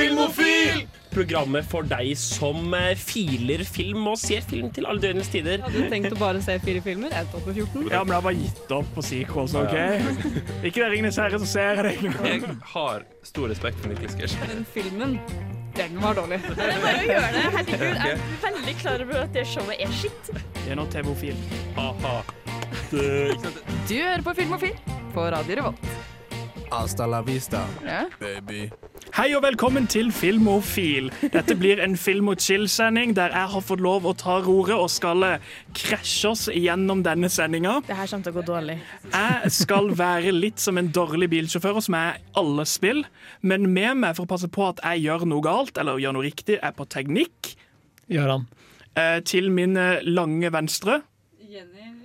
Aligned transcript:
Filmofil! 0.00 0.86
Programmet 1.10 1.66
for 1.66 1.82
deg 1.90 2.12
som 2.18 2.70
eh, 2.78 2.92
filer 2.98 3.64
film 3.66 4.04
og 4.12 4.18
ser 4.20 4.44
film 4.46 4.68
til 4.74 4.86
alle 4.86 5.02
døgnets 5.02 5.28
tider. 5.32 5.58
Hadde 5.64 5.80
du 5.82 5.88
tenkt 5.90 6.14
å 6.14 6.18
bare 6.20 6.38
se 6.44 6.54
fire 6.62 6.82
filmer? 6.84 7.10
Endte 7.18 7.34
opp 7.40 7.48
på 7.48 7.54
14. 7.56 7.88
Ja, 7.90 8.04
men 8.04 8.12
jeg 8.14 8.20
har 8.20 8.26
bare 8.28 8.38
gitt 8.38 8.74
opp 8.76 8.92
på 8.94 9.02
sequels, 9.04 9.56
OK? 9.58 9.74
Ikke 10.62 10.84
det 10.84 10.90
Ringenes 10.92 11.18
herre, 11.18 11.40
så 11.42 11.48
ser 11.50 11.80
jeg 11.82 11.98
det. 12.04 12.12
Jeg 12.30 12.54
har 12.74 13.02
stor 13.26 13.50
respekt 13.50 13.82
for 13.82 13.90
Niklas 13.90 14.14
Gersh. 14.20 14.36
Den 14.52 14.62
filmen, 14.70 15.16
den 15.76 15.98
var 16.04 16.14
dårlig. 16.20 16.38
Det 16.46 16.68
er 16.68 16.78
bare 16.84 17.00
å 17.02 17.08
gjøre 17.10 17.32
det. 17.34 17.42
Herregud, 17.56 18.04
jeg 18.06 18.14
er 18.14 18.46
veldig 18.46 18.76
klar 18.84 19.04
over 19.08 19.18
at 19.24 19.34
det 19.34 19.44
showet 19.50 19.82
er 19.88 19.96
skitt. 19.98 20.30
Det 20.60 20.68
er 20.70 20.78
nå 20.78 20.86
TV-ofil. 20.94 21.42
Ha-ha. 21.80 22.14
Du 22.90 23.96
hører 23.98 24.22
på 24.26 24.36
Filmofil 24.38 24.78
på 25.14 25.26
Radio 25.34 25.58
Revolt. 25.58 25.90
Hasta 26.70 27.10
la 27.10 27.18
vista, 27.26 27.64
Ja. 27.82 28.04
baby. 28.22 28.68
Hei 29.10 29.32
og 29.34 29.40
velkommen 29.42 29.88
til 29.90 30.12
Filmofil. 30.14 31.08
Dette 31.32 31.56
blir 31.58 31.80
en 31.82 31.96
film 31.98 32.28
og 32.30 32.38
chill-sending 32.38 33.10
der 33.16 33.32
jeg 33.34 33.50
har 33.52 33.64
fått 33.66 33.82
lov 33.82 34.04
å 34.06 34.12
ta 34.14 34.36
roret 34.44 34.76
og 34.76 34.86
skal 34.92 35.24
eh, 35.26 35.48
krasje 35.74 36.30
oss 36.30 36.44
gjennom 36.54 37.02
denne 37.02 37.26
sendinga. 37.32 37.80
Det 37.88 37.96
her 37.98 38.06
kommer 38.06 38.28
til 38.28 38.32
å 38.32 38.36
gå 38.36 38.44
dårlig. 38.46 38.76
Jeg 39.10 39.52
skal 39.56 39.90
være 39.98 40.30
litt 40.36 40.62
som 40.62 40.78
en 40.78 40.92
dårlig 40.94 41.26
bilsjåfør, 41.34 41.82
som 41.82 41.98
er 41.98 42.20
alle 42.38 42.68
spill, 42.70 43.02
men 43.42 43.66
med 43.74 43.98
meg 44.04 44.14
for 44.14 44.28
å 44.28 44.30
passe 44.30 44.52
på 44.54 44.68
at 44.68 44.84
jeg 44.92 45.02
gjør 45.08 45.26
noe 45.32 45.42
galt, 45.48 45.82
eller 45.82 45.98
gjør 45.98 46.14
noe 46.14 46.28
riktig, 46.28 46.60
er 46.62 46.76
på 46.78 46.86
teknikk. 46.94 47.56
Gjør 48.14 48.36
han. 48.36 48.48
Til 49.26 49.50
min 49.54 49.74
eh, 49.74 50.06
lange 50.06 50.54
venstre. 50.54 51.00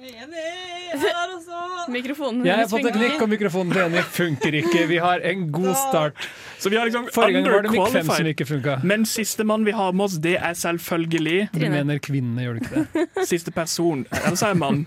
Mikrofonen 1.95 2.45
Jeg 2.45 2.57
har 2.57 2.67
fått 2.69 2.85
en 2.87 2.95
klikk, 2.95 3.21
og 3.21 3.29
mikrofonen 3.29 3.73
til 3.73 3.81
Jenny 3.83 4.03
funker 4.15 4.57
ikke. 4.61 4.85
Vi 4.89 4.97
har 5.01 5.23
en 5.31 5.47
god 5.53 5.73
start. 5.79 6.27
Så 6.59 6.71
vi 6.71 6.79
har 6.79 6.87
liksom 6.89 7.09
Forrige 7.13 7.41
gang 7.41 7.49
var 7.51 7.65
det 7.65 7.71
Mikk 7.73 7.89
5 7.93 8.11
som 8.11 8.29
ikke 8.31 8.47
funka. 8.49 8.77
Men 8.83 9.05
sistemann 9.09 9.65
vi 9.67 9.73
har 9.75 9.91
med 9.93 10.07
oss, 10.07 10.19
det 10.21 10.37
er 10.39 10.53
selvfølgelig 10.57 11.49
Du 11.53 11.59
mener 11.59 11.99
kvinnene, 11.99 12.45
gjør 12.45 12.53
du 12.53 12.63
ikke 12.63 12.85
det? 12.85 13.07
siste 13.31 13.51
person. 13.51 14.05
Ellers 14.23 14.41
er 14.41 14.53
jeg 14.55 14.61
mann. 14.61 14.85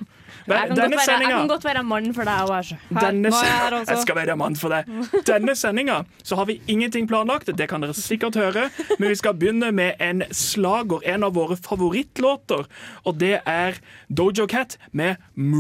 Jeg 0.49 0.69
kan, 0.69 0.77
godt 0.77 0.91
være, 0.97 1.19
jeg 1.21 1.31
kan 1.39 1.49
godt 1.49 1.65
være 1.65 1.83
mann 1.85 2.15
for 2.15 2.25
deg 2.25 2.39
òg. 2.49 2.77
Denne 3.01 3.25
jeg 3.29 3.33
se- 3.33 3.93
jeg 3.93 3.99
skal 4.03 4.15
være 4.17 4.37
mann 4.37 4.57
for 4.57 4.69
deg. 4.69 4.85
Denne 5.27 5.55
sendinga 5.57 6.05
så 6.25 6.37
har 6.37 6.45
vi 6.47 6.61
ingenting 6.69 7.09
planlagt, 7.09 7.47
det 7.59 7.69
kan 7.69 7.81
dere 7.85 7.95
sikkert 7.95 8.35
høre. 8.35 8.71
Men 8.99 9.09
vi 9.09 9.15
skal 9.15 9.35
begynne 9.35 9.73
med 9.73 9.93
en 10.01 10.23
slager, 10.33 11.01
en 11.05 11.25
av 11.25 11.35
våre 11.35 11.57
favorittlåter. 11.57 12.65
Og 13.05 13.19
det 13.21 13.41
er 13.47 13.73
Dojo 14.11 14.47
Cat 14.47 14.79
med 14.93 15.17
Moo. 15.35 15.59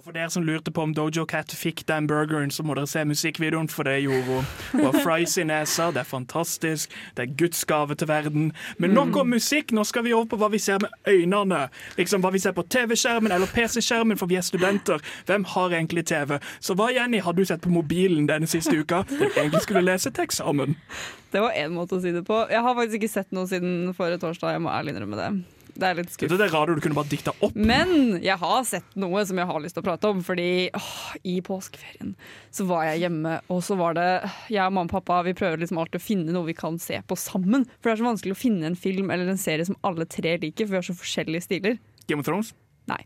Og 0.00 0.06
for 0.06 0.16
dere 0.16 0.30
som 0.32 0.46
lurte 0.48 0.72
på 0.72 0.80
om 0.80 0.94
Dojo 0.96 1.26
Cat 1.28 1.52
fikk 1.52 1.82
den 1.84 2.06
burgeren, 2.08 2.48
så 2.48 2.64
må 2.64 2.72
dere 2.72 2.88
se 2.88 3.02
musikkvideoen, 3.04 3.66
for 3.68 3.84
det 3.84 3.98
gjorde 4.00 4.22
hun. 4.30 4.46
Hun 4.72 4.96
fries 5.04 5.34
i 5.36 5.44
nesa, 5.44 5.90
det 5.92 6.00
er 6.00 6.08
fantastisk, 6.08 6.94
det 7.18 7.26
er 7.26 7.34
Guds 7.42 7.66
gave 7.68 7.92
til 8.00 8.08
verden. 8.08 8.46
Men 8.80 8.96
nok 8.96 9.18
om 9.20 9.28
musikk, 9.36 9.74
nå 9.76 9.84
skal 9.84 10.06
vi 10.08 10.16
over 10.16 10.30
på 10.32 10.40
hva 10.40 10.48
vi 10.54 10.62
ser 10.64 10.80
med 10.80 10.96
øynene. 11.04 11.66
Liksom 12.00 12.24
hva 12.24 12.32
vi 12.32 12.40
ser 12.40 12.56
på 12.56 12.64
TV-skjermen 12.64 13.36
eller 13.36 13.52
PC-skjermen, 13.52 14.16
for 14.16 14.32
vi 14.32 14.40
er 14.40 14.48
studenter. 14.48 15.04
Hvem 15.28 15.44
har 15.52 15.76
egentlig 15.76 16.08
TV? 16.08 16.38
Så 16.64 16.80
hva, 16.80 16.88
Jenny, 16.96 17.20
har 17.20 17.36
du 17.36 17.44
sett 17.44 17.60
på 17.60 17.76
mobilen 17.76 18.24
denne 18.32 18.48
siste 18.48 18.72
uka? 18.80 19.04
Den 19.12 19.28
egentlig 19.36 19.66
skulle 19.68 19.84
lese 19.84 20.16
til 20.16 20.24
eksamen. 20.24 20.80
Det 21.28 21.44
var 21.44 21.52
én 21.52 21.76
måte 21.76 22.00
å 22.00 22.00
si 22.00 22.16
det 22.16 22.24
på. 22.24 22.46
Jeg 22.48 22.64
har 22.64 22.82
faktisk 22.84 23.02
ikke 23.02 23.16
sett 23.20 23.36
noe 23.36 23.52
siden 23.52 23.92
forrige 23.92 24.24
torsdag. 24.24 24.56
Jeg 24.56 24.64
må 24.64 24.72
ærlig 24.72 24.96
innrømme 24.96 25.20
det. 25.20 25.59
Det 25.80 25.88
er 25.88 25.96
litt 25.96 26.12
Dette 26.12 26.36
Det 26.36 26.46
er 26.46 26.52
radio 26.52 26.76
du 26.76 26.82
kunne 26.84 26.98
bare 26.98 27.10
dikta 27.10 27.32
opp. 27.40 27.56
Men 27.56 28.18
jeg 28.20 28.36
har 28.40 28.64
sett 28.68 28.96
noe 29.00 29.22
som 29.28 29.40
jeg 29.40 29.48
har 29.48 29.62
lyst 29.64 29.76
til 29.78 29.84
å 29.84 29.86
prate 29.86 30.10
om. 30.12 30.20
Fordi 30.26 30.48
åh, 30.76 30.90
i 31.24 31.38
påskeferien 31.44 32.14
så 32.54 32.66
var 32.68 32.86
jeg 32.90 33.06
hjemme, 33.06 33.38
og 33.52 33.62
så 33.64 33.78
var 33.80 33.96
det 33.96 34.08
jeg 34.52 34.64
og 34.64 34.74
mamma 34.76 34.88
og 34.90 34.94
pappa 34.98 35.20
Vi 35.26 35.36
prøver 35.38 35.62
liksom 35.62 35.80
alltid 35.80 36.00
å 36.00 36.04
finne 36.04 36.34
noe 36.34 36.48
vi 36.48 36.56
kan 36.58 36.76
se 36.82 37.00
på 37.06 37.18
sammen. 37.18 37.64
For 37.78 37.90
det 37.90 37.96
er 37.96 38.02
så 38.02 38.10
vanskelig 38.10 38.36
å 38.36 38.42
finne 38.42 38.68
en 38.70 38.78
film 38.78 39.12
eller 39.14 39.30
en 39.30 39.40
serie 39.40 39.66
som 39.68 39.78
alle 39.86 40.08
tre 40.10 40.36
liker, 40.42 40.66
for 40.66 40.76
vi 40.76 40.80
har 40.82 40.88
så 40.90 40.96
forskjellige 40.98 41.46
stiler. 41.46 41.80
Game 42.10 42.20
of 42.20 42.28
Thrones. 42.28 42.52
Nei. 42.90 43.00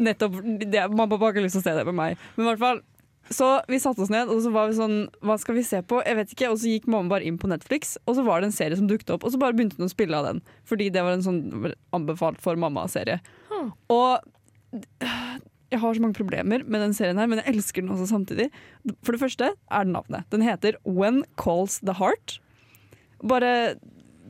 Nettopp. 0.00 0.38
Det, 0.42 0.86
mamma 0.92 1.08
og 1.08 1.16
pappa 1.16 1.28
har 1.28 1.36
ikke 1.36 1.46
lyst 1.46 1.58
til 1.58 1.64
å 1.64 1.68
se 1.68 1.76
det 1.76 1.86
med 1.88 1.98
meg. 1.98 2.28
Men 2.36 2.46
i 2.46 2.50
hvert 2.52 2.62
fall 2.62 2.82
så 3.30 3.48
vi 3.70 3.78
satte 3.78 4.02
oss 4.02 4.10
ned, 4.10 4.30
og 4.32 4.40
så 4.42 4.50
var 4.50 4.70
vi 4.70 4.74
sånn 4.74 4.96
Hva 5.22 5.36
skal 5.38 5.54
vi 5.54 5.62
se 5.66 5.78
på? 5.86 6.00
Jeg 6.02 6.18
vet 6.18 6.32
ikke. 6.34 6.48
Og 6.50 6.58
så 6.58 6.72
gikk 6.72 6.88
mamma 6.90 7.14
bare 7.14 7.28
inn 7.28 7.38
på 7.38 7.50
Netflix, 7.50 7.94
og 8.10 8.18
så 8.18 8.24
var 8.26 8.42
det 8.42 8.50
en 8.50 8.56
serie 8.56 8.78
som 8.78 8.88
dukket 8.90 9.12
opp. 9.14 9.26
Og 9.26 9.34
så 9.34 9.38
bare 9.40 9.54
begynte 9.54 9.78
hun 9.78 9.86
å 9.86 9.92
spille 9.92 10.18
av 10.18 10.26
den, 10.26 10.42
fordi 10.66 10.88
det 10.90 11.04
var 11.06 11.14
en 11.14 11.22
sånn 11.26 11.70
anbefalt 11.96 12.42
for 12.42 12.58
mamma-serie. 12.58 13.20
Og 13.92 14.18
jeg 15.70 15.78
har 15.78 15.94
så 15.94 16.02
mange 16.02 16.18
problemer 16.18 16.64
med 16.66 16.82
den 16.82 16.94
serien 16.96 17.18
her, 17.22 17.30
men 17.30 17.38
jeg 17.42 17.54
elsker 17.54 17.84
den 17.84 17.94
også 17.94 18.08
samtidig. 18.10 18.48
For 19.06 19.14
det 19.14 19.22
første 19.22 19.52
er 19.54 19.86
det 19.86 19.94
navnet. 19.94 20.26
Den 20.34 20.42
heter 20.46 20.78
When 20.82 21.22
Calls 21.38 21.78
the 21.86 21.94
Heart. 22.00 22.40
Bare 23.22 23.76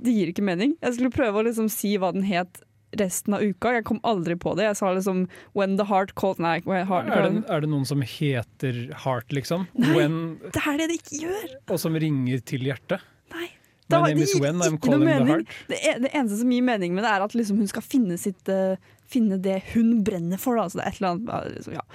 Det 0.00 0.12
gir 0.16 0.30
ikke 0.32 0.44
mening. 0.44 0.76
Jeg 0.80 0.96
skulle 0.96 1.12
prøve 1.12 1.40
å 1.40 1.44
liksom 1.44 1.66
si 1.72 1.96
hva 2.00 2.12
den 2.14 2.24
het 2.24 2.62
resten 2.98 3.34
av 3.36 3.42
uka. 3.42 3.72
Jeg 3.76 3.86
kom 3.88 4.00
aldri 4.06 4.36
på 4.40 4.54
det. 4.58 4.66
Jeg 4.70 4.78
sa 4.80 4.90
liksom 4.96 5.24
When 5.56 5.76
the 5.78 5.86
heart 5.90 6.14
calls 6.18 6.40
Nei, 6.42 6.58
heart, 6.66 7.10
Er 7.10 7.28
det, 7.28 7.44
er 7.48 7.64
det 7.64 7.70
noen 7.70 7.86
som 7.88 8.02
heter 8.02 8.82
Heart, 9.04 9.32
liksom? 9.36 9.68
When, 9.94 10.38
det 10.50 10.64
er 10.66 10.80
det 10.80 10.90
det 10.90 11.00
ikke 11.02 11.22
gjør! 11.26 11.48
og 11.70 11.80
som 11.82 11.96
ringer 12.00 12.42
til 12.46 12.66
hjertet? 12.66 13.04
Nei. 13.34 13.50
My 13.90 14.12
name 14.12 14.22
is 14.22 14.36
When, 14.38 14.60
I'm 14.62 14.76
ikke 14.78 14.92
noe 14.92 15.00
calling 15.00 15.08
the 15.08 15.14
mening. 15.18 15.30
heart. 15.34 15.54
Det, 15.66 15.78
er, 15.82 16.00
det 16.02 16.10
eneste 16.14 16.40
som 16.40 16.50
gir 16.54 16.66
mening 16.66 16.94
med 16.94 17.02
det, 17.02 17.10
er 17.10 17.24
at 17.26 17.34
liksom 17.34 17.58
hun 17.58 17.70
skal 17.70 17.82
finne, 17.82 18.18
sitt, 18.22 18.50
uh, 18.50 18.78
finne 19.10 19.38
det 19.42 19.56
hun 19.72 20.04
brenner 20.06 20.38
for. 20.38 20.58
Da. 20.58 20.68
Altså 20.68 20.78
det 20.78 20.84
er 20.84 20.92
et 20.92 21.00
eller 21.00 21.16
annet, 21.16 21.56
liksom, 21.56 21.78
ja. 21.78 21.86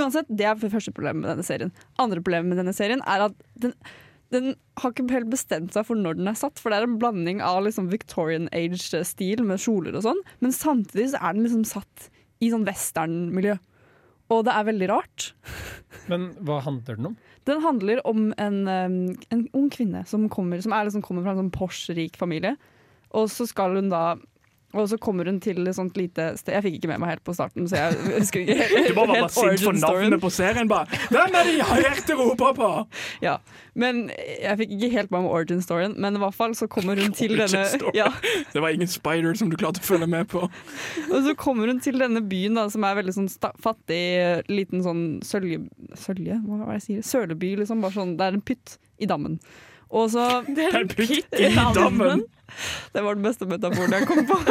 Uansett, 0.00 0.32
det 0.34 0.48
er 0.50 0.64
første 0.64 0.94
problemet 0.94 1.22
med 1.22 1.30
denne 1.30 1.46
serien. 1.46 1.70
Andre 2.02 2.18
problemet 2.22 2.50
med 2.50 2.62
denne 2.62 2.74
serien 2.74 3.04
er 3.06 3.28
at 3.28 3.46
den, 3.62 3.76
den 4.32 4.54
har 4.80 4.92
ikke 4.92 5.06
helt 5.12 5.30
bestemt 5.32 5.74
seg 5.76 5.86
for 5.88 5.98
når 5.98 6.18
den 6.18 6.30
er 6.30 6.38
satt. 6.38 6.60
For 6.60 6.72
det 6.72 6.80
er 6.80 6.88
en 6.88 6.98
blanding 7.02 7.42
av 7.44 7.62
liksom 7.66 7.90
Victorian 7.92 8.48
age-stil 8.56 9.44
med 9.46 9.62
kjoler 9.62 9.98
og 9.98 10.06
sånn, 10.06 10.24
men 10.44 10.54
samtidig 10.54 11.12
så 11.12 11.20
er 11.20 11.36
den 11.36 11.46
liksom 11.46 11.66
satt 11.68 12.08
i 12.42 12.50
sånn 12.52 12.66
westernmiljø. 12.68 13.58
Og 14.32 14.44
det 14.46 14.54
er 14.56 14.68
veldig 14.70 14.88
rart. 14.88 15.30
Men 16.10 16.30
hva 16.44 16.58
handler 16.64 16.96
den 16.98 17.10
om? 17.10 17.16
Den 17.48 17.60
handler 17.60 18.00
om 18.08 18.30
en, 18.40 18.56
um, 18.68 18.96
en 19.32 19.42
ung 19.56 19.68
kvinne 19.72 20.00
som 20.08 20.24
kommer, 20.32 20.62
som 20.64 20.72
liksom 20.72 21.04
kommer 21.04 21.24
fra 21.24 21.34
en 21.34 21.42
sånn 21.42 21.52
Porsche-rik 21.52 22.16
familie. 22.20 22.54
Og 23.14 23.28
så 23.32 23.46
skal 23.48 23.76
hun 23.76 23.92
da 23.92 24.16
og 24.74 24.88
så 24.90 24.98
kommer 25.00 25.28
hun 25.30 25.40
til 25.42 25.62
et 25.64 25.76
sånt 25.76 25.96
lite 25.98 26.32
sted 26.40 26.56
Jeg 26.56 26.64
fikk 26.66 26.78
ikke 26.78 26.90
med 26.90 27.02
meg 27.02 27.14
helt 27.14 27.24
på 27.26 27.34
starten, 27.36 27.68
så 27.70 27.78
jeg 27.78 28.18
husker 28.18 28.42
ikke 28.42 28.56
helt, 28.58 28.88
Du 28.88 28.96
bare 28.96 29.10
var 29.12 29.20
bare 29.24 29.34
sint 29.34 29.64
for 29.64 29.78
navnet 29.78 30.22
på 30.22 30.30
serien. 30.34 30.70
bare 30.70 31.00
Hvem 31.12 31.38
er 31.40 31.48
det 31.48 31.54
hjertet 31.58 32.14
roper 32.18 32.56
på? 32.58 32.70
Ja, 33.24 33.36
men 33.78 34.08
jeg 34.14 34.58
fikk 34.60 34.74
ikke 34.76 34.90
helt 34.94 35.14
med 35.14 35.26
meg 35.26 35.36
origin 35.38 35.62
storyen, 35.64 35.96
men 36.00 36.18
i 36.18 36.22
hvert 36.22 36.36
fall 36.36 36.56
så 36.58 36.68
kommer 36.70 36.98
hun 37.00 37.14
til 37.16 37.36
denne 37.38 37.64
ja, 37.96 38.10
Det 38.52 38.62
var 38.62 38.74
ingen 38.74 38.90
spider 38.90 39.38
som 39.38 39.52
du 39.52 39.58
klarte 39.60 39.82
å 39.82 39.86
følge 39.86 40.08
med 40.10 40.28
på. 40.32 40.44
Og 41.08 41.18
så 41.26 41.34
kommer 41.38 41.70
hun 41.70 41.82
til 41.84 41.98
denne 42.02 42.22
byen 42.24 42.58
da, 42.58 42.66
som 42.72 42.86
er 42.86 42.98
veldig 42.98 43.14
sånn 43.16 43.30
fattig, 43.62 44.02
liten 44.50 44.84
sånn 44.84 45.04
sølje... 45.26 45.62
Sølje? 45.98 46.40
Hva 46.44 46.58
er 46.58 46.64
det 46.64 46.80
jeg 46.80 46.86
sier? 46.88 47.06
Søleby, 47.06 47.54
liksom. 47.60 47.82
Bare 47.84 47.96
sånn, 47.96 48.16
det 48.18 48.26
er 48.26 48.38
en 48.38 48.44
pytt 48.44 48.76
i 49.02 49.08
dammen. 49.10 49.38
Og 49.94 50.10
så 50.14 50.26
Det 50.56 50.68
er 50.70 50.80
en 50.82 50.90
pytt 50.90 51.38
i 51.38 51.50
dammen. 51.54 52.26
Det 52.92 53.02
var 53.02 53.16
den 53.16 53.24
beste 53.26 53.48
metaforen 53.50 53.96
jeg 53.96 54.10
kom 54.10 54.26
på. 54.28 54.40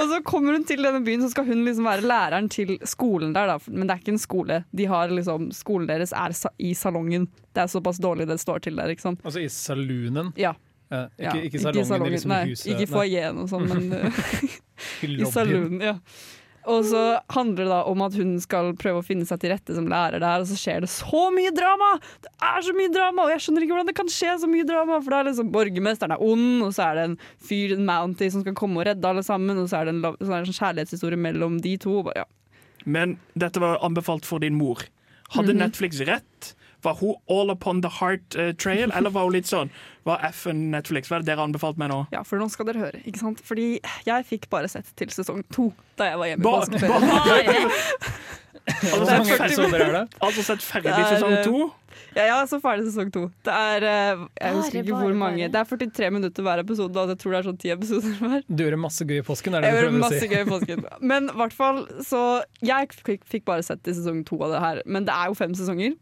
Og 0.00 0.08
så 0.10 0.18
kommer 0.24 0.54
hun 0.54 0.64
til 0.68 0.82
denne 0.84 1.00
byen, 1.04 1.22
så 1.24 1.30
skal 1.32 1.46
hun 1.48 1.64
liksom 1.66 1.86
være 1.88 2.04
læreren 2.06 2.48
til 2.52 2.74
skolen 2.88 3.32
der. 3.34 3.50
Da. 3.50 3.58
Men 3.66 3.88
det 3.88 3.94
er 3.94 4.02
ikke 4.02 4.14
en 4.14 4.22
skole. 4.22 4.58
De 4.76 4.86
har 4.90 5.12
liksom, 5.12 5.48
skolen 5.56 5.88
deres 5.88 6.12
er 6.16 6.34
i 6.62 6.72
salongen. 6.76 7.26
Det 7.54 7.64
er 7.64 7.70
såpass 7.72 7.98
dårlig 8.02 8.28
det 8.30 8.38
står 8.40 8.62
til 8.66 8.78
der. 8.78 8.92
Liksom. 8.92 9.18
Altså 9.24 9.42
i 9.42 9.48
saloonen? 9.50 10.32
Ja. 10.38 10.54
ja. 10.92 11.06
ikke, 11.18 11.48
ikke 11.48 11.62
salongen 11.64 12.06
i 12.06 12.14
liksom 12.14 12.34
nei, 12.34 12.42
huset? 12.52 12.68
Ikke 12.74 12.90
foajeen 12.92 13.42
og 13.42 13.48
sånn, 13.50 13.66
men 13.70 14.12
I 15.08 15.14
i 15.16 15.32
saloonen. 15.32 15.82
Ja. 15.88 15.96
Og 16.70 16.84
så 16.86 17.00
handler 17.34 17.64
det 17.64 17.70
da 17.72 17.78
om 17.90 18.02
at 18.06 18.14
hun 18.14 18.36
skal 18.42 18.68
prøve 18.78 19.00
å 19.00 19.06
finne 19.06 19.26
seg 19.26 19.40
til 19.42 19.50
rette 19.50 19.74
som 19.74 19.88
lærer 19.90 20.22
der, 20.22 20.42
og 20.44 20.46
så 20.46 20.58
skjer 20.60 20.84
det 20.84 20.90
så 20.92 21.22
mye 21.34 21.50
drama! 21.56 21.88
Det 22.22 22.30
er 22.50 22.60
så 22.68 22.74
mye 22.76 22.92
drama, 22.94 23.24
og 23.26 23.32
jeg 23.34 23.42
skjønner 23.46 23.66
ikke 23.66 23.74
hvordan 23.74 23.90
det 23.90 23.96
kan 23.98 24.12
skje 24.14 24.34
så 24.44 24.50
mye 24.50 24.66
drama. 24.68 25.00
For 25.02 25.10
det 25.10 25.18
er 25.18 25.28
liksom 25.32 25.50
borgermesteren 25.54 26.14
er 26.14 26.22
ond, 26.22 26.62
og 26.68 26.70
så 26.76 26.86
er 26.90 27.00
det 27.00 27.06
en 27.10 27.16
fyr, 27.50 27.74
en 27.74 27.86
Mountie, 27.88 28.30
som 28.30 28.44
skal 28.44 28.54
komme 28.60 28.78
og 28.82 28.86
redde 28.86 29.10
alle 29.10 29.24
sammen, 29.26 29.58
og 29.58 29.66
så 29.72 29.80
er 29.80 29.90
det 29.90 29.96
en, 29.96 30.04
så 30.20 30.30
er 30.30 30.36
det 30.44 30.52
en 30.52 30.58
kjærlighetshistorie 30.60 31.20
mellom 31.26 31.58
de 31.64 31.74
to. 31.82 31.96
Bare, 32.06 32.22
ja. 32.22 32.28
Men 32.86 33.18
dette 33.34 33.60
var 33.60 33.82
anbefalt 33.84 34.24
for 34.28 34.38
din 34.40 34.54
mor. 34.60 34.86
Hadde 35.34 35.52
Mhm. 35.54 35.60
Netflix 35.66 36.00
rett? 36.06 36.54
Var 36.82 36.94
hun 37.00 37.14
all 37.28 37.50
upon 37.52 37.82
the 37.84 37.90
heart 38.00 38.36
uh, 38.38 38.50
trail, 38.56 38.90
eller 38.96 39.10
var 39.12 39.26
hun 39.28 39.34
litt 39.36 39.48
sånn 39.50 39.68
Hva 40.08 40.16
er 40.20 40.30
F-en 40.32 40.70
Netflix? 40.72 41.10
Hva 41.10 41.18
er 41.18 41.24
det 41.26 41.32
dere 41.34 41.44
anbefalt 41.44 41.76
meg 41.80 41.90
nå? 41.92 41.98
ja, 42.14 42.22
for 42.24 42.40
nå 42.40 42.48
skal 42.52 42.70
dere 42.70 42.80
høre, 42.86 43.02
ikke 43.04 43.20
sant? 43.20 43.42
Fordi 43.44 43.68
jeg 44.06 44.24
fikk 44.30 44.48
bare 44.52 44.68
sett 44.72 44.88
til 44.96 45.12
sesong 45.12 45.42
to 45.52 45.70
da 46.00 46.08
jeg 46.12 46.18
var 46.22 46.30
hjemme 46.32 46.40
i 46.40 46.48
Ba- 46.48 46.60
påskeferien. 46.64 47.70
Altså, 48.70 48.98
Hvor 49.00 49.06
mange 49.08 49.24
sett 49.24 49.40
ferdig, 49.72 49.86
er 49.88 50.08
altså 50.22 50.42
sett 50.46 50.62
ferdig 50.62 50.90
er, 50.92 51.06
sesong 51.16 51.32
eh, 51.32 51.44
to. 51.46 51.60
Ja, 52.14 52.24
ja, 52.28 52.36
så 52.46 52.58
ferdig 52.62 52.84
sesong 52.90 53.08
to. 53.14 53.22
Det 53.46 53.54
er 53.56 53.86
eh, 53.88 54.20
Jeg 54.38 54.54
husker 54.58 54.78
ikke 54.84 54.98
hvor 55.00 55.14
mange. 55.18 55.48
Det 55.50 55.58
er 55.58 55.70
43 55.70 56.10
minutter 56.14 56.44
hver 56.46 56.62
episode, 56.62 56.94
og 57.02 57.10
jeg 57.10 57.18
tror 57.22 57.34
det 57.34 57.40
er 57.40 57.48
sånn 57.48 57.58
10 57.58 57.72
episoder 57.74 58.14
hver. 58.20 58.44
Du 58.46 58.62
gjør 58.62 58.76
masse 58.84 59.06
gøy 59.08 59.16
i 59.22 59.24
påsken, 59.26 59.56
er 59.58 59.64
det 59.64 59.72
Jeg 59.72 59.74
du 59.74 59.80
prøver 59.80 59.96
å 59.96 60.02
masse 60.04 60.20
si? 60.22 60.28
gøy 60.30 60.44
i 60.44 60.48
påsken. 60.52 60.84
Men 61.12 61.30
i 61.32 61.36
hvert 61.40 61.56
fall 61.56 61.80
så 62.06 62.22
Jeg 62.68 62.92
fikk, 63.00 63.24
fikk 63.32 63.48
bare 63.48 63.64
sett 63.66 63.90
i 63.90 63.96
sesong 63.96 64.22
to 64.28 64.38
av 64.46 64.54
det 64.54 64.62
her, 64.66 64.82
men 64.86 65.08
det 65.08 65.16
er 65.16 65.32
jo 65.32 65.38
fem 65.40 65.56
sesonger. 65.56 65.96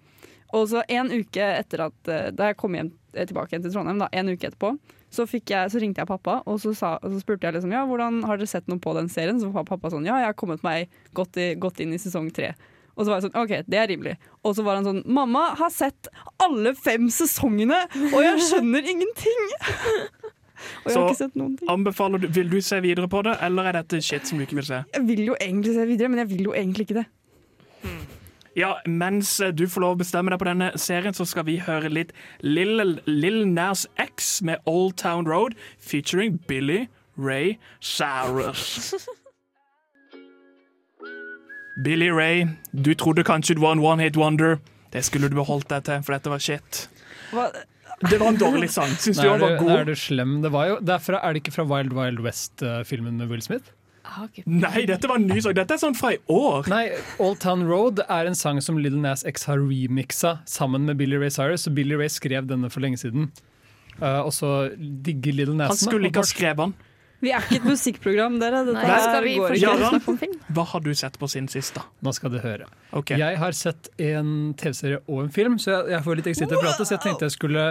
Og 0.56 0.68
så 0.70 0.80
en 0.88 1.10
uke 1.12 1.44
etter 1.58 1.82
at 1.88 2.08
eh, 2.08 2.30
Da 2.32 2.46
jeg 2.50 2.56
kom 2.56 2.72
hjem, 2.76 2.92
eh, 3.14 3.26
tilbake 3.28 3.52
igjen 3.52 3.66
til 3.66 3.74
Trondheim, 3.74 3.98
da, 4.00 4.08
en 4.12 4.30
uke 4.32 4.48
etterpå, 4.48 4.70
så, 5.12 5.24
fikk 5.28 5.50
jeg, 5.52 5.70
så 5.72 5.80
ringte 5.80 6.02
jeg 6.02 6.08
pappa 6.08 6.38
og 6.44 6.58
så, 6.60 6.74
sa, 6.76 6.94
og 7.02 7.12
så 7.12 7.20
spurte 7.22 7.46
jeg 7.48 7.56
liksom 7.58 7.72
Ja, 7.72 7.84
hvordan 7.88 8.22
har 8.28 8.36
dere 8.40 8.48
sett 8.48 8.66
noe 8.68 8.80
på 8.80 8.92
den 8.96 9.08
serien. 9.12 9.40
Så 9.40 9.50
var 9.52 9.64
pappa 9.68 9.90
sånn 9.92 10.06
Ja, 10.08 10.18
jeg 10.22 10.30
har 10.32 10.36
kommet 10.40 10.64
meg 10.64 10.88
godt, 11.16 11.36
i, 11.40 11.54
godt 11.60 11.80
inn 11.84 11.92
i 11.96 12.00
sesong 12.00 12.30
tre. 12.32 12.54
Og 12.98 13.04
så 13.06 13.12
var 13.12 13.20
jeg 13.20 13.28
sånn, 13.28 13.36
ok, 13.38 13.52
det 13.70 13.78
er 13.78 13.86
rimelig. 13.92 14.16
Og 14.42 14.56
så 14.58 14.64
var 14.66 14.80
han 14.80 14.88
sånn 14.88 15.04
Mamma 15.06 15.52
har 15.60 15.70
sett 15.70 16.08
alle 16.42 16.72
fem 16.74 17.06
sesongene, 17.14 17.84
og 18.10 18.18
jeg 18.24 18.40
skjønner 18.48 18.88
ingenting! 18.90 19.44
og 20.82 20.88
jeg 20.88 20.92
Så- 20.92 20.98
har 20.98 21.06
ikke 21.06 21.20
sett 21.20 21.36
noen 21.38 21.54
ting. 21.60 21.68
Anbefaler 21.70 22.18
du, 22.24 22.26
Vil 22.34 22.50
du 22.50 22.58
se 22.64 22.80
videre 22.82 23.06
på 23.08 23.22
det, 23.22 23.36
eller 23.46 23.70
er 23.70 23.78
dette 23.78 24.00
shit 24.02 24.26
som 24.26 24.40
du 24.40 24.44
ikke 24.48 24.58
vil 24.58 24.66
se? 24.66 24.82
Jeg 24.96 25.06
vil 25.12 25.22
jo 25.30 25.36
egentlig 25.38 25.76
se 25.78 25.86
videre, 25.86 26.10
men 26.10 26.24
jeg 26.24 26.32
vil 26.34 26.48
jo 26.50 26.56
egentlig 26.58 26.88
ikke 26.88 26.98
det. 26.98 27.06
Ja, 28.58 28.80
Mens 28.86 29.40
eh, 29.40 29.52
du 29.54 29.68
får 29.70 29.84
lov 29.84 29.94
å 29.94 29.98
bestemme 30.00 30.32
deg 30.32 30.40
på 30.40 30.48
denne 30.48 30.72
serien, 30.80 31.14
så 31.14 31.22
skal 31.28 31.44
vi 31.46 31.60
høre 31.62 31.90
litt 31.92 32.10
Lil, 32.42 32.98
Lil 33.06 33.44
Nas 33.46 33.84
X 34.02 34.40
med 34.42 34.58
Old 34.66 34.96
Town 34.98 35.28
Road 35.30 35.54
featuring 35.78 36.40
Billy 36.50 36.88
Ray 37.14 37.54
Cyrus. 37.78 38.96
Billy 41.86 42.10
Ray, 42.10 42.48
du 42.74 42.90
trodde 42.98 43.22
kanskje 43.22 43.54
du 43.54 43.62
var 43.62 43.78
en 43.78 43.84
one 43.84 44.02
hit 44.02 44.18
wonder. 44.18 44.58
Det 44.90 45.04
skulle 45.06 45.30
du 45.30 45.38
beholdt 45.38 45.70
deg 45.70 45.86
til, 45.86 46.02
for 46.02 46.16
dette 46.16 46.32
var 46.32 46.42
shit. 46.42 46.88
Hva? 47.30 47.52
Det 48.10 48.18
var 48.18 48.32
en 48.32 48.40
dårlig 48.40 48.72
sang. 48.74 48.90
Syns 48.98 49.22
du 49.22 49.28
han 49.28 49.38
var 49.38 49.54
du, 49.54 49.54
er 49.54 49.62
god? 49.62 49.92
du 49.92 49.98
slem? 49.98 50.40
Det, 50.42 50.50
var 50.54 50.72
jo, 50.72 50.80
det 50.82 50.96
er, 50.96 51.02
fra, 51.02 51.22
er 51.22 51.34
det 51.34 51.44
ikke 51.44 51.54
fra 51.54 51.66
Wild 51.70 51.94
Wild 51.94 52.22
West-filmen 52.26 53.22
med 53.22 53.30
Will 53.30 53.42
Smith? 53.44 53.70
Nei, 54.46 54.84
dette 54.88 55.08
var 55.10 55.20
en 55.20 55.26
ny 55.28 55.40
sang. 55.44 55.54
Dette 55.58 55.76
er 55.76 55.82
sånn 55.82 55.96
fra 55.98 56.14
i 56.16 56.18
år. 56.32 56.68
Nei, 56.72 56.84
Old 57.22 57.40
Town 57.44 57.66
Road 57.68 58.00
er 58.08 58.30
en 58.30 58.36
sang 58.38 58.60
som 58.64 58.78
Little 58.80 59.00
Nas 59.02 59.24
X 59.28 59.44
har 59.50 59.60
remixa 59.60 60.38
sammen 60.48 60.88
med 60.88 60.96
Billy 61.00 61.20
Ray 61.20 61.30
Cyrus. 61.34 61.66
Så 61.68 61.74
Billy 61.76 61.98
Ray 61.98 62.08
skrev 62.12 62.48
denne 62.50 62.70
for 62.72 62.84
lenge 62.84 63.00
siden. 63.00 63.30
Uh, 63.98 64.22
og 64.24 64.32
så 64.32 64.52
digger 64.78 65.34
Little 65.34 65.56
Nas 65.58 65.72
Han 65.74 65.80
skulle 65.90 66.08
ikke 66.12 66.22
ha 66.22 66.30
skrevet 66.30 66.62
den. 66.68 66.76
Vi 67.18 67.32
er 67.34 67.42
ikke 67.42 67.56
et 67.58 67.64
musikkprogram, 67.66 68.36
dere. 68.38 68.60
Dette 68.68 68.78
Nei, 68.86 68.98
skal 69.02 69.24
vi 69.24 69.32
går 69.40 69.54
ikke. 69.56 69.62
Ja, 69.64 69.88
snakke 69.90 70.12
om 70.12 70.18
film? 70.20 70.36
Hva 70.54 70.64
har 70.70 70.82
du 70.84 70.92
sett 70.94 71.16
på 71.18 71.26
sin 71.30 71.48
siste? 71.50 71.82
Nå 72.06 72.12
skal 72.14 72.30
du 72.30 72.38
høre. 72.38 72.68
Okay. 72.94 73.18
Jeg 73.18 73.40
har 73.40 73.56
sett 73.58 73.88
en 73.98 74.28
TV-serie 74.54 75.00
og 75.08 75.24
en 75.24 75.32
film, 75.34 75.56
så 75.58 75.72
jeg, 75.72 75.96
jeg 75.96 76.04
får 76.06 76.20
litt 76.20 76.28
eksitert 76.30 76.60
å 76.60 76.62
prate. 76.62 76.86
Så 76.86 76.94
jeg 76.94 77.02
tenkte 77.08 77.26
jeg 77.26 77.34
skulle 77.34 77.64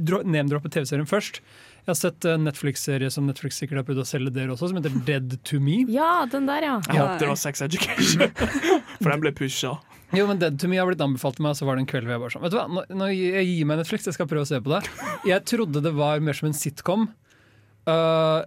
dro- 0.00 0.22
name-droppe 0.24 0.72
TV-serien 0.72 1.04
først. 1.10 1.42
Jeg 1.86 1.92
har 1.92 1.98
sett 2.00 2.24
en 2.26 2.42
Netflix-serie 2.48 3.08
som 3.14 3.28
Netflix 3.30 3.60
sikkert 3.60 3.78
har 3.78 3.84
prøvd 3.86 4.00
å 4.02 4.06
selge 4.08 4.32
dere 4.34 4.50
også, 4.56 4.72
som 4.72 4.78
heter 4.80 4.94
Dead 5.06 5.36
to 5.46 5.60
Me. 5.62 5.84
Ja, 5.94 6.24
den 6.26 6.48
der, 6.48 6.64
ja. 6.66 6.72
Jeg 6.90 6.98
håpet 6.98 7.20
det 7.22 7.28
var 7.30 7.38
Sex 7.38 7.62
Education, 7.62 8.24
for 9.02 9.12
den 9.12 9.22
ble 9.22 9.30
pusha. 9.38 9.76
Jo, 10.14 10.24
men 10.26 10.40
Dead 10.42 10.58
to 10.58 10.66
Me 10.70 10.80
har 10.80 10.88
blitt 10.90 11.04
anbefalt 11.04 11.38
til 11.38 11.46
meg, 11.46 11.54
så 11.58 11.68
var 11.68 11.78
det 11.78 11.84
en 11.84 11.88
kveld 11.92 12.08
hvor 12.08 12.16
jeg 12.16 12.22
bare 12.24 12.34
sånn 12.34 12.42
Vet 12.46 12.54
du 12.54 12.58
hva, 12.58 12.64
nå, 12.74 12.82
nå 12.98 13.08
jeg 13.14 13.46
gir 13.52 13.68
meg 13.70 13.78
Netflix, 13.84 14.08
jeg 14.10 14.16
skal 14.18 14.28
prøve 14.30 14.42
å 14.46 14.50
se 14.50 14.58
på 14.66 14.72
det. 14.74 14.80
Jeg 15.30 15.44
trodde 15.50 15.82
det 15.86 15.92
var 15.94 16.22
mer 16.26 16.38
som 16.38 16.48
en 16.50 16.58
sitcom. 16.58 17.06
Uh, 17.86 18.42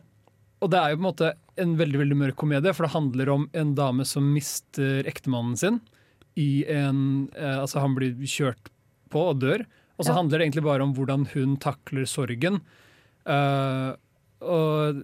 og 0.60 0.72
det 0.74 0.82
er 0.82 0.92
jo 0.92 1.00
på 1.00 1.04
en 1.06 1.08
måte 1.08 1.32
en 1.64 1.78
veldig 1.80 2.02
veldig 2.04 2.18
mørk 2.20 2.38
komedie, 2.40 2.76
for 2.76 2.88
det 2.88 2.92
handler 2.98 3.32
om 3.38 3.48
en 3.56 3.72
dame 3.76 4.04
som 4.08 4.28
mister 4.36 5.08
ektemannen 5.08 5.56
sin 5.60 5.80
i 6.40 6.66
en 6.72 7.30
uh, 7.40 7.62
Altså, 7.64 7.80
han 7.84 7.96
blir 7.96 8.20
kjørt 8.28 8.68
på 9.12 9.24
og 9.32 9.40
dør. 9.44 9.64
Og 9.96 10.04
så 10.04 10.12
Ja. 10.12 10.20
handler 10.20 10.40
det 10.40 10.50
egentlig 10.50 10.68
bare 10.68 10.84
om 10.84 10.92
hvordan 10.96 11.26
hun 11.34 11.56
takler 11.60 12.04
sorgen. 12.08 12.60
Uh, 13.28 13.96
og 14.40 15.02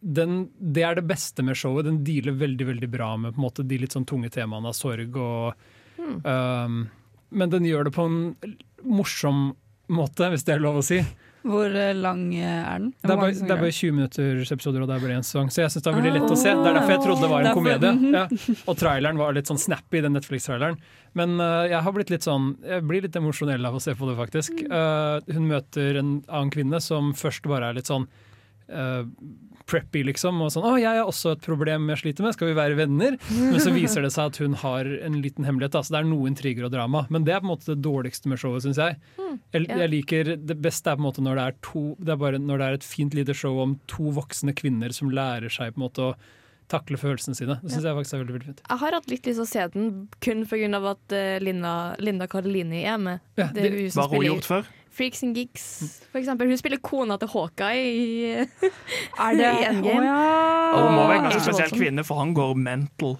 den, 0.00 0.36
det 0.58 0.84
er 0.86 0.98
det 0.98 1.08
beste 1.08 1.44
med 1.44 1.58
showet. 1.58 1.88
Den 1.88 2.02
dealer 2.06 2.38
veldig 2.38 2.68
veldig 2.70 2.90
bra 2.92 3.12
med 3.20 3.34
på 3.34 3.42
en 3.42 3.46
måte, 3.48 3.66
de 3.66 3.80
litt 3.82 3.96
sånn 3.96 4.06
tunge 4.08 4.30
temaene 4.34 4.70
av 4.70 4.76
sorg. 4.78 5.16
Og, 5.18 5.68
um, 5.98 6.84
men 7.28 7.54
den 7.54 7.66
gjør 7.68 7.88
det 7.88 7.94
på 7.96 8.06
en 8.08 8.20
morsom 8.86 9.50
måte, 9.92 10.30
hvis 10.30 10.46
det 10.46 10.56
er 10.56 10.62
lov 10.62 10.80
å 10.80 10.86
si. 10.86 11.00
Hvor 11.46 11.70
eh, 11.70 11.92
lang 11.94 12.22
eh, 12.34 12.42
er 12.44 12.78
den? 12.82 12.88
Det 12.98 13.10
er, 13.12 13.16
bare, 13.20 13.32
det 13.32 13.52
er 13.54 13.60
bare 13.62 13.74
20 13.74 13.92
minutters 13.94 14.52
episoder, 14.52 14.82
og 14.82 14.88
det 14.90 14.96
er 14.96 15.04
bare 15.04 15.18
én 15.20 15.26
sesong. 15.26 15.50
Så 15.54 15.62
jeg 15.62 15.70
synes 15.74 15.84
det 15.86 15.92
er 15.92 15.98
veldig 16.00 16.12
lett 16.16 16.34
å 16.34 16.38
se. 16.38 16.54
Det 16.54 16.70
er 16.70 16.78
derfor 16.78 16.94
jeg 16.94 17.02
trodde 17.04 17.22
det 17.24 17.30
var 17.30 17.40
en 17.40 17.48
Derfor- 17.48 17.62
komedie. 17.62 17.92
mhm. 17.94 18.14
Ja. 18.18 18.54
Og 18.68 18.78
traileren 18.80 19.20
var 19.20 19.32
litt 19.36 19.50
sånn 19.50 19.60
snappy, 19.62 20.02
den 20.04 20.16
Netflix-traileren. 20.18 20.78
Men 21.18 21.36
uh, 21.40 21.64
jeg 21.70 21.82
har 21.82 21.92
blitt 21.96 22.10
litt 22.12 22.26
sånn 22.26 22.50
Jeg 22.62 22.84
blir 22.86 23.02
litt 23.02 23.16
emosjonell 23.16 23.64
av 23.64 23.78
å 23.78 23.80
se 23.82 23.94
på 23.96 24.08
det, 24.10 24.16
faktisk. 24.18 24.64
Uh, 24.68 25.20
hun 25.32 25.48
møter 25.48 25.96
en 26.02 26.10
annen 26.28 26.50
kvinne 26.54 26.80
som 26.84 27.14
først 27.16 27.46
bare 27.48 27.70
er 27.70 27.78
litt 27.78 27.88
sånn 27.88 28.06
uh, 28.70 29.04
preppy, 29.68 30.02
liksom. 30.08 30.40
Og 30.42 30.50
sånn 30.54 30.64
'Å, 30.64 30.74
jeg 30.80 30.96
har 30.98 31.04
også 31.06 31.32
et 31.36 31.42
problem 31.44 31.88
jeg 31.92 31.98
sliter 32.02 32.24
med, 32.26 32.34
skal 32.34 32.48
vi 32.48 32.56
være 32.58 32.76
venner?' 32.78 33.18
Men 33.30 33.60
så 33.60 33.70
viser 33.74 34.02
det 34.02 34.12
seg 34.14 34.32
at 34.32 34.36
hun 34.42 34.54
har 34.64 34.84
en 35.04 35.20
liten 35.22 35.44
hemmelighet. 35.44 35.72
Da. 35.76 35.82
Så 35.84 35.92
det 35.94 36.00
er 36.00 36.08
noe 36.08 36.26
intriger 36.28 36.64
og 36.66 36.72
drama. 36.72 37.06
Men 37.10 37.24
det 37.24 37.34
er 37.36 37.40
på 37.40 37.48
en 37.50 37.54
måte 37.54 37.74
det 37.74 37.82
dårligste 37.84 38.26
med 38.32 38.38
showet, 38.40 38.64
syns 38.64 38.80
jeg. 38.80 38.96
Jeg, 39.52 39.66
jeg 39.68 39.90
liker 39.90 40.24
Det 40.40 40.56
beste 40.60 40.88
er 40.90 40.96
på 40.96 41.04
en 41.04 41.08
måte 41.12 41.22
når 41.22 41.36
det 41.36 41.44
er 41.46 41.54
to 41.62 41.82
Det 42.00 42.08
er 42.12 42.16
bare 42.16 42.38
når 42.40 42.58
det 42.58 42.66
er 42.66 42.72
et 42.78 42.84
fint 42.84 43.14
lite 43.14 43.34
show 43.36 43.60
om 43.60 43.78
to 43.86 44.10
voksne 44.10 44.54
kvinner 44.56 44.92
som 44.92 45.10
lærer 45.10 45.48
seg 45.52 45.74
på 45.74 45.78
en 45.80 45.84
måte 45.88 46.02
å 46.10 46.14
takle 46.68 46.98
følelsene 47.00 47.36
sine. 47.36 47.54
Det 47.62 47.70
syns 47.72 47.84
jeg 47.88 47.96
faktisk 47.96 48.14
er 48.14 48.20
veldig, 48.24 48.34
veldig 48.36 48.48
fint. 48.50 48.60
Jeg 48.68 48.78
har 48.82 48.92
hatt 48.98 49.08
litt 49.08 49.24
lyst 49.28 49.38
til 49.40 49.44
å 49.46 49.48
se 49.48 49.68
den 49.72 50.08
kun 50.20 50.44
pga. 50.44 50.90
at 50.90 51.12
eh, 51.16 51.38
Linda, 51.40 51.96
Linda 51.98 52.26
Carolini 52.28 52.84
er 52.84 52.98
med. 52.98 53.20
Ja, 53.38 53.46
Det 53.48 53.64
er 53.64 53.70
det- 53.70 53.80
hun 53.80 53.90
som 53.90 54.02
Hva 54.02 54.04
har 54.04 54.10
hun 54.10 54.20
spiller 54.20 54.34
gjort 54.36 54.44
før? 54.44 54.64
Freaks 54.98 55.22
and 55.22 55.36
Geeks, 55.38 55.64
for 56.10 56.18
eksempel. 56.18 56.48
Hun 56.50 56.58
spiller 56.58 56.80
kona 56.82 57.14
til 57.22 57.30
Hawkeye 57.30 57.84
i 57.86 58.08
Er 59.22 59.38
det 59.38 59.46
en 59.46 59.76
Endgame. 59.76 60.02
Oh, 60.02 60.08
ja. 60.08 60.72
Og 60.74 60.82
hun 60.88 60.96
må 60.98 61.04
være 61.06 61.20
en 61.20 61.28
ganske 61.28 61.44
spesiell 61.46 61.70
kvinne, 61.78 62.04
for 62.06 62.18
han 62.18 62.34
går 62.36 62.52
mental. 62.58 63.14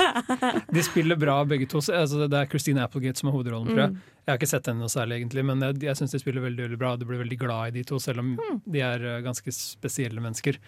De 0.74 0.82
spiller 0.84 1.16
bra 1.20 1.38
begge 1.48 1.68
to. 1.70 1.78
Altså, 1.94 2.26
det 2.26 2.38
er 2.40 2.50
Christine 2.50 2.82
Applegate 2.84 3.20
som 3.22 3.30
har 3.30 3.36
hovedrollen, 3.38 3.70
tror 3.70 3.82
jeg. 3.84 3.94
Mm. 3.94 4.12
Jeg 4.26 4.32
har 4.34 4.40
ikke 4.40 4.50
sett 4.50 4.66
henne 4.66 4.82
noe 4.82 4.90
særlig, 4.90 5.20
egentlig, 5.20 5.44
men 5.46 5.62
jeg, 5.62 5.78
jeg 5.86 5.98
syns 6.00 6.14
de 6.16 6.18
spiller 6.18 6.42
veldig 6.42 6.64
veldig 6.66 6.78
bra. 6.80 6.92
Du 6.98 7.04
blir 7.06 7.20
veldig 7.22 7.38
glad 7.38 7.70
i 7.70 7.76
de 7.78 7.84
to, 7.86 8.00
selv 8.02 8.24
om 8.24 8.34
Mm. 8.36 8.58
de 8.74 8.80
er 8.82 9.04
eh, 9.06 9.20
ganske 9.24 9.52
spesielle 9.54 10.20
mennesker. 10.20 10.58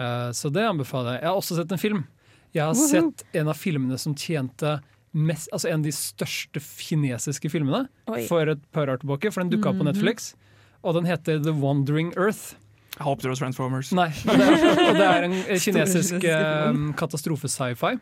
Uh, 0.00 0.32
så 0.34 0.48
det 0.50 0.64
anbefaler 0.66 1.18
jeg. 1.18 1.22
Jeg 1.22 1.28
har 1.28 1.36
også 1.42 1.58
sett 1.60 1.72
en 1.76 1.82
film. 1.82 2.00
Jeg 2.56 2.64
har 2.64 2.72
Woohoo. 2.72 2.88
sett 3.12 3.26
en 3.36 3.50
av 3.52 3.58
filmene 3.60 3.98
som 4.00 4.14
tjente 4.16 4.78
mest, 5.16 5.48
altså 5.52 5.70
en 5.72 5.80
av 5.80 5.86
de 5.88 5.94
største 5.96 6.60
kinesiske 6.60 7.48
filmene 7.52 7.86
Oi. 8.12 8.22
for 8.28 8.52
et 8.52 8.62
par 8.76 8.90
år 8.92 9.00
tilbake, 9.02 9.32
for 9.32 9.42
den 9.44 9.54
dukka 9.54 9.72
opp 9.72 9.80
på 9.80 9.86
Netflix. 9.88 10.34
Og 10.86 10.94
den 10.98 11.08
heter 11.08 11.40
The 11.42 11.54
Wandering 11.56 12.12
Earth. 12.20 12.54
Jeg 12.96 13.04
håper 13.04 13.26
det 13.26 13.32
var 13.34 13.40
Transformers. 13.42 13.90
Nei, 13.96 14.08
det 14.24 14.36
er, 14.36 14.68
og 14.86 14.96
det 15.00 15.06
er 15.08 15.26
en 15.26 15.34
kinesisk 15.66 16.24
eh, 16.24 16.78
katastrofe-sci-fi. 17.00 17.94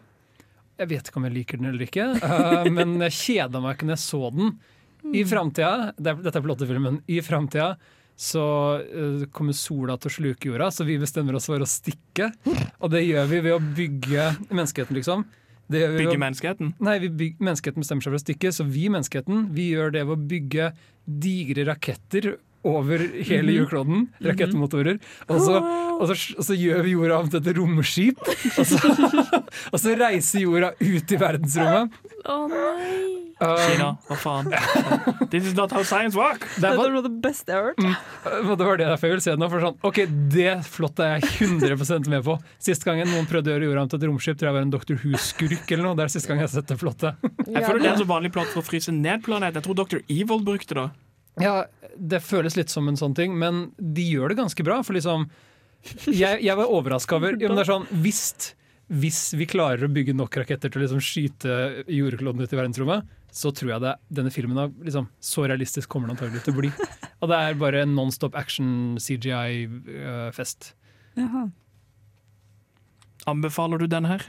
Jeg 0.82 0.90
vet 0.90 1.08
ikke 1.10 1.20
om 1.20 1.26
jeg 1.28 1.36
liker 1.36 1.60
den 1.60 1.70
eller 1.70 1.84
ikke, 1.86 2.06
eh, 2.18 2.70
men 2.74 2.96
jeg 3.06 3.14
kjeda 3.20 3.60
meg 3.62 3.76
ikke 3.76 3.88
når 3.88 3.96
jeg 3.96 4.04
så 4.04 4.22
den. 4.34 4.54
I 5.14 5.22
framtida, 5.28 5.72
er- 6.00 6.22
dette 6.24 6.38
er 6.40 6.44
plottefilmen, 6.46 7.02
i 7.12 7.18
framtida 7.22 7.74
så 8.14 8.44
eh, 8.82 9.24
kommer 9.34 9.54
sola 9.58 9.96
til 9.98 10.10
å 10.10 10.14
sluke 10.16 10.48
jorda, 10.52 10.68
så 10.74 10.86
vi 10.86 10.98
bestemmer 11.02 11.34
oss 11.38 11.48
for 11.50 11.62
å 11.62 11.66
stikke. 11.68 12.28
Og 12.78 12.90
det 12.94 13.02
gjør 13.06 13.26
vi 13.32 13.40
ved 13.48 13.56
å 13.56 13.62
bygge 13.74 14.28
menneskeheten, 14.54 14.94
liksom. 14.98 15.24
Det 15.72 15.80
gjør 15.80 15.92
vi 15.92 15.96
ved 15.96 16.04
Bygge 16.04 16.20
menneskeheten. 16.20 16.72
Nei, 16.84 16.96
vi 17.02 17.10
byg, 17.20 17.38
menneskeheten 17.40 17.84
bestemmer 17.84 18.04
seg 18.04 18.12
for 18.12 18.20
å 18.20 18.24
stikke, 18.24 18.52
så 18.52 18.66
vi 18.68 18.88
menneskeheten 18.92 19.46
vi 19.56 19.70
gjør 19.72 19.94
det 19.94 20.04
ved 20.08 20.16
å 20.16 20.28
bygge 20.34 20.72
digre 21.24 21.64
raketter 21.70 22.34
over 22.64 23.02
hele 23.28 23.58
jordkloden. 23.58 24.06
Rakettmotorer. 24.24 25.00
Og 25.28 25.40
så, 25.42 25.58
og, 25.98 26.06
så, 26.10 26.16
og 26.38 26.46
så 26.48 26.56
gjør 26.58 26.84
vi 26.86 26.94
jorda 26.96 27.20
om 27.20 27.28
til 27.32 27.42
et 27.42 27.58
romskip. 27.58 28.24
Og 28.60 28.66
så, 28.68 28.78
og 29.72 29.78
så 29.80 29.94
reiser 29.98 30.44
jorda 30.44 30.72
ut 30.78 31.12
i 31.12 31.18
verdensrommet. 31.20 32.00
Å 32.24 32.40
nei! 32.48 33.24
Um, 33.42 33.56
Kina, 33.58 33.86
hva 34.06 34.16
faen? 34.16 34.50
This 35.32 35.48
is 35.48 35.56
not 35.58 35.72
how 35.74 35.82
science 35.82 36.14
work! 36.16 36.44
det, 36.54 36.68
var, 36.70 36.86
er 36.86 36.94
noe 36.94 37.02
av 37.02 37.08
det 37.08 37.16
beste 37.24 37.50
jeg 37.50 37.58
har 37.58 37.72
hørt. 37.72 38.04
og 38.46 38.52
det 38.60 38.68
var 38.68 38.78
det 38.78 38.86
derfor 38.86 39.10
jeg 39.10 39.14
ville 39.16 39.24
se 39.24 39.34
nå. 39.40 39.48
For 39.50 39.64
sånn, 39.66 39.78
ok, 39.90 40.00
Det 40.32 40.52
flott 40.70 41.02
er 41.02 41.16
jeg 41.16 41.50
100 41.50 42.08
med 42.12 42.24
på. 42.28 42.36
Sist 42.62 42.86
gangen 42.86 43.10
noen 43.10 43.26
prøvde 43.30 43.50
å 43.50 43.56
gjøre 43.56 43.68
jorda 43.68 43.84
om 43.84 43.90
til 43.90 44.00
et 44.00 44.06
romskip, 44.08 44.38
tror 44.38 44.52
jeg 44.52 44.58
var 44.58 44.66
en 44.68 44.74
Dr. 44.74 45.00
Who-skurk 45.02 45.74
eller 45.74 45.88
noe. 45.88 45.98
Det 45.98 46.06
er 46.06 46.14
siste 46.14 46.30
gang 46.30 46.44
jeg 46.44 46.48
har 46.48 46.54
sett 46.54 46.70
det 46.70 46.78
flotte. 46.80 47.14
Jeg 47.24 47.66
føler 47.66 47.82
det 47.82 47.88
er 47.90 47.96
en 47.96 48.04
så 48.04 48.10
vanlig 48.14 48.32
plott 48.36 48.52
for 48.54 48.62
å 48.62 48.68
fryse 48.70 48.94
ned 48.94 49.26
planeten. 49.26 49.58
Jeg 49.58 49.66
tror 49.66 49.80
Dr. 49.82 50.04
Evil 50.06 50.46
brukte 50.46 50.78
det. 50.78 50.86
Ja, 51.42 51.56
det 51.98 52.20
føles 52.24 52.56
litt 52.58 52.72
som 52.72 52.88
en 52.90 52.98
sånn 52.98 53.14
ting, 53.16 53.36
men 53.38 53.68
de 53.78 54.04
gjør 54.06 54.32
det 54.32 54.40
ganske 54.42 54.66
bra. 54.66 54.80
For 54.86 54.96
liksom 54.96 55.28
Jeg, 56.08 56.40
jeg 56.40 56.56
var 56.56 56.70
overraska 56.72 57.18
over 57.18 57.34
ja, 57.36 57.48
men 57.50 57.58
det 57.58 57.64
er 57.66 57.68
sånn, 57.68 57.84
hvis, 58.00 58.54
hvis 58.88 59.18
vi 59.36 59.44
klarer 59.50 59.84
å 59.84 59.92
bygge 59.92 60.14
nok 60.16 60.38
raketter 60.40 60.72
til 60.72 60.80
å 60.80 60.84
liksom 60.86 61.02
skyte 61.04 61.58
jordkloden 61.92 62.40
ut 62.40 62.54
i 62.54 62.56
verdensrommet, 62.56 63.10
så 63.34 63.50
tror 63.52 63.74
jeg 63.74 63.82
det, 63.82 63.92
denne 64.16 64.32
filmen 64.32 64.60
er 64.62 64.72
liksom, 64.86 65.10
så 65.20 65.44
realistisk 65.50 65.90
kommer 65.92 66.08
den 66.08 66.16
antagelig 66.16 66.44
til 66.46 66.54
å 66.54 66.60
bli. 66.62 66.72
Og 67.20 67.28
det 67.28 67.36
er 67.36 67.60
bare 67.60 67.82
en 67.84 67.92
nonstop 67.98 68.36
action 68.38 68.96
CGI-fest. 69.02 70.72
Jaha. 71.18 71.48
Anbefaler 73.28 73.82
du 73.82 73.88
den 73.90 74.08
her? 74.08 74.24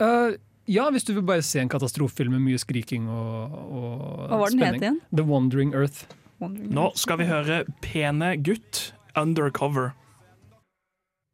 Uh, 0.00 0.38
Ja, 0.70 0.86
hvis 0.94 1.06
du 1.06 1.14
vil 1.16 1.24
bare 1.26 1.42
se 1.42 1.58
en 1.62 1.70
katastrofefilm 1.70 2.36
med 2.36 2.44
mye 2.44 2.58
skriking 2.60 3.08
og, 3.10 3.54
og 3.74 4.26
Hva 4.30 4.38
var 4.44 4.52
den 4.54 4.62
het 4.62 4.76
igjen? 4.78 4.98
The 5.10 5.24
Wandering 5.26 5.72
Earth. 5.74 6.04
Nå 6.40 6.90
skal 6.96 7.20
vi 7.20 7.28
høre 7.28 7.64
Pene 7.84 8.34
gutt, 8.40 8.90
Undercover. 9.18 9.92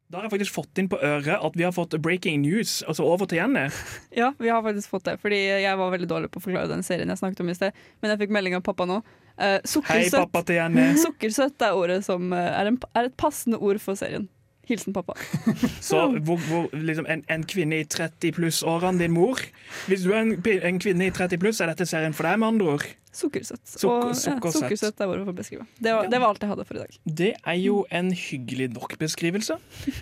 Da 0.07 0.21
har 0.21 0.27
jeg 0.27 0.37
faktisk 0.37 0.55
fått 0.55 0.79
inn 0.79 0.87
på 0.87 0.97
øret 1.03 1.35
at 1.43 1.55
vi 1.59 1.65
har 1.65 1.73
fått 1.75 1.97
breaking 1.99 2.39
news, 2.45 2.79
altså 2.87 3.03
over 3.03 3.27
til 3.27 3.41
Jenny. 3.41 3.65
Ja, 4.19 4.31
vi 4.39 4.47
har 4.47 4.63
faktisk 4.63 4.93
fått 4.93 5.03
det. 5.09 5.17
Fordi 5.19 5.39
jeg 5.63 5.79
var 5.79 5.91
veldig 5.91 6.07
dårlig 6.07 6.29
på 6.31 6.39
å 6.39 6.45
forklare 6.45 6.71
den 6.71 6.83
serien 6.87 7.11
jeg 7.11 7.19
snakket 7.19 7.43
om 7.43 7.51
i 7.51 7.55
sted. 7.57 7.75
Men 7.99 8.13
jeg 8.13 8.21
fikk 8.23 8.35
melding 8.37 8.55
av 8.55 8.63
pappa 8.63 8.87
nå. 8.87 9.01
Eh, 9.35 9.59
Hei, 9.89 10.05
pappa 10.13 10.45
til 10.47 10.61
Jenny. 10.61 10.87
Sukkersøtt 11.03 11.67
er 11.67 11.75
ordet 11.75 11.99
som 12.07 12.31
eh, 12.31 12.51
er, 12.55 12.71
en, 12.71 12.79
er 12.95 13.09
et 13.09 13.17
passende 13.19 13.59
ord 13.59 13.81
for 13.83 13.99
serien. 13.99 14.29
Hilsen 14.67 14.93
pappa. 14.93 15.13
Så 15.89 16.01
hvor, 16.19 16.37
hvor, 16.49 16.69
liksom 16.75 17.05
en, 17.09 17.23
en 17.31 17.43
kvinne 17.47 17.79
i 17.79 17.85
30 17.87 18.31
pluss-årene, 18.35 18.99
din 18.99 19.13
mor 19.15 19.39
Hvis 19.87 20.03
du 20.03 20.11
er 20.11 20.21
en, 20.25 20.33
en 20.43 20.79
kvinne 20.83 21.07
i 21.07 21.11
30 21.15 21.39
pluss, 21.39 21.61
er 21.63 21.71
dette 21.71 21.87
serien 21.87 22.13
for 22.17 22.27
deg, 22.27 22.39
med 22.41 22.47
andre 22.47 22.73
ord? 22.77 22.87
Sukkersøtt. 23.17 23.63
Sukker- 23.65 23.89
Og, 23.89 24.11
ja, 24.11 24.35
sukkersøtt. 24.51 24.99
er 25.01 25.07
ordet 25.09 25.23
for 25.25 25.33
å 25.33 25.37
beskrive. 25.39 25.63
Det 25.81 25.93
var, 25.95 26.09
det 26.11 26.19
var 26.21 26.33
alt 26.35 26.43
jeg 26.43 26.51
hadde 26.51 26.65
for 26.69 26.77
i 26.77 26.83
dag. 26.83 26.97
Det 27.23 27.31
er 27.47 27.57
jo 27.57 27.79
en 27.97 28.11
hyggelig 28.13 28.67
nok 28.75 28.93
beskrivelse. 29.01 29.55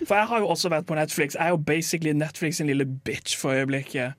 For 0.04 0.14
jeg 0.18 0.26
har 0.34 0.42
jo 0.44 0.50
også 0.52 0.68
vært 0.74 0.84
på 0.90 0.98
Netflix. 0.98 1.38
Jeg 1.38 1.46
er 1.46 1.54
jo 1.54 1.62
basically 1.70 2.12
Netflix 2.12 2.58
sin 2.60 2.68
lille 2.68 2.84
bitch 2.84 3.38
for 3.40 3.54
øyeblikket. 3.56 4.12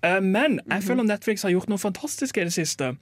Eh, 0.00 0.20
Men 0.24 0.60
jeg 0.70 0.82
føler 0.86 1.04
Netflix 1.10 1.42
har 1.44 1.52
gjort 1.52 1.68
noe 1.68 1.78
fantastisk 1.82 2.38
i 2.40 2.46
det 2.48 2.54
siste. 2.56 2.94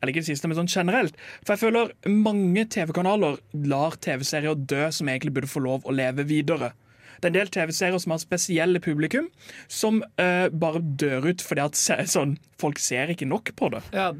Eller 0.00 0.12
ikke 0.14 0.24
det 0.24 0.30
siste, 0.32 0.48
men 0.48 0.56
sånn 0.56 0.70
generelt. 0.70 1.16
For 1.44 1.54
jeg 1.54 1.64
føler 1.66 1.92
mange 2.08 2.64
TV-kanaler 2.72 3.40
lar 3.68 3.98
TV-serier 4.00 4.56
dø 4.56 4.86
som 4.94 5.10
egentlig 5.12 5.34
burde 5.36 5.50
få 5.50 5.62
lov 5.64 5.84
å 5.84 5.94
leve 5.94 6.24
videre. 6.28 6.72
Det 7.20 7.28
er 7.28 7.32
en 7.34 7.36
del 7.36 7.52
TV-serier 7.52 8.00
som 8.00 8.14
har 8.14 8.22
spesielle 8.22 8.80
publikum, 8.80 9.28
som 9.68 10.00
uh, 10.20 10.48
bare 10.48 10.80
dør 10.80 11.28
ut 11.28 11.44
fordi 11.44 11.66
at 11.66 11.76
sånn, 12.08 12.38
folk 12.60 12.80
ser 12.82 13.12
ikke 13.12 13.28
nok 13.28 13.52
på 13.56 13.70
det. 13.74 13.82
Ja, 13.96 14.10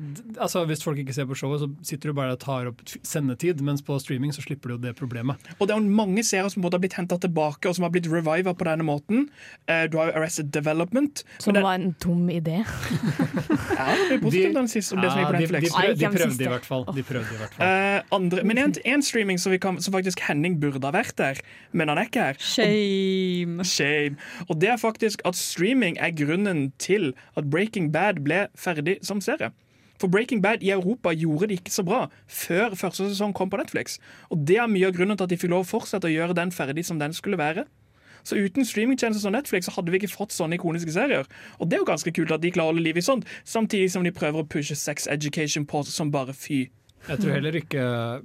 altså 0.41 0.65
Hvis 0.69 0.85
folk 0.85 0.99
ikke 1.01 1.15
ser 1.17 1.29
på 1.29 1.37
showet, 1.39 1.63
så 1.63 1.69
sitter 1.87 2.11
du 2.11 2.17
bare 2.17 2.37
og 2.37 2.41
tar 2.43 2.71
opp 2.71 2.83
sendetid, 3.07 3.61
mens 3.65 3.85
på 3.85 3.99
streaming 4.03 4.35
så 4.35 4.45
slipper 4.45 4.73
du 4.73 4.77
jo 4.77 4.81
det 4.87 4.95
problemet. 4.99 5.41
Og 5.59 5.69
det 5.69 5.75
er 5.75 5.81
jo 5.81 5.97
mange 6.01 6.25
serier 6.27 6.49
som 6.53 6.65
både 6.65 6.79
har 6.79 6.85
blitt 6.85 6.97
henta 6.99 7.19
tilbake 7.21 7.69
og 7.69 7.77
som 7.77 7.87
har 7.87 7.95
blitt 7.95 8.09
reviva 8.11 8.55
på 8.57 8.69
denne 8.69 8.87
måten. 8.87 9.29
Eh, 9.67 9.87
du 9.91 9.99
har 10.01 10.11
jo 10.11 10.17
Arrested 10.21 10.51
Development. 10.55 11.25
Som 11.39 11.57
det, 11.57 11.65
var 11.67 11.79
en 11.79 11.95
dum 12.03 12.29
idé. 12.33 12.61
ja, 13.79 13.89
det 14.09 14.19
er 14.19 14.23
positivt, 14.23 14.57
den 14.57 14.71
siste, 14.71 14.97
om 14.97 15.05
det 15.05 15.13
som 15.13 15.23
er 15.23 15.29
på 15.29 15.37
de, 15.37 15.47
de, 15.47 15.53
Netflix. 15.53 15.75
prøv, 15.75 15.97
de 15.97 16.13
prøvde 16.17 16.49
i 16.49 16.53
hvert 16.55 16.69
fall. 16.69 16.87
De 16.97 17.07
prøvde 17.13 17.37
i 17.37 17.41
hvert 17.43 17.57
fall. 17.57 17.75
Uh, 18.01 18.17
andre, 18.19 18.45
men 18.47 18.63
en, 18.65 18.75
en 18.95 19.05
streaming 19.05 19.41
som, 19.41 19.53
vi 19.55 19.61
kan, 19.63 19.81
som 19.83 19.97
faktisk 19.97 20.23
Henning 20.29 20.61
burde 20.63 20.83
ha 20.87 20.95
vært 20.95 21.17
der, 21.19 21.41
men 21.73 21.93
han 21.93 22.01
er 22.01 22.09
ikke 22.09 22.31
her. 22.31 22.41
Shame. 22.41 23.65
Shame. 23.67 24.17
Og 24.49 24.61
det 24.63 24.73
er 24.73 24.81
faktisk 24.81 25.25
at 25.29 25.39
streaming 25.39 25.99
er 26.01 26.15
grunnen 26.17 26.71
til 26.79 27.13
at 27.37 27.51
Breaking 27.51 27.91
Bad 27.93 28.23
ble 28.25 28.30
ferdig 28.59 28.99
som 29.07 29.21
serie. 29.25 29.51
For 30.01 30.09
Breaking 30.09 30.41
Bad 30.43 30.63
i 30.65 30.71
Europa 30.73 31.13
gjorde 31.13 31.51
det 31.51 31.59
ikke 31.61 31.75
så 31.75 31.85
bra 31.85 32.07
før 32.27 32.73
første 32.79 33.11
sesong 33.11 33.35
kom 33.37 33.51
på 33.53 33.61
Netflix. 33.61 33.99
Og 34.33 34.41
det 34.49 34.57
er 34.57 34.71
mye 34.71 34.89
av 34.89 34.97
grunnen 34.97 35.19
til 35.19 35.29
at 35.29 35.33
de 35.33 35.37
fikk 35.41 35.53
lov 35.53 35.67
å 35.67 35.71
fortsette 35.75 36.09
å 36.09 36.15
gjøre 36.15 36.37
den 36.39 36.53
ferdig 36.57 36.87
som 36.89 37.01
den 37.03 37.13
skulle 37.17 37.41
være. 37.41 37.67
Så 38.25 38.37
uten 38.37 38.65
streamingtjenester 38.65 39.21
som 39.21 39.33
Netflix 39.33 39.69
så 39.69 39.75
hadde 39.77 39.93
vi 39.93 40.01
ikke 40.01 40.13
fått 40.13 40.33
sånne 40.33 40.57
ikoniske 40.57 40.93
serier. 40.93 41.29
Og 41.59 41.69
det 41.69 41.77
er 41.77 41.85
jo 41.85 41.91
ganske 41.93 42.13
kult 42.17 42.33
at 42.33 42.43
de 42.43 42.53
klarer 42.53 42.71
å 42.71 42.75
holde 42.75 42.85
liv 42.85 43.01
i 43.01 43.05
sånt, 43.05 43.29
samtidig 43.45 43.93
som 43.93 44.05
de 44.05 44.13
prøver 44.13 44.41
å 44.43 44.49
pushe 44.49 44.77
sex 44.77 45.09
education 45.09 45.69
på 45.69 45.85
som 45.89 46.13
bare 46.13 46.37
fy. 46.37 46.67
Jeg 47.09 47.21
tror 47.23 47.33
heller 47.33 47.57
ikke 47.57 47.83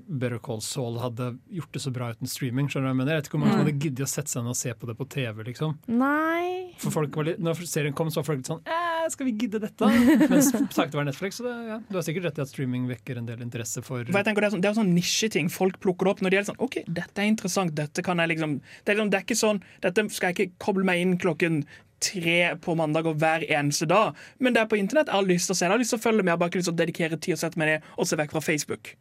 Better 0.08 0.40
Call 0.44 0.60
Saul 0.62 0.98
hadde 1.00 1.30
gjort 1.54 1.72
det 1.78 1.82
så 1.82 1.92
bra 1.96 2.10
uten 2.12 2.28
streaming. 2.30 2.68
skjønner 2.70 2.90
du 2.90 2.92
hva 2.92 2.94
Jeg 2.94 3.00
mener? 3.00 3.14
Jeg 3.16 3.22
vet 3.24 3.30
ikke 3.30 3.40
mange 3.42 3.54
som 3.56 3.62
hadde 3.64 3.80
giddet 3.86 4.04
å 4.06 4.10
sette 4.12 4.34
seg 4.34 4.44
ned 4.44 4.52
og 4.52 4.60
se 4.60 4.74
på 4.76 4.90
det 4.90 4.96
på 5.00 5.08
TV. 5.16 5.44
liksom. 5.48 5.78
Nei 5.88 6.74
For 6.82 6.92
folk 6.92 7.16
var 7.16 7.30
litt, 7.30 7.40
Når 7.40 7.62
serien 7.66 7.96
kom, 7.96 8.12
så 8.12 8.20
var 8.22 8.28
folk 8.28 8.42
litt 8.42 8.50
sånn 8.52 8.60
eh, 8.68 9.06
Skal 9.14 9.30
vi 9.30 9.36
gidde 9.40 9.62
dette? 9.64 9.90
Mens 10.34 10.52
takket 10.52 10.98
være 10.98 11.08
Netflix. 11.12 11.40
Så 11.40 11.48
det, 11.48 11.56
ja, 11.70 11.80
du 11.88 11.96
har 12.00 12.06
sikkert 12.08 12.28
rett 12.30 12.42
i 12.42 12.46
at 12.46 12.52
streaming 12.52 12.90
vekker 12.92 13.22
en 13.22 13.30
del 13.30 13.42
interesse 13.46 13.84
for 13.86 14.04
For 14.04 14.20
jeg 14.20 14.28
tenker 14.28 14.46
Det 14.46 14.50
er 14.52 14.56
sånn, 14.58 14.66
det 14.66 14.72
er 14.74 14.78
sånn 14.82 14.94
nisjeting. 14.98 15.50
Folk 15.54 15.80
plukker 15.84 16.10
det 16.10 16.16
opp 16.16 16.26
når 16.26 16.36
de 16.36 16.42
er 16.42 16.48
sånn 16.52 16.60
OK, 16.68 16.82
dette 16.88 17.24
er 17.24 17.32
interessant. 17.32 17.74
Dette 17.78 18.04
kan 18.06 18.20
jeg 18.22 18.34
liksom 18.36 18.60
Det 18.60 18.92
er, 18.92 19.00
liksom, 19.00 19.14
det 19.14 19.22
er 19.22 19.28
ikke 19.30 19.40
sånn 19.40 19.64
Dette 19.88 20.08
skal 20.16 20.34
jeg 20.34 20.38
ikke 20.50 20.66
koble 20.68 20.88
meg 20.88 21.02
inn 21.06 21.16
klokken 21.22 21.64
tre 22.04 22.56
på 22.62 22.76
mandag 22.78 23.08
og 23.10 23.16
hver 23.22 23.46
eneste 23.48 23.88
dag. 23.90 24.14
Men 24.40 24.54
det 24.56 24.62
er 24.64 24.70
på 24.72 24.78
internett. 24.80 25.08
Jeg 25.08 25.16
har 25.16 25.28
lyst 25.30 25.48
til 25.50 25.56
å 25.56 25.58
se 25.58 25.66
det. 25.66 25.70
Jeg 25.70 25.76
har 25.78 25.84
lyst 25.84 25.94
til 25.96 26.00
å 26.02 26.06
følge 26.06 26.24
med. 26.24 26.32
Jeg 26.32 26.36
har 26.36 26.42
bare 26.44 26.52
ikke 26.54 26.62
lyst 26.62 26.70
til 26.72 26.76
å 26.76 26.82
dedikere 26.84 27.18
tid 27.22 27.38
og 27.38 27.42
sette 27.42 27.62
meg 27.62 27.72
ned 27.72 27.90
og 27.98 28.10
se 28.10 28.20
vekk 28.20 28.36
fra 28.36 28.44
Facebook. 28.46 28.92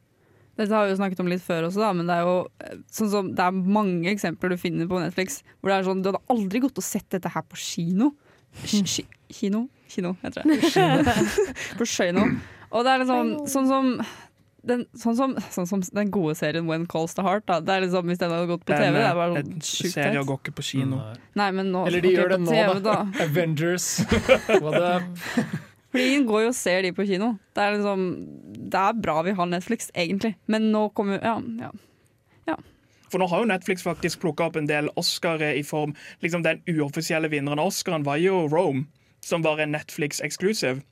Dette 0.55 0.71
har 0.71 0.87
vi 0.87 0.93
jo 0.95 0.99
snakket 1.01 1.21
om 1.25 1.29
litt 1.33 1.43
før 1.43 1.65
også, 1.67 1.81
da, 1.83 1.89
men 1.99 2.07
det 2.07 2.15
er 2.15 2.29
jo 2.29 2.35
eh, 2.63 2.77
sånn 2.95 3.09
som, 3.11 3.31
det 3.35 3.43
er 3.43 3.57
mange 3.75 4.07
eksempler 4.13 4.53
du 4.55 4.61
finner 4.63 4.87
på 4.87 5.01
Netflix 5.03 5.41
hvor 5.59 5.73
det 5.73 5.79
er 5.81 5.89
sånn 5.89 6.03
Du 6.05 6.13
hadde 6.13 6.21
aldri 6.31 6.61
gått 6.63 6.79
og 6.79 6.87
sett 6.87 7.09
dette 7.11 7.33
her 7.35 7.43
på 7.51 7.59
kino. 7.59 8.13
Sh- 8.63 8.85
sh- 8.87 9.17
Kino? 9.35 9.65
Kino, 9.91 10.13
heter 10.23 10.47
det. 10.47 10.61
på 11.81 11.87
Skøyno. 11.91 12.29
Og 12.71 12.87
det 12.87 12.93
er 12.93 13.03
liksom 13.03 13.33
sånn 13.51 13.67
som 13.71 13.91
den, 14.65 14.85
sånn, 14.99 15.17
som, 15.19 15.35
sånn 15.53 15.69
som 15.69 15.83
den 15.97 16.11
gode 16.15 16.35
serien 16.39 16.67
When 16.69 16.87
Calls 16.91 17.15
the 17.19 17.25
Heart. 17.25 17.47
Da. 17.51 17.61
Det 17.65 17.75
er 17.75 17.85
liksom, 17.85 18.09
hvis 18.11 18.21
den 18.23 18.33
hadde 18.33 18.49
gått 18.51 18.65
på 18.65 18.73
TV, 18.73 18.97
det 18.97 19.05
er 19.07 19.19
bare 19.19 19.43
sånn 19.43 19.61
sjukt 19.61 19.95
Serien 19.95 20.27
går 20.29 20.41
ikke 20.41 20.57
på 20.59 20.67
kino. 20.71 20.99
Nei. 21.01 21.15
Nei, 21.41 21.49
men 21.59 21.71
nå 21.75 21.85
Eller 21.89 22.05
de 22.05 22.13
gjør 22.15 22.35
det 22.35 22.41
nå, 22.45 22.51
TV, 22.51 22.83
da. 22.85 22.99
Avengers. 23.27 23.89
What 24.65 24.81
up? 24.81 25.25
Fordi 25.95 26.07
ingen 26.11 26.27
går 26.27 26.47
jo 26.47 26.51
og 26.51 26.57
ser 26.59 26.83
de 26.83 26.95
på 26.97 27.07
kino. 27.07 27.35
Det 27.55 27.63
er 27.63 27.77
liksom 27.77 28.07
Det 28.75 28.81
er 28.81 28.97
bra 28.99 29.21
vi 29.27 29.35
har 29.39 29.51
Netflix, 29.51 29.93
egentlig. 29.95 30.35
Men 30.51 30.73
nå 30.75 30.89
kommer 30.97 31.21
Ja. 31.23 31.37
ja. 32.49 32.57
For 33.13 33.23
nå 33.23 33.29
har 33.31 33.45
jo 33.45 33.47
Netflix 33.47 33.85
faktisk 33.87 34.25
plukka 34.25 34.49
opp 34.49 34.57
en 34.59 34.67
del 34.67 34.89
Oscarer 34.99 35.55
i 35.55 35.63
form 35.63 35.93
liksom 36.25 36.43
Den 36.43 36.65
uoffisielle 36.67 37.31
vinneren 37.31 37.63
av 37.63 37.71
Oscaren 37.71 38.03
var 38.03 38.19
jo 38.19 38.49
Rome, 38.51 38.89
som 39.23 39.45
var 39.45 39.63
en 39.63 39.71
Netflix-exclusive. 39.77 40.83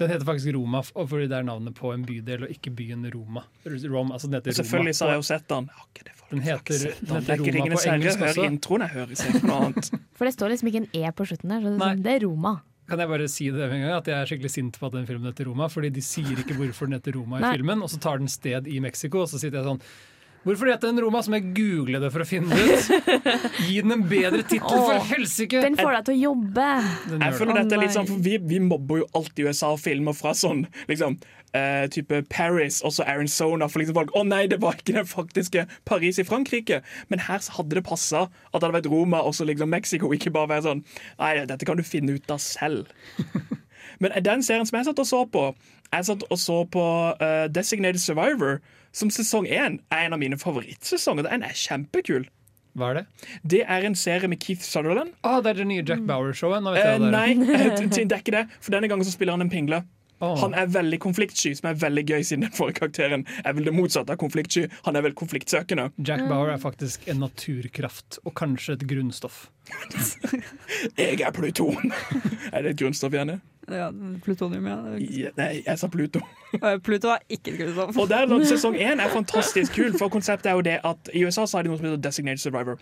Den 0.00 0.08
heter 0.08 0.24
faktisk 0.24 0.54
Roma, 0.56 0.80
fordi 0.82 1.26
det 1.28 1.36
er 1.36 1.44
navnet 1.44 1.74
på 1.76 1.90
en 1.92 2.04
bydel, 2.08 2.46
og 2.46 2.52
ikke 2.54 2.72
byen 2.72 3.02
Roma. 3.12 3.42
Rom, 3.68 4.12
altså 4.16 4.30
den 4.30 4.38
heter 4.40 4.56
Selvfølgelig 4.56 4.94
Roma. 4.96 5.06
har 5.06 5.12
jeg 5.12 5.20
jo 5.20 5.26
sett 5.28 5.48
den. 5.52 5.68
For- 6.16 6.30
Den 6.30 6.40
heter- 6.46 6.80
den 7.04 7.16
heter 7.20 7.32
er 7.34 7.38
Roma 7.60 7.76
på 7.76 7.94
engelsk 7.94 8.20
også. 8.30 8.44
introen, 8.48 8.80
jeg 8.86 8.90
hører 8.96 9.12
ikke 9.12 9.46
noe 9.46 9.60
annet. 9.66 9.90
For 10.16 10.24
det 10.24 10.34
står 10.36 10.48
liksom 10.54 10.68
ikke 10.72 10.82
en 10.84 10.88
E 10.94 11.12
på 11.12 11.26
slutten 11.28 11.48
der. 11.52 11.60
Så 11.60 11.70
det, 11.74 11.78
sånn, 11.84 12.02
det 12.06 12.12
er 12.16 12.26
Roma. 12.26 12.54
Kan 12.90 12.98
jeg 12.98 13.08
bare 13.12 13.28
si 13.30 13.44
det 13.50 13.58
med 13.70 13.72
en 13.76 13.82
gang, 13.86 13.96
at 14.00 14.06
jeg 14.10 14.16
er 14.18 14.26
skikkelig 14.32 14.50
sint 14.50 14.78
på 14.80 14.86
at 14.88 14.92
den 14.96 15.06
filmen 15.06 15.28
heter 15.30 15.46
Roma, 15.46 15.68
fordi 15.70 15.90
de 15.94 16.00
sier 16.02 16.40
ikke 16.42 16.56
hvorfor 16.58 16.88
den 16.90 16.96
heter 16.98 17.14
Roma 17.20 17.38
i 17.38 17.44
Nei. 17.44 17.52
filmen, 17.58 17.82
og 17.84 17.90
så 17.92 18.00
tar 18.02 18.18
den 18.18 18.26
sted 18.32 18.66
i 18.66 18.80
Mexico, 18.82 19.20
og 19.22 19.28
så 19.30 19.38
sitter 19.38 19.60
jeg 19.60 19.68
sånn 19.68 19.82
Hvorfor 20.40 20.70
heter 20.70 20.88
den 20.88 21.00
Roma? 21.04 21.20
Så 21.20 21.32
må 21.32 21.36
jeg 21.36 21.50
google 21.56 22.00
det 22.00 22.08
for 22.14 22.24
å 22.24 22.28
finne 22.28 22.56
det 22.56 22.76
ut. 22.78 23.10
Gi 23.66 23.82
den 23.82 23.92
en 23.92 24.06
bedre 24.08 24.40
tittel, 24.40 24.78
for 24.86 25.10
helsike! 25.10 25.60
Den 25.60 25.76
får 25.76 25.98
deg 25.98 26.06
til 26.06 26.16
å 26.16 26.20
jobbe. 26.30 26.68
Den 27.10 27.26
Jeg 27.26 27.36
føler 27.36 27.60
dette 27.60 27.76
er 27.76 27.82
litt 27.84 27.96
sånn, 27.96 28.08
for 28.08 28.24
Vi, 28.24 28.38
vi 28.48 28.62
mobber 28.64 29.02
jo 29.02 29.10
alltid 29.20 29.50
USA-filmer 29.50 30.16
fra 30.16 30.32
sånn 30.36 30.64
liksom, 30.90 31.20
Uh, 31.50 31.88
type 31.90 32.14
Paris 32.30 32.76
og 32.86 32.92
så 32.94 33.02
Arizona. 33.10 33.66
For 33.66 33.82
liksom 33.82 33.96
folk, 33.96 34.12
å 34.14 34.20
nei, 34.22 34.44
det 34.46 34.60
var 34.62 34.76
ikke 34.78 34.94
det 35.00 35.02
faktiske 35.10 35.64
Paris 35.88 36.20
i 36.22 36.24
Frankrike. 36.26 36.78
Men 37.10 37.24
her 37.26 37.42
hadde 37.56 37.74
det 37.74 37.82
passa 37.88 38.28
at 38.28 38.54
det 38.54 38.60
hadde 38.60 38.76
vært 38.76 38.90
Roma 38.92 39.24
og 39.26 39.34
så 39.34 39.48
liksom 39.48 39.72
Mexico. 39.74 40.12
Ikke 40.14 40.30
bare 40.30 40.52
være 40.52 40.68
sånn 40.68 40.84
Nei, 41.18 41.32
dette 41.50 41.66
kan 41.66 41.80
du 41.80 41.82
finne 41.82 42.14
ut 42.14 42.30
av 42.30 42.38
selv. 42.44 42.86
Men 44.00 44.14
den 44.22 44.46
serien 44.46 44.68
som 44.68 44.78
jeg 44.78 44.86
satt 44.92 45.02
og 45.02 45.08
så 45.10 45.24
på 45.26 45.48
Jeg 45.90 46.06
satt 46.06 46.22
og 46.30 46.38
så 46.38 46.60
på 46.70 46.86
uh, 47.18 47.50
Designated 47.50 47.98
Survivor, 47.98 48.60
som 48.92 49.10
sesong 49.12 49.46
én 49.46 49.80
er 49.90 50.06
en 50.06 50.16
av 50.16 50.20
mine 50.22 50.38
favorittsesonger. 50.40 51.28
Den 51.28 51.46
er 51.46 51.56
kjempekul. 51.56 52.26
Hva 52.78 52.92
er 52.92 53.00
det? 53.00 53.04
Det 53.52 53.62
er 53.66 53.86
en 53.86 53.96
serie 53.98 54.30
med 54.30 54.42
Keith 54.42 54.62
Sutherland. 54.62 55.16
Å, 55.26 55.40
det 55.42 55.54
er 55.54 55.62
det 55.62 55.70
nye 55.70 55.86
Jack 55.86 56.04
Bauer-showet. 56.06 56.62
Nå 56.62 56.74
Eh, 56.74 56.82
jeg 56.84 57.00
hva 57.00 57.06
det 57.06 57.14
nei, 57.14 57.30
eh, 57.32 57.80
det 57.90 58.04
er 58.06 58.20
ikke 58.22 58.36
det. 58.36 58.44
For 58.60 58.74
denne 58.76 58.90
gangen 58.90 59.06
så 59.06 59.14
spiller 59.14 59.34
han 59.36 59.46
en 59.46 59.52
pingle. 59.52 59.82
Oh. 60.20 60.36
Han 60.42 60.52
er 60.52 60.68
veldig 60.68 60.98
konfliktsky, 61.00 61.54
som 61.56 61.70
er 61.70 61.78
veldig 61.80 62.02
gøy 62.04 62.24
siden 62.28 62.44
den 62.44 62.52
forrige 62.52 62.82
karakteren 62.82 63.22
er 63.40 63.54
vel 63.56 63.64
det 63.64 63.72
motsatte 63.72 64.12
av 64.12 64.20
konfliktsky. 64.20 64.66
Han 64.84 64.98
er 64.98 65.06
vel 65.06 65.16
konfliktsøkende. 65.16 65.86
Jack 65.96 66.26
Bauer 66.28 66.52
er 66.52 66.60
faktisk 66.60 67.08
en 67.08 67.22
naturkraft, 67.24 68.20
og 68.28 68.34
kanskje 68.36 68.76
et 68.76 68.84
grunnstoff. 68.90 69.46
Jeg 71.00 71.22
er 71.24 71.32
Pluton! 71.32 71.94
er 72.52 72.66
det 72.66 72.74
et 72.74 72.82
grunnstoff, 72.82 73.16
Janne? 73.16 73.40
Ja 73.72 73.88
plutonium, 74.24 74.66
ja. 74.66 74.76
Ja, 74.98 75.30
Nei, 75.36 75.62
jeg 75.66 75.78
sa 75.78 75.88
Pluto. 75.88 76.22
Pluto 76.86 77.12
er 77.14 77.24
ikke 77.28 77.52
et 77.52 77.58
grunnstoff. 77.60 77.98
Og 78.00 78.08
der, 78.10 78.32
Sesong 78.48 78.76
én 78.76 79.02
er 79.02 79.12
fantastisk 79.12 79.76
kul, 79.76 79.92
for 79.98 80.12
konseptet 80.12 80.50
er 80.50 80.58
jo 80.58 80.64
det 80.66 80.78
at 80.86 81.10
i 81.14 81.24
USA 81.24 81.46
så 81.46 81.58
har 81.58 81.66
de 81.66 81.72
noe 81.72 81.80
som 81.80 81.88
heter 81.88 82.02
Designated 82.02 82.42
Survivor. 82.42 82.80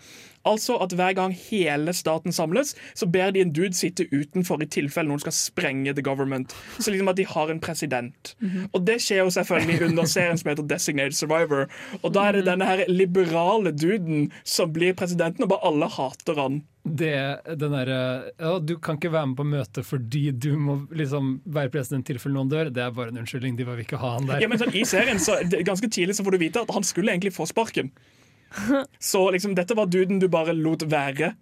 Altså 0.49 0.77
at 0.83 0.95
hver 0.95 1.13
gang 1.17 1.35
hele 1.35 1.93
staten 1.93 2.33
samles, 2.35 2.75
så 2.95 3.07
ber 3.09 3.33
de 3.35 3.43
en 3.43 3.53
dude 3.53 3.75
sitte 3.77 4.07
utenfor 4.13 4.63
i 4.63 4.69
tilfelle 4.69 5.11
noen 5.11 5.21
skal 5.21 5.35
sprenge 5.35 5.93
the 5.93 6.05
government. 6.05 6.55
Så 6.79 6.91
liksom 6.93 7.11
at 7.11 7.19
de 7.19 7.27
har 7.29 7.51
en 7.51 7.61
president. 7.61 8.33
Og 8.73 8.81
det 8.87 8.99
skjer 9.03 9.23
jo 9.23 9.35
selvfølgelig 9.35 9.91
under 9.91 10.09
serien 10.09 10.37
som 10.37 10.49
heter 10.51 10.67
Designated 10.69 11.17
Survivor. 11.17 11.67
Og 12.01 12.13
da 12.15 12.29
er 12.29 12.39
det 12.39 12.47
denne 12.47 12.65
her 12.65 12.85
liberale 12.89 13.71
duden 13.75 14.31
som 14.43 14.73
blir 14.73 14.97
presidenten, 14.97 15.43
og 15.45 15.53
bare 15.53 15.67
alle 15.69 15.89
hater 15.93 16.39
han. 16.39 16.61
Det, 16.83 17.11
den 17.59 17.73
derre 17.75 17.97
ja, 18.39 18.53
Du 18.63 18.77
kan 18.79 18.95
ikke 18.95 19.11
være 19.11 19.27
med 19.27 19.37
på 19.37 19.45
møte 19.45 19.83
fordi 19.83 20.29
du 20.31 20.53
må 20.57 20.77
liksom 20.95 21.35
være 21.43 21.71
president 21.73 22.07
i 22.07 22.13
tilfelle 22.13 22.37
noen 22.37 22.51
dør. 22.51 22.71
Det 22.73 22.85
er 22.85 22.93
bare 22.95 23.13
en 23.13 23.19
unnskyldning. 23.21 23.57
De 23.59 23.67
vil 23.67 23.83
ikke 23.83 23.99
ha 23.99 24.13
han 24.15 24.29
der. 24.29 24.39
Ja, 24.43 24.49
men 24.51 24.61
sånn, 24.61 24.71
I 24.73 24.85
serien 24.87 25.19
så 25.21 25.37
Ganske 25.67 25.91
tidlig 25.91 26.15
så 26.17 26.25
får 26.25 26.37
du 26.37 26.41
vite 26.45 26.63
at 26.63 26.71
han 26.73 26.87
skulle 26.87 27.13
egentlig 27.13 27.35
få 27.35 27.47
sparken. 27.49 27.91
Så 29.11 29.19
liksom, 29.31 29.53
dette 29.53 29.75
var 29.77 29.91
duden 29.91 30.17
du 30.17 30.25
bare 30.31 30.55
lot 30.57 30.81
være. 30.89 31.35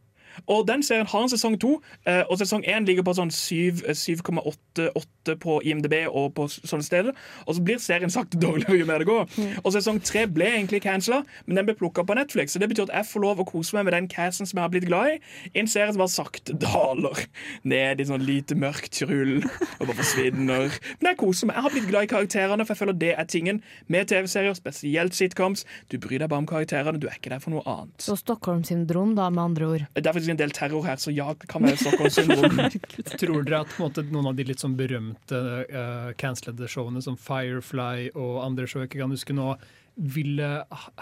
Og 0.45 0.67
den 0.67 0.83
serien 0.83 1.07
har 1.07 1.25
en 1.25 1.31
sesong 1.31 1.57
to, 1.61 1.81
eh, 2.05 2.23
og 2.29 2.37
sesong 2.39 2.63
én 2.67 2.85
ligger 2.85 3.03
på 3.03 3.15
sånn 3.17 3.31
7, 3.33 3.83
eh, 3.87 3.95
7,88 3.97 5.35
på 5.41 5.59
IMDb 5.65 6.07
og 6.07 6.33
på 6.37 6.47
sånne 6.47 6.85
steder. 6.85 7.13
Og 7.47 7.55
så 7.55 7.63
blir 7.63 7.81
serien 7.83 8.11
sakte 8.13 8.39
dårligere 8.45 8.79
jo 8.79 8.85
mer 8.89 9.03
det 9.03 9.09
går. 9.09 9.27
Og 9.63 9.73
sesong 9.73 10.01
tre 10.03 10.25
ble 10.27 10.45
egentlig 10.45 10.83
cancela, 10.85 11.23
men 11.45 11.59
den 11.59 11.65
ble 11.69 11.75
plukka 11.75 12.05
på 12.07 12.15
Netflix. 12.17 12.53
Så 12.53 12.61
det 12.61 12.69
betyr 12.69 12.87
at 12.87 12.95
jeg 12.99 13.11
får 13.11 13.25
lov 13.25 13.41
å 13.43 13.47
kose 13.47 13.75
meg 13.77 13.87
med 13.87 13.97
den 13.97 14.09
casten 14.11 14.47
som 14.47 14.59
jeg 14.59 14.65
har 14.67 14.73
blitt 14.73 14.87
glad 14.87 15.15
i. 15.15 15.19
I 15.53 15.63
en 15.63 15.71
serie 15.71 15.91
som 15.91 16.01
bare 16.03 16.13
sakte 16.13 16.55
daler 16.57 17.25
ned 17.67 18.01
i 18.01 18.07
sånn 18.07 18.25
lite 18.25 18.55
mørkt 18.59 19.01
rull 19.07 19.39
og 19.43 19.83
bare 19.85 19.97
forsvinner. 20.01 20.77
Men 20.99 21.11
jeg 21.11 21.19
koser 21.21 21.49
meg. 21.49 21.57
Jeg 21.57 21.65
har 21.65 21.75
blitt 21.75 21.89
glad 21.89 22.07
i 22.07 22.11
karakterene, 22.11 22.65
for 22.65 22.75
jeg 22.75 22.81
føler 22.81 22.99
det 23.01 23.13
er 23.17 23.29
tingen 23.29 23.61
med 23.91 24.09
TV-serier, 24.11 24.55
spesielt 24.57 25.17
sitcoms. 25.17 25.65
Du 25.91 25.97
bryr 26.01 26.21
deg 26.21 26.31
bare 26.31 26.43
om 26.43 26.49
karakterene, 26.49 27.01
du 27.01 27.07
er 27.09 27.17
ikke 27.17 27.33
der 27.33 27.43
for 27.43 27.55
noe 27.55 27.63
annet. 27.67 27.95
Så 28.03 28.17
Stockholm-syndrom, 28.19 29.15
da, 29.17 29.29
med 29.33 29.43
andre 29.43 29.69
ord. 29.71 29.85
Det 29.95 30.05
er 30.05 30.15
faktisk 30.15 30.26
en 30.33 30.39
del 30.39 30.53
terror 30.55 30.85
her, 30.87 30.99
så 31.01 31.13
ja, 31.13 31.29
det 31.37 31.49
kan 31.51 31.65
være 31.65 31.79
Stockholm-syndrom. 31.81 32.61
Tror 33.21 33.47
dere 33.47 33.63
at 33.63 33.73
på 33.73 33.81
en 33.81 33.87
måte, 33.87 34.05
noen 34.11 34.31
av 34.31 34.37
de 34.37 34.47
litt 34.47 34.63
sånn 34.63 34.77
berømte 34.79 35.41
uh, 35.69 36.11
cancellede 36.19 36.69
showene 36.71 37.03
som 37.03 37.17
Firefly 37.19 38.11
og 38.13 38.41
andre 38.45 38.67
show 38.69 38.83
jeg 38.83 38.91
ikke 38.91 39.03
kan 39.03 39.15
huske 39.15 39.35
nå, 39.37 39.53
ville 39.97 40.51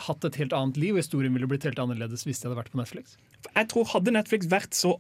hatt 0.08 0.30
et 0.30 0.40
helt 0.40 0.56
annet 0.56 0.80
liv, 0.80 0.96
og 0.96 1.04
historien 1.04 1.34
ville 1.36 1.50
blitt 1.52 1.68
helt 1.68 1.82
annerledes 1.82 2.24
hvis 2.28 2.40
de 2.40 2.48
hadde 2.48 2.62
vært 2.62 2.72
på 2.72 2.80
Netflix? 2.80 3.18
Jeg 3.52 3.68
tror 3.72 3.92
Hadde 3.92 4.16
Netflix 4.16 4.48
vært 4.50 4.78
så 4.78 4.96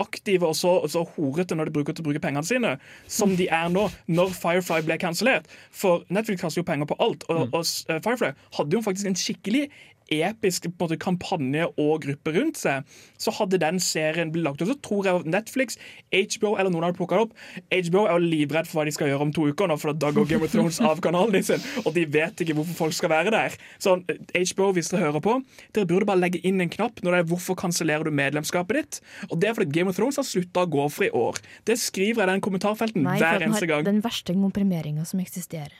aktive 0.00 0.48
og 0.48 0.56
så, 0.56 0.70
så 0.88 1.02
horete 1.16 1.56
når 1.56 1.68
de 1.68 1.74
bruker 1.76 1.96
til 1.96 2.04
å 2.04 2.08
bruke 2.08 2.22
pengene 2.22 2.46
sine, 2.48 2.76
som 3.12 3.34
de 3.36 3.48
er 3.52 3.68
nå, 3.72 3.86
når 4.08 4.32
Firefly 4.36 4.80
ble 4.86 4.96
kansellert 5.00 5.50
For 5.74 6.06
Netflix 6.08 6.40
kaster 6.42 6.62
jo 6.62 6.68
penger 6.68 6.88
på 6.88 6.96
alt, 7.02 7.26
og, 7.28 7.52
og 7.52 7.60
eh, 7.60 8.00
Firefly 8.04 8.32
hadde 8.56 8.78
jo 8.78 8.82
faktisk 8.84 9.10
en 9.10 9.18
skikkelig 9.20 9.66
episk 10.12 10.68
måte, 10.80 10.98
kampanje 11.00 11.66
og 11.80 12.04
gruppe 12.04 12.34
rundt 12.36 12.60
seg, 12.60 12.86
så 13.18 13.32
hadde 13.38 13.60
den 13.62 13.80
serien 13.82 14.32
blitt 14.34 14.46
lagt 14.46 14.62
ut. 14.62 14.70
Så 14.70 14.78
tror 14.84 15.08
jeg 15.08 15.26
Netflix, 15.30 15.78
HBO 16.12 16.54
eller 16.56 16.70
noen 16.72 16.88
hadde 16.88 16.98
plukka 16.98 17.18
det 17.18 17.26
opp. 17.26 17.36
HBO 17.72 18.04
er 18.06 18.16
jo 18.16 18.30
livredd 18.30 18.70
for 18.70 18.80
hva 18.80 18.86
de 18.88 18.94
skal 18.94 19.10
gjøre 19.10 19.28
om 19.28 19.34
to 19.36 19.48
uker, 19.50 19.70
nå, 19.70 19.78
for 19.80 19.96
da 19.96 20.12
går 20.14 20.28
Game 20.30 20.46
of 20.46 20.52
Thrones 20.54 20.80
av 20.84 21.02
kanalen 21.04 21.44
sin, 21.46 21.62
og 21.84 21.94
de 21.96 22.06
vet 22.16 22.44
ikke 22.44 22.56
hvorfor 22.58 22.80
folk 22.86 22.96
skal 22.96 23.12
være 23.12 23.34
der. 23.34 23.56
Så 23.82 23.98
eh, 24.10 24.42
HBO, 24.52 24.70
hvis 24.76 24.92
dere 24.92 25.08
hører 25.08 25.24
på, 25.24 25.38
dere 25.76 25.88
burde 25.90 26.08
bare 26.08 26.22
legge 26.22 26.42
inn 26.46 26.62
en 26.62 26.72
knapp 26.72 27.02
når 27.02 27.12
det 27.12 27.18
er 27.20 27.28
'Hvorfor 27.30 27.56
kansellerer 27.58 28.04
du 28.04 28.10
medlemskapet 28.10 28.76
ditt?' 28.80 29.00
Og 29.30 29.40
Det 29.40 29.48
er 29.48 29.54
fordi 29.54 29.72
Game 29.72 29.90
of 29.90 29.96
Thrones 29.96 30.16
har 30.16 30.24
slutta 30.24 30.64
å 30.64 30.70
gå 30.70 30.90
for 30.90 31.04
i 31.04 31.10
år. 31.10 31.40
Det 31.66 31.78
skriver 31.78 32.22
jeg 32.22 32.28
i 32.28 32.32
den 32.32 32.40
kommentarfelten 32.40 33.02
Nei, 33.02 33.18
hver 33.18 33.42
eneste 33.42 33.66
gang. 33.66 33.84
den 33.84 34.02
verste 34.02 34.34
komprimeringa 34.34 35.04
som 35.04 35.20
eksisterer. 35.20 35.72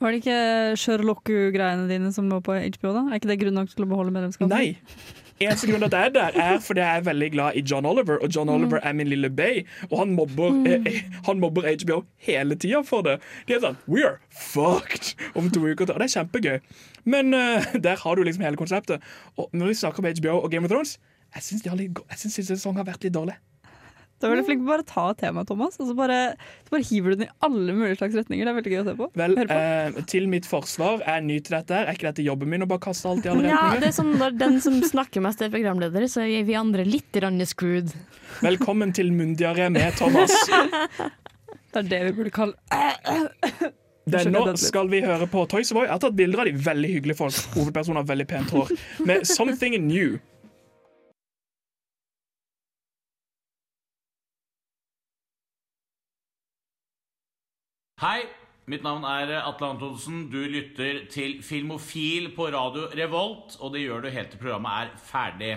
Var 0.00 0.14
det 0.14 0.20
ikke 0.22 0.76
Sherlock-greiene 0.80 1.88
dine 1.90 2.12
som 2.12 2.28
lå 2.30 2.38
på 2.44 2.54
HBO? 2.56 2.92
da? 2.96 3.02
Er 3.10 3.20
ikke 3.20 3.28
det 3.28 3.40
grunn 3.42 3.58
nok 3.60 3.72
til 3.72 3.84
å 3.84 3.88
beholde 3.90 4.14
medlemskapet? 4.14 4.52
Nei. 4.52 5.18
Eneste 5.40 5.68
grunn 5.70 5.80
til 5.80 5.88
at 5.88 5.94
jeg 5.96 6.08
er 6.08 6.14
der, 6.14 6.34
er 6.36 6.58
fordi 6.60 6.80
jeg 6.80 7.00
er 7.00 7.04
veldig 7.04 7.28
glad 7.32 7.56
i 7.56 7.62
John 7.64 7.86
Oliver, 7.88 8.18
og 8.20 8.28
John 8.34 8.48
Oliver 8.52 8.80
er 8.84 8.92
min 8.96 9.08
lille 9.08 9.30
bay, 9.32 9.62
og 9.90 9.98
han 10.02 10.12
mobber, 10.12 10.56
eh, 10.68 10.98
han 11.28 11.40
mobber 11.40 11.68
HBO 11.68 12.02
hele 12.28 12.56
tida 12.60 12.82
for 12.84 13.04
det. 13.04 13.18
De 13.48 13.56
er 13.56 13.62
sånn 13.64 13.78
We 13.88 14.04
are 14.04 14.18
fucked 14.28 15.14
om 15.34 15.48
to 15.52 15.64
uker, 15.64 15.88
og 15.88 16.00
det 16.00 16.10
er 16.10 16.14
kjempegøy. 16.16 16.58
Men 17.04 17.32
eh, 17.36 17.72
der 17.86 17.96
har 18.04 18.16
du 18.16 18.24
liksom 18.24 18.44
hele 18.44 18.60
konseptet. 18.60 19.04
Og 19.40 19.48
når 19.52 19.72
vi 19.72 19.78
snakker 19.80 20.04
om 20.04 20.12
HBO 20.12 20.36
og 20.40 20.50
Game 20.52 20.68
of 20.68 20.72
Thrones, 20.72 20.98
jeg 21.34 21.46
syns 21.46 22.34
siste 22.34 22.56
sesong 22.56 22.76
har 22.76 22.88
vært 22.88 23.04
litt 23.04 23.16
dårlig. 23.16 23.36
Da 24.20 24.28
er 24.28 24.36
du 24.36 24.44
flink 24.44 24.60
på 24.60 24.68
bare 24.68 24.84
å 24.84 24.88
ta 24.88 25.04
temaet, 25.16 25.48
Thomas, 25.48 25.78
og 25.80 25.88
så 25.88 25.94
bare, 25.96 26.16
så 26.66 26.74
bare 26.74 26.84
hiver 26.84 27.14
du 27.14 27.22
den 27.22 27.30
i 27.30 27.30
alle 27.46 27.72
mulige 27.72 27.96
slags 28.02 28.18
retninger. 28.18 28.44
Det 28.44 28.52
er 28.52 28.58
veldig 28.58 28.72
gøy 28.74 28.80
å 28.82 28.84
se 28.90 28.94
på. 28.98 29.06
Vel, 29.16 29.36
på. 29.38 29.56
eh, 29.56 30.00
til 30.12 30.28
mitt 30.28 30.48
forsvar, 30.48 31.00
jeg 31.00 31.14
er 31.14 31.24
ny 31.24 31.38
til 31.40 31.56
dette. 31.56 31.78
her 31.78 31.88
Er 31.88 31.96
ikke 31.96 32.10
dette 32.10 32.26
jobben 32.26 32.52
min 32.52 32.66
å 32.66 32.68
bare 32.68 32.84
kaste 32.84 33.08
alt 33.08 33.24
i 33.24 33.32
alle 33.32 33.46
retninger? 33.46 33.72
Ja, 33.72 33.80
det 33.80 33.88
er 33.88 33.96
sånn 33.96 34.12
Når 34.20 34.36
den 34.42 34.60
som 34.60 34.76
snakker 34.84 35.24
mest 35.24 35.40
er 35.40 35.48
programleder, 35.54 36.04
så 36.12 36.26
er 36.26 36.44
vi 36.44 36.58
andre 36.58 36.84
litt 36.84 37.16
screwed. 37.48 37.94
Velkommen 38.44 38.92
til 38.92 39.10
Mundiare 39.12 39.70
med 39.72 39.96
Thomas. 39.96 40.36
Det 41.70 41.84
er 41.84 41.86
det 41.86 41.98
vi 42.08 42.12
burde 42.16 42.30
kalle 42.34 42.54
Det, 44.10 44.24
nå 44.26 44.40
skal 44.58 44.88
vi 44.90 45.04
høre 45.04 45.28
på 45.30 45.44
Toys 45.46 45.70
Boy. 45.70 45.84
Jeg 45.86 45.92
har 45.92 46.00
tatt 46.02 46.16
bilder 46.18 46.42
av 46.42 46.48
de 46.48 46.54
veldig 46.66 46.88
hyggelige 46.96 47.18
folk. 47.20 47.36
Hovedpersoner 47.54 48.02
har 48.02 48.08
veldig 48.08 48.26
pent 48.26 48.50
hår. 48.50 48.72
Med 49.06 49.22
'Something 49.22 49.78
New'. 49.86 50.18
Hei, 58.00 58.22
mitt 58.64 58.80
navn 58.80 59.02
er 59.04 59.42
Atle 59.44 59.74
Antonsen. 59.74 60.22
Du 60.32 60.38
lytter 60.48 61.02
til 61.12 61.42
Filmofil 61.44 62.30
på 62.32 62.46
radio 62.48 62.86
Revolt, 62.96 63.58
og 63.60 63.74
det 63.74 63.82
gjør 63.82 64.06
du 64.06 64.08
helt 64.14 64.30
til 64.32 64.40
programmet 64.40 64.86
er 64.86 64.94
ferdig. 65.04 65.50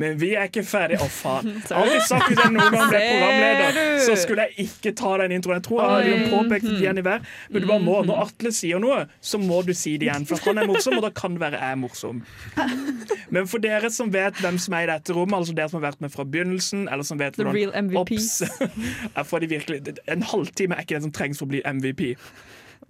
Men 0.00 0.16
vi 0.20 0.30
er 0.34 0.48
ikke 0.48 0.64
ferdig. 0.66 0.98
Å, 1.02 1.08
faen. 1.12 1.50
Jeg 1.68 1.76
har 1.76 1.90
ikke 1.90 2.06
sagt 2.08 2.30
hvis 2.30 2.40
jeg 2.40 2.54
noen 2.54 2.74
gang 2.74 2.90
ble 2.90 3.00
programleder, 3.04 3.80
så 4.06 4.16
skulle 4.18 4.46
jeg 4.48 4.66
ikke 4.66 4.92
ta 4.96 5.12
den 5.20 5.34
introen. 5.36 5.58
Jeg 5.58 5.66
tror 5.66 5.80
jeg 5.80 5.90
har 5.90 6.06
liksom 6.06 6.34
påpekt 6.34 6.66
det 6.68 6.76
igjen 6.78 7.00
i 7.00 7.04
hver. 7.04 7.26
Men 7.50 7.64
du 7.64 7.68
bare 7.68 7.84
må, 7.84 7.96
når 8.08 8.22
Atle 8.24 8.52
sier 8.56 8.82
noe, 8.82 9.02
så 9.20 9.40
må 9.42 9.60
du 9.66 9.72
si 9.76 9.96
det 10.00 10.08
igjen. 10.08 10.26
For 10.30 10.40
han 10.46 10.62
er 10.62 10.70
morsom, 10.70 10.96
og 10.98 11.04
da 11.04 11.12
kan 11.14 11.36
det 11.36 11.44
være 11.44 11.60
jeg 11.60 11.76
er 11.76 11.80
morsom. 11.80 12.22
Men 13.34 13.50
for 13.50 13.62
dere 13.62 13.92
som 13.94 14.10
vet 14.14 14.40
hvem 14.42 14.58
som 14.62 14.74
er 14.78 14.86
i 14.86 14.90
dette 14.90 15.14
rommet, 15.16 15.36
altså 15.38 15.56
dere 15.56 15.72
som 15.72 15.80
har 15.80 15.90
vært 15.90 16.02
med 16.04 16.14
fra 16.14 16.26
begynnelsen, 16.26 16.88
eller 16.88 17.06
som 17.06 17.20
vet 17.20 17.36
The 17.38 17.46
real 17.46 17.74
hvordan 17.74 18.00
Ops, 18.00 18.40
de 19.40 19.50
virkelig 19.50 19.94
En 20.10 20.24
halvtime 20.26 20.76
er 20.76 20.86
ikke 20.86 20.98
det 20.98 21.04
som 21.06 21.14
trengs 21.14 21.40
for 21.40 21.48
å 21.48 21.52
bli 21.54 21.62
MVP. 21.64 22.02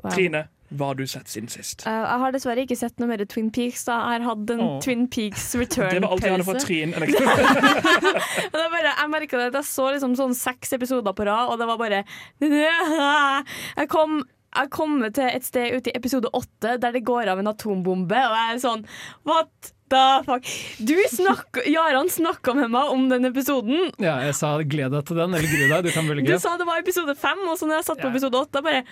Wow. 0.00 0.12
Trine, 0.14 0.46
hva 0.70 0.92
har 0.92 0.98
du 1.00 1.06
sett 1.10 1.30
siden 1.30 1.50
sist? 1.50 1.82
Uh, 1.82 1.90
jeg 1.90 2.22
har 2.22 2.34
dessverre 2.34 2.62
ikke 2.62 2.78
sett 2.78 3.00
noe 3.02 3.10
mer 3.10 3.24
Twin 3.26 3.48
Peaks. 3.54 3.82
da 3.88 3.96
Jeg 3.98 4.20
har 4.20 4.26
hatt 4.28 4.52
en 4.54 4.62
oh. 4.62 4.76
Twin 4.82 5.08
Peaks 5.10 5.48
Det 5.58 5.80
var 5.80 6.06
alt 6.12 6.26
jeg 6.26 6.34
hadde 6.36 6.46
return-pause. 6.46 6.66
Trine. 6.66 7.00
Det 8.54 8.66
bare, 8.74 8.92
jeg 8.92 9.10
merket 9.10 9.46
at 9.48 9.58
jeg 9.58 9.66
så 9.66 9.88
liksom 9.90 10.14
sånn 10.18 10.36
seks 10.38 10.76
episoder 10.78 11.16
på 11.16 11.26
rad, 11.26 11.50
og 11.50 11.58
det 11.58 11.66
var 11.70 11.80
bare 11.80 12.04
Jeg 13.80 13.90
kom 13.90 14.22
jeg 14.50 14.66
kommer 14.74 15.12
til 15.14 15.28
et 15.30 15.44
sted 15.46 15.76
ute 15.76 15.92
i 15.92 15.94
episode 15.94 16.30
åtte 16.34 16.72
der 16.82 16.94
det 16.96 17.04
går 17.06 17.28
av 17.30 17.38
en 17.38 17.52
atombombe, 17.52 18.18
og 18.18 18.32
jeg 18.34 18.54
er 18.56 18.56
sånn 18.58 18.80
What 19.28 19.70
the 19.94 20.06
fuck? 20.26 20.48
Du 20.82 20.96
snakk, 21.12 21.60
Jaran 21.70 22.10
snakka 22.10 22.56
med 22.58 22.72
meg 22.74 22.90
om 22.90 23.06
den 23.12 23.30
episoden. 23.30 23.92
Ja, 24.02 24.16
jeg 24.26 24.34
sa 24.38 24.56
gled 24.62 24.90
deg 24.96 25.06
til 25.06 25.20
den, 25.22 25.36
eller 25.38 25.54
gru 25.54 25.62
deg, 25.70 25.86
du 25.86 25.94
kan 25.94 26.10
Du 26.26 26.34
sa 26.42 26.56
det 26.58 26.66
var 26.66 26.82
episode 26.82 27.14
fem, 27.18 27.46
og 27.46 27.60
så 27.60 27.70
når 27.70 27.78
jeg 27.78 27.88
satt 27.92 28.02
på 28.02 28.10
episode 28.10 28.42
åtte, 28.42 28.64
bare 28.66 28.82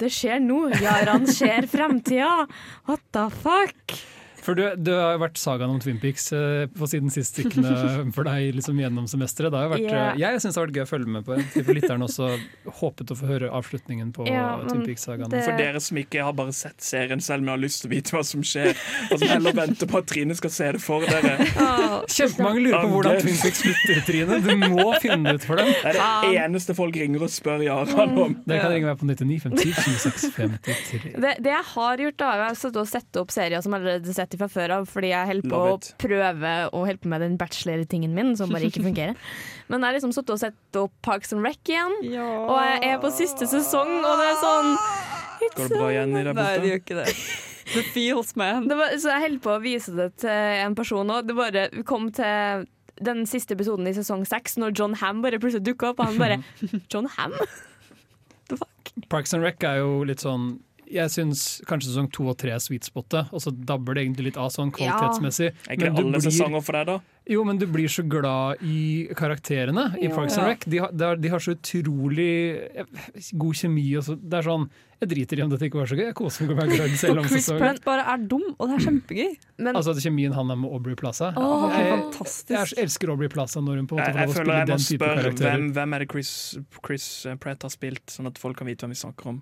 Det 0.00 0.08
skjer 0.08 0.40
nå. 0.40 0.62
Jaran 0.80 1.26
ser 1.28 1.66
fremtida. 1.68 2.46
What 2.88 3.02
the 3.12 3.28
fuck? 3.42 3.98
For 4.44 4.56
du, 4.56 4.62
du 4.80 4.90
har 4.96 5.14
jo 5.16 5.20
vært 5.22 5.38
sagaen 5.40 5.72
om 5.74 5.80
Twin 5.82 5.98
Peaks 6.00 6.30
eh, 6.36 6.64
på 6.72 6.86
siden 6.88 7.12
sist 7.12 7.34
stikkende 7.36 8.08
for 8.16 8.24
deg 8.26 8.54
liksom 8.56 8.78
gjennom 8.80 9.06
semesteret. 9.10 9.52
Det 9.52 9.60
har 9.60 9.68
vært, 9.72 9.86
eh, 9.92 10.20
Jeg 10.22 10.40
syns 10.40 10.56
det 10.56 10.60
har 10.60 10.66
vært 10.68 10.78
gøy 10.78 10.84
å 10.86 10.90
følge 10.90 11.12
med 11.16 11.26
på. 11.26 11.36
Tipper 11.54 11.76
lytteren 11.76 12.04
også 12.06 12.28
håpet 12.80 13.12
å 13.12 13.16
få 13.20 13.28
høre 13.28 13.50
avslutningen 13.52 14.12
på 14.16 14.26
Ja, 14.30 14.46
Twin 14.66 14.84
Peaks-sagaen. 14.86 15.28
det- 15.30 15.44
For 15.44 15.56
dere 15.60 15.80
som 15.84 15.98
ikke 16.00 16.24
har 16.24 16.32
bare 16.32 16.52
sett 16.56 16.80
serien 16.80 17.20
selv, 17.20 17.44
men 17.44 17.52
har 17.54 17.60
lyst 17.62 17.82
til 17.82 17.90
å 17.90 17.94
vite 17.94 18.14
hva 18.16 18.24
som 18.24 18.42
skjer, 18.42 18.72
og 19.12 19.18
som 19.18 19.28
heller 19.28 19.52
venter 19.52 19.86
på 19.86 19.98
at 20.00 20.06
Trine 20.10 20.34
skal 20.36 20.50
se 20.50 20.72
det 20.72 20.80
for 20.82 21.04
dere. 21.04 21.36
Kjempemange 22.16 22.64
lurer 22.64 22.80
på 22.80 22.90
hvordan 22.96 23.20
Twin 23.20 23.36
Peaks 23.44 23.62
slutter, 23.62 24.02
Trine. 24.08 24.40
Du 24.40 24.56
må 24.72 24.88
finne 25.00 25.24
det 25.34 25.34
ut 25.42 25.44
for 25.44 25.56
dem. 25.60 25.68
Det 25.70 25.94
er 25.94 26.00
det 26.24 26.40
eneste 26.46 26.74
folk 26.76 26.96
ringer 26.96 27.22
og 27.22 27.28
spør 27.32 27.60
Jarand 27.66 28.18
om. 28.18 28.36
Dere 28.46 28.64
kan 28.64 28.72
ringe 28.72 28.88
meg 28.88 28.98
på 28.98 29.06
99 29.10 29.40
57 29.52 30.00
26 30.00 30.32
53. 30.64 31.14
Det, 31.20 31.36
det 31.44 31.52
jeg 31.54 31.64
har 31.74 31.96
gjort, 32.06 32.16
da, 32.24 32.32
jeg 32.40 32.48
har 32.48 32.58
sette 32.64 32.86
sett 32.90 33.20
opp 33.20 33.30
serier 33.34 33.60
som 33.62 33.74
allerede 33.76 33.90
allerede 33.90 34.14
har 34.30 34.38
sett 34.38 34.38
fra 34.40 34.48
før 34.48 34.72
av, 34.78 34.86
fordi 34.90 35.10
jeg 35.10 35.26
holder 35.26 35.50
på 35.50 35.60
å 35.66 35.76
prøve 35.98 36.52
å 36.70 36.84
holde 36.86 37.02
på 37.02 37.10
med 37.10 37.20
den 37.24 37.36
bachelor-tingen 37.40 38.14
min, 38.14 38.36
som 38.38 38.50
bare 38.52 38.68
ikke 38.70 38.82
fungerer. 38.88 39.16
Men 39.68 39.80
jeg 39.80 39.88
har 39.88 39.98
liksom 39.98 40.12
sittet 40.14 40.34
og 40.36 40.40
sett 40.42 40.78
opp 40.80 40.92
Parks 41.02 41.32
and 41.34 41.44
Rec 41.46 41.60
igjen, 41.68 41.96
og 42.46 42.56
jeg 42.62 42.82
er 42.90 42.98
på 43.02 43.10
siste 43.14 43.46
sesong, 43.50 43.92
og 44.00 44.18
det 44.20 44.26
er 44.30 44.42
sånn 44.42 44.74
Går 45.40 45.70
det 45.70 45.78
bra 45.78 45.86
igjen 45.88 46.10
i 46.18 46.22
der 46.26 46.34
Nei, 46.36 46.50
det 46.60 46.68
gjør 46.68 46.80
ikke 46.82 46.96
det. 46.98 47.12
The 47.70 47.82
feels, 47.94 48.34
man. 48.36 48.66
det 48.68 48.76
var, 48.76 48.92
Så 49.00 49.08
jeg 49.08 49.22
holder 49.24 49.40
på 49.44 49.52
å 49.54 49.62
vise 49.62 49.94
det 49.96 50.08
til 50.20 50.58
en 50.66 50.74
person, 50.76 51.10
òg. 51.14 51.24
det 51.28 51.36
bare 51.38 51.62
vi 51.72 51.84
kom 51.86 52.10
til 52.12 52.66
den 53.00 53.22
siste 53.30 53.56
episoden 53.56 53.88
i 53.88 53.94
sesong 53.96 54.26
seks, 54.28 54.58
når 54.60 54.74
John 54.76 54.94
Ham 55.00 55.22
bare 55.24 55.38
plutselig 55.40 55.64
dukka 55.70 55.94
opp, 55.94 56.02
og 56.02 56.10
han 56.10 56.20
bare 56.20 56.42
John 56.92 57.08
Ham? 57.16 57.32
Parks 59.08 59.32
and 59.32 59.46
Rec 59.46 59.62
er 59.64 59.80
jo 59.80 60.02
litt 60.04 60.20
sånn 60.20 60.58
jeg 60.90 61.10
syns 61.14 61.60
kanskje 61.70 61.92
sesong 61.92 62.10
to 62.12 62.26
og 62.32 62.36
tre 62.40 62.50
er 62.56 62.58
sweet 62.62 62.84
spotet, 62.88 63.30
og 63.32 63.40
så 63.44 63.52
dabber 63.54 63.94
det 63.94 64.04
egentlig 64.08 64.30
litt 64.32 64.36
av 64.40 64.50
sånn 64.50 64.72
Ja. 64.74 64.96
kvalitetsmessig. 64.98 65.52
Er 65.68 65.76
ikke 65.76 65.90
det 65.94 66.04
alle 66.04 66.20
sesonger 66.24 66.62
for 66.66 66.72
deg, 66.78 66.86
da? 66.86 66.98
Jo, 67.30 67.44
men 67.46 67.58
du 67.60 67.66
blir 67.70 67.86
så 67.86 68.02
glad 68.10 68.58
i 68.66 69.06
karakterene 69.14 69.92
i 70.00 70.08
jo. 70.08 70.14
Parks 70.16 70.36
and 70.40 70.48
Rec. 70.48 70.64
De 70.66 70.78
har, 70.82 70.90
de 70.90 71.04
har, 71.04 71.16
de 71.20 71.28
har 71.30 71.38
så 71.38 71.52
utrolig 71.54 72.58
eh, 72.74 72.84
god 73.38 73.54
kjemi. 73.60 73.84
Og 74.00 74.02
så, 74.08 74.16
det 74.18 74.40
er 74.40 74.48
sånn, 74.48 74.64
Jeg 75.00 75.08
driter 75.14 75.38
i 75.38 75.42
om 75.46 75.48
dette 75.52 75.64
ikke 75.64 75.78
var 75.80 75.86
så 75.88 75.96
gøy, 75.96 76.04
jeg 76.10 76.14
koser 76.18 76.44
meg 76.50 76.56
med 76.58 76.72
Greg 76.76 76.96
selv 77.00 77.22
om 77.22 77.24
Chris 77.28 77.46
sesongen. 77.46 77.62
Pratt 77.62 77.84
bare 77.86 78.02
er 78.12 78.18
dum, 78.28 78.42
og 78.58 78.68
det 78.68 78.74
er 78.76 78.82
kjempegøy. 78.84 79.30
Men 79.64 79.76
Altså 79.78 79.94
kjemien 79.96 80.34
han 80.36 80.50
er 80.52 80.58
med 80.60 80.74
Aubrey 80.76 80.98
Plaza. 80.98 81.30
Åh, 81.40 81.64
jeg, 81.72 81.94
fantastisk. 81.94 82.50
jeg 82.52 82.74
elsker 82.84 83.08
Aubrey 83.14 83.28
Plaza 83.32 83.62
når 83.64 83.76
hun 83.80 83.86
på 83.88 83.96
en 83.96 84.02
måte 84.02 84.12
Jeg, 84.12 84.12
får 84.12 84.18
lov 84.20 84.26
å 84.26 84.26
jeg 84.26 84.34
føler 84.34 84.44
spille 84.44 84.58
jeg 84.58 84.66
må 84.66 84.74
den 84.74 84.84
type 84.84 84.98
spørre 85.00 85.22
karakterer. 85.22 85.56
hvem, 85.56 85.72
hvem 85.78 85.94
er 85.96 86.04
det 86.04 86.10
Chris, 86.12 86.32
Chris 86.84 87.06
Pratt 87.40 87.62
har 87.64 87.72
spilt, 87.72 88.04
sånn 88.12 88.28
at 88.28 88.36
folk 88.42 88.58
kan 88.60 88.66
vite 88.68 88.84
hvem 88.84 88.92
vi 88.92 89.00
snakker 89.06 89.32
om. 89.32 89.40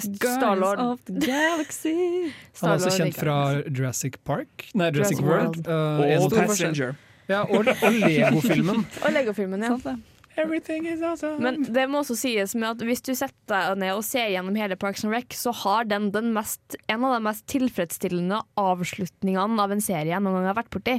Star-Lord. 0.00 0.78
of 0.78 1.00
the 1.06 1.18
Galaxy. 1.20 2.32
Han 2.60 2.70
er 2.70 2.78
også 2.78 2.94
kjent 2.96 3.18
fra. 3.18 3.36
Jurassic 3.68 4.16
Park 4.24 4.70
Nei, 4.74 4.88
Jurassic 4.94 5.20
Jurassic 5.20 5.26
World. 5.26 5.66
World. 5.66 6.20
Uh, 6.20 6.24
Og 6.24 6.32
Passenger. 6.32 6.94
Ja, 7.28 7.42
og, 7.42 7.68
og 7.68 7.92
Lego-filmen. 7.92 8.86
Og 9.04 9.12
Lego-filmen, 9.12 9.62
ja. 9.62 9.96
Everything 10.36 10.86
is 10.88 11.02
awesome. 11.04 11.38
Men 11.44 11.62
det 11.74 11.84
må 11.92 12.00
også 12.00 12.16
sies 12.16 12.54
med 12.56 12.70
at 12.70 12.84
hvis 12.88 13.04
du 13.04 13.12
setter 13.14 13.52
deg 13.52 13.82
ned 13.82 13.98
og 13.98 14.04
ser 14.06 14.30
gjennom 14.32 14.56
hele 14.56 14.78
Parks 14.80 15.04
and 15.04 15.12
Rec, 15.12 15.36
så 15.36 15.52
har 15.62 15.84
den, 15.90 16.08
den 16.14 16.32
mest, 16.32 16.78
en 16.88 17.04
av 17.04 17.18
de 17.18 17.20
mest 17.26 17.44
tilfredsstillende 17.52 18.40
avslutningene 18.60 19.60
av 19.60 19.74
en 19.76 19.84
serie 19.84 20.08
jeg 20.08 20.24
noen 20.24 20.40
gang 20.40 20.48
har 20.48 20.58
vært 20.62 20.72
borti. 20.72 20.96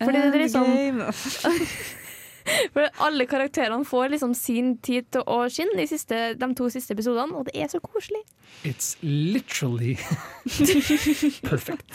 Fordi 0.00 0.16
det 0.24 0.30
er 0.32 0.42
liksom 0.46 0.64
Endgame. 0.64 1.12
For 2.74 2.88
alle 3.06 3.26
karakterene 3.26 3.86
får 3.88 4.12
liksom 4.14 4.34
sin 4.36 4.76
tid 4.84 5.08
til 5.14 5.24
å 5.30 5.44
skinne 5.52 5.76
de, 5.78 5.86
siste, 5.88 6.20
de 6.40 6.48
to 6.58 6.68
siste 6.72 6.94
episodene, 6.96 7.36
og 7.36 7.48
det 7.48 7.56
er 7.56 7.70
så 7.72 7.80
koselig. 7.84 8.20
It's 8.64 8.96
literally 9.02 9.96
perfect. 11.50 11.88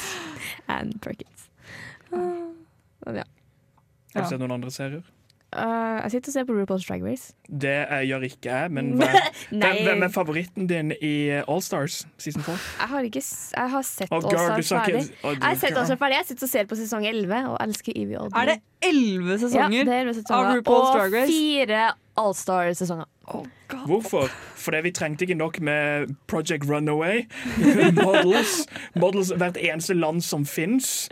And 0.68 1.00
Perkins. 1.02 1.50
Uh, 2.12 2.50
ja. 3.14 3.26
Har 4.14 4.26
du 4.26 4.32
sett 4.32 4.42
noen 4.42 4.58
andre 4.58 4.74
serier? 4.74 5.06
Uh, 5.50 5.98
jeg 6.06 6.12
sitter 6.14 6.30
og 6.30 6.34
ser 6.34 6.44
på 6.46 6.54
RuPaul's 6.54 6.84
Drag 6.86 7.02
Race. 7.02 7.32
Det 7.50 7.72
eh, 7.90 8.04
gjør 8.06 8.26
ikke 8.28 8.52
jeg, 8.54 8.72
men 8.72 8.92
hva 9.00 9.08
hvem, 9.50 9.80
hvem 9.88 10.04
er 10.06 10.12
favoritten 10.14 10.68
din 10.70 10.92
i 11.02 11.14
Allstars 11.42 12.04
season 12.22 12.44
4? 12.46 12.54
Jeg 12.84 12.88
har, 12.92 13.08
ikke, 13.10 13.24
jeg 13.58 13.70
har 13.74 13.82
sett 13.88 14.12
Oh, 14.14 14.20
All-Stars 14.22 14.70
ferdig. 14.76 15.02
oh, 15.24 15.32
Jeg 15.34 15.42
har 15.42 15.56
sett 15.58 15.72
girl. 15.74 15.80
All 15.82 15.90
Stars 15.90 16.00
ferdig 16.04 16.20
Jeg 16.20 16.28
sitter 16.30 16.46
og 16.46 16.54
ser 16.54 16.70
på 16.70 16.78
sesong 16.78 17.08
11 17.10 17.42
og 17.50 17.58
elsker 17.66 17.98
Evie 17.98 18.20
Oddly. 18.22 18.38
Er 18.44 18.52
det 18.54 18.60
elleve 18.92 19.40
sesonger 19.42 19.80
Ja, 19.80 19.88
er 19.98 20.06
11 20.06 20.14
sesonger. 20.20 20.38
av 20.52 20.60
RuPaul's 20.60 20.92
og 20.92 21.00
Drag 21.00 21.18
Race? 21.18 21.34
fire 21.34 21.82
Allstar-sesonger. 22.20 23.10
Hvorfor? 23.90 24.30
Fordi 24.60 24.84
vi 24.84 24.94
trengte 24.96 25.26
ikke 25.26 25.38
nok 25.40 25.60
med 25.64 26.14
Project 26.28 26.68
Runaway. 26.70 27.26
Models. 28.04 28.66
Models 28.96 29.34
hvert 29.36 29.58
eneste 29.58 29.98
land 29.98 30.22
som 30.26 30.46
fins. 30.46 31.10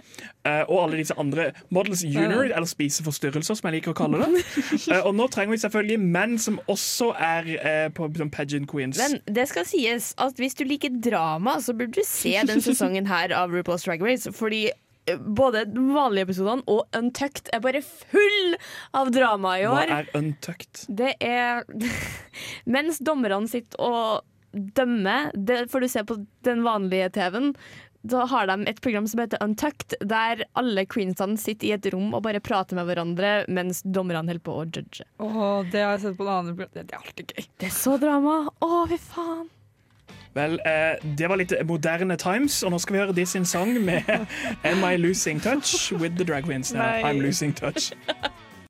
og 0.47 0.77
alle 0.83 0.97
disse 1.01 1.13
andre 1.19 1.49
Models 1.75 2.05
Junior, 2.05 2.45
eller 2.47 2.65
spiseforstyrrelser, 2.65 3.57
som 3.57 3.67
jeg 3.67 3.79
liker 3.79 3.91
å 3.91 3.97
kalle 3.97 4.23
det. 4.23 4.43
Eh, 4.87 5.03
og 5.03 5.15
nå 5.17 5.25
trenger 5.31 5.55
vi 5.55 5.59
selvfølgelig 5.59 5.97
menn 5.99 6.37
som 6.39 6.59
også 6.71 7.09
er 7.19 7.47
eh, 7.57 7.87
på 7.93 8.07
som 8.17 8.29
pageant 8.31 8.69
queens. 8.69 8.99
Men 9.01 9.19
det 9.35 9.47
skal 9.51 9.65
sies 9.67 10.13
at 10.21 10.39
hvis 10.39 10.55
du 10.57 10.63
liker 10.67 10.93
drama, 11.03 11.57
så 11.63 11.75
burde 11.75 11.97
du 11.97 12.07
se 12.07 12.35
den 12.47 12.63
sesongen 12.67 13.09
her 13.09 13.33
av 13.35 13.51
RuPaul's 13.51 13.87
Drag 13.87 14.03
Race. 14.05 14.31
Fordi 14.31 14.67
eh, 14.69 14.77
både 15.15 15.65
de 15.71 15.83
vanlige 15.95 16.27
episodene 16.27 16.65
og 16.67 16.97
Untucked 16.97 17.51
er 17.55 17.63
bare 17.63 17.81
full 17.85 18.55
av 18.97 19.11
drama 19.15 19.57
i 19.61 19.65
år. 19.69 19.87
Hva 19.91 20.01
er 20.03 20.11
untucked? 20.19 20.85
Det 20.89 21.13
er 21.23 21.63
Mens 22.77 22.99
dommerne 22.99 23.47
sitter 23.51 23.81
og 23.83 24.25
dømmer, 24.51 25.31
det 25.35 25.67
får 25.71 25.83
du 25.83 25.91
se 25.91 26.03
på 26.07 26.21
den 26.47 26.63
vanlige 26.65 27.11
TV-en. 27.17 27.51
Da 28.07 28.23
har 28.29 28.47
de 28.47 28.55
et 28.69 28.79
program 28.81 29.07
som 29.09 29.19
heter 29.19 29.41
Untucked, 29.43 29.97
der 30.07 30.45
alle 30.57 30.85
queensene 30.87 31.37
sitter 31.41 31.67
i 31.67 31.73
et 31.75 31.89
rom 31.91 32.13
og 32.15 32.23
bare 32.23 32.39
prater 32.43 32.77
med 32.77 32.87
hverandre 32.87 33.31
mens 33.51 33.81
dommerne 33.83 34.23
holder 34.23 34.43
på 34.45 34.55
å 34.61 34.63
judge. 34.69 35.03
Åh, 35.19 35.65
det 35.73 35.83
har 35.83 35.97
jeg 35.97 36.05
sett 36.05 36.17
på 36.19 36.27
en 36.27 36.33
annen 36.37 36.55
program. 36.55 36.87
Det 36.87 36.95
er 36.95 37.03
alltid 37.03 37.33
gøy. 37.35 37.47
Det 37.59 37.69
er 37.69 37.75
så 37.75 37.97
drama! 38.01 38.39
Å, 38.63 38.71
fy 38.91 38.99
faen! 39.09 39.47
Vel, 40.37 40.59
eh, 40.69 40.95
det 41.17 41.29
var 41.29 41.39
litt 41.41 41.53
moderne 41.65 42.17
times, 42.21 42.59
og 42.63 42.73
nå 42.75 42.79
skal 42.83 42.93
vi 42.93 42.99
høre 43.01 43.15
de 43.17 43.25
sin 43.25 43.45
sang 43.47 43.73
med 43.83 44.05
Am 44.69 44.83
I 44.85 44.95
Losing 44.99 45.41
Touch 45.41 45.91
with 45.97 46.17
the 46.17 46.25
Drag 46.27 46.45
Queens. 46.45 46.73
Ja, 46.75 46.83
Nei. 46.83 47.01
I'm 47.09 47.23
Losing 47.23 47.55
Touch. 47.57 47.89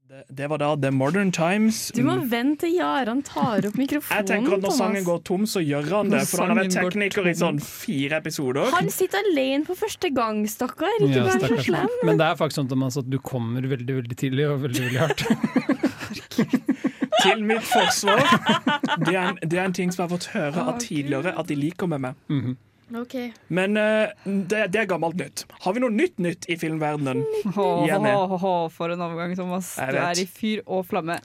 Det, 0.07 0.23
det 0.37 0.47
var 0.49 0.61
da 0.61 0.69
The 0.79 0.91
Modern 0.95 1.31
Times. 1.35 1.91
Du 1.95 2.01
må 2.07 2.15
vente 2.31 2.65
til 2.65 2.77
Jaran 2.79 3.19
tar 3.25 3.67
opp 3.67 3.75
mikrofonen. 3.77 4.15
Jeg 4.15 4.29
tenker 4.31 4.55
at 4.55 4.63
Når 4.63 4.75
sangen 4.79 5.05
går 5.05 5.19
tom, 5.27 5.43
så 5.49 5.61
gjør 5.61 5.91
han 5.91 6.13
det. 6.13 6.23
Når 6.23 6.31
For 6.31 6.45
han 6.45 6.53
har 6.55 6.63
vært 6.63 6.77
tekniker 6.77 7.29
i 7.29 7.35
sånn 7.37 7.59
fire 7.61 8.21
episoder. 8.23 8.71
Han 8.73 8.89
sitter 8.93 9.27
alene 9.27 9.67
på 9.67 9.75
første 9.77 10.13
gang, 10.15 10.41
stakkar. 10.49 10.95
Ikke 11.01 11.19
Ja, 11.19 11.27
vær 11.27 11.47
så 11.51 11.61
slem. 11.67 11.97
Men 12.07 12.21
det 12.21 12.31
er 12.31 12.39
faktisk 12.39 12.63
sånn 12.63 12.71
Thomas, 12.71 12.97
at 13.03 13.11
du 13.11 13.19
kommer 13.19 13.67
veldig 13.75 14.01
veldig 14.01 14.17
tidlig 14.23 14.47
og 14.47 14.63
veldig 14.63 14.87
veldig 14.87 15.03
hardt. 15.03 15.27
Til 17.27 17.43
mitt 17.47 17.65
forsvar. 17.67 18.23
Det 19.07 19.13
er, 19.13 19.27
en, 19.29 19.37
det 19.43 19.59
er 19.59 19.65
en 19.67 19.73
ting 19.77 19.91
som 19.93 20.01
jeg 20.03 20.09
har 20.09 20.15
fått 20.17 20.29
høre 20.33 20.63
av 20.71 20.79
tidligere, 20.81 21.33
at 21.37 21.47
de 21.51 21.55
liker 21.59 21.87
med 21.91 22.01
meg. 22.07 22.23
Mhm. 22.33 22.55
Ok. 22.95 23.13
Men 23.51 23.75
uh, 23.75 24.07
det, 24.23 24.61
det 24.71 24.79
er 24.79 24.85
gammelt 24.87 25.17
nytt. 25.19 25.41
Har 25.65 25.73
vi 25.75 25.81
noe 25.83 25.91
nytt 25.91 26.21
nytt 26.23 26.45
i 26.47 26.55
filmverdenen? 26.55 27.19
Åh, 27.51 27.83
åh, 27.83 28.35
åh, 28.37 28.61
for 28.71 28.93
en 28.93 29.03
overgang, 29.03 29.33
Thomas. 29.35 29.73
Jeg 29.75 29.91
Du 29.91 29.97
vet. 29.99 30.05
er 30.07 30.21
i 30.23 30.25
fyr 30.25 30.61
og 30.65 30.85
flamme. 30.87 31.17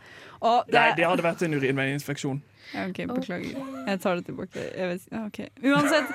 Og 0.43 0.65
det, 0.67 0.75
Nei, 0.75 0.89
det 0.99 1.07
hadde 1.07 1.23
vært 1.23 1.45
en 1.47 1.55
urinveiinfeksjon. 1.55 2.41
Ja, 2.75 2.89
OK, 2.89 3.05
beklager. 3.13 3.63
Jeg 3.87 4.01
tar 4.03 4.19
det 4.19 4.27
tilbake. 4.27 4.65
Jeg 4.75 4.91
vet, 4.91 5.07
okay. 5.23 5.49
Uansett, 5.63 6.11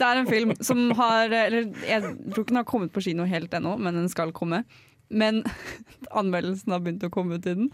det 0.00 0.06
er 0.10 0.20
en 0.20 0.28
film 0.28 0.52
som 0.64 0.84
har 0.98 1.32
Eller 1.46 1.66
jeg 1.88 2.02
tror 2.04 2.44
ikke 2.44 2.52
den 2.52 2.60
har 2.60 2.68
kommet 2.68 2.92
på 2.92 3.02
kino 3.04 3.24
helt 3.28 3.56
ennå, 3.56 3.78
men 3.80 3.96
den 4.02 4.08
skal 4.12 4.32
komme. 4.36 4.64
Men 5.10 5.42
anmeldelsen 6.16 6.72
har 6.72 6.80
begynt 6.84 7.02
å 7.06 7.10
komme 7.12 7.36
ut 7.38 7.46
i 7.46 7.54
den, 7.58 7.70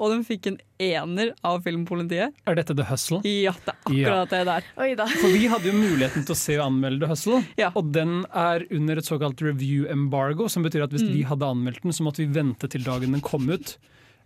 og 0.00 0.10
den 0.14 0.24
fikk 0.26 0.48
en 0.50 0.56
ener 0.82 1.32
av 1.46 1.62
Filmpolitiet. 1.66 2.34
Er 2.50 2.58
dette 2.58 2.74
The 2.76 2.86
Hustle? 2.88 3.20
Ja, 3.26 3.52
det 3.64 3.74
er 3.74 3.78
akkurat 3.86 4.32
det 4.34 4.40
der. 4.48 4.66
Oi 4.80 4.90
da. 4.98 5.06
For 5.20 5.30
vi 5.34 5.46
hadde 5.52 5.70
jo 5.70 5.76
muligheten 5.78 6.26
til 6.26 6.34
å 6.34 6.38
se 6.40 6.58
og 6.58 6.66
anmelde 6.68 7.04
The 7.04 7.12
Hustle, 7.12 7.42
Ja. 7.60 7.70
og 7.74 7.92
den 7.94 8.24
er 8.34 8.66
under 8.70 8.98
et 8.98 9.08
såkalt 9.08 9.42
review 9.44 9.86
embargo, 9.90 10.48
som 10.48 10.62
betyr 10.66 10.84
at 10.84 10.90
hvis 10.94 11.06
Mm. 11.06 11.12
vi 11.14 11.22
hadde 11.30 11.46
anmeldt 11.46 11.82
den, 11.82 11.92
så 11.92 12.02
måtte 12.06 12.18
vi 12.24 12.26
vente 12.40 12.68
til 12.68 12.82
dagen 12.82 13.12
den 13.12 13.20
kom 13.20 13.48
ut. 13.50 13.76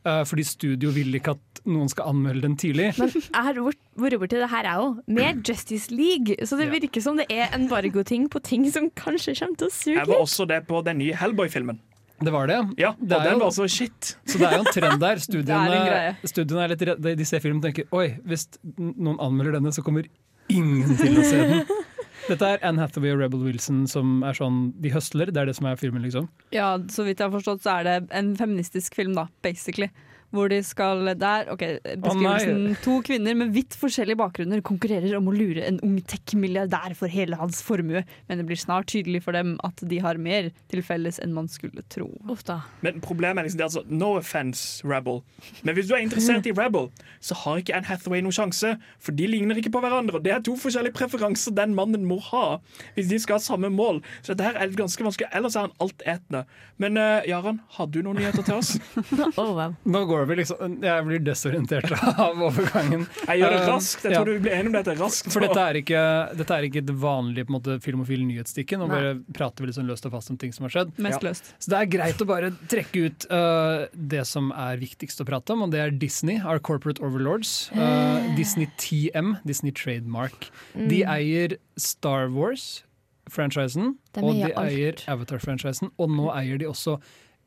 Eh, 0.07 0.22
fordi 0.29 0.44
studio 0.44 0.90
vil 0.92 1.14
ikke 1.16 1.31
at 1.33 1.61
noen 1.64 1.88
skal 1.88 2.11
anmelde 2.12 2.42
den 2.42 2.57
tidlig. 2.61 2.90
Men 2.98 3.09
jeg 3.09 3.31
har 3.33 3.55
vært 3.55 4.18
borti 4.20 4.37
det 4.37 4.50
her, 4.50 4.64
jeg 4.68 4.77
òg. 4.77 4.98
Med 5.09 5.42
Justice 5.48 5.88
League. 5.90 6.37
Så 6.44 6.59
det 6.59 6.66
Ja. 6.68 6.72
virker 6.79 7.00
som 7.00 7.16
det 7.16 7.24
er 7.31 7.48
embargo-ting 7.57 8.29
på 8.29 8.42
ting 8.42 8.70
som 8.70 8.90
kanskje 8.90 9.33
kommer 9.38 9.57
til 9.57 9.68
å 9.68 9.72
suge 9.72 9.96
Jeg 9.96 10.07
var 10.07 10.20
også 10.20 10.46
det 10.46 10.66
på 10.68 10.85
den 10.85 10.98
nye 10.98 11.14
Hellboy-filmen. 11.14 11.79
Det 12.24 12.32
var 12.34 12.48
det. 12.50 12.58
Ja, 12.80 12.90
og 12.94 13.00
Det 13.04 13.20
den 13.24 13.32
jo- 13.38 13.44
var 13.44 13.50
så 13.56 13.66
shit. 13.70 14.14
Så 14.26 14.38
det 14.40 14.48
er 14.48 14.56
jo 14.58 14.64
en 14.64 14.72
trend 14.74 15.00
der. 15.02 15.16
Studiene, 15.28 15.80
er 15.94 16.16
Studiene, 16.26 16.64
er 16.64 16.72
litt 16.74 16.84
redde. 16.90 17.16
De 17.20 17.24
ser 17.28 17.42
filmen 17.44 17.60
og 17.62 17.68
tenker 17.68 17.88
oi, 17.92 18.06
hvis 18.26 18.46
noen 18.78 19.18
anmelder 19.22 19.58
denne, 19.58 19.72
så 19.74 19.84
kommer 19.87 20.06
ingen 20.52 20.96
til 21.00 21.20
å 21.20 21.24
se 21.26 21.42
den. 21.52 21.66
Dette 22.28 22.48
er 22.54 22.62
Anne 22.64 22.80
Hathaway 22.80 23.12
og 23.12 23.18
Rebel 23.20 23.42
Wilson 23.44 23.82
som 23.90 24.22
er 24.24 24.32
sånn 24.38 24.70
De 24.80 24.88
høsler, 24.94 25.28
det 25.28 25.42
er 25.42 25.50
det 25.50 25.56
som 25.58 25.66
er 25.68 25.76
filmen, 25.76 26.00
liksom. 26.06 26.30
Ja, 26.56 26.70
så 26.88 27.04
vidt 27.04 27.20
jeg 27.20 27.28
har 27.28 27.34
forstått, 27.34 27.60
så 27.66 27.74
er 27.80 27.84
det 27.84 27.96
en 28.16 28.30
feministisk 28.38 28.94
film, 28.96 29.12
da, 29.18 29.26
basically. 29.44 29.90
Hvor 30.34 30.50
de 30.50 30.58
skal 30.66 31.12
Der, 31.20 31.46
OK, 31.54 31.62
beskrivelsen. 32.02 32.76
to 32.82 32.98
kvinner 33.06 33.36
med 33.38 33.52
vidt 33.54 33.76
forskjellige 33.78 34.18
bakgrunner 34.18 34.62
konkurrerer 34.66 35.14
om 35.18 35.30
å 35.30 35.34
lure 35.34 35.62
en 35.68 35.78
ung 35.86 36.00
tech-milliardær 36.10 36.96
for 36.98 37.10
hele 37.12 37.38
hans 37.38 37.60
formue, 37.62 38.02
men 38.28 38.40
det 38.40 38.46
blir 38.48 38.58
snart 38.58 38.88
tydelig 38.90 39.22
for 39.22 39.36
dem 39.36 39.54
at 39.64 39.78
de 39.86 40.00
har 40.02 40.18
mer 40.18 40.50
til 40.72 40.82
felles 40.82 41.20
enn 41.22 41.34
man 41.36 41.46
skulle 41.50 41.84
tro. 41.92 42.08
Da. 42.44 42.58
Men 42.82 42.98
problemet 43.04 43.44
er 43.44 43.46
liksom 43.48 43.60
det, 43.62 43.68
altså, 43.68 43.84
No 43.88 44.16
offense, 44.18 44.82
Rebel. 44.84 45.22
Men 45.62 45.76
hvis 45.78 45.86
du 45.88 45.94
er 45.94 46.02
interessert 46.02 46.46
i 46.50 46.52
Rebel, 46.56 46.90
så 47.22 47.38
har 47.44 47.62
ikke 47.62 47.76
Anne 47.78 47.88
Hathaway 47.88 48.20
noen 48.24 48.34
sjanse. 48.34 48.74
For 48.98 49.14
de 49.16 49.28
ligner 49.30 49.56
ikke 49.60 49.72
på 49.74 49.80
hverandre. 49.84 50.18
og 50.18 50.24
Det 50.26 50.32
er 50.34 50.42
to 50.44 50.56
forskjellige 50.60 50.96
preferanser 50.98 51.54
den 51.56 51.74
mannen 51.78 52.04
må 52.08 52.18
ha 52.32 52.58
hvis 52.96 53.08
de 53.10 53.18
skal 53.22 53.38
ha 53.38 53.44
samme 53.44 53.70
mål. 53.72 54.02
Så 54.22 54.34
dette 54.34 54.50
her 54.50 54.58
er 54.60 54.74
ganske 54.76 55.04
vanskelig. 55.06 55.30
Ellers 55.34 55.56
er 55.56 55.68
han 55.68 55.76
altetende. 55.80 56.44
Men 56.82 56.98
uh, 56.98 57.22
Jaran, 57.28 57.60
har 57.78 57.86
du 57.86 58.00
noen 58.02 58.18
nyheter 58.20 58.42
til 58.46 58.58
oss? 58.58 58.74
Oh, 59.40 59.54
wow. 59.56 59.72
Nå 59.88 60.04
går 60.08 60.23
vi 60.30 60.37
liksom 60.40 60.76
Jeg 60.84 61.04
blir 61.06 61.22
desorientert 61.24 61.90
av 62.24 62.40
overgangen. 62.48 63.06
Jeg 63.28 63.40
gjør 63.42 63.54
det 63.54 63.60
Eh, 63.64 63.68
raskt. 63.70 64.04
Jeg 64.04 64.14
tror 64.16 64.28
ja. 64.28 64.34
du 64.38 64.44
blir 64.44 64.54
enig 64.56 64.70
om 64.72 64.76
dette 64.78 64.94
raskt. 64.98 65.30
For 65.32 65.40
dette 65.44 65.60
er 65.64 65.78
ikke, 65.80 66.02
dette 66.38 66.56
er 66.58 66.66
ikke 66.68 66.82
det 66.84 66.94
vanlige 67.00 67.46
på 67.48 67.52
en 67.54 67.56
måte, 67.58 67.76
filmofile 67.84 68.26
nyhetsstikken. 68.28 68.82
Nå 68.82 68.88
bare 68.90 69.14
prater 69.37 69.64
vi 69.66 69.72
sånn 69.76 69.88
løst 69.90 70.06
og 70.08 70.14
fast 70.16 70.30
om 70.34 70.38
ting 70.40 70.52
som 70.56 70.66
har 70.68 70.74
skjedd. 70.76 70.92
Mest 70.98 71.20
Ja. 71.22 71.28
løst. 71.30 71.52
Så 71.58 71.70
det 71.72 71.78
er 71.80 71.90
greit 71.96 72.22
å 72.22 72.26
bare 72.28 72.50
trekke 72.70 73.04
ut 73.08 73.26
uh, 73.30 73.87
det 73.94 74.24
som 74.28 74.50
er 74.52 74.76
viktigst 74.82 75.20
å 75.22 75.26
prate 75.28 75.52
om, 75.56 75.62
og 75.66 75.70
det 75.74 75.80
er 75.84 75.90
Disney, 75.90 76.40
our 76.44 76.58
corporate 76.58 77.00
overlords. 77.02 77.70
Uh, 77.74 78.20
Disney 78.37 78.68
TM, 78.78 79.37
Disney 79.44 79.72
Trademark. 79.72 80.50
De 80.74 81.02
eier 81.04 81.56
Star 81.80 82.28
Wars-franchisen, 82.30 83.94
og 84.20 84.32
de 84.34 84.50
alt. 84.52 84.58
eier 84.68 85.04
Avatar-franchisen, 85.10 85.90
og 85.98 86.10
nå 86.12 86.30
eier 86.34 86.58
de 86.60 86.68
også 86.70 86.98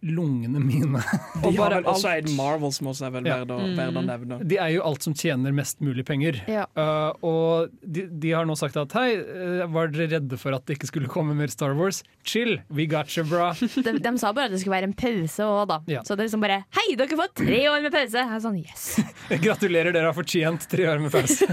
lungene 0.05 0.59
mine. 0.61 1.01
De 1.43 1.51
bare 1.57 1.79
også 1.81 2.11
alt. 2.11 2.29
Marvel, 2.37 2.71
som 2.75 2.89
også 2.91 3.07
er 3.07 3.13
vel 3.15 3.29
Ja. 3.29 3.37
verdt 3.41 3.53
å, 3.55 3.59
verd 3.77 3.99
å 3.99 4.03
nevne. 4.05 4.39
De 4.47 4.59
er 4.61 4.73
jo 4.75 4.83
alt 4.85 5.05
som 5.07 5.15
tjener 5.17 5.55
mest 5.55 5.81
mulig 5.83 6.05
penger. 6.07 6.39
Ja. 6.51 6.65
Uh, 6.77 7.11
og 7.25 7.73
de, 7.81 8.05
de 8.07 8.33
har 8.35 8.45
nå 8.47 8.55
sagt 8.59 8.77
at 8.79 8.93
hei, 8.97 9.09
uh, 9.17 9.65
var 9.73 9.91
dere 9.93 10.09
redde 10.17 10.39
for 10.41 10.55
at 10.57 10.65
det 10.69 10.77
ikke 10.77 10.91
skulle 10.91 11.11
komme 11.11 11.35
mer 11.37 11.51
Star 11.53 11.73
Wars? 11.77 12.03
Chill, 12.27 12.57
we 12.69 12.85
got 12.89 13.13
you, 13.17 13.25
bra. 13.27 13.53
De, 13.87 13.97
de 14.03 14.13
sa 14.19 14.33
bare 14.35 14.49
at 14.49 14.55
det 14.55 14.61
skulle 14.61 14.77
være 14.77 14.89
en 14.91 14.97
pause 14.97 15.45
òg, 15.47 15.63
da. 15.71 15.79
Ja. 15.91 16.03
Så 16.05 16.15
det 16.15 16.25
er 16.25 16.29
liksom 16.29 16.43
bare 16.43 16.61
Hei, 16.77 16.87
dere 16.99 17.19
får 17.19 17.33
tre 17.43 17.61
år 17.71 17.83
med 17.85 17.93
pause! 17.95 18.17
Jeg 18.21 18.37
er 18.37 18.43
sånn, 18.43 18.59
yes. 18.61 18.87
Gratulerer, 19.45 19.93
dere 19.95 20.11
har 20.11 20.17
fortjent 20.17 20.67
tre 20.71 20.87
år 20.91 21.01
med 21.03 21.13
pause. 21.13 21.47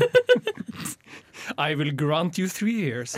I 1.57 1.75
will 1.79 1.93
grant 1.93 2.39
you 2.39 2.49
three 2.49 2.77
years. 2.77 3.17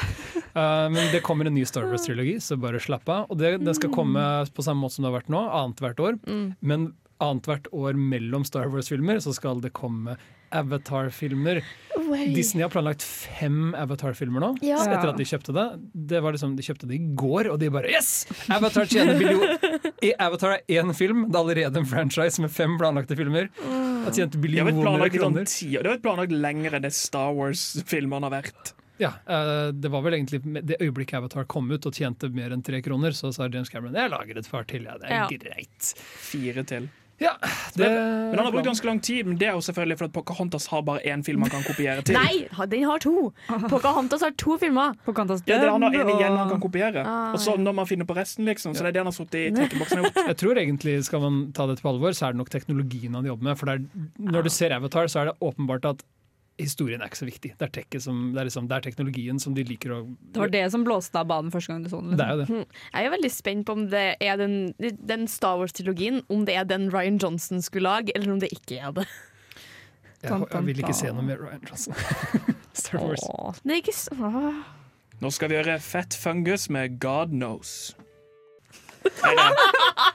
Uh, 0.57 0.89
men 0.93 1.13
det 1.13 1.23
kommer 1.27 1.49
en 1.49 1.55
ny 1.55 1.65
Star 1.69 1.89
Wars-trilogi, 1.91 2.39
så 2.41 2.59
bare 2.61 2.81
slapp 2.83 3.09
av. 3.09 3.27
Og 3.31 3.41
det, 3.41 3.57
den 3.65 3.77
skal 3.77 3.93
komme 3.95 4.23
på 4.55 4.65
samme 4.67 4.85
måte 4.85 4.99
som 4.99 5.07
det 5.07 5.13
har 5.13 5.19
vært 5.21 5.33
nå, 5.33 5.43
annethvert 5.61 6.03
år. 6.03 6.21
Men 6.61 6.91
annethvert 7.23 7.69
år 7.73 7.97
mellom 7.97 8.45
Star 8.45 8.69
Wars-filmer 8.73 9.21
så 9.25 9.35
skal 9.37 9.63
det 9.65 9.75
komme 9.77 10.17
Avatar-filmer. 10.57 11.63
Disney 12.35 12.63
har 12.63 12.71
planlagt 12.71 13.03
fem 13.03 13.75
Avatar-filmer 13.75 14.41
nå, 14.43 14.51
Ja. 14.63 14.77
etter 14.85 15.09
at 15.11 15.17
de 15.19 15.25
kjøpte 15.25 15.53
det. 15.57 15.65
Det 16.13 16.21
var 16.23 16.33
liksom, 16.37 16.55
De 16.57 16.63
kjøpte 16.63 16.87
det 16.89 16.99
i 16.99 17.15
går, 17.17 17.51
og 17.53 17.59
de 17.59 17.71
bare 17.73 17.89
Yes! 17.91 18.27
Avatar 18.53 18.85
tjener 18.87 19.19
billion 19.19 19.93
I 20.03 20.13
Avatar 20.21 20.59
er 20.59 20.63
én 20.83 20.93
film, 20.95 21.27
det 21.31 21.35
er 21.37 21.43
allerede 21.43 21.77
en 21.83 21.87
franchise 21.89 22.39
med 22.43 22.51
fem 22.53 22.77
planlagte 22.79 23.17
filmer. 23.19 23.49
Har 24.05 24.13
tjent 24.13 24.37
billioner 24.41 24.71
i 24.71 24.75
sånn 24.77 25.11
kroner. 25.19 25.45
Det 25.49 25.83
har 25.83 25.97
vært 25.97 26.03
planlagt 26.05 26.33
lenger 26.37 26.77
enn 26.79 26.83
det 26.87 26.93
Star 26.95 27.33
Wars-filmene 27.35 28.29
har 28.29 28.37
vært. 28.43 28.73
Ja, 28.99 29.11
eh, 29.29 29.73
Det 29.73 29.91
var 29.93 30.01
vel 30.03 30.15
egentlig 30.15 30.41
det 30.65 30.79
øyeblikket 30.81 31.19
Avatar 31.19 31.45
kom 31.45 31.71
ut 31.71 31.85
og 31.85 31.93
tjente 31.93 32.31
mer 32.33 32.51
enn 32.55 32.63
tre 32.65 32.81
kroner, 32.81 33.11
så 33.13 33.33
sa 33.35 33.49
James 33.49 33.69
Cameron 33.69 33.93
jeg 33.95 34.11
lager 34.11 34.39
et 34.39 34.49
par 34.51 34.65
til, 34.65 34.85
ja, 34.85 34.97
det 34.97 35.11
er 35.11 35.15
Ja. 35.17 35.27
greit. 35.29 35.95
Fire 35.99 36.63
til. 36.65 36.89
Ja, 37.19 37.31
det, 37.75 37.87
Men 37.89 38.37
han 38.37 38.45
har 38.45 38.53
brukt 38.53 38.67
ganske 38.67 38.85
lang 38.85 38.99
tid, 39.01 39.25
men 39.27 39.39
det 39.41 39.47
er 39.49 39.55
jo 39.57 39.63
selvfølgelig 39.65 39.97
fordi 40.03 40.13
Pocahontas 40.19 40.67
har 40.69 40.83
bare 40.85 41.01
én 41.09 41.23
film 41.25 41.41
han 41.47 41.51
kan 41.51 41.63
kopiere 41.65 42.03
til. 42.05 42.19
Nei, 42.19 42.45
den 42.69 42.85
har 42.85 43.01
to! 43.01 43.31
Pocahontas 43.71 44.21
har 44.27 44.35
to 44.37 44.59
filmer. 44.61 44.93
Pocahontas 45.07 45.41
Ja, 45.49 45.57
det 45.63 45.71
er 45.71 45.73
han 45.73 45.87
har 45.87 45.97
en 45.97 46.11
igjen 46.13 46.37
han 46.37 46.51
kan 46.53 46.61
kopiere. 46.61 47.05
Ah, 47.07 47.33
Og 47.33 47.41
så 47.41 47.57
når 47.57 47.73
man 47.81 47.89
finner 47.89 48.05
på 48.09 48.17
resten, 48.19 48.45
liksom. 48.45 48.75
Så 48.77 48.85
det 48.85 48.93
er 48.93 48.99
det 48.99 49.05
han 49.05 49.11
har 49.13 49.17
sittet 49.17 49.39
i 49.47 49.55
tenkeboksen 49.57 50.03
og 50.03 50.11
gjort. 50.11 50.21
Jeg 50.33 50.37
tror 50.43 50.61
egentlig, 50.61 50.99
skal 51.09 51.25
man 51.25 51.41
ta 51.57 51.67
dette 51.71 51.85
på 51.85 51.93
alvor, 51.95 52.13
så 52.13 52.29
er 52.29 52.37
det 52.37 52.43
nok 52.43 52.53
teknologien 52.53 53.17
han 53.17 53.25
jobber 53.33 53.49
med. 53.49 53.59
For 53.61 53.71
det 53.71 53.79
er, 53.79 54.07
når 54.37 54.47
du 54.49 54.53
ser 54.53 54.77
Avatar, 54.77 55.09
så 55.09 55.23
er 55.25 55.31
det 55.33 55.37
åpenbart 55.41 55.89
at 55.89 56.05
historien 56.59 57.03
er 57.05 57.11
ikke 57.11 57.19
så 57.21 57.27
viktig. 57.29 57.51
Det 57.61 57.67
er, 57.69 57.99
som, 58.01 58.21
det 58.33 58.41
er, 58.41 58.49
liksom, 58.49 58.67
det 58.71 58.77
er 58.79 58.85
teknologien 58.87 59.39
som 59.43 59.55
de 59.57 59.65
liker 59.69 59.93
å 59.93 59.99
Det 60.33 60.41
var 60.41 60.53
det 60.55 60.63
som 60.73 60.85
blåste 60.87 61.21
av 61.21 61.27
banen 61.29 61.51
første 61.53 61.73
gang 61.75 61.83
du 61.85 61.91
så 61.93 62.01
den. 62.01 62.15
Det 62.17 62.27
Liksom. 62.27 62.27
er 62.27 62.59
jo 62.61 62.65
det. 62.65 62.83
Jeg 62.95 63.07
er 63.11 63.15
veldig 63.17 63.31
spent 63.35 63.67
på 63.69 63.77
om 63.77 63.85
det 63.93 64.05
er 64.25 64.37
den, 64.41 64.57
den 65.13 65.27
Star 65.29 65.59
Wars-trilogien, 65.61 66.23
om 66.33 66.45
det 66.49 66.57
er 66.57 66.65
den 66.65 66.89
Ryan 66.95 67.19
Johnson 67.23 67.61
skulle 67.65 67.89
lage, 67.91 68.13
eller 68.17 68.33
om 68.33 68.41
det 68.41 68.49
ikke 68.57 68.81
er 68.81 68.93
det. 69.01 69.07
Jeg, 70.25 70.33
jeg 70.33 70.65
vil 70.71 70.81
ikke 70.81 70.97
se 70.97 71.13
noe 71.13 71.23
mer 71.23 71.39
Ryan 71.45 71.63
Johnson. 71.69 71.95
Star 72.81 73.05
Wars. 73.05 73.23
Åh, 73.29 73.61
det 73.63 73.77
er 73.77 73.83
ikke 73.85 73.97
så 73.97 74.17
Åh. 74.17 74.65
Nå 75.21 75.31
skal 75.33 75.49
vi 75.49 75.57
gjøre 75.57 75.79
Fett 75.81 76.13
Fungus 76.19 76.67
med 76.73 76.99
God 77.01 77.31
Knows. 77.33 77.95
Kom 79.07 79.39
her. 79.39 79.55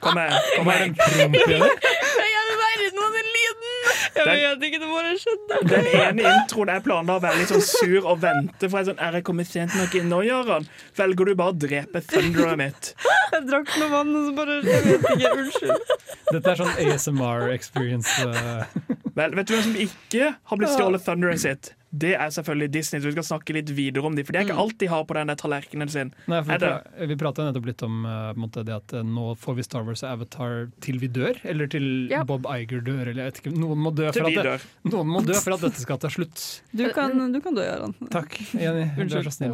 Kom 0.01 0.17
her. 0.19 0.33
Hva 0.65 0.73
er 0.75 0.83
den 0.83 0.95
lyden? 1.49 1.63
Jeg 4.15 4.25
Den- 4.25 4.59
vet 4.59 4.63
ikke, 4.67 4.79
det 4.81 4.89
bare 4.91 5.11
skjedde. 5.21 5.57
Den 5.71 5.85
ene 6.01 6.33
introen 6.35 6.69
er 6.73 6.81
planla 6.83 7.15
å 7.17 7.21
være 7.23 7.37
litt 7.39 7.47
sånn 7.53 7.61
sur 7.63 8.07
og 8.11 8.19
vente, 8.21 8.67
for 8.69 8.77
jeg 8.77 8.83
er 8.87 8.89
sånn 8.91 8.99
Er 9.07 9.11
jeg 9.19 9.23
kommet 9.23 9.47
sent 9.47 9.75
nok 9.77 9.95
inn 9.95 10.09
nå, 10.11 10.19
Gøran? 10.27 10.67
Velger 10.97 11.25
du 11.31 11.35
bare 11.39 11.53
å 11.53 11.57
drepe 11.57 12.01
thunderet 12.09 12.57
mitt? 12.59 12.93
Jeg 13.31 13.45
drakk 13.47 13.71
noe 13.79 13.89
vann, 13.93 14.15
og 14.15 14.25
så 14.27 14.35
bare 14.35 14.57
Jeg 14.67 14.83
vet 14.83 15.05
ikke, 15.15 15.31
unnskyld. 15.37 15.93
Dette 16.31 16.47
er 16.51 16.55
sånn 16.55 16.75
ASMR-experience. 16.85 18.19
eh. 18.19 18.65
Vel, 19.15 19.35
vet 19.35 19.47
du 19.47 19.53
hvem 19.55 19.63
som 19.63 19.75
ikke 19.75 20.35
har 20.43 20.57
blitt 20.59 20.75
stjålet 20.75 21.03
thunderet 21.07 21.39
sitt? 21.39 21.71
Det 21.91 22.13
er 22.15 22.29
selvfølgelig 22.31 22.71
Disney, 22.71 23.01
så 23.01 23.09
vi 23.09 23.15
skal 23.17 23.25
snakke 23.27 23.55
litt 23.55 23.71
videre 23.75 24.07
om 24.07 24.15
dem. 24.15 24.23
For 24.23 24.31
det 24.31 24.41
er 24.41 24.47
ikke 24.47 24.63
alt 24.63 24.77
de 24.79 24.87
har 24.87 25.03
på 25.07 25.15
den 25.17 25.31
der 25.31 25.39
tallerkenen 25.39 25.91
sin. 25.91 26.13
Nei, 26.31 26.39
for 26.47 26.63
vi, 26.63 27.07
vi 27.11 27.17
prata 27.19 27.47
nettopp 27.47 27.67
litt 27.67 27.83
om 27.83 28.05
uh, 28.07 28.31
måte 28.39 28.63
det 28.67 28.77
at 28.77 28.95
uh, 28.95 29.01
nå 29.03 29.33
får 29.39 29.57
vi 29.57 29.65
Star 29.67 29.83
Wars 29.87 30.03
og 30.05 30.13
Avatar 30.13 30.69
til 30.85 31.01
vi 31.01 31.09
dør, 31.11 31.41
eller 31.43 31.67
til 31.71 31.89
Ja. 32.11 32.23
Bob 32.27 32.47
Iger 32.47 32.79
dør, 32.85 33.03
eller 33.11 33.25
jeg 33.25 33.33
vet 33.33 33.41
ikke. 33.43 33.53
Noen 33.59 33.83
må 33.83 33.91
dø 33.95 34.07
for 34.07 34.29
at, 34.29 34.37
dør. 34.39 34.63
det, 34.63 34.93
noen 34.93 35.11
må 35.11 35.23
dø 35.27 35.35
for 35.35 35.57
at 35.57 35.65
dette 35.67 35.83
skal 35.83 35.99
ta 36.01 36.11
slutt. 36.11 36.45
Du 36.81 36.85
kan, 36.95 37.13
du 37.33 37.37
kan 37.43 37.55
dø, 37.55 37.65
Gøran. 37.67 37.93
Takk, 38.11 38.33
Jenny. 38.57 38.87
Du 38.95 39.03
er 39.19 39.27
så 39.27 39.33
snill. 39.35 39.53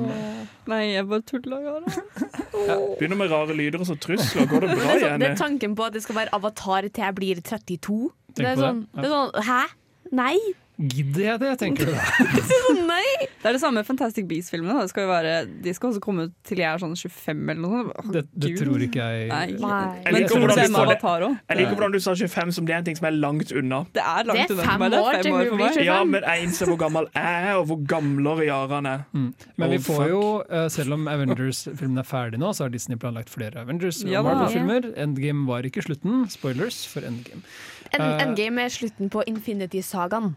Nei, 0.69 0.83
jeg 0.93 1.07
bare 1.09 1.25
tulla, 1.27 1.59
Ja. 2.67 2.77
Begynner 2.99 3.19
med 3.19 3.33
rare 3.33 3.55
lyder 3.57 3.81
og 3.83 3.89
så 3.89 3.97
trusler. 3.99 4.47
Går 4.49 4.63
det 4.67 4.77
bra, 4.77 4.93
Jenny? 4.93 5.01
det, 5.01 5.01
er 5.01 5.01
sånn, 5.01 5.21
det 5.25 5.31
er 5.31 5.41
tanken 5.41 5.75
på 5.77 5.89
at 5.89 5.97
det 5.97 6.05
skal 6.05 6.21
være 6.21 6.33
avatar 6.37 6.87
til 6.87 7.07
jeg 7.07 7.17
blir 7.17 7.41
32. 7.41 7.99
Det 8.37 8.45
er 8.45 8.61
sånn, 8.61 8.85
ja. 8.93 9.01
det 9.01 9.09
er 9.09 9.13
sånn 9.15 9.45
Hæ? 9.49 9.59
Nei! 10.17 10.37
Gidder 10.77 11.23
jeg 11.23 11.39
det, 11.41 11.51
tenker 11.57 11.87
du 11.89 11.91
da? 11.95 12.01
Nei! 12.91 13.03
Det 13.41 13.49
er 13.49 13.55
det 13.55 13.61
samme 13.61 13.79
med 13.79 13.87
Fantastic 13.87 14.27
Beasts-filmene. 14.29 14.75
da. 14.77 14.83
Det 14.85 14.91
skal 14.91 15.05
jo 15.07 15.09
være- 15.09 15.61
De 15.63 15.73
skal 15.73 15.89
også 15.89 16.01
komme 16.03 16.27
ut 16.27 16.33
til 16.45 16.59
jeg 16.61 16.67
er 16.69 16.77
sånn 16.83 16.93
25 16.93 17.49
eller 17.49 17.61
noe 17.63 17.79
sånt. 17.95 18.13
Det, 18.13 18.23
det 18.43 18.51
tror 18.59 18.83
ikke 18.85 19.01
jeg. 19.07 19.27
Nei. 19.31 19.39
Jeg 19.47 19.59
Nei. 19.61 20.01
Men 20.05 20.13
liker 20.17 20.43
det 20.47 20.57
det. 20.59 20.67
Avatar? 20.77 21.25
Jeg 21.49 21.57
liker 21.57 21.73
hvordan 21.77 21.95
du 21.95 21.99
sa 21.99 22.13
25, 22.13 22.51
som 22.59 22.65
det 22.69 22.75
er 22.75 22.77
en 22.83 22.87
ting 22.91 22.97
som 22.99 23.07
er 23.09 23.15
langt 23.17 23.51
unna. 23.57 23.79
Det 23.95 24.03
er 24.03 24.21
Det 24.23 24.27
langt 24.29 24.43
er 24.51 24.53
unna 24.53 24.67
fem 24.67 24.69
for 24.69 24.83
meg. 24.83 24.91
Det 24.91 24.99
år 25.01 25.09
er 25.17 25.23
fem 25.23 25.33
år 25.33 25.37
hun 25.37 25.47
for 25.49 25.55
blir 25.57 25.65
meg. 25.65 25.73
25. 25.77 25.85
Ja, 25.89 25.97
men 26.03 26.27
jeg 26.29 26.45
innser 26.47 26.71
hvor 26.71 26.79
gammel 26.85 27.09
jeg 27.17 27.47
er, 27.47 27.53
og 27.57 27.65
hvor 27.71 27.79
gamlere 27.95 28.45
Jaran 28.51 28.85
er. 28.93 29.05
Mm. 29.13 29.27
Men 29.57 29.69
vi 29.73 29.77
Oh, 29.77 29.85
får 29.87 30.07
jo, 30.11 30.21
eh, 30.49 30.67
selv 30.77 30.93
om 30.93 31.07
Avengers-filmen 31.07 31.97
er 32.03 32.07
ferdig 32.07 32.37
nå, 32.41 32.53
så 32.53 32.65
har 32.67 32.69
Disney 32.73 32.97
planlagt 33.01 33.29
flere 33.33 33.61
Avengers 33.65 34.03
og 34.03 34.11
ja, 34.11 34.21
Marvel-filmer. 34.21 34.93
Endgame 34.97 35.47
var 35.47 35.63
ikke 35.63 35.81
slutten. 35.85 36.27
Spoilers 36.29 36.85
for 36.85 37.01
Endgame. 37.01 37.41
En, 37.93 38.01
Eh, 38.01 38.23
Endgame 38.25 38.65
er 38.65 38.73
slutten 38.73 39.09
på 39.13 39.23
Infinity-sagaen. 39.27 40.33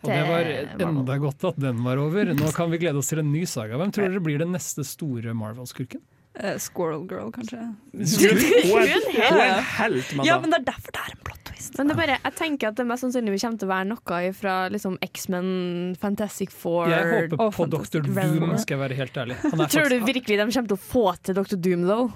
Og 0.00 0.08
det 0.08 0.22
var 0.24 0.48
enda 0.88 1.16
godt 1.20 1.44
at 1.44 1.58
den 1.60 1.82
var 1.84 2.00
over. 2.00 2.32
Nå 2.32 2.52
kan 2.56 2.70
vi 2.72 2.78
glede 2.80 2.96
oss 3.02 3.10
til 3.12 3.20
en 3.20 3.32
ny 3.32 3.44
saga. 3.44 3.76
Hvem 3.76 3.92
tror 3.92 4.08
dere 4.08 4.22
blir 4.24 4.40
den 4.40 4.54
neste 4.56 4.84
store 4.86 5.34
Marvel-skurken? 5.36 6.00
Uh, 6.40 6.54
Squirrel 6.62 7.02
Girl, 7.10 7.32
kanskje. 7.34 7.58
Hun 7.58 8.00
er, 8.00 8.86
Ja, 9.18 9.56
en 9.58 9.64
helt, 9.66 10.12
Ja, 10.24 10.38
men 10.40 10.52
det 10.54 10.60
er 10.60 10.66
derfor 10.70 10.94
det 10.94 11.02
er 11.02 11.12
en 11.16 11.24
plot 11.26 11.42
twist. 11.50 11.76
Men 11.76 11.90
det 11.90 11.96
er 11.96 12.00
bare, 12.00 12.18
jeg 12.22 12.34
tenker 12.38 12.70
at 12.70 12.78
det 12.78 12.86
mest 12.86 13.04
sannsynlig 13.04 13.34
kommer 13.42 13.58
til 13.58 13.68
å 13.68 13.72
være 13.74 13.88
noe 13.90 14.32
fra 14.38 14.54
liksom 14.70 14.96
X-Men, 15.04 15.50
Fantastic 16.00 16.54
Four 16.54 16.88
Jeg 16.88 17.10
håper 17.10 17.50
på 17.58 17.66
Dr. 17.74 18.06
Doom, 18.06 18.56
skal 18.62 18.78
jeg 18.78 18.82
være 18.86 19.00
helt 19.02 19.20
ærlig. 19.24 19.36
Han 19.42 19.60
er 19.66 19.74
Tror 19.74 19.90
du 19.90 19.98
virkelig 20.06 20.38
de 20.38 20.46
kommer 20.46 20.72
til 20.72 20.78
å 20.78 20.84
få 20.86 21.04
til 21.20 21.34
Dr. 21.42 21.56
Doom, 21.58 21.84
though? 21.90 22.14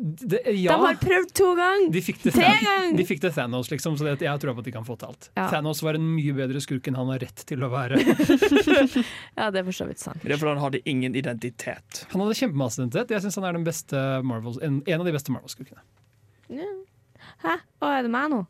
Det, 0.00 0.38
De 0.46 0.52
Ja, 0.62 0.76
har 0.80 0.96
prøvd 1.00 1.32
to 1.36 1.48
ganger! 1.58 1.90
de 1.92 2.00
fikk 2.02 2.22
det 2.24 2.32
Tre 2.34 2.46
ganger! 2.64 2.94
de 2.96 3.04
fikk 3.04 3.20
det 3.20 3.30
Thanos, 3.36 3.68
liksom, 3.70 3.98
så 4.00 4.06
det, 4.08 4.14
jeg 4.24 4.40
tror 4.40 4.54
på 4.56 4.62
at 4.64 4.68
de 4.70 4.72
kan 4.72 4.86
få 4.86 4.96
til 5.00 5.10
alt. 5.12 5.28
Ja. 5.36 5.48
Thanos 5.52 5.82
var 5.84 5.98
en 5.98 6.06
mye 6.14 6.32
bedre 6.38 6.62
skurk 6.64 6.88
enn 6.88 6.96
han 6.96 7.10
har 7.12 7.20
rett 7.26 7.44
til 7.50 7.60
å 7.66 7.68
være. 7.72 8.00
Ja, 9.38 9.50
det 9.52 9.60
er 9.60 9.66
for 9.68 9.76
så 9.76 9.86
vidt 9.88 10.00
sant. 10.02 10.22
Det 10.24 10.32
er 10.34 10.40
fordi 10.40 10.54
han 10.56 10.62
hadde 10.64 10.80
ingen 10.88 11.14
identitet. 11.18 12.04
Han 12.12 12.24
hadde 12.24 12.36
kjempemasse 12.38 12.80
identitet. 12.80 13.12
Jeg 13.14 13.24
syns 13.26 13.36
han 13.40 13.46
er 13.50 13.56
den 13.58 13.66
beste 13.68 14.00
Marvel, 14.26 14.56
en, 14.64 14.80
en 14.86 15.00
av 15.04 15.06
de 15.08 15.14
beste 15.14 15.32
Marvel-skurkene. 15.34 15.84
Hæ? 17.44 17.54
Å, 17.80 17.92
er 17.92 18.02
det 18.08 18.12
meg 18.12 18.30
nå? 18.32 18.40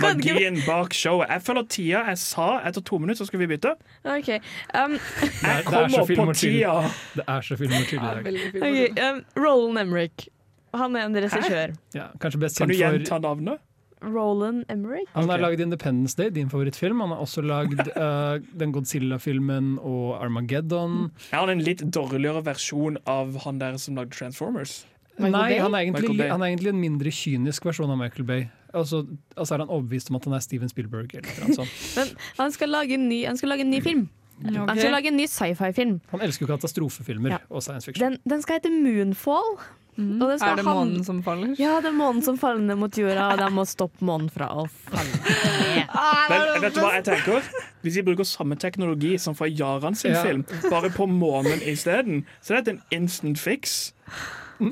Magien 0.00 0.58
bak 0.66 0.94
showet. 0.94 1.28
Jeg 1.30 1.42
føler 1.46 1.66
tida 1.70 2.02
jeg 2.10 2.18
sa 2.22 2.48
etter 2.68 2.84
to 2.86 2.98
minutter, 2.98 3.20
så 3.24 3.28
skal 3.30 3.42
vi 3.42 3.48
bytte. 3.50 3.74
Okay. 4.04 4.40
Um, 4.74 4.98
Det 4.98 5.30
Jeg 5.42 5.56
er 5.56 5.62
så 5.62 5.70
kommer 5.70 6.26
på 6.26 6.36
tida. 6.38 6.76
Det 7.16 7.24
er 7.26 7.40
så 7.40 7.56
film 7.56 7.72
og 7.78 7.88
chill 7.88 8.02
i 8.02 8.06
dag. 8.06 8.30
Okay, 8.60 8.88
um, 9.08 9.24
Roland 9.36 9.78
Emmerich. 9.78 10.28
Han 10.74 10.94
er 10.96 11.08
en 11.08 11.16
regissør. 11.16 11.74
Ja, 11.94 12.12
Kan 12.20 12.30
du 12.30 12.74
gjenta 12.74 13.18
navnet? 13.18 13.58
Roland 14.02 14.64
Emmerich? 14.68 15.08
Han 15.12 15.28
har 15.28 15.38
okay. 15.38 15.42
lagd 15.42 15.60
Independence 15.60 16.16
Day, 16.16 16.30
din 16.30 16.50
favorittfilm. 16.50 17.00
Han 17.00 17.10
har 17.10 17.16
også 17.16 17.42
lagd 17.44 17.80
uh, 17.96 18.40
den 18.60 18.72
Godzilla-filmen 18.72 19.78
og 19.78 20.22
Armageddon. 20.24 21.10
Er 21.32 21.42
han 21.42 21.52
en 21.52 21.64
litt 21.64 21.84
dårligere 21.92 22.44
versjon 22.46 22.96
av 23.06 23.36
han 23.44 23.60
der 23.60 23.76
som 23.76 23.98
lagde 24.00 24.16
Transformers? 24.16 24.84
Nei, 25.18 25.58
han 25.58 25.74
er, 25.74 25.80
egentlig, 25.84 26.30
han 26.30 26.40
er 26.42 26.46
egentlig 26.52 26.68
en 26.72 26.80
mindre 26.80 27.10
kynisk 27.12 27.64
versjon 27.68 27.90
av 27.90 27.98
Michael 28.00 28.24
Bay. 28.24 28.46
Altså, 28.72 29.02
altså 29.36 29.54
er 29.56 29.64
han 29.64 29.68
overbevist 29.74 30.10
om 30.10 30.16
at 30.16 30.24
han 30.24 30.34
er 30.38 30.40
Steven 30.40 30.68
Spielberg. 30.70 31.10
Eller 31.18 31.42
noe 31.48 31.56
sånt. 31.58 31.74
Men 31.98 32.14
han 32.38 32.52
skal 32.54 32.68
lage 32.72 32.94
en 32.96 33.08
ny, 33.10 33.24
han 33.26 33.36
skal 33.36 33.48
lage 33.52 33.66
en 33.66 33.70
ny 33.74 33.80
film. 33.84 34.06
Han 34.46 34.78
skal 34.78 34.94
lage 34.94 35.10
en 35.10 35.18
ny 35.20 35.26
sci-fi-film. 35.28 35.98
Han 36.14 36.22
elsker 36.24 36.46
jo 36.46 36.54
katastrofefilmer 36.54 37.34
Ja. 37.34 37.38
og 37.50 37.60
science 37.62 37.84
fiction. 37.90 38.14
Den, 38.14 38.20
den 38.24 38.40
skal 38.46 38.56
hete 38.60 38.70
Moonfall. 38.72 39.58
Og 40.00 40.22
det 40.30 40.38
skal 40.40 40.54
Er 40.54 40.56
det 40.56 40.64
han- 40.64 40.76
månen 40.78 41.04
som 41.04 41.18
faller? 41.22 41.50
Ja, 41.60 41.74
det 41.84 41.90
er 41.90 41.96
månen 41.98 42.22
som 42.24 42.38
faller 42.40 42.62
ned 42.64 42.78
mot 42.80 42.94
jorda, 42.96 43.32
og 43.34 43.38
den 43.42 43.52
må 43.52 43.66
stoppe 43.68 44.00
månen 44.06 44.30
fra 44.32 44.46
å 44.62 44.64
falle 44.70 45.10
ned. 45.12 45.90
Men 46.30 46.62
vet 46.62 46.74
du 46.74 46.80
hva 46.80 46.94
jeg 46.94 47.04
tenker? 47.10 47.50
Hvis 47.84 47.98
vi 47.98 48.04
bruker 48.06 48.24
samme 48.24 48.56
teknologi 48.56 49.18
som 49.20 49.34
fra 49.36 49.50
Jaran 49.50 49.94
sin 49.98 50.14
Ja. 50.14 50.22
film, 50.24 50.46
bare 50.70 50.88
på 50.94 51.04
månen 51.10 51.60
isteden, 51.68 52.22
så 52.40 52.56
er 52.56 52.62
det 52.62 52.78
en 52.78 52.82
instant 53.02 53.36
fix. 53.38 53.92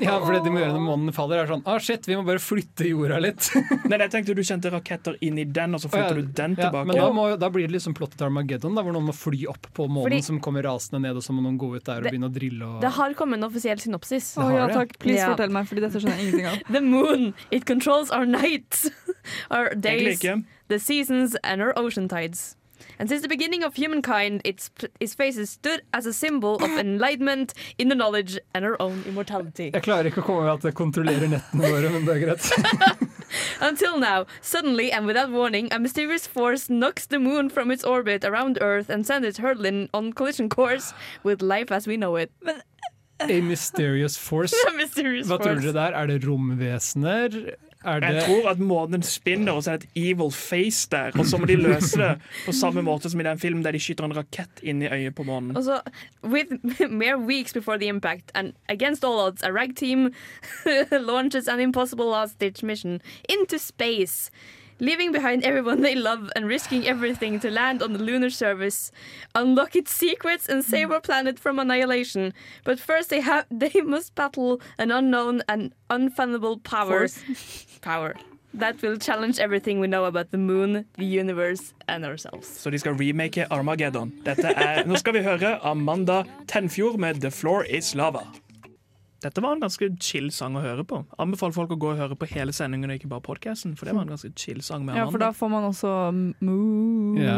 Ja, 0.01 0.19
for 0.21 0.33
det 0.35 0.43
de 0.45 0.51
må 0.53 0.59
gjøre 0.61 0.73
når 0.75 0.83
månen 0.85 1.13
faller, 1.15 1.39
er 1.41 1.47
sånn 1.49 1.63
ah, 1.65 1.79
shit, 1.81 2.05
vi 2.05 2.15
må 2.15 2.21
bare 2.27 2.37
flytte 2.43 2.85
jorda 2.87 3.17
litt. 3.23 3.47
Nei, 3.89 3.97
jeg 4.03 4.11
tenkte 4.13 4.35
du 4.37 4.41
kjente 4.45 4.69
raketter 4.73 5.15
inn 5.25 5.39
i 5.41 5.45
den, 5.49 5.73
og 5.73 5.81
så 5.81 5.89
Å, 5.89 5.91
ja. 5.97 6.03
flytter 6.09 6.19
du 6.21 6.27
den 6.37 6.53
Ja, 6.57 6.67
tilbake. 6.67 6.85
men 6.91 6.99
da, 7.01 7.07
må, 7.15 7.23
da 7.41 7.49
blir 7.49 7.65
det 7.67 7.73
liksom 7.77 7.95
plottet 7.97 8.19
til 8.21 8.27
Armageddon, 8.27 8.75
da, 8.77 8.83
hvor 8.85 8.93
noen 8.93 9.07
må 9.09 9.15
fly 9.17 9.45
opp 9.49 9.65
på 9.73 9.87
månen, 9.89 10.05
Fordi- 10.05 10.23
som 10.29 10.39
kommer 10.45 10.63
rasende 10.69 11.01
ned, 11.07 11.17
og 11.17 11.25
så 11.25 11.33
må 11.33 11.41
noen 11.41 11.57
gå 11.57 11.71
ut 11.75 11.83
der 11.89 11.97
og 11.97 12.03
Det- 12.03 12.13
begynne 12.13 12.29
å 12.29 12.35
drille. 12.37 12.61
Og... 12.75 12.81
Det 12.85 12.91
har 12.99 13.13
kommet 13.17 13.39
en 13.41 13.49
offisiell 13.49 13.79
synopsis. 13.81 14.35
Å 14.37 14.45
oh, 14.45 14.53
ja 14.53 14.67
takk, 14.67 14.97
please 14.99 15.19
Ja. 15.23 15.33
fortell 15.33 15.49
meg, 15.49 15.65
Fordi 15.67 15.81
dette 15.87 15.99
skjønner 16.03 16.17
jeg 16.21 16.27
ingenting 16.29 16.45
av. 16.53 16.61
The 16.77 16.81
moon, 16.81 17.33
it 17.51 17.65
controls 17.65 18.11
our 18.11 18.25
nights, 18.25 18.89
our 19.51 19.73
days, 19.75 20.19
the 20.69 20.77
seasons 20.79 21.35
and 21.43 21.61
our 21.61 21.73
ocean 21.77 22.07
tides. 22.07 22.55
And 22.99 23.07
since 23.07 23.21
the 23.21 23.29
beginning 23.29 23.63
of 23.63 23.75
humankind, 23.75 24.41
its, 24.43 24.69
its 24.99 25.13
faces 25.13 25.49
stood 25.49 25.81
as 25.93 26.05
a 26.05 26.11
symbol 26.11 26.55
of 26.55 26.69
enlightenment, 26.77 27.53
inner 27.77 27.95
knowledge 27.95 28.37
and 28.53 28.65
our 28.65 28.75
own 28.81 29.03
immortality. 29.07 29.71
Jeg 29.73 29.83
klarer 29.85 30.09
ikke 30.11 30.19
å 30.19 30.25
komme 30.27 30.43
med 30.43 30.57
at 30.57 30.65
det 30.67 30.73
kontrollerer 30.75 31.31
nettene 31.31 31.71
våre, 31.71 31.89
men 31.93 32.03
det 32.03 32.17
er 32.17 32.25
greit. 32.25 33.07
Until 33.61 33.99
now, 33.99 34.25
suddenly 34.41 34.91
and 34.91 35.07
without 35.07 35.31
warning, 35.31 35.71
a 35.71 35.79
mysterious 35.79 36.27
force 36.27 36.67
knocks 36.69 37.05
the 37.07 37.19
moon 37.19 37.49
from 37.49 37.71
its 37.71 37.85
orbit 37.85 38.25
around 38.25 38.57
Earth 38.61 38.89
and 38.89 39.07
sends 39.07 39.25
it 39.27 39.37
hurtling 39.37 39.87
on 39.93 40.11
collision 40.11 40.49
course 40.49 40.93
with 41.23 41.41
life 41.41 41.71
as 41.71 41.87
we 41.87 41.95
know 41.95 42.17
it. 42.17 42.31
A 43.21 43.39
mysterious 43.41 44.17
force. 44.17 44.53
A 44.67 44.73
mysterious 44.75 45.27
Hva 45.27 45.37
tror 45.39 45.55
force. 45.55 45.63
dere 45.63 45.73
der? 45.73 45.95
Er 45.95 46.07
det 46.07 46.19
romvesener? 46.27 47.55
Er 47.85 48.03
Jeg 48.03 48.23
tror 48.25 48.49
at 48.49 48.59
månen 48.59 49.03
spinner, 49.03 49.53
og 49.53 49.63
så 49.63 49.71
er 49.71 49.77
det 49.77 49.89
et 49.95 50.09
evil 50.11 50.31
face 50.31 50.89
der. 50.91 51.11
Og 51.19 51.25
så 51.25 51.37
må 51.37 51.45
de 51.45 51.55
løse 51.55 51.97
det 51.97 52.21
på 52.45 52.51
samme 52.51 52.81
måte 52.81 53.09
som 53.09 53.19
i 53.19 53.23
den 53.23 53.39
filmen 53.39 53.63
der 53.63 53.71
de 53.71 53.79
skyter 53.79 54.03
en 54.03 54.15
rakett 54.17 54.59
inn 54.63 54.81
i 54.83 54.89
øyet 54.91 55.15
på 55.15 55.23
månen. 55.23 55.55
Og 55.55 55.63
så, 55.63 55.79
with 56.23 56.51
mere 56.89 57.17
weeks 57.17 57.53
before 57.53 57.77
the 57.77 57.87
impact, 57.87 58.31
and 58.35 58.53
against 58.67 59.05
all 59.05 59.19
odds, 59.19 59.43
a 59.43 59.51
rag 59.51 59.75
team 59.75 60.11
launches 60.91 61.47
an 61.47 61.59
impossible 61.59 62.05
last-ditch 62.05 62.63
mission 62.63 62.99
into 63.29 63.57
space, 63.57 64.31
leaving 64.79 65.11
behind 65.11 65.43
everyone 65.43 65.81
they 65.81 65.95
love 65.95 66.29
and 66.35 66.45
risking 66.45 66.87
everything 66.87 67.39
to 67.39 67.49
land 67.49 67.81
on 67.81 67.93
the 67.93 67.99
lunar 67.99 68.29
surface, 68.29 68.91
unlock 69.35 69.75
its 69.75 69.91
secrets, 69.91 70.47
and 70.49 70.63
save 70.63 70.91
our 70.91 71.01
planet 71.01 71.39
from 71.39 71.59
annihilation. 71.59 72.33
But 72.63 72.79
first, 72.79 73.09
they 73.09 73.21
have 73.21 73.45
they 73.51 73.81
must 73.81 74.15
battle 74.15 74.61
an 74.77 74.91
unknown 74.91 75.41
and 75.47 75.73
unfathomable 75.89 76.57
power. 76.59 77.07
Power. 77.81 78.15
That 78.53 78.81
will 78.81 78.97
challenge 78.97 79.39
everything 79.39 79.79
we 79.79 79.87
know 79.87 80.05
about 80.05 80.31
the 80.31 80.37
moon, 80.37 80.85
the 80.97 81.05
universe, 81.05 81.73
and 81.87 82.03
ourselves. 82.03 82.47
Så 82.47 82.69
de 82.69 82.79
skal 82.79 82.93
remake 82.93 83.45
Armageddon. 83.51 84.11
Er, 84.25 84.83
nå 84.85 84.95
skal 84.97 85.13
vi 85.13 85.21
høre 85.23 85.59
Amanda 85.63 86.23
Tenfjord 86.47 86.97
med 86.99 87.21
'The 87.21 87.31
Floor 87.31 87.63
Is 87.69 87.95
Lava'. 87.95 88.25
Dette 89.19 89.41
var 89.43 89.57
en 89.57 89.63
ganske 89.63 89.89
chill 89.99 90.29
sang 90.31 90.55
å 90.55 90.61
høre 90.63 90.85
på. 90.87 91.01
Anbefaler 91.19 91.55
folk 91.55 91.73
å 91.75 91.77
gå 91.79 91.91
og 91.91 91.99
høre 91.99 92.15
på 92.19 92.29
hele 92.31 92.53
sendingen 92.55 92.91
og 92.91 92.99
ikke 92.99 93.09
bare 93.11 93.23
podcasten, 93.25 93.73
for 93.75 93.89
det 93.89 93.95
var 93.97 94.05
en 94.05 94.13
ganske 94.13 94.31
chill 94.39 94.61
sang 94.63 94.85
med 94.87 94.95
Ja, 94.95 95.07
for 95.11 95.19
da 95.19 95.33
får 95.35 95.51
man 95.51 95.67
også 95.67 95.91
moo. 96.15 97.17
Ja. 97.19 97.35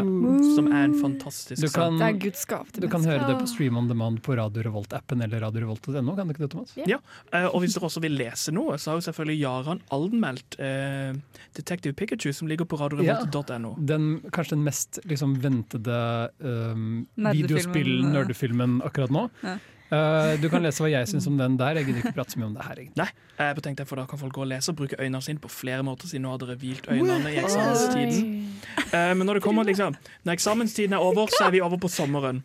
Som 0.54 0.70
er 0.70 0.86
en 0.86 0.94
fantastisk 1.00 1.64
Du 1.64 1.68
sang. 1.72 1.98
Det 1.98 2.06
er 2.06 2.20
Guds 2.22 2.46
gave 2.46 2.70
til 2.70 2.86
du 2.86 2.88
kan 2.92 3.04
høre 3.06 3.26
det 3.26 3.34
på 3.40 3.48
Stream 3.50 3.78
on 3.80 3.90
Demand 3.90 4.22
på 4.22 4.36
Radio 4.38 4.62
Revolt-appen 4.66 5.24
eller 5.26 5.42
radiorevolt.no, 5.42 6.14
kan 6.18 6.30
du 6.30 6.34
ikke 6.34 6.44
det, 6.44 6.50
Thomas? 6.54 6.76
Ja, 6.88 7.00
eh, 7.32 7.48
og 7.48 7.62
hvis 7.64 7.74
dere 7.76 7.88
også 7.90 8.02
vil 8.04 8.14
lese 8.18 8.54
noe, 8.54 8.78
så 8.78 8.92
har 8.92 9.00
jo 9.00 9.06
selvfølgelig 9.08 9.38
Jaran 9.42 9.82
Aldenmeldt 9.94 10.58
eh, 10.62 11.18
Detective 11.58 11.98
Pikachu, 11.98 12.30
som 12.36 12.50
ligger 12.50 12.68
på 12.68 12.78
radiorevolt.no. 12.78 13.74
Den, 13.90 14.08
kanskje 14.30 14.56
den 14.56 14.64
mest 14.66 15.02
liksom, 15.08 15.34
ventede 15.42 15.98
um, 16.38 17.04
videospill-nerdefilmen 17.18 18.80
akkurat 18.86 19.14
nå. 19.14 19.28
Ja. 19.42 19.58
Uh, 19.92 20.38
du 20.40 20.46
kan 20.48 20.64
lese 20.64 20.80
hva 20.80 20.88
jeg 20.88 21.08
syns 21.10 21.26
om 21.28 21.36
den 21.36 21.58
der. 21.60 21.76
Jeg 21.76 21.90
gidder 21.90 22.00
ikke 22.00 22.14
prate 22.16 22.32
så 22.32 22.40
mye 22.40 22.48
om 22.48 22.54
det 22.56 22.64
her. 22.64 22.78
egentlig. 22.80 22.96
Nei, 23.02 23.08
jeg 23.42 23.64
tenkte 23.66 23.84
for 23.88 24.00
da 24.00 24.06
kan 24.08 24.20
folk 24.22 24.32
gå 24.32 24.44
og 24.46 24.48
lese 24.48 24.72
og 24.72 24.78
bruke 24.78 24.96
øynene 24.96 25.20
sine 25.24 25.42
på 25.42 25.50
flere 25.52 25.84
måter, 25.84 26.08
siden 26.08 26.24
nå 26.24 26.32
har 26.32 26.40
dere 26.40 26.56
hvilt 26.62 26.88
øynene 26.88 27.34
i 27.34 27.36
eksamenstiden. 27.42 28.32
Uh, 28.88 29.12
men 29.18 29.26
når 29.28 29.38
det 29.38 29.44
kommer 29.44 29.68
liksom 29.68 29.96
Når 30.24 30.32
eksamenstiden 30.32 30.96
er 30.96 31.04
over, 31.04 31.28
så 31.28 31.50
er 31.50 31.52
vi 31.52 31.60
over 31.60 31.76
på 31.76 31.92
sommeren. 31.92 32.40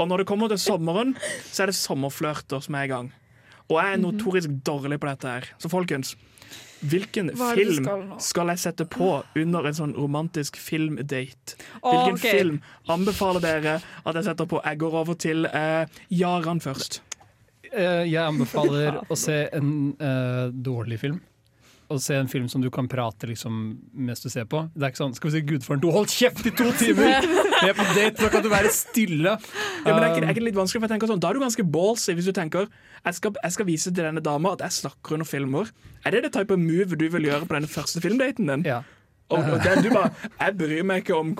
Og 0.00 0.08
når 0.08 0.22
det 0.22 0.26
kommer 0.26 0.48
til 0.48 0.58
sommeren, 0.58 1.14
så 1.52 1.62
er 1.62 1.70
det 1.70 1.76
sommerflørter 1.78 2.60
som 2.64 2.74
er 2.74 2.88
i 2.88 2.90
gang. 2.90 3.12
Og 3.68 3.78
jeg 3.78 3.92
er 3.92 4.02
notorisk 4.02 4.50
dårlig 4.66 4.98
på 4.98 5.06
dette 5.06 5.28
her. 5.28 5.46
Så 5.62 5.70
folkens, 5.70 6.16
hvilken 6.80 7.30
film 7.36 7.84
skal 7.84 8.04
skal 8.22 8.52
jeg 8.52 8.62
sette 8.62 8.86
på 8.88 9.10
under 9.36 9.68
en 9.68 9.76
sånn 9.76 9.94
romantisk 9.96 10.56
filmdate? 10.60 11.56
Hvilken 11.84 12.18
okay. 12.18 12.38
film 12.38 12.60
anbefaler 12.90 13.44
dere 13.44 13.76
at 13.80 14.18
jeg 14.18 14.28
setter 14.30 14.48
på? 14.50 14.62
Jeg 14.64 14.80
går 14.80 14.98
over 15.02 15.18
til 15.20 15.48
eh, 15.50 15.84
Jaran 16.08 16.62
først. 16.64 17.02
Uh, 17.70 18.02
jeg 18.02 18.18
anbefaler 18.18 18.98
å 19.12 19.18
se 19.18 19.44
en 19.54 19.92
uh, 20.00 20.48
dårlig 20.50 20.98
film. 21.04 21.20
Å 21.90 21.96
se 21.98 22.14
en 22.14 22.28
film 22.30 22.46
som 22.48 22.62
du 22.62 22.68
kan 22.70 22.86
prate 22.86 23.26
liksom 23.26 23.54
mens 23.92 24.20
du 24.22 24.28
ser 24.30 24.44
på. 24.46 24.60
Det 24.76 24.84
er 24.86 24.92
ikke 24.92 25.00
sånn 25.02 25.14
'skal 25.16 25.30
vi 25.30 25.34
se 25.34 25.46
Gudfaren 25.48 25.80
2', 25.82 25.90
hold 25.92 26.06
kjeft 26.08 26.46
i 26.46 26.50
to 26.54 26.70
timer! 26.82 27.26
Vi 27.26 27.68
er 27.68 27.74
på 27.74 27.86
date, 27.96 28.22
nå 28.22 28.30
kan 28.30 28.42
du 28.44 28.48
være 28.48 28.70
stille. 28.70 29.32
Ja, 29.34 29.90
men 29.90 30.02
er 30.04 30.10
ikke, 30.12 30.20
det 30.20 30.28
er 30.28 30.34
ikke 30.36 30.44
litt 30.46 30.54
vanskelig, 30.60 30.80
for 30.80 30.86
jeg 30.86 30.94
tenker 30.94 31.10
sånn, 31.10 31.20
Da 31.20 31.30
er 31.30 31.34
du 31.34 31.40
ganske 31.42 31.66
ballsy 31.66 32.14
hvis 32.14 32.30
du 32.30 32.32
tenker 32.32 32.68
jeg 33.04 33.14
skal, 33.14 33.32
jeg 33.42 33.52
skal 33.52 33.66
vise 33.66 33.90
til 33.90 34.04
denne 34.04 34.22
dama 34.22 34.52
at 34.52 34.60
jeg 34.60 34.70
snakker 34.86 35.14
under 35.18 35.26
filmer. 35.26 35.70
Er 36.06 36.10
det 36.14 36.22
det 36.22 36.32
type 36.32 36.56
move 36.56 36.94
du 36.96 37.08
vil 37.08 37.26
gjøre 37.26 37.46
på 37.48 37.54
denne 37.58 37.68
første 37.68 38.00
filmdaten 38.00 38.46
din? 38.46 38.62
ja. 38.64 38.82
Og, 39.30 39.38
og 39.38 39.62
det, 39.62 39.74
du 39.84 39.90
bare, 39.94 40.10
Jeg 40.40 40.56
bryr 40.58 40.86
meg 40.86 41.04
ikke 41.04 41.16
om, 41.18 41.32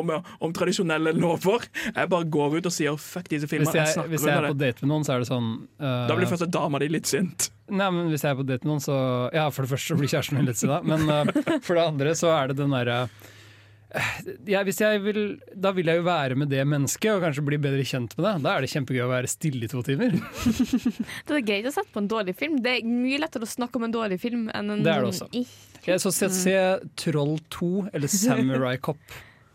om, 0.00 0.14
om 0.42 0.54
tradisjonelle 0.56 1.12
lover. 1.16 1.68
Jeg 1.88 2.10
bare 2.12 2.30
går 2.36 2.58
ut 2.58 2.70
og 2.70 2.74
sier 2.74 2.98
'fuck 2.98 3.30
disse 3.30 3.46
filmene'. 3.50 3.70
Hvis 3.70 3.94
Jeg, 3.94 4.02
jeg, 4.02 4.10
hvis 4.14 4.26
jeg 4.26 4.34
er 4.34 4.48
på 4.48 4.58
date 4.58 4.82
med 4.82 4.92
noen, 4.94 5.06
så 5.06 5.14
er 5.14 5.22
det 5.22 5.30
sånn 5.30 5.52
uh, 5.78 6.06
Da 6.10 6.18
blir 6.18 6.30
først 6.30 6.50
dama 6.50 6.82
di 6.82 6.90
litt 6.90 7.06
sint. 7.10 7.50
Nei, 7.70 7.88
men 7.90 8.10
Hvis 8.10 8.26
jeg 8.26 8.34
er 8.34 8.40
på 8.40 8.46
date 8.46 8.66
med 8.66 8.74
noen, 8.74 8.84
så 8.84 8.98
Ja, 9.34 9.48
for 9.54 9.66
det 9.66 9.74
første 9.76 9.98
blir 9.98 10.10
kjæresten 10.10 10.38
min 10.38 10.50
litt 10.50 10.60
sinna, 10.60 10.82
men 10.82 11.06
uh, 11.06 11.24
for 11.66 11.78
det 11.78 11.86
andre 11.86 12.18
så 12.18 12.34
er 12.34 12.52
det 12.52 12.60
den 12.60 12.74
derre 12.74 13.06
uh, 13.06 13.32
ja, 14.50 14.60
hvis 14.66 14.80
jeg 14.82 15.00
vil, 15.04 15.20
Da 15.54 15.70
vil 15.76 15.88
jeg 15.88 16.00
jo 16.00 16.04
være 16.06 16.36
med 16.38 16.50
det 16.52 16.62
mennesket 16.68 17.14
og 17.14 17.22
kanskje 17.24 17.44
bli 17.46 17.58
bedre 17.62 17.84
kjent 17.86 18.16
med 18.18 18.26
det. 18.26 18.32
Da 18.44 18.56
er 18.56 18.64
det 18.64 18.70
kjempegøy 18.72 19.04
å 19.04 19.10
være 19.12 19.30
stille 19.30 19.68
i 19.68 19.70
to 19.70 19.82
timer. 19.86 20.16
Det 21.26 21.38
er 21.38 21.44
greit 21.46 21.68
å 21.70 21.74
sette 21.74 21.92
på 21.94 22.02
en 22.02 22.10
dårlig 22.10 22.36
film. 22.38 22.58
Det 22.64 22.74
er 22.80 22.88
mye 22.88 23.20
lettere 23.22 23.46
å 23.46 23.50
snakke 23.50 23.78
om 23.78 23.86
en 23.86 23.94
dårlig 23.94 24.18
film 24.22 24.48
enn 24.50 24.74
en 24.74 24.84
Det 24.84 24.96
det. 25.06 25.44
Jeg 25.86 26.02
så 26.02 26.10
se, 26.14 26.28
se 26.34 26.56
Troll 26.98 27.38
2 27.54 27.70
eller 27.94 28.10
Samurai 28.10 28.76
Cop. 28.86 28.98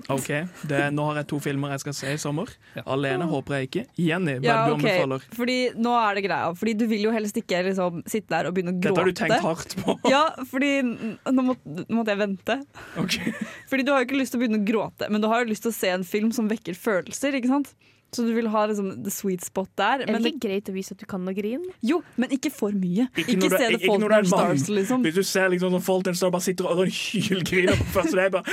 Ok, 0.10 0.28
det, 0.66 0.80
Nå 0.96 1.04
har 1.12 1.20
jeg 1.20 1.28
to 1.30 1.38
filmer 1.44 1.76
jeg 1.76 1.82
skal 1.84 1.94
se 1.94 2.14
i 2.16 2.18
sommer. 2.18 2.50
Ja. 2.74 2.82
Alene 2.96 3.28
håper 3.30 3.60
jeg 3.60 3.68
ikke. 3.68 3.84
Jenny, 4.02 4.34
hva 4.42 4.48
Ja, 4.48 4.56
er 4.64 4.72
du 4.72 4.74
ok. 4.74 4.80
anbefaler? 4.80 5.28
Fordi 5.38 5.58
nå 5.78 5.92
er 6.00 6.18
det 6.18 6.24
greia. 6.26 6.48
Fordi 6.58 6.74
du 6.80 6.86
vil 6.90 7.04
jo 7.06 7.12
helst 7.14 7.38
ikke 7.38 7.60
liksom, 7.68 8.00
sitte 8.10 8.34
der 8.34 8.50
og 8.50 8.56
begynne 8.58 8.74
å 8.74 8.80
gråte. 8.80 8.88
Dette 8.90 9.04
har 9.04 9.12
du 9.12 9.20
tenkt 9.22 9.46
hardt 9.46 9.76
på. 9.84 9.98
Ja, 10.16 10.24
fordi 10.50 10.72
nå 10.82 11.46
måtte, 11.52 11.76
nå 11.86 12.00
måtte 12.00 12.16
jeg 12.16 12.22
vente. 12.24 12.58
Okay. 13.04 13.36
Fordi 13.70 13.86
du 13.86 13.94
har 13.94 14.02
jo 14.02 14.10
ikke 14.10 14.18
lyst 14.24 14.34
til 14.34 14.42
å 14.42 14.44
begynne 14.46 14.62
å 14.64 14.68
gråte, 14.72 15.12
men 15.14 15.22
du 15.22 15.30
har 15.30 15.46
jo 15.46 15.52
lyst 15.54 15.68
til 15.68 15.74
å 15.76 15.78
se 15.78 15.94
en 15.94 16.08
film 16.08 16.34
som 16.36 16.50
vekker 16.50 16.74
følelser. 16.82 17.38
ikke 17.38 17.54
sant? 17.54 17.76
Så 18.12 18.26
du 18.28 18.34
vil 18.36 18.48
ha 18.52 18.66
liksom 18.68 19.04
the 19.06 19.12
sweet 19.14 19.40
spot 19.42 19.70
der. 19.80 20.02
Er 20.04 20.06
det 20.12 20.20
det, 20.24 20.32
ikke 20.34 20.42
greit 20.50 20.68
å 20.68 20.74
vise 20.76 20.92
at 20.92 21.00
du 21.00 21.06
kan 21.08 21.24
å 21.24 21.32
grine? 21.34 21.64
jo, 21.82 22.02
men 22.20 22.30
ikke 22.36 22.52
for 22.52 22.72
mye. 22.76 23.06
Ikke 23.16 23.38
Ikke, 23.38 23.50
se 23.50 23.56
ikke- 23.56 23.70
The 23.70 23.78
ikke 23.78 23.88
Fault 23.88 24.02
når 24.04 24.10
du 24.10 24.16
er 24.16 24.26
mann. 24.32 24.58
Stars, 24.58 24.70
liksom. 24.70 25.04
Hvis 25.06 25.16
du 25.16 25.24
ser 25.24 25.48
liksom 25.50 25.72
sånn 25.72 25.82
Fault 25.86 26.08
in 26.08 26.14
Star 26.20 26.30
bare 26.34 26.42
sitter 26.42 26.66
og 26.68 26.82
hylgriner 26.88 27.78
på 27.80 27.88
første, 27.96 28.16
det 28.20 28.26
er 28.26 28.34
bare 28.36 28.44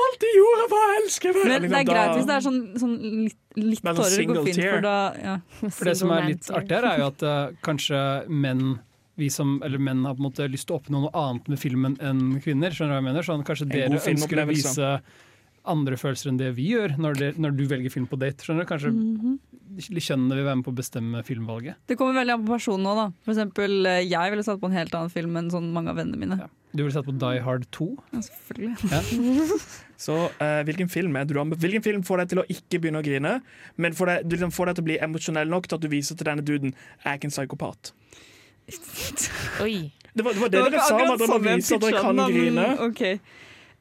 Alt 0.00 0.18
de 0.24 0.30
gjorde, 0.38 0.68
hva 0.72 0.80
å 0.80 0.94
elske 1.02 1.34
meg! 1.34 1.44
Men 1.44 1.52
det 1.52 1.60
Liksom, 1.68 1.76
er 1.80 1.84
da- 1.84 1.92
greit 1.92 2.16
hvis 2.16 2.26
det 2.26 2.34
er 2.38 2.44
sånn, 2.48 2.60
sånn 2.80 2.96
litt, 3.24 3.36
litt 3.56 3.84
Men 3.84 3.94
sånn 3.94 4.04
tårer. 4.04 4.26
går 4.32 4.44
fint, 4.48 4.64
for 4.70 4.80
da, 4.80 4.96
ja. 5.22 5.36
For 5.68 5.84
det 5.84 5.96
som 6.00 6.10
er 6.10 6.22
litt 6.30 6.50
artigere, 6.50 6.94
er 6.94 6.98
jo 6.98 7.06
at 7.12 7.22
uh, 7.22 7.50
kanskje 7.62 8.28
menn 8.28 8.78
vi 9.16 9.28
som, 9.30 9.60
eller 9.62 9.78
menn 9.78 10.02
har 10.08 10.14
på 10.16 10.24
en 10.24 10.30
måte 10.32 10.48
lyst 10.50 10.66
til 10.66 10.74
å 10.74 10.80
oppnå 10.80 11.04
noe 11.04 11.10
annet 11.14 11.46
med 11.52 11.58
filmen 11.60 11.94
enn 12.00 12.40
kvinner. 12.42 12.72
Skjønner 12.74 12.88
du 12.88 12.94
hva 12.96 13.02
jeg 13.04 13.08
mener? 13.12 13.22
Sånn, 13.22 13.44
kanskje 13.46 13.68
dere 13.70 14.00
ønsker 14.00 14.40
å 14.42 14.46
vise 14.48 14.72
vise 14.72 15.02
andre 15.64 15.96
følelser 16.00 16.30
enn 16.30 16.38
det 16.40 16.50
vi 16.58 16.70
gjør 16.74 16.96
når, 17.00 17.18
det, 17.20 17.28
når 17.40 17.54
du 17.56 17.64
velger 17.70 17.92
film 17.92 18.06
på 18.10 18.18
date. 18.20 18.44
Skjønner 18.44 18.66
du? 18.66 18.70
Kanskje 18.70 18.92
Mhm. 18.94 19.38
kjønnene 19.74 20.36
vil 20.36 20.44
være 20.44 20.56
med 20.60 20.64
på 20.66 20.72
å 20.72 20.76
bestemme 20.76 21.22
filmvalget. 21.24 21.74
Det 21.88 21.96
kommer 21.98 22.20
veldig 22.20 22.34
an 22.34 22.44
på 22.44 22.52
personen 22.52 22.86
òg, 22.86 22.96
da. 23.00 23.06
For 23.24 23.32
eksempel, 23.34 23.86
eh, 23.86 24.04
jeg 24.04 24.30
ville 24.30 24.44
satt 24.44 24.60
på 24.60 24.68
en 24.70 24.76
helt 24.76 24.94
annen 24.94 25.10
film 25.10 25.36
enn 25.36 25.50
sånn 25.50 25.72
mange 25.72 25.88
av 25.90 25.96
vennene 25.96 26.20
mine. 26.20 26.38
Ja. 26.38 26.48
Du 26.74 26.82
ville 26.82 26.92
satt 26.92 27.06
på 27.06 27.16
Die 27.18 27.40
Hard 27.40 27.66
2. 27.70 27.88
Ja, 28.12 28.20
selvfølgelig. 28.20 29.58
Så 30.04 30.14
uh, 30.26 30.62
hvilken 30.66 30.90
film 30.90 31.14
er 31.16 31.24
det 31.24 31.34
du 31.34 31.38
Hvilken 31.54 31.82
film 31.82 32.02
får 32.02 32.18
deg 32.18 32.28
til 32.32 32.38
å 32.42 32.46
ikke 32.50 32.80
begynne 32.82 32.98
å 32.98 33.04
grine, 33.06 33.40
men 33.78 33.92
får 33.94 34.06
deg, 34.10 34.28
du 34.28 34.34
liksom 34.36 34.50
får 34.52 34.66
deg 34.66 34.74
til 34.74 34.84
å 34.84 34.88
bli 34.90 34.98
emosjonell 35.06 35.48
nok 35.48 35.68
til 35.68 35.78
at 35.78 35.84
du 35.84 35.88
viser 35.88 36.18
til 36.18 36.26
denne 36.26 36.42
duden 36.44 36.74
jeg 36.74 37.06
er 37.06 37.20
ikke 37.20 37.30
en 37.30 37.36
psykopat? 37.36 37.92
Oi. 39.64 39.92
Det 40.14 40.22
var 40.24 40.34
det, 40.34 40.40
var 40.40 40.50
det, 40.50 40.60
var 40.62 40.70
dere 40.70 40.82
sa, 40.82 40.98
at 40.98 41.18
dere 41.18 41.30
må 41.30 41.38
vise 41.42 41.74
at 41.74 41.82
dere 41.82 42.02
kan 42.02 42.20
grine. 42.30 42.66
ok. 42.88 43.02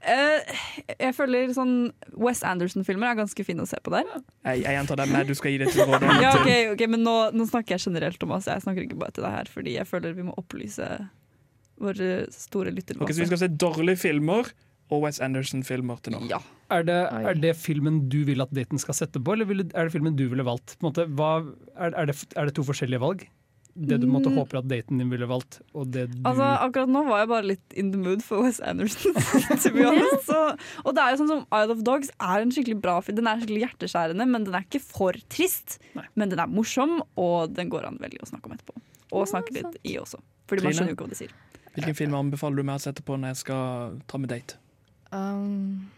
Eh, 0.03 0.55
jeg 0.99 1.15
føler 1.15 1.51
sånn 1.55 1.75
Wes 2.19 2.41
Anderson-filmer 2.43 3.13
er 3.13 3.19
ganske 3.21 3.45
fine 3.47 3.63
å 3.63 3.69
se 3.69 3.79
på 3.83 3.93
der. 3.93 4.07
Jeg, 4.43 4.63
jeg 4.65 4.77
gjentar 4.77 4.99
det 4.99 5.07
med 5.13 5.29
du 5.31 5.35
skal 5.39 5.53
gi 5.53 5.61
det 5.61 5.71
til 5.71 5.87
råd. 5.87 6.03
Ja, 6.19 6.33
okay, 6.41 6.67
ok, 6.67 6.73
ok, 6.75 6.85
Men 6.91 7.05
nå, 7.07 7.15
nå 7.37 7.47
snakker 7.49 7.77
jeg 7.77 7.85
generelt, 7.87 8.19
Thomas. 8.21 8.49
Jeg 8.51 8.65
snakker 8.65 8.83
ikke 8.83 8.99
bare 8.99 9.15
til 9.15 9.27
deg 9.27 9.37
her, 9.37 9.51
fordi 9.53 9.77
jeg 9.77 9.87
føler 9.89 10.17
vi 10.17 10.27
må 10.27 10.35
opplyse 10.39 10.89
våre 11.83 12.11
store 12.31 12.73
Ok, 12.73 13.11
så 13.15 13.23
vi 13.23 13.31
skal 13.31 13.41
se 13.41 13.49
dårlige 13.49 14.01
filmer 14.03 14.51
og 14.93 15.05
Wes 15.07 15.19
Anderson-filmer 15.23 16.01
til 16.03 16.17
nå. 16.17 16.25
Ja. 16.29 16.41
Er 16.73 16.85
det, 16.87 16.99
er 17.13 17.37
det 17.37 17.53
filmen 17.59 18.03
du 18.09 18.23
vil 18.27 18.41
at 18.43 18.51
daten 18.55 18.81
skal 18.81 18.95
sette 18.97 19.21
på, 19.21 19.35
eller 19.35 19.49
er 19.61 19.87
det 19.87 19.93
filmen 19.93 20.15
du 20.17 20.25
ville 20.31 20.45
valgt? 20.45 20.75
På 20.79 20.87
en 20.87 20.89
måte, 20.91 21.07
hva, 21.17 21.31
er, 21.75 21.93
er, 21.93 22.09
det, 22.09 22.17
er 22.35 22.49
det 22.49 22.55
to 22.57 22.65
forskjellige 22.65 23.01
valg? 23.03 23.25
Det 23.75 23.97
du 23.99 24.05
måtte 24.05 24.29
Mm. 24.29 24.35
håper 24.37 24.59
at 24.59 24.67
daten 24.69 24.99
din 25.01 25.09
ville 25.09 25.25
valgt, 25.25 25.59
og 25.73 25.87
det 25.91 26.03
du 26.11 26.17
Altså, 26.29 26.45
Akkurat 26.61 26.89
nå 26.93 27.01
var 27.07 27.19
jeg 27.23 27.29
bare 27.31 27.45
litt 27.47 27.73
in 27.73 27.91
the 27.91 27.97
mood 27.97 28.21
for 28.21 28.43
Wes 28.43 28.59
Anderson. 28.61 29.13
Så, 29.57 30.57
og 30.85 30.93
det 30.93 31.01
er 31.01 31.15
jo 31.15 31.17
sånn 31.23 31.31
som 31.31 31.41
Isle 31.49 31.71
of 31.73 31.81
Dogs 31.83 32.11
er 32.21 32.43
en 32.43 32.51
skikkelig 32.53 32.77
bra 32.83 32.99
film. 33.01 33.17
Den 33.17 33.27
er 33.31 33.41
skikkelig 33.41 33.63
hjerteskjærende, 33.65 34.27
men 34.29 34.45
den 34.45 34.53
er 34.59 34.67
ikke 34.67 34.81
for 34.83 35.17
trist. 35.33 35.79
Nei. 35.97 36.05
Men 36.15 36.29
den 36.29 36.39
er 36.43 36.47
morsom, 36.53 36.99
og 37.17 37.53
den 37.57 37.69
går 37.73 37.87
an 37.89 37.97
veldig 38.03 38.21
å 38.21 38.29
snakke 38.29 38.45
om 38.51 38.53
etterpå. 38.57 38.77
Og 39.13 39.25
snakke 39.29 39.53
litt 39.57 39.79
i 39.83 39.97
også. 39.97 40.21
Fordi 40.49 40.63
man 40.67 40.73
skjønner 40.77 40.93
jo 40.93 40.97
ikke 40.99 41.07
hva 41.07 41.15
de 41.15 41.19
sier. 41.23 41.33
Hvilken 41.73 41.95
film 41.97 42.13
anbefaler 42.13 42.61
du 42.61 42.63
meg 42.69 42.77
å 42.77 42.83
sette 42.85 43.01
på 43.01 43.17
når 43.17 43.33
jeg 43.33 43.41
skal 43.47 43.97
ta 44.05 44.21
med 44.21 44.29
date? 44.29 44.59
Um, 45.11 45.89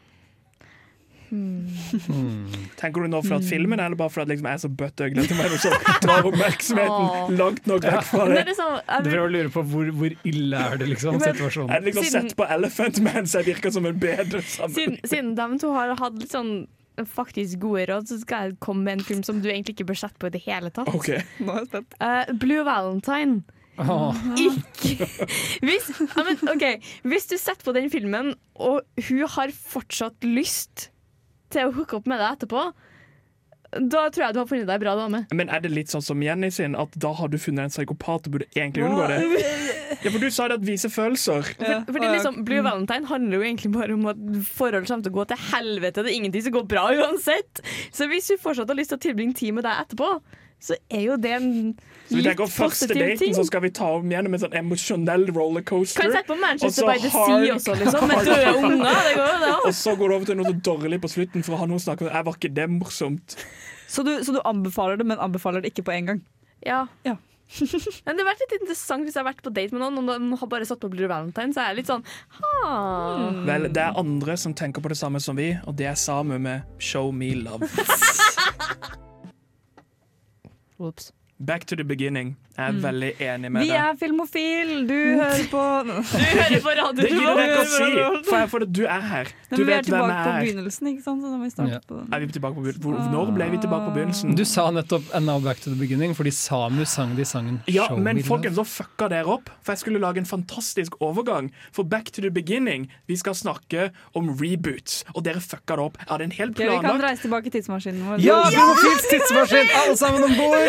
hmm. 1.30 1.66
Hmm. 2.06 2.54
Tenker 2.80 3.06
du 3.06 3.12
nå 3.12 3.22
for 3.26 3.38
at 3.40 3.48
filmen, 3.48 3.80
eller 3.80 3.98
bare 4.00 4.14
for 4.14 4.26
at 4.26 4.32
liksom, 4.32 4.48
jeg 4.52 4.60
er 4.60 4.64
så 4.64 4.72
det 4.76 5.08
er 5.08 5.16
noe 5.16 5.60
som 5.62 5.76
drar 6.04 6.30
oppmerksomheten 6.30 7.10
oh. 7.10 7.34
langt 7.40 7.68
nok 7.70 7.88
vekk 7.88 8.08
fra 8.12 8.30
det? 8.30 8.38
det 8.46 8.54
er 8.54 8.60
sånn, 8.60 8.78
Du 8.86 9.10
prøver 9.10 9.26
å 9.26 9.34
lure 9.34 9.54
på 9.54 9.66
hvor, 9.74 9.92
hvor 10.00 10.16
ille 10.32 10.64
er 10.70 10.80
det, 10.82 10.92
liksom, 10.94 11.20
Men- 11.20 11.36
situasjonen. 11.36 11.76
Jeg 11.76 11.88
liksom 11.90 12.08
Siden- 12.08 12.30
sett 12.30 12.40
på 12.40 12.50
Elephant 12.58 13.02
Man, 13.06 13.30
så 13.30 13.42
jeg 13.42 13.56
virker 13.56 13.76
som 13.76 13.90
en 13.90 14.00
bedre 14.00 14.42
siden, 14.46 14.98
siden 15.04 15.36
de 15.38 15.60
to 15.62 15.74
har 15.76 15.96
hatt 16.00 16.18
litt 16.22 16.34
sånn 16.34 16.56
faktisk 17.04 17.60
gode 17.60 17.86
råd, 17.90 18.08
så 18.08 18.20
skal 18.22 18.50
jeg 18.50 18.60
komme 18.64 18.86
med 18.88 19.00
en 19.00 19.04
film 19.04 19.24
som 19.28 19.42
du 19.44 19.50
egentlig 19.50 19.76
ikke 19.76 19.90
bør 19.92 20.00
sette 20.06 20.20
på 20.22 20.30
i 20.30 20.36
det 20.36 20.42
hele 20.46 20.72
tatt. 20.72 20.88
Okay. 20.96 21.20
Nå 21.44 21.52
er 21.52 21.66
jeg 21.66 21.72
spent. 21.74 21.98
Eh, 22.00 22.34
Blue 22.40 22.64
Valentine. 22.68 23.44
Oh. 23.76 24.16
ikke 24.40 25.04
hvis, 25.68 25.90
ja, 26.00 26.24
men, 26.24 26.38
okay. 26.48 26.78
hvis 27.04 27.28
du 27.28 27.36
setter 27.36 27.66
på 27.68 27.74
den 27.76 27.90
filmen, 27.92 28.34
og 28.56 28.86
hun 29.10 29.26
har 29.34 29.52
fortsatt 29.52 30.24
lyst 30.24 30.90
til 31.54 31.70
å 31.70 31.76
hooke 31.76 32.00
opp 32.00 32.10
med 32.10 32.22
deg 32.22 32.38
etterpå, 32.38 32.68
da 33.76 34.06
tror 34.14 34.24
jeg 34.24 34.36
du 34.36 34.40
har 34.40 34.48
funnet 34.48 34.68
deg 34.70 34.78
ei 34.78 34.84
bra 34.86 34.94
dame. 34.96 35.24
Men 35.36 35.50
er 35.52 35.64
det 35.64 35.72
litt 35.74 35.92
sånn 35.92 36.04
som 36.06 36.22
Jenny 36.24 36.52
sin, 36.54 36.78
at 36.80 36.94
da 37.02 37.12
har 37.18 37.32
du 37.32 37.36
funnet 37.42 37.68
en 37.68 37.74
psykopat 37.74 38.30
og 38.30 38.38
burde 38.38 38.48
egentlig 38.56 38.86
unngå 38.88 39.08
det? 39.12 39.22
Ja, 40.04 40.10
for 40.12 40.20
du 40.20 40.28
sa 40.34 40.48
det 40.50 40.58
at 40.60 40.64
vise 40.66 40.90
følelser. 40.92 41.46
For, 41.56 41.84
fordi 41.88 42.08
liksom, 42.10 42.40
Blue 42.46 42.62
Valentine 42.66 43.08
handler 43.10 43.40
jo 43.40 43.46
egentlig 43.46 43.70
bare 43.74 43.94
om 43.96 44.08
at 44.10 44.20
forhold 44.58 44.88
kommer 44.90 45.06
til 45.06 45.14
å 45.14 45.16
gå 45.16 45.26
til 45.30 45.44
helvete. 45.54 46.04
Det 46.04 46.12
er 46.12 46.18
ingenting 46.18 46.44
som 46.46 46.56
går 46.58 46.66
bra 46.70 46.84
uansett. 46.94 47.62
Så 47.96 48.10
hvis 48.12 48.28
hun 48.34 48.42
fortsatt 48.42 48.70
har 48.70 48.78
lyst 48.78 48.92
til 48.94 49.00
å 49.00 49.04
tilbringe 49.06 49.38
tid 49.38 49.56
med 49.56 49.66
deg 49.66 49.86
etterpå, 49.86 50.10
så 50.62 50.76
er 50.90 51.02
jo 51.06 51.16
det 51.22 51.32
en 51.36 51.50
Så 52.10 52.16
vi 52.18 52.24
tenker 52.26 52.48
Første 52.50 52.88
daten 52.90 53.18
ting. 53.20 53.34
så 53.36 53.44
skal 53.46 53.62
vi 53.62 53.70
ta 53.76 53.86
om 53.98 54.10
gjennom 54.10 54.34
en 54.34 54.42
sånn 54.42 54.56
emosjonell 54.58 55.28
rollercoaster. 55.36 56.02
Kan 56.02 56.12
sette 56.16 56.30
på 56.32 56.38
Manchester 56.42 56.88
by 56.88 56.98
the 57.02 57.10
hard- 57.10 57.46
Sea 57.46 57.56
også, 57.56 57.76
liksom, 57.82 58.08
med 58.08 58.26
døde 58.30 58.56
unger. 58.62 59.04
Det 59.10 59.14
går 59.18 59.30
jo, 59.30 59.38
det 59.46 59.54
Og 59.70 59.74
så 59.74 59.96
går 60.00 60.10
det 60.10 60.16
over 60.16 60.26
til 60.32 60.38
noe 60.42 60.50
så 60.50 60.58
dårlig 60.72 61.02
på 61.02 61.12
slutten 61.12 61.46
for 61.46 61.54
å 61.58 61.62
ha 61.62 61.66
snakker 61.86 62.08
om. 62.10 62.16
Er 62.16 62.24
var 62.26 62.40
ikke 62.40 62.54
det 62.56 62.70
morsomt? 62.70 63.38
Så 63.88 64.04
du, 64.06 64.16
så 64.26 64.34
du 64.34 64.42
anbefaler 64.46 64.98
det, 64.98 65.06
men 65.06 65.18
anbefaler 65.22 65.62
det 65.62 65.74
ikke 65.74 65.86
på 65.90 65.94
en 65.94 66.06
gang? 66.12 66.22
Ja. 66.66 66.88
Ja. 67.06 67.18
Men 68.06 68.18
det 68.18 68.24
har 68.26 68.32
vært 68.32 68.40
litt 68.42 68.56
interessant 68.58 69.06
hvis 69.06 69.14
jeg 69.14 69.22
har 69.22 69.28
vært 69.28 69.44
på 69.46 69.52
date 69.54 69.70
med 69.76 69.84
noen 69.84 70.00
og 70.02 70.08
de 70.18 70.38
har 70.42 70.50
bare 70.50 70.66
satt 70.66 70.80
på 70.82 70.90
Blue 70.90 71.06
Valentine. 71.08 71.54
Så 71.54 71.62
er 71.62 71.68
jeg 71.70 71.84
litt 71.84 71.92
sånn 71.92 72.02
ha. 72.40 73.36
Vel, 73.46 73.68
det 73.70 73.84
er 73.84 74.00
andre 74.02 74.34
som 74.42 74.56
tenker 74.58 74.82
på 74.82 74.90
det 74.90 74.98
samme 74.98 75.22
som 75.22 75.38
vi, 75.38 75.52
og 75.70 75.78
det 75.78 75.86
er 75.92 75.94
Samu 76.00 76.40
med 76.42 76.66
'Show 76.82 77.12
Me 77.14 77.36
Love'. 77.38 77.70
Oops. 80.82 81.12
Back 81.40 81.66
to 81.66 81.76
the 81.76 81.84
beginning. 81.84 82.38
Jeg 82.56 82.72
er 82.72 82.78
veldig 82.80 83.08
enig 83.20 83.50
med 83.52 83.66
Vi 83.66 83.72
er 83.76 83.96
filmofil, 84.00 84.70
du 84.88 84.94
hører 85.20 85.42
på 85.52 85.64
Du 85.84 85.90
hører 86.40 86.62
på 86.64 86.72
radio 86.80 87.02
Det 87.02 87.10
gidder 87.12 87.40
jeg 87.42 87.50
ikke 87.52 87.60
å 87.60 87.66
si, 87.72 87.90
for, 88.30 88.38
jeg, 88.40 88.50
for 88.54 88.66
du 88.78 88.80
er 88.86 89.02
her. 89.10 89.32
Du 89.52 89.58
Men 89.58 89.60
vi 89.60 89.64
er 89.66 89.68
vet 89.68 89.76
er. 89.76 89.88
tilbake 89.90 90.16
på 90.24 90.36
begynnelsen, 90.46 90.88
ikke 90.94 91.04
sant? 91.04 91.20
Så 91.26 91.32
da 91.34 91.36
må 91.36 91.44
vi 91.44 91.52
starte 91.52 91.74
Ja. 91.76 91.80
på 91.90 91.98
Er 92.16 92.24
vi 92.24 92.30
tilbake 92.38 92.56
på 92.56 92.64
begynnelsen? 92.64 92.86
Hvor- 92.86 93.12
Når 93.12 93.34
ble 93.36 93.50
vi 93.52 93.60
tilbake 93.66 93.90
på 93.90 93.94
begynnelsen? 93.98 94.36
Du 94.40 94.46
sa 94.48 94.70
nettopp 94.72 95.04
'And 95.14 95.26
now 95.28 95.40
back 95.44 95.60
to 95.66 95.70
the 95.70 95.76
beginning' 95.76 96.16
fordi 96.16 96.32
Samu 96.32 96.86
sang 96.86 97.16
de 97.18 97.26
sangen 97.26 97.60
Ja, 97.68 97.88
Show 97.90 97.98
men 98.00 98.16
Me 98.16 98.24
folkens, 98.24 98.56
så 98.56 98.64
fucka 98.64 99.10
dere 99.10 99.28
opp. 99.36 99.50
For 99.62 99.74
jeg 99.76 99.80
skulle 99.84 100.00
lage 100.00 100.18
en 100.24 100.26
fantastisk 100.26 100.96
overgang. 101.02 101.52
For 101.74 101.84
back 101.84 102.12
to 102.16 102.22
the 102.22 102.32
beginning, 102.32 102.88
vi 103.08 103.16
skal 103.20 103.34
snakke 103.36 103.92
om 104.16 104.30
reboots. 104.40 105.04
Og 105.14 105.24
dere 105.28 105.42
fucka 105.44 105.76
det 105.76 105.84
opp. 105.90 105.98
Jeg 106.00 106.08
hadde 106.08 106.24
en 106.24 106.32
hel 106.32 106.50
Ok, 106.50 106.58
Vi 106.60 106.66
kan 106.72 106.80
planlagt 106.80 107.04
reise 107.04 107.22
tilbake 107.28 107.48
i 107.48 107.50
tidsmaskinen 107.52 108.00
vår. 108.08 108.24
Ja, 108.24 108.40
Filmofils 108.48 109.06
tidsmaskin! 109.12 109.68
Alle 109.84 109.98
sammen 109.98 110.24
om 110.24 110.34
bord! 110.40 110.66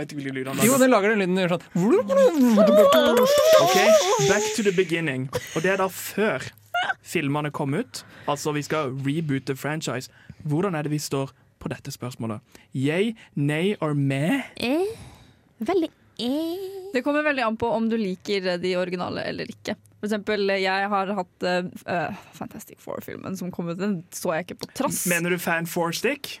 Jeg 0.00 0.06
vet 0.08 0.14
ikke 0.16 0.32
lyder 0.32 0.48
han 0.54 0.62
Jo, 0.64 0.72
lager. 0.72 0.80
den 0.80 0.90
lager 0.94 1.12
den 1.12 1.20
lyden 1.20 1.36
den 1.36 1.44
gjør 1.44 1.52
sånn 1.58 1.64
Ok, 3.60 3.76
Back 4.30 4.46
to 4.56 4.64
the 4.64 4.72
beginning. 4.72 5.26
Og 5.52 5.60
det 5.64 5.74
er 5.74 5.82
da 5.82 5.88
før 5.92 6.46
filmene 7.04 7.50
kom 7.52 7.74
ut. 7.76 8.00
Altså, 8.30 8.54
vi 8.56 8.62
skal 8.64 8.94
reboote 9.04 9.56
franchise. 9.60 10.08
Hvordan 10.48 10.76
er 10.78 10.86
det 10.88 10.94
vi 10.94 11.00
står 11.02 11.34
på 11.60 11.68
dette 11.68 11.92
spørsmålet? 11.92 12.40
Yay, 12.72 13.12
nay 13.36 13.74
or 13.84 13.92
meh? 13.94 14.48
Eh, 14.56 14.88
veldig 15.60 15.90
eh. 16.24 16.66
Det 16.94 17.04
kommer 17.04 17.22
veldig 17.22 17.44
an 17.44 17.60
på 17.60 17.68
om 17.70 17.90
du 17.92 17.98
liker 18.00 18.56
de 18.62 18.72
originale 18.80 19.26
eller 19.28 19.52
ikke. 19.52 19.76
For 20.00 20.08
eksempel, 20.08 20.48
jeg 20.56 20.88
har 20.94 21.12
hatt 21.12 21.44
eh, 21.44 22.20
Fantastic 22.38 22.80
Four-filmen 22.80 23.36
som 23.36 23.52
kom 23.52 23.68
ut. 23.68 23.76
Den 23.78 24.00
så 24.16 24.32
jeg 24.38 24.48
ikke 24.48 24.62
på 24.64 24.72
trass. 24.80 25.04
Mener 25.12 25.36
du 25.36 25.38
fan 25.38 25.68
four 25.68 25.92
stick? 25.92 26.38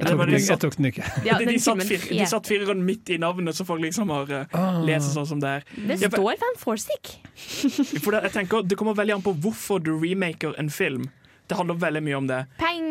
Jeg 0.00 0.08
tok, 0.08 0.18
det 0.24 0.26
den, 0.32 0.44
jeg 0.48 0.58
tok 0.58 0.76
den 0.78 0.86
ikke. 0.88 1.04
Ja, 1.26 1.36
de, 1.38 1.44
den 1.44 1.54
de, 1.54 1.60
satt 1.62 1.82
fire 1.84 1.98
fir, 2.00 2.14
de 2.18 2.26
satt 2.26 2.48
fireren 2.48 2.80
midt 2.86 3.10
i 3.12 3.18
navnet, 3.22 3.54
så 3.54 3.66
folk 3.68 3.82
liksom 3.84 4.10
har 4.10 4.30
uh, 4.32 4.56
Ah. 4.56 4.80
lest 4.88 5.12
sånn 5.14 5.28
som 5.28 5.42
det 5.42 5.50
er. 5.60 5.66
Det 5.76 5.98
står 6.00 6.38
Van 6.40 6.56
Forstick. 6.58 7.12
For 8.02 8.10
det, 8.16 8.22
jeg 8.26 8.32
tenker, 8.38 8.64
det 8.66 8.78
kommer 8.80 8.96
veldig 8.98 9.18
an 9.18 9.22
på 9.26 9.34
hvorfor 9.44 9.82
du 9.84 9.92
remaker 10.00 10.56
en 10.58 10.72
film. 10.72 11.04
Det 11.46 11.58
handler 11.58 11.78
veldig 11.82 12.02
mye 12.08 12.18
om 12.18 12.26
det. 12.30 12.40
Peng! 12.58 12.88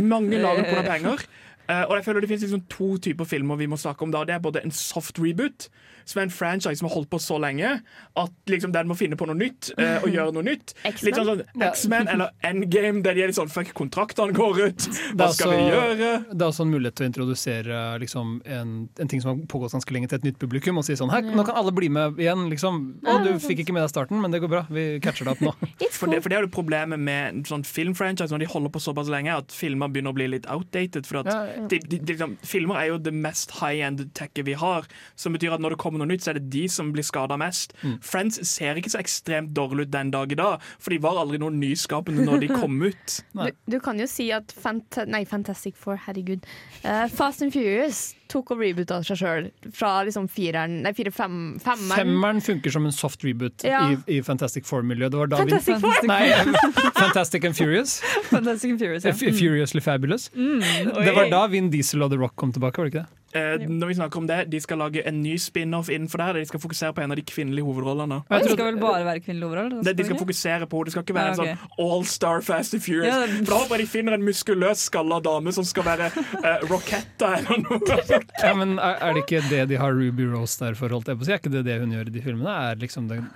Mange 0.00 0.40
lager 0.40 0.64
på 0.70 0.80
det 0.80 0.86
penger. 0.88 1.24
Uh, 1.70 1.84
og 1.86 1.92
jeg 2.00 2.04
føler 2.08 2.24
Det 2.24 2.28
finnes 2.32 2.42
liksom 2.48 2.64
to 2.72 2.86
typer 2.98 3.28
filmer 3.30 3.60
vi 3.60 3.68
må 3.70 3.76
snakke 3.78 4.02
om. 4.02 4.10
da 4.10 4.24
Det 4.26 4.34
er 4.34 4.42
både 4.42 4.64
en 4.64 4.72
soft 4.74 5.20
reboot, 5.22 5.68
som 6.10 6.20
er 6.20 6.28
en 6.28 6.34
franchise 6.34 6.80
som 6.80 6.88
har 6.88 6.94
holdt 6.96 7.10
på 7.12 7.20
så 7.22 7.38
lenge 7.42 7.76
at 8.20 8.50
liksom 8.50 8.72
den 8.74 8.90
må 8.90 8.96
finne 8.98 9.18
på 9.18 9.28
noe 9.28 9.38
nytt 9.38 9.72
eh, 9.76 9.98
og 10.02 10.10
gjøre 10.14 10.34
noe 10.36 10.46
nytt. 10.46 10.74
Litt 11.06 11.18
sånn, 11.18 11.28
sånn 11.30 11.64
X-Men 11.70 12.10
eller 12.10 12.34
Endgame, 12.46 13.02
der 13.06 13.16
de 13.16 13.24
er 13.24 13.32
litt 13.32 13.38
sånn 13.38 13.52
fuck, 13.52 13.72
kontraktene 13.76 14.34
går 14.36 14.62
ut. 14.66 14.88
Hva 15.18 15.30
skal 15.34 15.54
vi 15.54 15.68
gjøre? 15.70 16.10
Det 16.30 16.40
er 16.40 16.46
også 16.48 16.66
en 16.66 16.74
mulighet 16.74 16.98
til 17.00 17.06
å 17.06 17.10
introdusere 17.10 17.82
liksom, 18.02 18.36
en, 18.44 18.74
en 19.00 19.10
ting 19.10 19.22
som 19.22 19.32
har 19.34 19.44
pågått 19.50 19.76
ganske 19.76 19.94
lenge 19.94 20.10
til 20.10 20.20
et 20.20 20.28
nytt 20.30 20.40
publikum. 20.42 20.80
Og 20.80 20.86
si 20.86 20.96
sånn 20.98 21.12
her, 21.12 21.24
nå 21.26 21.44
kan 21.46 21.58
alle 21.60 21.74
bli 21.76 21.90
med 21.92 22.18
igjen. 22.20 22.46
Liksom. 22.52 22.80
Å, 23.06 23.18
du 23.26 23.32
fikk 23.42 23.64
ikke 23.64 23.76
med 23.76 23.84
deg 23.86 23.92
starten, 23.92 24.20
men 24.22 24.34
det 24.34 24.42
går 24.42 24.52
bra. 24.52 24.64
Vi 24.72 24.86
catcher 25.04 25.28
det 25.28 25.36
opp 25.36 25.44
nå. 25.44 25.54
For 26.00 26.08
det, 26.08 26.22
for 26.24 26.32
det 26.32 26.38
er 26.38 26.46
jo 26.46 26.48
problemet 26.54 26.96
med 27.02 27.26
en 27.26 27.40
sånn 27.44 27.64
filmfranchise 27.66 28.32
når 28.32 28.40
de 28.40 28.46
holder 28.48 28.72
på 28.72 28.80
såpass 28.80 29.10
lenge, 29.12 29.34
at 29.42 29.52
filmer 29.52 29.90
begynner 29.92 30.14
å 30.14 30.16
bli 30.16 30.30
litt 30.32 30.46
outdated. 30.48 31.04
For 31.04 31.20
at 31.20 31.28
Ja, 31.28 31.40
ja. 31.50 31.66
de, 31.68 31.76
de, 31.82 31.98
de, 31.98 32.14
liksom, 32.14 32.38
filmer 32.46 32.78
er 32.80 32.86
jo 32.94 32.96
det 33.04 33.12
mest 33.12 33.52
high-end 33.58 34.00
techet 34.16 34.46
vi 34.48 34.54
har, 34.56 34.88
som 35.20 35.36
betyr 35.36 35.52
at 35.58 35.60
når 35.60 35.74
det 35.76 35.80
kommer 35.82 35.99
noe 36.00 36.10
nytt, 36.10 36.24
så 36.24 36.32
er 36.34 36.40
det 36.40 36.48
de 36.52 36.64
som 36.72 36.90
blir 36.94 37.06
skada 37.06 37.36
mest. 37.40 37.74
Mm. 37.84 37.98
Friends 38.04 38.40
ser 38.50 38.80
ikke 38.80 38.92
så 38.92 39.00
ekstremt 39.02 39.52
dårlig 39.56 39.86
ut 39.88 39.92
den 39.94 40.10
dag 40.14 40.32
i 40.32 40.38
dag, 40.40 40.64
for 40.80 40.94
de 40.94 41.00
var 41.04 41.20
aldri 41.22 41.40
noe 41.42 41.54
nyskapende 41.54 42.24
når 42.26 42.46
de 42.46 42.52
kom 42.60 42.80
ut. 42.82 43.18
Du, 43.36 43.50
du 43.76 43.78
kan 43.84 44.00
jo 44.00 44.08
si 44.10 44.30
at 44.34 44.50
Fant 44.60 44.98
nei, 45.10 45.22
Fantastic 45.28 45.76
Four, 45.78 46.00
herregud. 46.08 46.44
Uh, 46.82 47.06
Fast 47.12 47.44
and 47.44 47.52
Furious 47.54 48.10
tok 48.30 48.52
og 48.54 48.60
reboota 48.62 49.00
seg 49.02 49.18
sjøl 49.18 49.46
fra 49.74 49.88
liksom 50.06 50.28
fireren 50.30 50.76
Nei, 50.84 50.92
fire, 50.94 51.10
fem, 51.14 51.56
femmeren. 51.62 51.96
Femmeren 51.98 52.42
funker 52.44 52.70
som 52.70 52.86
en 52.86 52.94
soft 52.94 53.24
reboot 53.26 53.64
Ja. 53.66 53.80
i, 53.90 53.96
i 54.18 54.20
Fantastic 54.22 54.68
Four-miljøet. 54.68 55.10
Det 55.10 55.18
var 55.18 55.32
da 55.32 55.40
Fantastic 55.42 55.80
vi, 55.80 55.80
Four! 55.82 56.06
Nei, 56.06 56.28
Fantastic 57.02 57.44
and 57.48 57.58
Furious. 57.58 57.96
Fantastic 58.30 58.70
and 58.76 58.78
Furious, 58.82 59.04
ja. 59.08 59.10
F 59.16 59.24
Furiously 59.40 59.82
Fabulous. 59.82 60.28
Det 60.34 61.14
var 61.16 61.30
da 61.32 61.46
Vin 61.50 61.72
Diesel 61.74 62.06
og 62.06 62.12
The 62.14 62.20
Rock 62.22 62.36
kom 62.38 62.54
tilbake, 62.54 62.78
var 62.78 62.86
det 62.90 62.94
ikke 62.94 63.02
det? 63.02 63.19
Eh, 63.32 63.62
når 63.68 63.86
vi 63.86 63.94
snakker 63.94 64.18
om 64.18 64.26
det, 64.26 64.50
De 64.50 64.58
skal 64.60 64.78
lage 64.78 65.02
en 65.06 65.20
ny 65.22 65.36
spin-off 65.38 65.86
innenfor 65.88 66.18
der, 66.18 66.32
de 66.40 66.46
skal 66.50 66.58
fokusere 66.60 66.92
på 66.96 67.02
en 67.04 67.12
av 67.14 67.16
de 67.16 67.22
kvinnelige 67.22 67.62
hovedrollene. 67.62 68.24
Jeg 68.30 68.42
Det 68.42 68.50
skal 68.56 68.64
vel 68.72 68.80
bare 68.82 69.04
være 69.06 69.20
kvinnelige 69.22 69.46
hovedroller? 69.48 69.82
Det, 69.86 69.96
de 69.96 70.04
skal 70.08 70.18
fokusere 70.18 70.66
på 70.66 70.84
Det 70.84 70.92
skal 70.96 71.02
ikke 71.06 71.14
være 71.14 71.30
Ah, 71.30 71.30
en 71.30 71.56
sånn 71.56 71.86
all-star 71.86 72.42
Fast 72.42 72.74
and 72.74 72.82
Furious. 72.82 73.06
Ja, 73.06 73.20
det- 73.26 73.46
For 73.46 73.54
da 73.54 73.60
håper 73.62 73.76
jeg 73.78 73.86
de 73.86 73.90
finner 73.92 74.12
en 74.18 74.22
muskuløs, 74.26 74.82
skalla 74.90 75.20
dame 75.22 75.52
som 75.52 75.64
skal 75.64 75.84
være 75.84 76.10
eh, 76.10 76.66
Rocketta 76.66 77.36
eller 77.38 77.62
noe. 77.62 78.22
Ja, 78.42 78.54
men 78.54 78.78
er, 78.78 78.96
er 79.00 79.14
det 79.14 79.22
ikke 79.28 79.42
det 79.48 79.68
de 79.68 79.76
har 79.78 79.92
Ruby 79.94 80.26
Rose 80.32 80.58
der 80.58 80.74
for? 80.74 80.88
Holdt 80.88 81.06
jeg 81.06 81.16
på 81.16 81.22
å 81.22 81.26
si? 81.28 81.32
Er 81.32 81.38
ikke 81.38 81.52
det 81.54 81.64
det 81.70 81.78
hun 81.80 81.92
gjør 81.94 82.08
i 82.10 82.16
de 82.18 82.20
filmene? 82.24 82.50
Er 82.72 82.76
liksom 82.82 83.06
den 83.08 83.28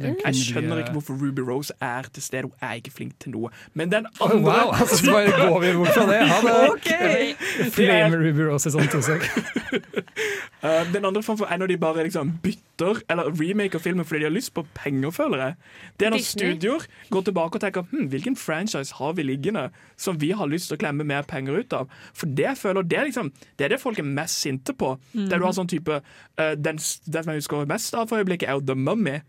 Jeg 0.00 0.34
skjønner 0.34 0.82
ikke 0.82 0.92
hvorfor 0.96 1.14
Ruby 1.20 1.40
Rose 1.46 1.72
er 1.80 2.08
til 2.12 2.22
stede. 2.22 2.42
Hun 2.42 2.52
er 2.60 2.72
ikke 2.80 2.90
flink 2.90 3.12
til 3.20 3.34
noe. 3.36 3.50
Men 3.74 3.92
den 3.92 4.06
andre 4.20 4.30
andre 4.30 4.50
Wow, 4.50 4.72
altså, 4.74 4.96
så 4.96 5.12
bare 5.12 5.48
går 5.48 5.60
vi 5.60 5.72
bort 5.76 5.88
fra 5.94 6.06
det. 6.10 6.20
Ha 6.28 6.40
det! 6.84 7.36
Flame 7.76 8.16
Ruby 8.16 8.44
Rose 8.48 8.68
i 8.68 8.72
sånn 8.74 8.90
to 8.92 9.02
sek. 9.04 9.26
Eh, 10.60 10.92
Den 10.92 11.06
andre 11.08 11.22
form 11.24 11.38
for 11.40 11.48
er 11.48 11.56
når 11.56 11.70
de 11.70 11.76
bare 11.80 12.02
liksom 12.04 12.34
bytter 12.44 12.98
eller 13.08 13.30
remaker 13.32 13.80
filmen 13.80 14.04
fordi 14.04 14.18
de 14.20 14.26
har 14.28 14.34
lyst 14.34 14.52
på 14.52 14.64
penger, 14.76 15.10
føler 15.10 15.40
jeg. 15.40 15.54
Det 16.00 16.06
er 16.06 16.10
når 16.12 16.20
Disney. 16.20 16.50
studioer 16.50 16.84
går 17.10 17.22
tilbake 17.30 17.56
og 17.56 17.62
tenker 17.64 17.86
hm, 17.88 18.02
hvilken 18.12 18.36
franchise 18.36 18.94
har 18.98 19.14
vi 19.16 19.24
liggende 19.24 19.70
som 19.96 20.20
vi 20.20 20.30
har 20.36 20.50
lyst 20.52 20.68
til 20.68 20.76
å 20.76 20.82
klemme 20.82 21.06
mer 21.08 21.24
penger 21.30 21.62
ut 21.62 21.72
av. 21.72 21.88
For 22.12 22.28
det 22.28 22.44
jeg 22.44 22.60
føler, 22.60 22.82
det 22.82 22.98
er 22.98 23.08
liksom 23.08 23.32
Det 23.56 23.64
er 23.64 23.68
det 23.72 23.80
folk 23.80 23.98
er 23.98 24.08
mest 24.10 24.36
sinte 24.44 24.74
på. 24.76 24.98
Der 25.14 25.38
du 25.40 25.44
har 25.48 25.56
sånn 25.56 25.70
type 25.70 25.96
uh, 26.02 26.52
den, 26.60 26.76
den 26.76 27.24
som 27.24 27.32
jeg 27.32 27.40
husker 27.40 27.64
mest 27.70 27.94
av 27.96 28.08
for 28.12 28.20
øyeblikket, 28.20 28.48
er 28.48 28.60
jo 28.60 28.66
The 28.66 28.76
Mummy. 28.76 29.20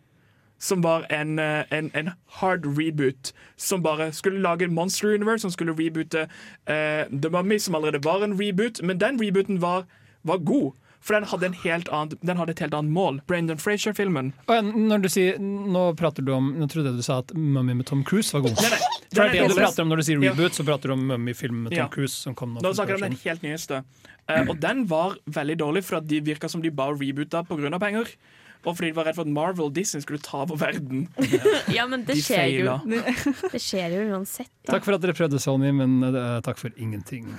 Som 0.62 0.84
var 0.86 1.08
en, 1.10 1.40
eh, 1.42 1.64
en, 1.74 1.90
en 1.98 2.12
hard 2.38 2.68
reboot. 2.78 3.32
Som 3.58 3.82
bare 3.82 4.12
skulle 4.14 4.44
lage 4.44 4.68
en 4.68 4.76
Monster 4.78 5.10
Universe, 5.16 5.42
som 5.42 5.52
skulle 5.54 5.74
reboote 5.74 6.28
uh, 6.70 7.10
The 7.10 7.30
Mummy, 7.34 7.58
som 7.60 7.76
allerede 7.76 8.04
var 8.06 8.22
en 8.24 8.38
reboot. 8.38 8.84
Men 8.86 9.02
den 9.02 9.18
rebooten 9.22 9.62
var, 9.62 9.88
var 10.24 10.38
god. 10.38 10.78
For 11.02 11.18
den 11.18 11.26
hadde, 11.26 11.48
en 11.50 11.56
helt 11.64 11.90
annen, 11.90 12.18
den 12.22 12.38
hadde 12.38 12.54
et 12.54 12.60
helt 12.62 12.76
annet 12.78 12.94
mål. 12.94 13.20
Brendan 13.28 13.58
Frazier-filmen. 13.58 14.34
Når 14.48 15.02
du 15.02 15.10
sier, 15.10 15.40
nå 15.42 15.88
prater 15.98 16.26
du 16.26 16.30
om 16.36 16.52
Nå 16.60 16.68
trodde 16.70 16.92
jeg 16.92 17.02
du 17.02 17.06
sa 17.06 17.18
at 17.24 17.34
Mummy 17.34 17.74
med 17.80 17.88
Tom 17.90 18.04
Cruise 18.06 18.30
var 18.36 18.44
god. 18.46 18.62
Nei, 18.62 18.70
nei, 18.70 18.82
For 19.10 19.24
det 19.24 19.26
er 19.26 19.48
det 19.48 19.56
du 19.56 19.58
prater 19.58 19.82
om 19.82 19.90
når 19.90 20.04
du 20.04 20.06
sier 20.06 20.22
Ja. 20.22 20.36
reboot, 20.36 20.60
så 20.60 20.66
prater 20.68 20.94
du 20.94 20.94
om 20.94 21.08
Mummy-filmen 21.10 21.64
med 21.66 21.74
Tom 21.74 21.82
Ja. 21.82 21.88
Cruise 21.90 22.14
som 22.14 22.38
kom 22.38 22.54
nå. 22.54 22.62
Nå 22.62 22.74
snakker 22.78 22.94
jeg 22.94 23.02
om 23.02 23.08
den 23.10 23.18
helt 23.24 23.42
nyeste. 23.42 23.82
Uh, 24.30 24.44
og 24.46 24.62
den 24.62 24.86
var 24.88 25.18
veldig 25.26 25.58
dårlig, 25.58 25.84
for 25.90 25.98
at 25.98 26.08
de 26.08 26.22
virka 26.22 26.50
som 26.54 26.62
de 26.62 26.70
bare 26.70 26.94
reboota 27.02 27.42
pga. 27.50 27.80
penger. 27.82 28.14
Og 28.62 28.76
fordi 28.78 28.92
de 28.92 28.96
var 28.96 29.08
redd 29.10 29.18
for 29.18 29.26
at 29.26 29.34
Marvel 29.34 29.70
og 29.72 29.76
Disney 29.76 30.04
skulle 30.04 30.22
ta 30.22 30.44
over 30.44 30.60
verden. 30.62 31.08
Ja, 31.78 31.88
men 31.90 32.04
det 32.06 32.20
De 32.20 32.22
skjer 32.22 32.52
jo. 32.62 32.76
Det 33.54 33.62
skjer 33.62 33.96
jo 33.98 34.04
uansett. 34.14 34.52
Da. 34.66 34.76
Takk 34.76 34.86
for 34.86 34.98
at 34.98 35.02
dere 35.02 35.16
prøvde, 35.18 35.40
Sony, 35.42 35.72
men 35.74 36.02
eh, 36.06 36.40
takk 36.46 36.62
for 36.62 36.76
ingenting. 36.78 37.32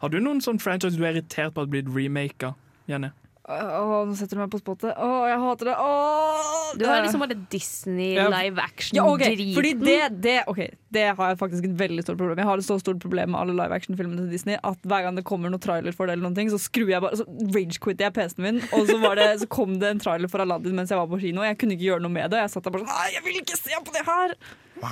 Har 0.00 0.10
du 0.12 0.18
noen 0.24 0.40
sånn 0.42 0.58
franchise 0.62 0.96
du 0.96 1.04
er 1.04 1.12
irritert 1.18 1.52
på 1.54 1.66
at 1.66 1.72
blitt 1.72 1.90
remaka? 1.92 2.54
Jenny? 2.90 3.12
Åh, 3.42 4.04
nå 4.06 4.14
setter 4.14 4.38
du 4.38 4.40
meg 4.44 4.50
på 4.52 4.60
spottet. 4.60 4.92
Åh, 4.94 5.24
jeg 5.26 5.38
hater 5.42 5.68
det. 5.72 5.72
Åh, 5.82 6.76
Du 6.78 6.84
har 6.86 7.00
liksom 7.02 7.24
bare 7.24 7.34
Disney 7.50 8.12
Ja, 8.14 8.28
live 8.30 8.62
ja, 8.94 9.02
ok, 9.02 9.20
action-driten. 9.24 9.54
fordi 9.56 9.72
det, 9.82 9.96
det, 10.22 10.36
ok, 10.46 10.60
det 10.94 11.02
har 11.18 11.32
jeg 11.32 11.38
faktisk 11.40 11.66
et 11.66 11.74
veldig 11.80 12.04
stort 12.06 12.20
problem 12.20 12.38
Jeg 12.38 12.46
har 12.48 12.62
et 12.62 12.64
så 12.64 12.78
stort 12.80 13.00
problem 13.02 13.34
med 13.34 13.40
alle 13.40 13.56
live 13.58 13.74
action-filmene 13.76 14.22
til 14.22 14.30
Disney 14.30 14.56
at 14.62 14.78
hver 14.86 15.02
gang 15.08 15.18
det 15.18 15.24
kommer 15.28 15.50
noen 15.50 15.60
trailer 15.60 15.92
for 15.92 16.06
det, 16.06 16.14
eller 16.14 16.28
noen 16.28 16.38
ting, 16.38 16.48
så 16.54 16.60
skrur 16.62 16.88
jeg 16.94 17.02
bare 17.02 17.18
Så 17.18 17.26
rage-quitter 17.26 18.06
jeg 18.06 18.14
PC-en 18.16 18.46
min, 18.46 18.62
og 18.72 18.86
så, 18.88 18.96
var 19.02 19.18
det, 19.18 19.28
så 19.42 19.50
kom 19.50 19.74
det 19.82 19.90
en 19.90 20.00
trailer 20.06 20.30
for 20.30 20.44
Aladdin 20.46 20.78
mens 20.78 20.94
jeg 20.94 21.02
var 21.02 21.10
på 21.10 21.18
kino, 21.20 21.42
og 21.42 21.50
jeg 21.50 21.58
kunne 21.60 21.76
ikke 21.76 21.88
gjøre 21.90 22.06
noe 22.06 22.14
med 22.14 22.30
det. 22.32 22.44
Jeg 22.46 22.54
satt 22.54 22.64
der 22.68 22.76
bare 22.78 22.86
sånn 22.86 22.94
Nei, 22.94 23.08
jeg 23.18 23.26
vil 23.26 23.40
ikke 23.42 23.58
se 23.58 23.82
på 23.82 23.96
det 23.98 24.04
her! 24.06 24.36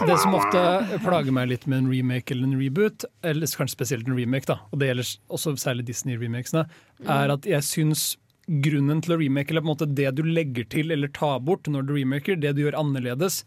Det 0.07 0.17
som 0.23 0.35
ofte 0.39 0.61
plager 1.03 1.35
meg 1.35 1.49
litt 1.51 1.65
med 1.67 1.81
en 1.85 1.89
remake 1.91 2.31
eller 2.35 2.47
en 2.47 2.59
reboot, 2.61 3.07
eller 3.27 3.47
kanskje 3.59 3.75
spesielt 3.75 4.07
en 4.07 4.15
remake, 4.19 4.47
da, 4.47 4.61
og 4.71 4.79
det 4.79 4.91
gjelder 4.91 5.09
også 5.35 5.55
særlig 5.59 5.87
Disney-remakesene, 5.89 6.63
er 7.11 7.33
at 7.35 7.49
jeg 7.49 7.67
syns 7.67 8.05
grunnen 8.51 9.01
til 9.05 9.15
å 9.15 9.19
remake, 9.21 9.53
eller 9.53 9.63
på 9.63 9.69
en 9.69 9.75
måte 9.77 9.91
det 9.95 10.11
du 10.19 10.23
legger 10.27 10.67
til 10.73 10.91
eller 10.95 11.11
tar 11.15 11.41
bort 11.47 11.69
når 11.71 11.87
du 11.87 11.93
remaker, 11.97 12.39
det 12.43 12.55
du 12.57 12.65
gjør 12.65 12.79
annerledes, 12.81 13.45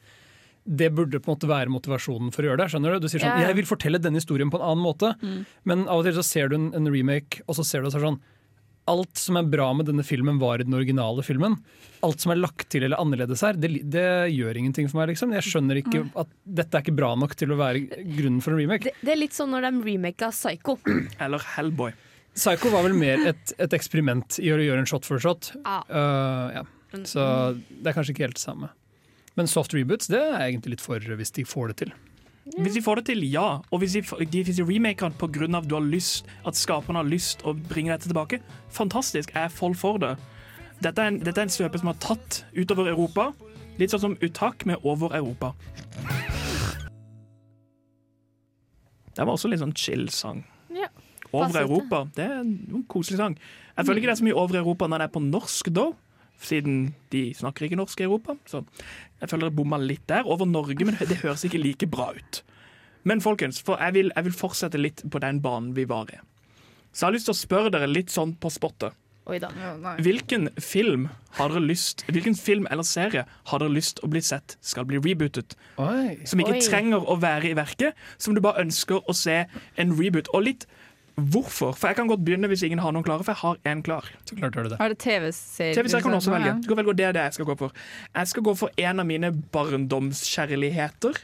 det 0.64 0.94
burde 0.96 1.20
på 1.20 1.28
en 1.28 1.36
måte 1.36 1.50
være 1.50 1.72
motivasjonen 1.74 2.32
for 2.32 2.46
å 2.46 2.52
gjøre 2.54 2.62
det. 2.64 2.70
skjønner 2.72 2.94
Du 2.96 3.04
Du 3.04 3.10
sier 3.12 3.20
sånn, 3.20 3.34
Ja, 3.36 3.42
ja. 3.44 3.48
jeg 3.52 3.58
vil 3.60 3.68
fortelle 3.68 4.00
denne 4.00 4.22
historien 4.22 4.52
på 4.54 4.62
en 4.62 4.68
annen 4.70 4.84
måte, 4.86 5.10
men 5.68 5.88
av 5.92 6.00
og 6.00 6.06
til 6.08 6.16
så 6.16 6.24
ser 6.24 6.54
du 6.54 6.56
en, 6.56 6.70
en 6.78 6.88
remake, 6.88 7.44
og 7.48 7.58
så 7.60 7.66
ser 7.68 7.84
du 7.84 7.92
sånn 7.92 8.22
Alt 8.86 9.16
som 9.16 9.38
er 9.40 9.48
bra 9.48 9.70
med 9.72 9.88
denne 9.88 10.04
filmen, 10.04 10.40
var 10.42 10.60
i 10.60 10.66
den 10.68 10.74
originale 10.76 11.24
filmen. 11.24 11.54
Alt 12.04 12.20
som 12.20 12.34
er 12.34 12.40
lagt 12.42 12.66
til 12.68 12.84
eller 12.84 13.00
annerledes 13.00 13.40
her, 13.46 13.56
det, 13.56 13.70
det 13.88 14.04
gjør 14.36 14.58
ingenting 14.60 14.90
for 14.92 15.00
meg. 15.00 15.14
liksom. 15.14 15.32
Jeg 15.32 15.46
skjønner 15.48 15.80
ikke 15.80 16.02
at 16.20 16.28
dette 16.44 16.76
er 16.76 16.84
ikke 16.84 16.96
bra 16.98 17.14
nok 17.16 17.32
til 17.40 17.54
å 17.56 17.60
være 17.62 17.86
grunnen 18.18 18.42
for 18.44 18.52
en 18.52 18.60
remake. 18.60 18.84
Det, 18.90 18.94
det 19.00 19.14
er 19.14 19.22
litt 19.22 19.38
sånn 19.38 19.56
når 19.56 19.70
de 19.70 19.86
remaka 19.88 20.34
Psycho. 20.36 20.76
Eller 21.24 21.48
Hellboy. 21.56 21.96
Psycho 22.34 22.72
var 22.74 22.88
vel 22.88 22.96
mer 22.98 23.28
et, 23.30 23.52
et 23.62 23.76
eksperiment 23.78 24.40
i 24.42 24.50
å 24.50 24.58
gjøre 24.58 24.82
en 24.82 24.90
shot 24.90 25.06
for 25.06 25.22
shot. 25.22 25.52
Ja. 25.62 25.82
Uh, 25.90 26.56
ja. 26.56 26.64
Så 27.06 27.26
det 27.58 27.90
er 27.90 27.96
kanskje 27.98 28.14
ikke 28.16 28.28
helt 28.28 28.40
det 28.40 28.46
samme. 28.46 28.70
Men 29.38 29.50
soft 29.50 29.74
reboots 29.74 30.10
det 30.14 30.22
er 30.22 30.42
jeg 30.42 30.54
egentlig 30.54 30.76
litt 30.76 30.84
for 30.84 31.14
hvis 31.18 31.34
de 31.34 31.46
får 31.46 31.72
det 31.72 31.78
til. 31.84 31.94
Hvis 32.58 32.76
de 32.76 32.82
får 32.84 33.00
det 33.00 33.06
til, 33.08 33.24
ja. 33.32 33.62
Og 33.72 33.80
hvis 33.82 33.96
de, 33.96 34.04
de, 34.04 34.44
hvis 34.44 34.60
de 34.60 34.66
remaker 34.68 35.10
den 35.10 35.18
pga. 35.18 35.48
at 35.58 35.70
du 35.70 35.76
har 35.78 35.86
lyst 35.86 36.28
At 36.46 36.60
skaperne 36.60 37.00
har 37.00 37.08
lyst 37.08 37.46
å 37.48 37.54
bringe 37.54 37.94
dette 37.94 38.10
tilbake, 38.10 38.42
fantastisk. 38.70 39.32
Jeg 39.34 39.48
er 39.48 39.54
full 39.54 39.76
for 39.76 39.98
det. 39.98 40.18
Dette 40.84 41.02
er 41.02 41.14
en, 41.14 41.20
dette 41.24 41.40
er 41.40 41.48
en 41.48 41.54
svøpe 41.54 41.80
som 41.80 41.88
har 41.88 42.00
tatt 42.04 42.44
utover 42.54 42.92
Europa. 42.92 43.32
Litt 43.80 43.94
sånn 43.94 44.04
som 44.04 44.18
Utak 44.22 44.68
med 44.70 44.84
Over 44.84 45.16
Europa. 45.16 45.54
Det 49.14 49.24
var 49.24 49.34
også 49.34 49.50
litt 49.50 49.62
sånn 49.62 49.78
chill-sang. 49.78 50.44
Ja, 50.44 50.53
Over. 51.34 51.60
Europa. 51.64 52.04
Det 52.16 52.26
er 52.26 52.40
en 52.44 52.86
koselig 52.90 53.18
sang. 53.18 53.38
Jeg 53.74 53.86
føler 53.86 54.02
ikke 54.02 54.10
det 54.12 54.16
er 54.16 54.22
så 54.22 54.28
mye 54.28 54.38
Over 54.38 54.60
Europa 54.60 54.88
når 54.88 55.02
det 55.02 55.08
er 55.10 55.14
på 55.16 55.24
norsk, 55.26 55.70
da. 55.74 55.88
Siden 56.44 56.80
de 57.14 57.24
snakker 57.38 57.66
ikke 57.66 57.80
norsk 57.80 58.02
i 58.02 58.08
Europa. 58.08 58.36
Så 58.46 58.64
jeg 59.22 59.30
føler 59.32 59.50
det 59.50 59.58
bomma 59.58 59.80
litt 59.82 60.06
der. 60.10 60.28
Over 60.28 60.46
Norge, 60.46 60.86
men 60.86 60.98
det 61.00 61.22
høres 61.24 61.46
ikke 61.48 61.62
like 61.62 61.88
bra 61.90 62.12
ut. 62.14 62.44
Men 63.04 63.22
folkens, 63.22 63.62
for 63.62 63.82
jeg 63.82 63.96
vil, 63.98 64.12
jeg 64.16 64.28
vil 64.28 64.36
fortsette 64.36 64.80
litt 64.80 65.04
på 65.12 65.20
den 65.24 65.42
banen 65.44 65.74
vi 65.76 65.88
var 65.90 66.12
i. 66.12 66.20
Så 66.94 67.06
jeg 67.06 67.08
har 67.08 67.16
lyst 67.18 67.28
til 67.30 67.36
å 67.36 67.42
spørre 67.42 67.72
dere 67.74 67.90
litt 67.90 68.14
sånn 68.14 68.36
på 68.40 68.52
spottet. 68.54 68.94
Oi 69.32 69.38
da. 69.40 69.50
Hvilken 70.04 70.50
film 70.60 71.06
har 71.38 71.54
dere 71.54 71.64
lyst 71.64 72.02
Hvilken 72.10 72.36
film 72.36 72.66
eller 72.68 72.84
serie 72.84 73.22
har 73.24 73.62
dere 73.62 73.72
lyst 73.72 74.02
å 74.04 74.10
bli 74.12 74.20
sett 74.20 74.58
skal 74.60 74.84
bli 74.90 75.00
rebootet? 75.00 75.56
Oi. 75.80 76.18
Som 76.28 76.44
ikke 76.44 76.58
Oi. 76.58 76.64
trenger 76.66 77.08
å 77.08 77.16
være 77.22 77.54
i 77.54 77.56
verket, 77.56 77.96
som 78.20 78.36
du 78.36 78.42
bare 78.44 78.66
ønsker 78.66 79.00
å 79.00 79.16
se 79.16 79.46
en 79.80 79.96
reboot. 79.96 80.28
Og 80.36 80.44
litt 80.50 80.68
hvorfor. 81.16 81.74
For 81.78 81.92
jeg 81.92 82.00
kan 82.00 82.10
godt 82.10 82.24
begynne 82.26 82.50
hvis 82.50 82.64
ingen 82.66 82.82
har 82.82 82.94
noen 82.96 83.06
klare, 83.06 83.24
for 83.26 83.34
jeg 83.34 83.42
har 83.44 83.60
én 83.70 83.84
klar. 83.86 84.08
Så 84.26 84.38
klart 84.38 84.56
har 84.58 84.66
du 84.66 84.74
det. 84.74 84.80
Er 84.82 84.94
det 84.94 85.00
TV-serie? 85.04 85.76
TV-serier 85.78 86.06
kan 86.06 86.16
du 86.16 86.20
også 86.20 86.34
velge. 86.34 86.54
Du 86.64 86.70
kan 86.72 86.80
velge 86.82 86.98
det 86.98 87.08
er 87.10 87.18
det 87.18 87.26
jeg 87.28 87.38
skal 87.40 87.50
gå 87.52 87.58
for. 87.60 87.76
Jeg 88.16 88.32
skal 88.34 88.48
gå 88.48 88.56
for 88.64 88.84
en 88.90 89.04
av 89.04 89.10
mine 89.10 89.32
barndomskjærligheter, 89.56 91.22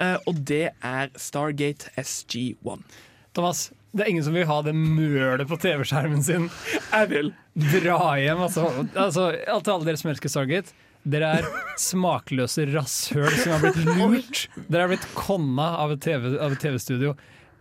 eh, 0.00 0.16
og 0.26 0.42
det 0.50 0.66
er 0.76 1.14
Stargate 1.16 1.92
SG1. 2.00 2.84
Thomas, 3.36 3.70
det 3.94 4.04
er 4.04 4.12
ingen 4.12 4.26
som 4.26 4.36
vil 4.36 4.46
ha 4.46 4.60
det 4.66 4.74
mølet 4.76 5.48
på 5.50 5.58
TV-skjermen 5.62 6.22
sin. 6.26 6.50
Jeg 6.92 7.10
vil. 7.10 7.32
Dra 7.60 8.14
hjem, 8.20 8.44
altså. 8.46 8.68
altså 8.94 9.32
alt 9.32 9.66
til 9.66 9.74
alle 9.74 9.88
dere 9.88 10.00
som 10.00 10.12
elsker 10.12 10.32
Stargate. 10.32 10.76
Dere 11.10 11.30
er 11.40 11.46
smakløse 11.80 12.66
rasshøl 12.74 13.32
som 13.40 13.54
har 13.56 13.62
blitt 13.64 13.88
lurt. 13.98 14.42
Dere 14.68 14.84
har 14.84 14.92
blitt 14.92 15.06
konna 15.16 15.72
av 15.80 15.96
et 15.96 16.04
TV 16.04 17.14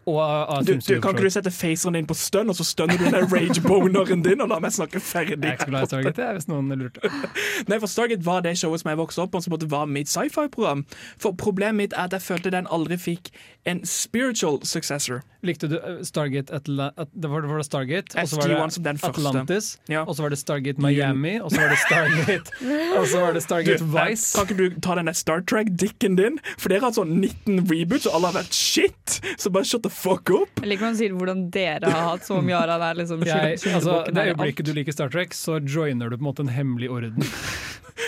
og 0.05 0.19
av 0.21 0.65
Du, 0.65 0.73
du, 0.77 0.99
kan 1.01 1.13
ikke 1.15 1.27
du 1.27 1.33
sette 1.33 1.51
faceren 1.53 1.93
din 1.97 2.07
på 2.09 2.15
stønn, 2.17 2.49
og 2.49 2.55
så 2.55 2.65
stønner 2.67 2.97
du 2.97 3.05
den 3.09 3.27
rage-boneren 3.31 4.23
din, 4.25 4.41
og 4.41 4.49
la 4.51 4.59
meg 4.63 4.71
snakke 4.75 4.99
Jeg 4.99 5.05
ferdig? 5.05 5.39
er 5.43 5.57
ikke 5.57 5.69
glad 5.71 5.83
i 5.87 5.91
Stargate, 5.91 6.21
jeg, 6.25 6.33
hvis 6.39 6.47
noen 6.49 6.73
lurte. 6.79 7.11
Nei, 7.69 7.79
for 7.79 7.87
Stargate 7.91 8.25
var 8.25 8.41
det 8.45 8.55
showet 8.59 8.83
som 8.83 8.89
jeg 8.93 9.01
vokste 9.01 9.25
opp 9.25 9.33
på, 9.35 9.41
som 9.45 9.57
var 9.69 9.85
mitt 9.89 10.09
sci-fi-program. 10.11 10.85
For 11.19 11.31
problemet 11.37 11.75
mitt 11.79 11.93
er 11.93 12.07
at 12.09 12.15
jeg 12.17 12.25
følte 12.25 12.53
den 12.53 12.67
aldri 12.71 12.97
fikk 12.99 13.31
en 13.69 13.83
spiritual 13.85 14.59
successor. 14.65 15.21
Likte 15.45 15.69
du 15.71 15.77
eh, 15.77 15.99
Stargate 16.03 16.51
Atla 16.55 16.89
at, 16.99 17.07
det 17.13 17.29
var, 17.31 17.45
det 17.45 17.65
Stargate, 17.65 18.15
og 18.19 18.27
så 18.27 18.39
var 18.39 18.49
SG-1 18.49 18.69
som 18.75 18.83
den 18.83 18.97
det. 18.97 19.03
Atlantis, 19.09 19.67
Ja. 19.89 20.03
og 20.03 20.15
så 20.15 20.23
var 20.25 20.29
det 20.33 20.39
Stargate 20.39 20.81
Miami, 20.81 21.39
og 21.39 21.51
så 21.51 21.61
var 21.61 21.69
det 21.69 21.79
Stargate 21.87 22.99
Og 22.99 23.07
så 23.07 23.21
var 23.21 23.33
det 23.33 23.43
Stargate 23.43 23.79
Du, 23.79 23.85
Vice. 23.93 24.35
Kan 24.35 24.47
ikke 24.49 24.57
du 24.75 24.79
ta 24.81 24.95
den 24.95 25.13
Star 25.13 25.41
Trek-dikken 25.41 26.17
din? 26.19 26.39
For 26.57 26.69
dere 26.69 26.81
har 26.83 26.89
hatt 26.91 26.99
sånn 26.99 27.13
19 27.21 27.63
reboots, 27.71 28.07
og 28.09 28.17
alle 28.19 28.31
har 28.33 28.39
vært 28.41 28.55
shit! 28.57 29.19
Så 29.39 29.51
bare 29.53 29.67
shut 29.67 29.83
the 29.83 29.88
fuck 29.89 30.29
up! 30.35 30.61
Jeg 30.61 30.71
liker 30.73 30.89
å 30.89 30.91
si 30.93 31.03
sier 31.03 31.15
hvordan 31.17 31.45
dere 31.53 31.89
har 31.91 32.07
hatt 32.13 32.27
så 32.27 32.41
mye 32.43 32.57
av 32.59 32.69
det. 32.69 32.89
er 32.89 32.99
Liksom, 32.99 33.25
Jeg, 33.25 33.59
altså, 33.73 34.03
det 34.11 34.27
øyeblikket 34.31 34.65
du 34.69 34.73
liker 34.77 34.95
Star 34.95 35.09
Trek, 35.13 35.33
så 35.37 35.59
joiner 35.59 36.09
du 36.09 36.17
på 36.17 36.23
en 36.23 36.29
måte 36.31 36.45
en 36.45 36.53
hemmelig 36.55 36.89
orden. 36.91 37.23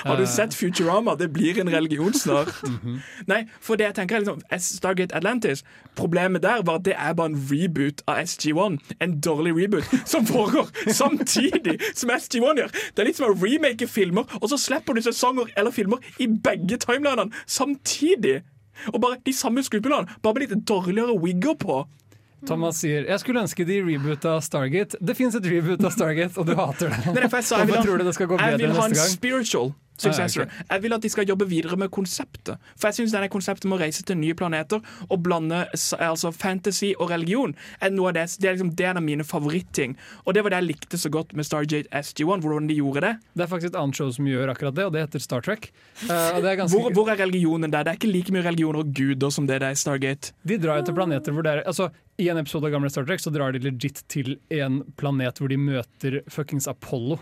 Har 0.06 0.16
du 0.18 0.24
Eh, 0.24 0.28
sett 0.30 0.54
Futurama? 0.54 1.16
Det 1.16 1.28
blir 1.34 1.60
en 1.62 1.70
religion 1.70 2.14
snart. 2.14 2.48
Mhm. 2.72 3.02
Nei, 3.28 3.46
for 3.60 3.76
det 3.76 3.86
jeg 3.86 3.96
tenker 3.96 4.16
er 4.16 4.22
liksom 4.24 4.42
Stargate 4.58 5.16
Atlantis 5.16 5.64
Problemet 5.96 6.42
der 6.42 6.64
var 6.64 6.80
at 6.80 6.86
det 6.86 6.96
er 6.98 7.14
bare 7.14 7.34
en 7.34 7.48
reboot 7.52 8.02
av 8.08 8.22
SG1. 8.24 8.80
En 9.02 9.20
dårlig 9.22 9.54
reboot 9.58 9.84
som 10.08 10.26
foregår 10.26 10.70
samtidig 11.02 11.78
som 11.94 12.10
SG1 12.10 12.62
gjør. 12.64 12.72
Det 12.96 13.04
er 13.04 13.10
litt 13.10 13.20
som 13.20 13.28
å 13.30 13.36
remake 13.36 13.88
filmer, 13.88 14.24
og 14.42 14.50
så 14.50 14.58
slipper 14.58 14.94
du 14.98 15.02
sesonger 15.02 15.52
eller 15.58 15.72
filmer 15.76 16.00
i 16.20 16.28
begge 16.28 16.78
timelinene 16.82 17.32
samtidig. 17.46 18.42
Og 18.94 19.02
bare 19.04 19.18
de 19.26 19.34
samme 19.34 19.64
skuespillerne, 19.64 20.08
bare 20.24 20.34
med 20.38 20.48
litt 20.48 20.66
dårligere 20.70 21.18
wigger 21.22 21.58
på. 21.62 21.82
Thomas 22.48 22.80
sier 22.82 23.06
jeg 23.06 23.22
skulle 23.22 23.44
ønske 23.44 23.66
de 23.68 23.76
reboota 23.86 24.40
Stargate. 24.42 24.98
Det 25.00 25.14
fins 25.18 25.36
et 25.38 25.46
reboot 25.46 25.84
av 25.86 25.92
Stargate, 25.94 26.34
og 26.42 26.48
du 26.50 26.56
hater 26.58 26.90
det. 26.90 27.14
Hvorfor 27.14 27.84
tror 27.86 28.02
du 28.02 28.04
det 28.08 28.16
skal 28.18 28.32
gå 28.32 28.40
Jeg 28.42 28.58
vil 28.64 28.72
ha 28.74 28.86
en 28.88 28.96
neste 28.96 29.04
gang? 29.04 29.12
spiritual 29.14 29.74
successor. 30.02 30.48
Ah, 30.48 30.62
ok. 30.62 30.72
Jeg 30.74 30.86
vil 30.86 30.98
at 30.98 31.06
de 31.06 31.12
skal 31.14 31.30
jobbe 31.30 31.48
videre 31.50 31.78
med 31.80 31.92
konseptet. 31.94 32.58
For 32.76 32.90
jeg 32.90 33.02
syns 33.02 33.18
konseptet 33.32 33.70
med 33.70 33.78
å 33.80 33.82
reise 33.84 34.04
til 34.08 34.18
nye 34.20 34.36
planeter 34.38 34.82
og 35.08 35.22
blande 35.24 35.64
altså 35.98 36.32
fantasy 36.36 36.92
og 36.98 37.12
religion 37.12 37.54
er 37.80 37.94
noe 37.94 38.12
av 38.12 38.18
det, 38.18 38.26
det 38.42 38.50
er 38.50 38.58
liksom 38.58 38.74
det 38.78 38.88
er 38.90 39.00
mine 39.04 39.26
favoritting. 39.28 39.96
Og 40.26 40.36
det 40.36 40.44
var 40.44 40.54
det 40.54 40.62
jeg 40.62 40.70
likte 40.72 41.00
så 41.00 41.12
godt 41.14 41.36
med 41.38 41.48
Stargate 41.48 41.90
SG1, 41.94 42.44
hvordan 42.44 42.70
de 42.70 42.78
gjorde 42.80 43.06
det. 43.06 43.14
Det 43.38 43.46
er 43.46 43.52
faktisk 43.52 43.74
et 43.74 43.80
annet 43.80 43.98
show 43.98 44.12
som 44.14 44.28
gjør 44.28 44.54
akkurat 44.54 44.78
det, 44.78 44.88
og 44.88 44.96
det 44.96 45.06
heter 45.06 45.24
Star 45.24 45.46
Trek. 45.46 45.72
Uh, 46.04 46.12
er 46.42 46.60
ganske, 46.60 46.76
Hvor, 46.76 46.92
hvor 46.96 47.12
er 47.14 47.22
religionen 47.22 47.72
der? 47.72 47.86
Det 47.86 47.94
er 47.94 48.00
ikke 48.00 48.12
like 48.12 48.36
mye 48.36 48.46
religioner 48.46 48.84
og 48.84 48.94
guder 48.98 49.34
som 49.34 49.48
det 49.50 49.62
det 49.62 49.70
er 49.70 49.78
i 49.78 49.82
Stargate. 49.82 50.34
De 50.48 50.58
drar 50.62 50.82
jo 50.82 50.90
til 50.90 50.98
planeter 50.98 51.36
hvor 51.36 51.46
det 51.46 51.58
er 51.58 51.68
altså, 51.70 51.92
I 52.22 52.30
en 52.34 52.42
episode 52.42 52.70
av 52.70 52.76
gamle 52.76 52.92
Star 52.94 53.06
Trek 53.08 53.24
så 53.24 53.34
drar 53.34 53.54
de 53.56 53.64
legit 53.64 54.04
til 54.12 54.36
en 54.54 54.82
planet 55.00 55.42
hvor 55.42 55.52
de 55.52 55.60
møter 55.62 56.22
fuckings 56.32 56.70
Apollo. 56.72 57.20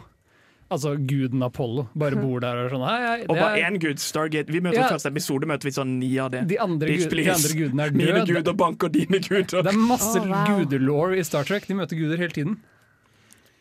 Altså 0.69 0.91
guden 1.01 1.41
Apollo. 1.41 1.87
Bare 1.97 2.15
bor 2.21 2.39
der 2.43 2.59
og 2.65 2.71
sånn. 2.75 2.83
Hei, 2.85 2.97
hei, 3.07 3.21
Og 3.25 3.35
bare 3.39 3.57
er, 3.59 3.71
én 3.71 3.79
gud. 3.81 3.97
Stargate. 3.97 4.51
Vi 4.53 4.59
møter 4.61 4.83
Ja. 4.83 4.89
første 4.91 5.09
episode 5.09 5.47
møter 5.49 5.63
vi 5.65 5.71
sånn 5.73 5.95
ni 5.97 6.11
av 6.21 6.29
det. 6.31 6.43
de, 6.47 6.59
andre, 6.61 6.87
Bitch, 6.91 7.09
gud, 7.09 7.23
de 7.23 7.29
andre 7.31 7.55
gudene 7.57 7.81
er 7.87 7.89
døde. 7.95 8.13
Mine 8.13 8.25
guder 8.27 8.53
banker 8.53 8.89
dine 8.93 9.19
guder. 9.19 9.63
Det 9.63 9.73
er 9.73 9.77
masse 9.77 10.19
Oh, 10.19 10.27
wow. 10.29 10.45
gudelore 10.59 11.17
i 11.17 11.23
Star 11.23 11.43
Trek. 11.43 11.65
De 11.65 11.73
møter 11.73 11.97
guder 11.97 12.17
hele 12.21 12.29
tiden. 12.37 12.59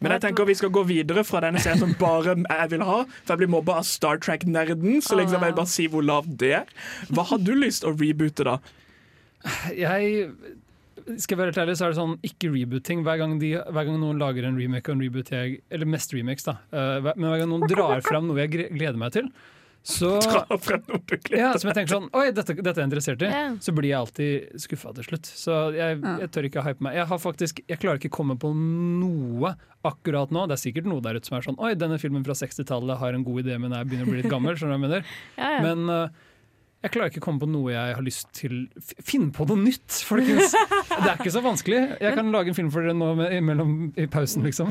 Men 0.01 0.13
jeg 0.13 0.21
tenker 0.21 0.47
vi 0.47 0.55
skal 0.55 0.71
gå 0.71 0.85
videre 0.87 1.25
fra 1.27 1.41
denne 1.41 1.59
serien 1.59 1.81
som 1.81 1.95
bare 1.99 2.37
jeg 2.37 2.71
vil 2.71 2.85
ha. 2.87 2.99
For 3.25 3.33
jeg 3.35 3.39
blir 3.39 3.49
mobba 3.57 3.79
av 3.81 3.85
Star 3.89 4.19
Trek-nerden, 4.19 5.01
så 5.03 5.17
liksom 5.19 5.41
jeg 5.41 5.49
vil 5.51 5.57
bare 5.57 5.67
si 5.73 5.89
hvor 5.89 6.05
lavt 6.07 6.37
det 6.39 6.53
er. 6.61 6.67
Hva 7.11 7.25
har 7.33 7.39
du 7.39 7.55
lyst 7.57 7.83
å 7.89 7.91
reboote, 7.99 8.45
da? 8.45 8.59
Jeg 9.75 10.31
skal 11.17 11.35
jeg 11.35 11.41
være 11.41 11.53
helt 11.53 11.61
ærlig, 11.65 11.77
så 11.79 11.87
er 11.87 11.95
det 11.95 12.01
sånn 12.01 12.17
ikke 12.27 12.51
rebooting. 12.53 13.05
Hver 13.07 13.21
gang, 13.21 13.37
de, 13.41 13.53
hver 13.59 13.87
gang 13.89 14.01
noen 14.01 14.21
lager 14.21 14.49
en 14.49 14.59
remake 14.61 14.91
og 14.91 14.99
en 14.99 15.05
reboot, 15.07 15.31
jeg, 15.35 15.61
eller 15.73 15.89
mest 15.89 16.13
remakes, 16.17 16.49
da. 16.49 16.59
Eh, 16.73 17.13
men 17.15 17.31
hver 17.31 17.45
gang 17.45 17.53
noen 17.53 17.71
drar 17.71 18.03
fram 18.07 18.29
noe 18.29 18.43
jeg 18.45 18.69
gleder 18.75 19.01
meg 19.01 19.15
til, 19.17 19.31
så 19.89 20.09
ja, 21.33 21.53
som 21.57 21.71
jeg 21.71 21.77
tenker 21.77 21.93
sånn 21.93 22.09
Oi, 22.13 22.27
dette, 22.35 22.53
dette 22.59 22.75
er 22.75 22.83
jeg 22.83 22.89
interessert 22.91 23.23
i. 23.25 23.31
Yeah. 23.31 23.55
Så 23.63 23.73
blir 23.73 23.89
jeg 23.89 23.97
alltid 23.97 24.61
skuffa 24.61 24.93
til 24.99 25.07
slutt. 25.07 25.31
Så 25.31 25.57
jeg, 25.77 26.01
jeg 26.03 26.31
tør 26.35 26.49
ikke 26.49 26.65
hype 26.67 26.85
meg. 26.85 26.99
Jeg, 26.99 27.09
har 27.09 27.23
faktisk, 27.23 27.63
jeg 27.65 27.81
klarer 27.81 28.03
ikke 28.03 28.13
komme 28.19 28.37
på 28.41 28.51
noe 28.53 29.55
akkurat 29.89 30.35
nå. 30.35 30.45
Det 30.51 30.59
er 30.59 30.65
sikkert 30.67 30.91
noe 30.91 31.05
der 31.05 31.17
ute 31.17 31.31
som 31.31 31.39
er 31.39 31.47
sånn 31.47 31.61
Oi, 31.63 31.73
denne 31.79 32.01
filmen 32.03 32.27
fra 32.27 32.37
60-tallet 32.37 33.01
har 33.01 33.17
en 33.17 33.25
god 33.25 33.47
idé, 33.47 33.57
men 33.63 33.77
jeg 33.77 33.89
begynner 33.89 34.11
å 34.11 34.13
bli 34.13 34.21
litt 34.21 34.33
gammel. 34.33 34.59
Skjønner 34.59 34.77
du 34.77 34.77
hva 34.77 34.81
jeg 34.81 34.89
mener? 34.89 35.15
Ja, 35.39 35.53
ja. 35.55 35.61
Men 35.65 35.95
eh, 35.95 36.27
Jeg 36.79 36.93
klarer 36.95 37.11
ikke 37.11 37.19
å 37.19 37.25
komme 37.25 37.43
på 37.43 37.49
noe 37.51 37.73
jeg 37.73 37.95
har 37.97 38.05
lyst 38.07 38.29
til 38.39 38.69
Finn 39.03 39.33
på 39.35 39.47
noe 39.49 39.59
nytt, 39.59 39.97
folkens! 40.07 40.53
Det 40.99 41.09
er 41.11 41.17
ikke 41.19 41.33
så 41.35 41.43
vanskelig. 41.43 41.81
Jeg 42.03 42.15
kan 42.15 42.31
lage 42.35 42.53
en 42.53 42.57
film 42.59 42.69
for 42.75 42.83
dere 42.87 42.95
nå 42.95 43.13
med, 43.19 43.35
mellom, 43.47 43.73
i 43.99 44.07
pausen, 44.11 44.45
liksom. 44.47 44.71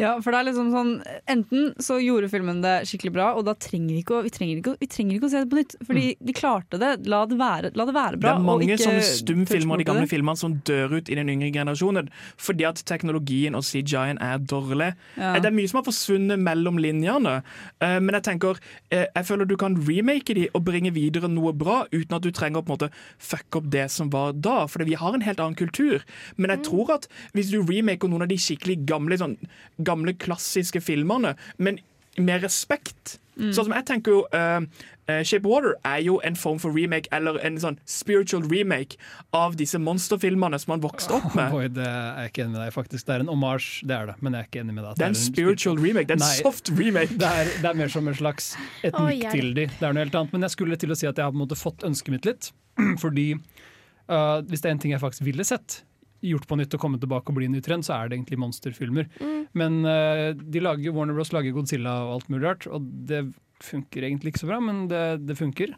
Ja, 0.00 0.14
for 0.24 0.32
det 0.32 0.38
er 0.40 0.46
liksom 0.48 0.70
sånn 0.72 0.90
Enten 1.28 1.74
så 1.84 1.98
gjorde 2.00 2.30
filmen 2.32 2.62
det 2.64 2.86
skikkelig 2.88 3.12
bra, 3.12 3.26
og 3.36 3.44
da 3.44 3.52
trenger 3.60 3.92
vi 3.92 3.98
ikke 4.00 4.14
å, 4.16 4.20
vi 4.24 4.30
trenger 4.32 4.60
ikke, 4.62 4.72
vi 4.80 4.88
trenger 4.88 5.16
ikke 5.18 5.28
å 5.28 5.32
se 5.34 5.42
det 5.42 5.50
på 5.52 5.58
nytt. 5.58 5.74
Fordi 5.84 6.04
de 6.30 6.34
klarte 6.36 6.80
det. 6.80 6.90
La 7.12 7.20
det 7.28 7.36
være, 7.40 7.72
la 7.76 7.86
det 7.88 7.94
være 7.96 8.16
Det 8.16 8.22
bra. 8.24 8.32
er 8.32 8.40
og 8.40 8.46
mange 8.48 8.68
ikke 8.68 8.80
sånne 8.86 9.04
stumfilmer 9.10 9.76
og 9.76 9.82
de 9.82 9.88
gamle 9.90 10.08
filmene 10.10 10.40
som 10.40 10.56
dør 10.68 10.96
ut 10.98 11.10
i 11.12 11.18
den 11.18 11.32
yngre 11.34 11.50
generasjonen 11.54 12.08
fordi 12.40 12.66
at 12.68 12.80
teknologien 12.88 13.56
og 13.58 13.64
CGI-en 13.68 14.20
er 14.24 14.40
dårlig. 14.40 14.90
Ja. 15.20 15.34
Eh, 15.34 15.40
Det 15.44 15.50
er 15.50 15.56
mye 15.56 15.68
som 15.72 15.80
har 15.82 15.86
forsvunnet 15.88 16.40
mellom 16.40 16.80
linjene, 16.80 17.36
eh, 17.84 17.98
men 18.00 18.16
jeg 18.16 18.26
tenker 18.30 18.60
eh, 18.90 19.06
Jeg 19.14 19.28
føler 19.28 19.48
du 19.48 19.56
kan 19.60 19.76
remake 19.88 20.36
de 20.36 20.48
og 20.56 20.64
bringe 20.66 20.89
videre 20.94 21.30
noe 21.30 21.52
bra 21.56 21.82
uten 21.92 22.16
at 22.16 22.24
du 22.24 22.30
trenger 22.34 22.60
å 22.60 22.66
på 22.66 22.72
en 22.72 22.78
måte 22.78 22.90
fucke 23.30 23.60
opp 23.60 23.68
det 23.72 23.86
som 23.92 24.10
var 24.12 24.34
da, 24.36 24.64
for 24.70 24.86
vi 24.86 24.98
har 24.98 25.16
en 25.16 25.26
helt 25.26 25.42
annen 25.42 25.58
kultur. 25.58 26.04
Men 26.36 26.54
jeg 26.54 26.66
tror 26.70 26.94
at 26.96 27.08
hvis 27.36 27.52
du 27.52 27.60
remaker 27.60 28.10
noen 28.10 28.26
av 28.26 28.32
de 28.32 28.40
skikkelig 28.40 28.80
gamle, 28.90 29.18
sånn, 29.20 29.38
gamle 29.86 30.16
klassiske 30.18 30.82
filmene, 30.84 31.36
men 31.58 31.80
med 32.24 32.44
respekt 32.46 33.18
Sånn 33.40 33.66
som 33.66 33.72
jeg 33.72 33.86
tenker 33.88 34.12
jo 34.12 34.20
uh, 34.34 34.64
eh, 35.08 35.20
Shape 35.26 35.48
Water 35.48 35.72
er 35.88 36.02
jo 36.04 36.18
en 36.26 36.36
form 36.36 36.58
for 36.60 36.74
remake, 36.76 37.08
eller 37.14 37.38
en 37.46 37.56
sånn 37.62 37.78
spiritual 37.88 38.44
remake 38.50 38.98
av 39.36 39.56
disse 39.60 39.80
monsterfilmene 39.80 40.58
som 40.60 40.74
man 40.74 40.84
vokste 40.84 41.16
opp 41.16 41.32
med. 41.38 41.48
Boy, 41.54 41.70
det 41.72 41.86
er 41.86 42.26
jeg 42.26 42.34
ikke 42.34 42.44
enig 42.44 42.54
med 42.56 42.62
deg 42.64 42.74
faktisk. 42.76 43.06
Det 43.08 43.16
er 43.16 43.24
en 43.24 43.32
omasj, 43.32 43.70
det 43.88 43.96
er 43.96 44.10
det, 44.12 44.16
men 44.20 44.36
jeg 44.36 44.44
er 44.44 44.50
ikke 44.50 44.64
enig 44.64 44.76
med 44.76 44.84
deg. 44.84 45.00
Det 45.00 45.06
er 45.06 45.14
en 45.14 45.20
spiritual 45.22 45.80
remake. 45.80 46.10
Det 46.10 46.16
er 46.16 46.20
en 46.20 46.26
Nei. 46.26 46.38
soft 46.42 46.72
remake. 46.76 47.20
Det 47.20 47.34
er, 47.40 47.52
det 47.56 47.72
er 47.72 47.80
mer 47.80 47.94
som 47.96 48.10
en 48.10 48.18
slags 48.20 48.52
et 48.84 48.96
oh, 48.96 49.08
nikk 49.08 49.30
til 49.32 49.52
de. 49.56 49.68
Det 49.72 49.88
er 49.88 49.96
noe 49.96 50.04
helt 50.04 50.20
annet. 50.20 50.36
Men 50.36 50.48
jeg 50.48 50.56
skulle 50.58 50.80
til 50.80 50.92
å 50.92 50.98
si 50.98 51.08
at 51.08 51.16
jeg 51.16 51.24
har 51.24 51.32
på 51.32 51.40
en 51.40 51.44
måte 51.46 51.58
fått 51.58 51.86
ønsket 51.88 52.16
mitt 52.18 52.28
litt. 52.28 52.52
Fordi 53.02 53.30
uh, 53.36 54.42
hvis 54.50 54.60
det 54.60 54.68
er 54.68 54.76
en 54.76 54.84
ting 54.84 54.96
jeg 54.96 55.02
faktisk 55.02 55.24
ville 55.24 55.46
sett, 55.48 55.80
gjort 56.24 56.48
på 56.48 56.58
nytt 56.60 56.74
og 56.76 56.82
kommet 56.82 57.02
tilbake 57.02 57.32
og 57.32 57.38
bli 57.38 57.48
en 57.48 57.54
ny 57.56 57.62
trend, 57.64 57.86
så 57.86 57.96
er 57.96 58.08
det 58.10 58.18
egentlig 58.18 58.40
monsterfilmer. 58.42 59.08
Men 59.56 59.80
uh, 59.86 60.30
de 60.36 60.62
lager, 60.62 60.94
Warner 60.96 61.16
Bros 61.16 61.32
lager 61.34 61.54
Godzilla 61.56 61.96
og 62.06 62.18
alt 62.18 62.32
mulig 62.32 62.44
rart, 62.46 62.68
og 62.70 62.84
det 63.08 63.24
funker 63.60 64.06
egentlig 64.06 64.34
ikke 64.34 64.44
så 64.44 64.50
bra, 64.50 64.60
men 64.64 64.86
det, 64.90 65.04
det 65.28 65.38
funker. 65.38 65.76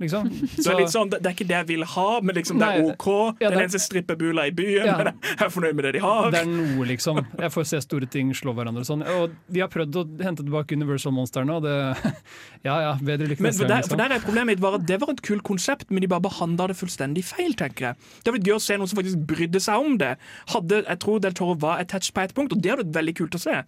Liksom. 0.00 0.30
Så 0.56 0.62
det, 0.64 0.72
er 0.72 0.78
litt 0.80 0.92
sånn, 0.94 1.10
det, 1.12 1.20
er 1.28 1.34
ikke 1.36 1.46
det 1.50 1.56
jeg 1.58 1.66
vil 1.68 1.84
ha, 1.94 2.06
men 2.24 2.34
liksom, 2.38 2.58
det 2.62 2.68
er 2.72 2.86
OK. 2.88 3.06
ja, 3.10 3.22
det 3.36 3.46
er 3.50 3.54
den 3.58 3.64
eneste 3.66 3.80
strippebula 3.84 4.46
i 4.48 4.52
byen, 4.56 4.86
Ja. 4.88 4.94
men 4.96 5.10
jeg 5.12 5.44
er 5.46 5.52
fornøyd 5.52 5.76
med 5.76 5.84
det 5.84 5.92
de 5.98 6.02
har. 6.04 6.30
Det 6.32 6.40
er 6.40 6.48
noe, 6.48 6.86
liksom. 6.88 7.20
Jeg 7.38 7.52
får 7.52 7.68
se 7.70 7.80
store 7.84 8.08
ting 8.10 8.32
slå 8.34 8.54
hverandre 8.56 8.80
og 8.80 8.88
sånn. 8.88 9.04
Og 9.20 9.34
de 9.52 9.60
har 9.60 9.68
prøvd 9.72 9.98
å 10.00 10.04
hente 10.24 10.42
tilbake 10.46 10.78
Universal 10.80 11.12
Monster 11.12 11.44
nå. 11.44 11.58
det 11.64 11.76
Ja 12.68 12.78
ja, 12.84 12.94
bedre 13.00 13.28
lykke 13.30 13.44
Men 13.44 13.52
neste 13.52 13.62
for 13.64 13.68
gang. 13.68 13.76
der, 13.76 13.88
for 13.88 13.96
Liksom. 13.96 14.00
der 14.02 14.16
er 14.16 14.24
problemet 14.24 14.50
mitt 14.54 14.60
var 14.64 14.74
at 14.80 14.86
Det 14.88 14.98
var 15.00 15.12
et 15.14 15.22
kult 15.24 15.44
konsept, 15.46 15.86
men 15.90 16.00
de 16.04 16.08
bare 16.12 16.24
behandla 16.24 16.66
det 16.72 16.76
fullstendig 16.80 17.24
feil. 17.28 17.54
tenker 17.60 17.90
jeg 17.90 17.96
Det 18.00 18.28
hadde 18.30 18.36
vært 18.38 18.48
gøy 18.50 18.56
å 18.56 18.64
se 18.64 18.76
noen 18.80 18.88
som 18.90 18.98
faktisk 19.02 19.22
brydde 19.30 19.60
seg 19.60 19.84
om 19.84 19.98
det. 20.00 20.14
Hadde, 20.54 20.82
jeg 20.88 20.98
tror 21.04 21.20
Del 21.24 21.36
Toro 21.36 21.54
var 21.60 21.80
attached 21.84 22.14
på 22.16 22.24
et 22.24 22.34
punkt, 22.36 22.52
og 22.56 22.60
det 22.64 22.72
hadde 22.72 22.84
vært 22.88 22.96
veldig 23.00 23.14
kult 23.20 23.36
å 23.36 23.42
se. 23.42 23.60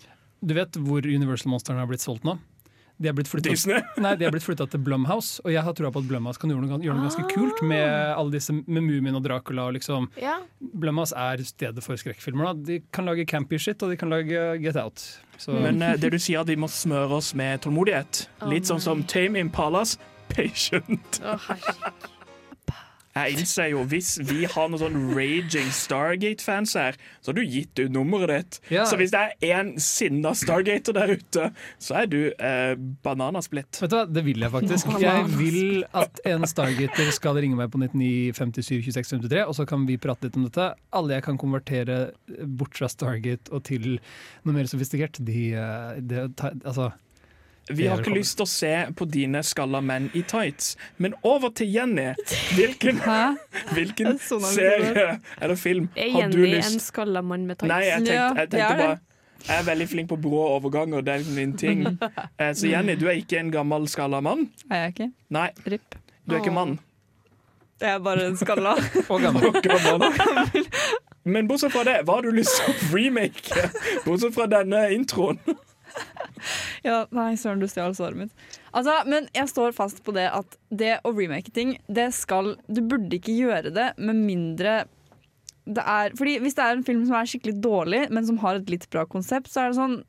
Du 0.43 0.55
vet 0.57 0.75
hvor 0.83 1.05
Universal 1.07 1.53
Monster 1.53 1.77
har 1.79 1.87
blitt 1.87 2.03
solgt 2.03 2.25
nå? 2.27 2.37
De 3.03 3.11
er 3.11 3.17
blitt 3.17 3.31
flyttet, 3.31 3.51
Disney. 3.57 3.83
nei, 4.05 4.15
de 4.19 4.27
er 4.29 4.35
blitt 4.35 4.47
flytta 4.47 4.69
til 4.71 4.83
Blumhouse, 4.87 5.43
og 5.43 5.51
jeg 5.55 5.65
har 5.67 5.75
trua 5.79 5.91
på 5.95 6.03
at 6.05 6.09
Blumhouse 6.11 6.41
kan 6.43 6.53
gjøre 6.53 6.65
noe, 6.65 6.79
gjøre 6.85 6.99
noe 6.99 7.09
ganske 7.09 7.27
kult 7.33 7.63
med 7.67 7.83
alle 8.15 8.35
disse 8.35 8.55
med 8.55 8.79
Mumien 8.79 9.19
og 9.19 9.25
Dracula. 9.27 9.67
Og 9.71 9.77
liksom. 9.79 10.09
Ja. 10.23 10.39
Blumhouse 10.61 11.17
er 11.19 11.43
stedet 11.47 11.85
for 11.85 11.99
skrekkfilmer. 11.99 12.53
Da. 12.53 12.67
De 12.73 12.81
kan 12.95 13.09
lage 13.09 13.27
campy 13.29 13.59
shit, 13.63 13.83
og 13.83 13.93
de 13.93 13.99
kan 14.01 14.13
lage 14.13 14.47
Get 14.63 14.79
Out. 14.81 15.03
Så, 15.39 15.57
Men 15.59 15.83
eh, 15.83 15.99
det 15.99 16.13
du 16.15 16.19
sier 16.23 16.47
vi 16.47 16.59
må 16.59 16.71
smøre 16.71 17.19
oss 17.19 17.33
med 17.39 17.65
tålmodighet. 17.65 18.27
Litt 18.51 18.71
sånn 18.71 18.83
som 18.83 19.03
Tame 19.11 19.43
Impalas 19.43 19.99
Patient. 20.33 21.23
Oh. 21.27 22.19
Jeg 23.13 23.37
innser 23.37 23.69
jo 23.73 23.83
hvis 23.89 24.15
vi 24.25 24.47
har 24.49 24.71
noen 24.73 24.81
sånn 24.81 24.99
raging 25.13 25.69
Stargate-fans 25.77 26.73
her, 26.79 26.97
så 27.21 27.33
har 27.33 27.37
du 27.37 27.43
gitt 27.45 27.77
ut 27.81 27.93
nummeret 27.93 28.33
ditt. 28.33 28.61
Ja. 28.73 28.87
Så 28.89 28.97
hvis 29.01 29.13
det 29.13 29.21
er 29.21 29.53
en 29.59 29.75
sinna 29.83 30.33
Stargater 30.39 30.97
der 30.97 31.15
ute, 31.19 31.51
så 31.83 31.99
er 32.03 32.09
du 32.09 32.19
eh, 32.33 32.73
bananasplitt. 33.05 33.83
Vet 33.83 33.93
du 33.93 33.99
hva, 33.99 34.07
Det 34.09 34.25
vil 34.25 34.41
jeg 34.45 34.55
faktisk. 34.55 34.95
Jeg 35.03 35.29
vil 35.37 35.85
at 35.99 36.23
en 36.33 36.49
Stargater 36.49 37.13
skal 37.15 37.41
ringe 37.43 37.59
meg 37.59 37.73
på 37.73 37.83
99 37.83 38.33
57 38.39 38.89
26 38.89 39.15
53, 39.19 39.45
og 39.45 39.57
så 39.61 39.69
kan 39.69 39.85
vi 39.89 40.01
prate 40.01 40.29
litt 40.29 40.41
om 40.41 40.49
dette. 40.49 40.73
Alle 40.97 41.19
jeg 41.19 41.27
kan 41.29 41.41
konvertere 41.41 42.01
bort 42.59 42.81
fra 42.81 42.89
Stargate 42.93 43.53
og 43.53 43.67
til 43.69 43.99
noe 44.47 44.57
mer 44.57 44.71
sofistikert, 44.71 45.21
de, 45.21 45.51
de, 46.01 46.27
de 46.33 46.53
altså, 46.65 46.93
Vi 47.71 47.87
har 47.87 48.01
ikke 48.03 48.15
lyst 48.17 48.37
til 48.41 48.43
å 48.45 48.51
se 48.51 48.71
på 48.99 49.07
dine 49.07 49.43
skalla 49.47 49.79
menn 49.85 50.09
i 50.19 50.23
tights, 50.27 50.73
men 50.99 51.15
over 51.23 51.53
til 51.55 51.71
Jenny. 51.73 52.09
Hvilken, 52.59 52.99
hvilken 53.73 54.19
Så 54.19 54.39
har 54.43 54.51
vi 54.51 54.67
ikke 54.67 54.91
serie 54.91 55.21
eller 55.41 55.57
film 55.57 55.89
har 55.97 56.29
du 56.33 56.37
lyst 56.43 56.43
Er 56.43 56.51
Jenny 56.51 56.75
en 56.75 56.81
skalla 56.83 57.23
mann 57.23 57.47
med 57.47 57.61
tights? 57.61 57.71
Nei, 57.71 57.83
jeg 57.87 58.05
tenkte, 58.07 58.41
jeg 58.41 58.51
tenkte 58.51 58.77
bare 58.83 58.99
Jeg 59.47 59.59
er 59.61 59.67
veldig 59.71 59.89
flink 59.95 60.11
på 60.11 60.19
brå 60.27 60.43
overganger, 60.57 61.01
det 61.07 61.15
er 61.15 61.23
liksom 61.23 61.39
min 61.39 61.57
ting. 61.59 61.87
Eh, 62.43 62.53
Så 62.55 62.67
Jenny, 62.71 62.95
du 62.99 63.07
er 63.07 63.19
ikke 63.23 63.39
en 63.41 63.51
gammel 63.55 63.87
skalla 63.91 64.21
mann? 64.23 64.49
Er 64.71 64.87
jeg 64.89 64.95
ikke? 64.97 65.11
Nei, 65.39 65.49
RIP. 65.67 65.97
du 66.27 66.35
er 66.35 66.43
ikke 66.43 66.55
mann. 66.55 66.79
Jeg 67.83 67.91
er 67.97 67.99
bare 67.99 68.27
en 68.31 68.37
skalla. 68.39 68.77
og 69.11 69.23
gammel. 69.23 70.63
Men 71.25 71.49
bortsett 71.51 71.75
fra 71.75 71.83
det, 71.87 72.01
hva 72.07 72.19
har 72.19 72.27
du 72.27 72.35
lyst 72.35 72.55
til 72.59 72.71
å 72.71 72.95
remake? 72.95 73.67
Bortsett 74.07 74.35
fra 74.35 74.47
denne 74.51 74.85
introen. 74.95 75.39
Ja, 76.87 77.05
nei, 77.15 77.37
søren, 77.39 77.61
du 77.63 77.69
stjal 77.71 77.95
svaret 77.95 78.19
mitt. 78.19 78.33
Altså, 78.75 78.97
men 79.07 79.29
jeg 79.37 79.47
står 79.51 79.75
fast 79.77 80.01
på 80.03 80.15
det 80.17 80.25
at 80.35 80.57
det 80.75 80.97
å 81.07 81.13
remake 81.15 81.53
ting, 81.55 81.77
det 81.87 82.09
skal 82.17 82.57
Du 82.67 82.81
burde 82.83 83.15
ikke 83.19 83.37
gjøre 83.37 83.71
det 83.75 83.93
med 84.03 84.19
mindre 84.19 84.83
det 85.63 85.83
er 85.87 86.11
Fordi 86.19 86.41
hvis 86.43 86.57
det 86.59 86.65
er 86.65 86.75
en 86.75 86.83
film 86.83 87.05
som 87.07 87.15
er 87.15 87.29
skikkelig 87.31 87.55
dårlig, 87.63 88.01
men 88.11 88.27
som 88.27 88.41
har 88.43 88.59
et 88.59 88.71
litt 88.73 88.89
bra 88.91 89.05
konsept, 89.07 89.53
så 89.53 89.63
er 89.63 89.71
det 89.71 89.79
sånn 89.79 90.01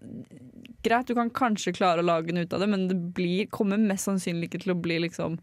Greit, 0.83 1.07
du 1.07 1.13
kan 1.15 1.29
kanskje 1.31 1.71
klare 1.77 2.01
å 2.01 2.07
lage 2.07 2.33
den 2.33 2.41
ut 2.43 2.53
av 2.57 2.59
det, 2.59 2.67
men 2.67 2.89
det 2.89 2.97
blir, 3.15 3.45
kommer 3.53 3.77
mest 3.79 4.09
sannsynlig 4.09 4.49
ikke 4.49 4.63
til 4.65 4.73
å 4.73 4.81
bli 4.83 4.97
liksom 5.05 5.37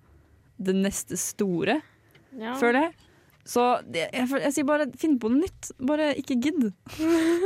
det 0.61 0.75
neste 0.77 1.17
store, 1.17 1.79
Ja. 2.37 2.53
føler 2.61 2.91
jeg. 2.91 2.93
Så 3.51 3.65
det, 3.91 4.07
jeg, 4.15 4.29
jeg 4.45 4.55
sier 4.55 4.67
bare 4.69 4.87
finn 4.99 5.17
på 5.19 5.31
noe 5.33 5.43
nytt. 5.43 5.73
Bare 5.83 6.13
ikke 6.21 6.37
gidd. 6.39 6.69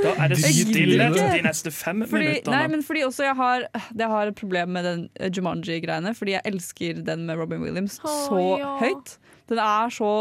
Da 0.04 0.12
er 0.20 0.34
det 0.34 0.40
stillhet 0.42 1.16
de 1.16 1.42
neste 1.46 1.72
fem 1.72 2.04
Fordi, 2.04 2.26
nei, 2.26 2.34
minuttene. 2.42 2.62
men 2.74 2.84
fordi 2.84 3.04
også 3.06 3.24
jeg 3.24 3.38
har, 3.38 3.66
jeg 3.88 4.10
har 4.12 4.32
et 4.32 4.36
problem 4.36 4.74
med 4.76 4.88
den 4.88 5.04
eh, 5.16 5.32
Jumanji-greiene. 5.32 6.12
Fordi 6.18 6.36
jeg 6.36 6.44
elsker 6.52 7.00
den 7.06 7.24
med 7.28 7.40
Robin 7.40 7.64
Williams 7.64 8.00
oh, 8.04 8.18
så 8.26 8.42
ja. 8.60 8.74
høyt. 8.82 9.16
Den 9.48 9.62
er 9.64 9.94
så 9.94 10.14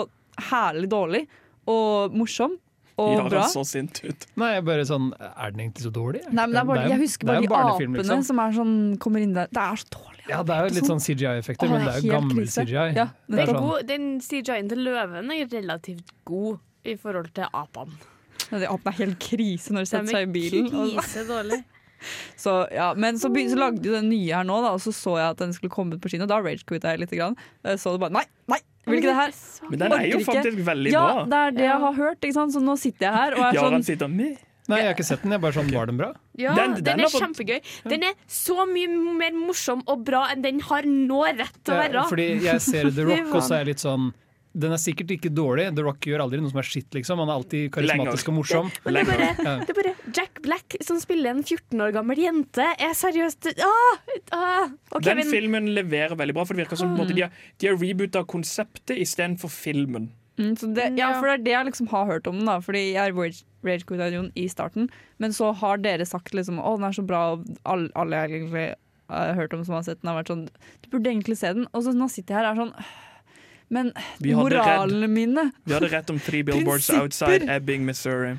herlig 0.49 0.87
dårlig 0.91 1.25
og 1.69 2.15
morsom 2.15 2.55
og 3.01 3.13
Ja, 3.17 3.27
bra. 3.29 3.43
så 3.49 3.63
sint 3.65 4.03
ut. 4.05 4.25
Nei, 4.37 4.51
jeg 4.57 4.65
bare 4.67 4.83
sånn 4.85 5.07
Er 5.17 5.53
den 5.53 5.63
egentlig 5.65 5.87
så 5.87 5.91
dårlig? 5.93 6.21
Nei, 6.29 6.43
men 6.45 6.53
det 6.53 6.61
er 6.61 6.67
bare, 6.69 6.89
jeg 6.91 7.01
husker 7.01 7.29
det 7.29 7.37
er 7.39 7.47
bare 7.49 7.69
de 7.71 7.77
apene 7.79 8.01
liksom. 8.01 8.25
som 8.27 8.41
er 8.43 8.57
sånn, 8.59 8.75
kommer 9.01 9.23
inn 9.25 9.33
der. 9.35 9.49
Det 9.51 9.63
er 9.63 9.81
så 9.81 9.89
dårlig. 9.97 10.12
Ja, 10.29 10.39
det 10.47 10.55
er 10.55 10.67
jo 10.69 10.75
litt 10.77 10.87
sånn 10.87 11.01
CGI-effekter, 11.03 11.67
men 11.71 11.83
det 11.83 11.93
er 11.97 12.05
jo 12.05 12.13
gammel 12.13 12.39
krise. 12.43 12.63
CGI. 12.63 12.85
Ja, 12.95 13.07
det 13.27 13.41
er 13.41 13.49
Den, 13.49 13.51
sånn. 13.51 13.65
god, 13.65 13.85
den 13.89 14.07
CGI-en 14.23 14.71
til 14.71 14.83
løven 14.85 15.31
er 15.35 15.49
relativt 15.51 16.13
god 16.27 16.61
i 16.87 16.95
forhold 16.99 17.29
til 17.35 17.47
apene. 17.51 17.99
Ja, 18.49 18.61
De 18.63 18.69
apene 18.71 18.93
er 18.93 18.99
helt 19.01 19.19
krise 19.23 19.75
når 19.75 19.85
de 19.85 19.91
setter 19.91 20.15
seg 20.15 20.29
i 20.29 20.33
bilen. 20.37 20.69
Krise 20.71 21.25
dårlig. 21.27 21.59
så, 22.43 22.55
ja, 22.71 22.89
men 22.99 23.19
så, 23.19 23.31
så 23.31 23.59
lagde 23.59 23.83
de 23.83 23.95
den 23.95 24.09
nye 24.11 24.31
her 24.35 24.47
nå, 24.47 24.61
da, 24.63 24.73
og 24.77 24.83
så 24.83 24.95
så 24.95 25.17
jeg 25.19 25.35
at 25.35 25.43
den 25.43 25.55
skulle 25.55 25.73
komme 25.73 25.97
ut 25.97 26.03
på 26.03 26.11
kino. 26.13 26.27
Da 26.29 26.39
rage-quita 26.43 26.95
jeg 26.95 27.03
litt. 27.03 27.15
Grann. 27.19 27.35
Så 27.79 27.95
det 27.95 28.03
bare 28.03 28.15
Nei, 28.15 28.25
nei, 28.51 28.59
vil 28.87 28.99
ikke 28.99 29.11
det 29.11 29.19
her. 29.19 29.35
Men 29.69 29.83
den 29.83 29.97
er 29.99 30.07
jo 30.11 30.23
faktisk 30.27 30.63
veldig 30.71 30.95
bra. 30.95 31.03
Ja, 31.03 31.27
det 31.27 31.43
er 31.43 31.59
det 31.59 31.67
jeg 31.67 31.83
har 31.85 31.99
hørt, 31.99 32.19
ikke 32.23 32.39
sant? 32.39 32.55
så 32.55 32.63
nå 32.63 32.75
sitter 32.79 33.09
jeg 33.09 33.15
her 33.19 33.37
og 33.37 33.45
er 33.47 33.59
Jaran 33.59 33.79
sånn 33.79 33.87
sitter 33.91 34.11
med. 34.11 34.41
Nei, 34.71 34.79
jeg 34.79 34.87
har 34.87 34.95
ikke 34.95 35.05
sett 35.05 35.23
den. 35.25 35.33
Jeg 35.33 35.41
er 35.41 35.43
bare 35.43 35.55
sånn, 35.57 35.71
Var 35.73 35.89
den 35.89 35.99
bra? 35.99 36.09
Ja, 36.39 36.55
Den- 36.55 36.75
den, 36.75 36.83
den 36.83 36.99
er 37.01 37.11
fått- 37.11 37.21
kjempegøy. 37.21 37.61
Den 37.89 38.03
er 38.03 38.13
så 38.27 38.65
mye 38.67 38.87
mer 38.87 39.31
morsom 39.35 39.83
og 39.87 40.05
bra 40.05 40.27
enn 40.31 40.41
den 40.41 40.59
har 40.61 40.83
nå 40.83 41.23
rett 41.37 41.57
til 41.63 41.73
å 41.73 41.77
være. 41.81 42.09
fordi 42.09 42.41
jeg 42.43 42.61
ser 42.61 42.89
The 42.91 43.03
Rock, 43.09 43.33
og 43.35 43.41
så 43.43 43.55
er 43.55 43.65
jeg 43.65 43.73
litt 43.75 43.83
sånn 43.83 44.13
Den 44.55 44.71
er 44.71 44.77
sikkert 44.77 45.09
ikke 45.09 45.33
dårlig. 45.33 45.73
The 45.73 45.81
Rock 45.81 46.05
gjør 46.05 46.21
aldri 46.27 46.39
noe 46.39 46.51
som 46.51 46.59
er 46.59 46.67
skitt, 46.67 46.91
liksom. 46.93 47.17
Han 47.17 47.27
er 47.27 47.39
alltid 47.41 47.71
karismatisk 47.73 48.27
og 48.29 48.35
morsom. 48.37 48.67
Men 48.85 48.93
det 48.93 49.01
er, 49.01 49.07
bare, 49.09 49.63
det 49.65 49.69
er 49.73 49.77
bare 49.79 49.93
Jack 50.13 50.41
Black 50.43 50.75
som 50.85 50.99
spiller 51.01 51.31
en 51.31 51.41
14 51.41 51.81
år 51.81 51.91
gammel 51.91 52.21
jente, 52.21 52.61
er 52.61 52.93
seriøst 52.93 53.49
ah, 53.65 54.03
ah. 54.31 54.69
Okay, 54.93 55.09
Den 55.09 55.25
filmen 55.25 55.73
leverer 55.73 56.13
veldig 56.13 56.35
bra, 56.37 56.45
for 56.45 56.53
det 56.53 56.67
virker 56.67 56.77
som 56.77 56.93
mm. 56.93 57.01
de 57.09 57.21
har, 57.25 57.31
de 57.57 57.67
har 57.71 57.81
reboota 57.81 58.21
konseptet 58.29 59.01
istedenfor 59.01 59.49
filmen. 59.49 60.11
Mm, 60.37 60.53
så 60.59 60.69
det, 60.73 60.87
Ja, 60.97 61.13
for 61.19 61.27
det 61.27 61.33
er 61.39 61.43
det 61.43 61.51
jeg 61.55 61.65
liksom 61.71 61.89
har 61.93 62.05
hørt 62.09 62.27
om 62.27 62.37
den, 62.39 62.45
da. 62.49 62.59
Fordi 62.63 62.93
jeg 62.93 63.13
rage- 63.15 63.43
rage-quita 63.63 64.09
i 64.35 64.47
starten, 64.51 64.89
men 65.19 65.31
så 65.35 65.53
har 65.55 65.77
dere 65.77 66.05
sagt 66.05 66.33
liksom 66.33 66.59
å, 66.59 66.75
den 66.77 66.85
er 66.89 66.95
så 66.97 67.05
bra, 67.05 67.23
og 67.33 67.45
alle, 67.65 67.89
alle 67.95 68.15
jeg 68.23 68.41
egentlig 68.41 68.67
har 69.09 69.33
hørt 69.37 69.53
om 69.53 69.63
som 69.65 69.75
har 69.75 69.83
sett 69.83 70.01
den, 70.01 70.09
har 70.13 70.21
vært 70.23 70.31
sånn 70.31 70.45
Du 70.81 70.89
burde 70.89 71.11
egentlig 71.11 71.37
se 71.37 71.53
den. 71.53 71.67
Og 71.73 71.83
så 71.85 71.93
nå 71.93 72.07
sitter 72.09 72.33
jeg 72.33 72.39
her 72.41 72.49
og 72.49 72.53
er 72.53 72.61
sånn 72.63 72.85
Men 73.73 73.91
moralene 74.21 75.07
mine 75.09 75.51
Vi 75.65 75.73
hadde 75.73 75.89
rett 75.91 76.09
om 76.09 76.19
Three 76.19 76.43
Billboards 76.43 76.89
Outside 76.93 77.47
Ebbing, 77.49 77.85
Missouri. 77.85 78.37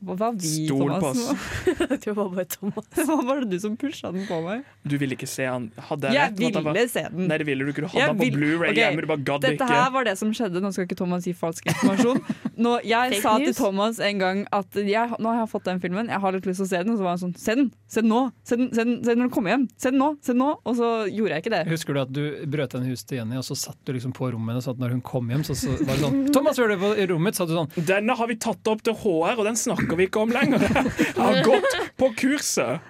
Hva 0.00 0.16
var 0.16 0.32
vi, 0.38 0.50
Stol 0.66 0.88
på 0.88 0.98
Thomas? 1.00 1.18
oss. 1.30 1.98
Det 2.04 2.14
var 2.16 2.28
bare 2.32 2.44
Thomas. 2.48 2.86
Det 2.94 3.04
var 3.08 3.40
det 3.42 3.48
du 3.50 3.58
som 3.60 3.76
pusha 3.76 4.10
den 4.14 4.26
på 4.28 4.38
meg. 4.44 4.62
Du 4.88 4.96
ville 5.00 5.16
ikke 5.16 5.28
se 5.28 5.44
han. 5.44 5.70
Hadde 5.90 6.08
jeg, 6.08 6.14
Jeg 6.16 6.30
rett? 6.30 6.40
på 6.40 6.60
at 6.60 6.64
var- 6.64 6.74
ville 6.78 6.88
se 6.88 7.02
den. 7.10 7.26
Nei, 7.28 7.38
det 7.42 7.46
ville 7.48 7.64
du 7.66 7.72
ikke. 7.72 7.84
Du 7.84 7.88
hadde 7.92 8.00
Jeg 8.00 8.08
han 8.08 8.18
på 8.20 8.24
vil- 8.24 8.38
Blu-ray 8.38 8.70
okay. 8.72 8.80
hjemme, 8.84 9.00
du 9.04 9.10
bare 9.10 9.24
gadd 9.30 9.40
Dette 9.44 9.68
her 9.68 9.90
var 9.90 10.04
det 10.08 10.16
som 10.18 10.32
skjedde. 10.32 10.62
Nå 10.64 10.72
skal 10.72 10.86
ikke 10.88 10.96
Thomas 11.02 11.24
gi 11.28 11.34
falsk 11.36 11.66
informasjon. 11.72 12.22
Nå, 12.60 12.72
jeg 12.84 13.14
Fake 13.16 13.22
sa 13.24 13.36
news. 13.38 13.46
til 13.50 13.54
Thomas 13.64 14.00
en 14.00 14.18
gang 14.20 14.42
at 14.52 14.74
jeg, 14.80 15.16
nå 15.20 15.28
har 15.32 15.38
jeg 15.44 15.50
fått 15.52 15.64
den 15.70 15.80
filmen, 15.80 16.08
jeg 16.12 16.20
har 16.20 16.32
litt 16.36 16.46
lyst 16.48 16.60
til 16.60 16.66
å 16.66 16.70
se 16.72 16.80
den. 16.84 16.92
Og 16.94 16.98
så 17.00 17.06
var 17.06 17.16
han 17.16 17.22
sånn 17.24 17.36
Se 17.40 17.54
den! 17.56 17.70
Se 17.88 18.00
den 18.02 18.10
nå! 18.12 18.22
Se 18.44 18.56
den, 18.56 18.68
se 18.74 18.84
den, 18.84 18.96
se 19.04 19.14
den 19.14 19.22
når 19.24 19.30
du 19.30 19.34
kommer 19.36 19.54
hjem! 19.54 19.68
Se 19.80 19.90
den 19.92 20.00
nå! 20.02 20.10
Se 20.24 20.32
den 20.34 20.40
nå! 20.42 20.50
Og 20.64 20.76
så 20.76 20.88
gjorde 21.08 21.36
jeg 21.36 21.44
ikke 21.44 21.54
det. 21.54 21.62
Husker 21.70 21.94
du 21.96 22.00
at 22.02 22.12
du 22.12 22.22
brøt 22.52 22.74
inn 22.76 22.84
i 22.88 22.92
huset 22.92 23.06
til 23.08 23.20
Jenny, 23.20 23.36
og 23.40 23.44
så 23.46 23.56
satt 23.56 23.78
du 23.84 23.92
liksom 23.96 24.12
på 24.16 24.28
rommet 24.32 24.54
hennes, 24.56 24.64
så 24.68 24.74
når 24.76 24.96
hun 24.96 25.00
kom 25.04 25.28
hjem, 25.32 25.44
så, 25.46 25.56
så 25.56 25.72
var 25.80 25.96
det 25.96 26.02
sånn 26.04 26.18
'Thomas, 26.32 26.56
hva 26.58 26.64
gjør 26.66 26.74
du 26.74 26.82
på 26.84 26.90
i 27.00 27.06
rommet?' 27.10 27.34
Så 27.36 27.44
sa 27.44 27.46
du 27.48 27.54
sånn 27.56 27.86
Denne 27.86 28.16
har 28.16 28.26
vi 28.28 28.36
tatt 28.36 28.68
opp 28.68 28.82
til 28.84 28.94
HR, 28.94 29.38
og 29.40 29.44
den 29.48 29.56
snakker 29.56 29.89
vi 29.98 30.06
ikke 30.08 30.20
om 30.20 30.30
lenger. 30.30 30.60
Jeg 30.60 31.14
har 31.24 31.42
gått 31.44 31.76
på 31.98 32.12
kurset. 32.16 32.80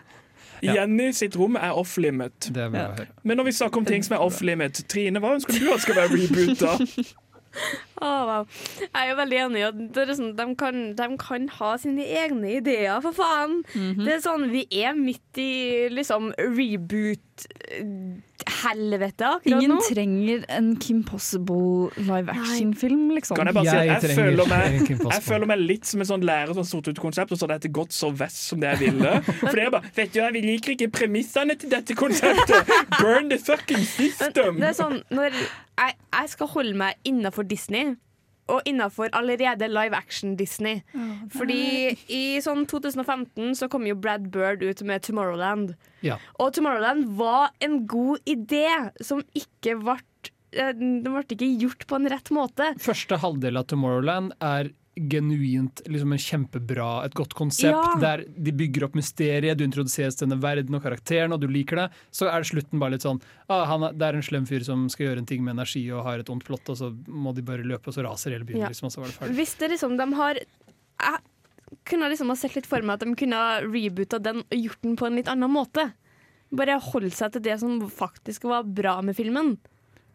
Ja. 0.63 0.75
Jenny 0.75 1.13
sitt 1.17 1.37
rom 1.41 1.57
er 1.57 1.73
off 1.73 1.97
limit. 1.97 2.51
Det 2.53 2.67
vil 2.73 2.81
Ja. 2.81 2.87
jeg 2.89 2.97
høre. 2.99 3.07
Men 3.25 3.37
når 3.41 3.45
vi 3.45 3.53
snakker 3.53 3.79
om 3.81 3.85
ting 3.89 4.03
som 4.05 4.15
er 4.17 4.21
off 4.21 4.41
limit, 4.45 4.85
Trine, 4.89 5.19
hva 5.21 5.35
ønsker 5.39 5.57
du 5.59 5.73
at 5.73 5.81
skal 5.81 5.95
være 5.97 6.13
reboota? 6.21 6.77
Oh, 8.01 8.23
wow. 8.29 8.45
Jeg 8.79 8.89
er 8.95 9.09
jo 9.11 9.15
veldig 9.19 9.39
enig 9.43 9.59
i 9.59 9.65
at 9.67 9.97
sånn, 10.17 10.29
de, 10.39 10.45
kan, 10.57 10.77
de 10.95 11.07
kan 11.19 11.49
ha 11.59 11.73
sine 11.83 12.05
egne 12.07 12.53
ideer, 12.61 13.01
for 13.03 13.11
faen. 13.13 13.65
Mhm. 13.75 14.05
Det 14.07 14.13
er 14.15 14.21
sånn, 14.23 14.45
Vi 14.53 14.63
er 14.71 14.95
midt 14.95 15.37
i 15.43 15.89
liksom 15.91 16.31
reboot-helvete 18.51 19.27
akkurat 19.27 19.63
Ingen 19.63 19.71
nå. 19.71 19.81
trenger 19.89 20.45
en 20.49 20.77
Kim 20.77 21.03
Possible 21.05 21.91
live 21.97 22.31
action-film, 22.31 23.11
liksom. 23.15 23.37
Kan 23.37 23.47
jeg 23.47 23.55
bare 23.55 23.65
si 23.65 23.77
at 23.77 24.03
jeg, 24.03 24.17
føler 24.17 24.51
meg, 24.51 24.91
jeg 24.91 25.23
føler 25.23 25.47
meg 25.47 25.63
litt 25.63 25.87
som 25.87 26.01
en 26.01 26.11
sånn 26.11 26.27
lærer 26.27 26.55
som 26.55 26.67
sorte 26.67 26.91
ut 26.95 27.01
konsept, 27.01 27.33
og 27.33 27.41
så 27.41 27.49
dette 27.51 27.71
gått 27.73 27.95
så 27.97 28.11
vest 28.11 28.43
som 28.51 28.61
det 28.61 28.75
jeg 28.75 28.91
ville. 28.91 29.17
For 29.41 29.57
det 29.57 29.67
er 29.67 29.75
bare 29.75 29.95
Vet 29.97 30.13
du 30.15 30.21
hva, 30.21 30.31
vi 30.35 30.43
liker 30.45 30.75
ikke 30.77 30.91
premissene 31.01 31.57
til 31.59 31.73
dette 31.73 31.97
konseptet! 31.99 32.71
Burn 33.01 33.31
the 33.33 33.39
fucking 33.39 33.83
system! 33.85 34.61
Det 34.61 34.71
er 34.71 34.77
sånn, 34.77 35.01
når 35.13 35.35
jeg, 35.35 35.97
jeg 36.15 36.33
skal 36.35 36.51
holde 36.55 36.77
meg 36.79 37.09
innafor 37.09 37.47
Disney, 37.49 37.97
og 38.51 38.67
innafor 38.69 39.13
allerede 39.17 39.69
live 39.71 39.97
action 39.97 40.35
Disney. 40.39 40.83
Fordi 41.35 41.95
i 42.11 42.23
sånn 42.45 42.67
2015 42.71 43.55
så 43.59 43.71
kom 43.73 43.87
jo 43.89 43.97
Brad 43.99 44.29
Bird 44.35 44.65
ut 44.65 44.83
med 44.87 45.07
Tomorrowland. 45.07 45.75
Ja. 46.07 46.19
Og 46.41 46.55
Tomorrowland 46.57 47.09
var 47.19 47.51
en 47.65 47.85
god 47.91 48.21
idé 48.29 48.67
som 49.05 49.23
ikke 49.37 49.77
ble 49.81 49.99
eh, 50.57 50.73
Den 50.77 51.05
ble 51.05 51.25
ikke 51.27 51.49
gjort 51.61 51.87
på 51.87 52.01
en 52.01 52.11
rett 52.11 52.33
måte. 52.35 52.73
Første 52.83 53.21
halvdel 53.23 53.61
av 53.61 53.69
Tomorrowland 53.71 54.35
er 54.41 54.73
genuint 54.97 55.81
liksom 55.87 56.13
en 56.13 56.19
kjempebra, 56.19 57.05
et 57.07 57.15
godt 57.15 57.35
konsept, 57.39 57.73
Ja. 57.73 57.95
der 58.01 58.25
de 58.27 58.53
bygger 58.53 58.85
opp 58.85 58.95
mysteriet, 58.99 59.57
du 59.57 59.65
introduseres 59.65 60.17
til 60.17 60.29
denne 60.29 60.41
verden 60.43 60.75
og 60.75 60.83
karakteren, 60.83 61.33
og 61.33 61.41
du 61.41 61.47
liker 61.47 61.77
det. 61.77 61.91
Så 62.11 62.27
er 62.29 62.41
det 62.43 62.51
slutten 62.51 62.79
bare 62.79 62.91
litt 62.93 63.03
sånn 63.07 63.21
ah, 63.49 63.65
han 63.67 63.83
er, 63.85 63.93
Det 63.93 64.03
er 64.09 64.15
en 64.19 64.23
slem 64.23 64.47
fyr 64.47 64.65
som 64.65 64.89
skal 64.89 65.07
gjøre 65.07 65.19
en 65.19 65.27
ting 65.27 65.45
med 65.45 65.55
energi 65.55 65.91
og 65.93 66.05
har 66.05 66.19
et 66.19 66.29
ondt 66.29 66.45
plott, 66.45 66.69
og 66.69 66.77
så 66.77 66.91
må 67.09 67.35
de 67.35 67.43
bare 67.43 67.63
løpe, 67.65 67.89
og 67.89 67.95
så 67.95 68.03
raser 68.05 68.33
hele 68.33 68.45
byen, 68.45 68.61
Ja. 68.61 68.69
liksom, 68.69 68.87
og 68.87 68.93
så 68.93 69.01
var 69.01 69.07
det 69.09 69.15
ferdig. 69.19 69.37
Hvis 69.37 69.55
det 69.59 69.71
liksom 69.71 69.97
de 69.97 70.15
har 70.17 70.35
Jeg 70.35 71.21
kunne 71.87 72.11
liksom 72.11 72.29
ha 72.29 72.35
sett 72.35 72.55
litt 72.57 72.67
for 72.67 72.83
meg 72.83 72.95
at 73.01 73.07
de 73.07 73.15
kunne 73.15 73.33
ha 73.39 73.61
reboota 73.61 74.19
den 74.21 74.39
og 74.43 74.51
gjort 74.59 74.83
den 74.83 74.97
på 74.97 75.07
en 75.07 75.17
litt 75.17 75.29
annen 75.29 75.51
måte. 75.51 75.93
Bare 76.53 76.81
holdt 76.81 77.15
seg 77.15 77.33
til 77.33 77.43
det 77.43 77.61
som 77.61 77.81
faktisk 77.89 78.43
var 78.43 78.65
bra 78.65 79.01
med 79.01 79.15
filmen. 79.17 79.57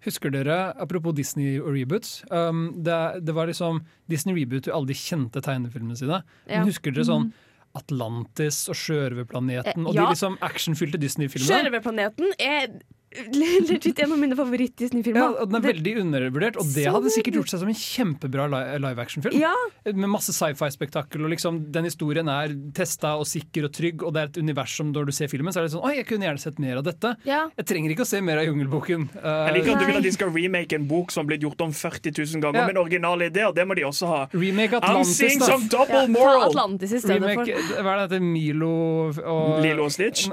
Husker 0.06 0.34
dere, 0.34 0.60
apropos 0.82 1.16
Disney 1.18 1.58
og 1.58 1.72
reboots, 1.74 2.20
um, 2.30 2.68
det, 2.86 3.00
det 3.26 3.34
var 3.34 3.50
liksom 3.50 3.82
Disney 4.12 4.38
rebooter 4.38 4.76
alle 4.76 4.92
de 4.92 4.98
kjente 5.00 5.42
tegnefilmene 5.42 5.98
sine. 5.98 6.22
Ja. 6.46 6.60
Men 6.60 6.70
husker 6.70 6.94
dere 6.94 7.08
sånn 7.10 7.32
Atlantis 7.76 8.62
og 8.72 8.78
Sjørøverplaneten 8.80 9.84
Eh, 9.84 9.90
og 9.90 9.98
de 9.98 10.06
liksom 10.08 10.38
actionfylte 10.46 11.00
Disney-filmene? 11.02 11.50
Sjørøverplaneten 11.50 12.36
er 12.40 12.78
legit 13.70 14.00
en 14.04 14.12
av 14.12 14.20
mine 14.20 14.36
Ja, 14.36 14.40
favoritt-Disney-filmer. 14.44 15.36
og 15.42 15.50
Den 15.52 15.58
er 15.60 15.66
veldig 15.70 15.94
undervurdert, 16.02 16.58
og 16.62 16.68
det 16.76 16.86
hadde 16.92 17.12
sikkert 17.14 17.38
gjort 17.40 17.52
seg 17.54 17.62
som 17.64 17.70
en 17.72 17.78
kjempebra 17.80 18.48
live 18.82 19.00
action-film. 19.04 19.38
Ja, 19.40 19.54
Med 19.86 20.10
masse 20.12 20.34
sci-fi-spektakel, 20.36 21.24
og 21.26 21.32
liksom 21.34 21.60
den 21.72 21.88
historien 21.88 22.28
er 22.32 22.54
testa 22.76 23.16
og 23.20 23.26
sikker 23.30 23.68
og 23.70 23.74
trygg, 23.76 24.04
og 24.04 24.14
det 24.16 24.22
er 24.26 24.32
et 24.34 24.40
univers 24.42 24.76
som 24.76 24.92
når 24.92 25.06
du 25.10 25.14
ser 25.16 25.30
filmen, 25.32 25.54
så 25.56 25.62
er 25.62 25.68
det 25.68 25.74
sånn 25.76 25.86
Oi, 25.86 25.96
jeg 26.00 26.08
kunne 26.10 26.26
gjerne 26.28 26.42
sett 26.42 26.60
mer 26.60 26.78
av 26.82 26.84
dette. 26.88 27.16
ja. 27.26 27.44
Jeg 27.56 27.66
trenger 27.70 27.92
ikke 27.94 28.04
å 28.06 28.10
se 28.10 28.20
mer 28.26 28.40
av 28.42 28.46
Jungelboken. 28.50 29.08
Uh, 29.16 29.48
Jeg 29.48 29.54
liker 29.60 29.76
at 29.76 29.80
du 29.80 29.86
vil 29.90 29.98
at 30.02 30.04
de 30.06 30.12
skal 30.16 30.32
remake 30.36 30.76
en 30.76 30.88
bok 30.90 31.12
som 31.14 31.24
har 31.24 31.30
blitt 31.32 31.46
gjort 31.46 31.62
om 31.66 31.72
40 31.72 32.12
000 32.18 32.42
ganger, 32.44 32.60
Ja. 32.60 32.66
med 32.68 32.76
en 32.76 32.82
original 32.84 33.20
idé, 33.26 33.46
og 33.48 33.56
det 33.56 33.66
må 33.68 33.76
de 33.76 33.84
også 33.88 34.08
ha. 34.12 34.20
remake 34.34 34.74
Atlantis, 34.76 35.14
I'm 35.16 35.30
seeing 35.30 35.40
da. 35.40 35.46
some 35.46 35.68
double 35.72 36.02
ja. 36.04 36.08
Moral! 36.08 36.50
Atlantis 36.50 36.92
i 36.92 37.00
stedet 37.00 37.22
Remake, 37.22 37.56
for. 37.56 37.84
hva 37.84 37.94
er 37.96 38.02
det 38.02 38.10
dette, 38.10 38.22
Milo 38.26 38.72
og 39.14 39.62
Lilo 39.64 39.86
og 39.86 39.92
Stitch. 39.92 40.28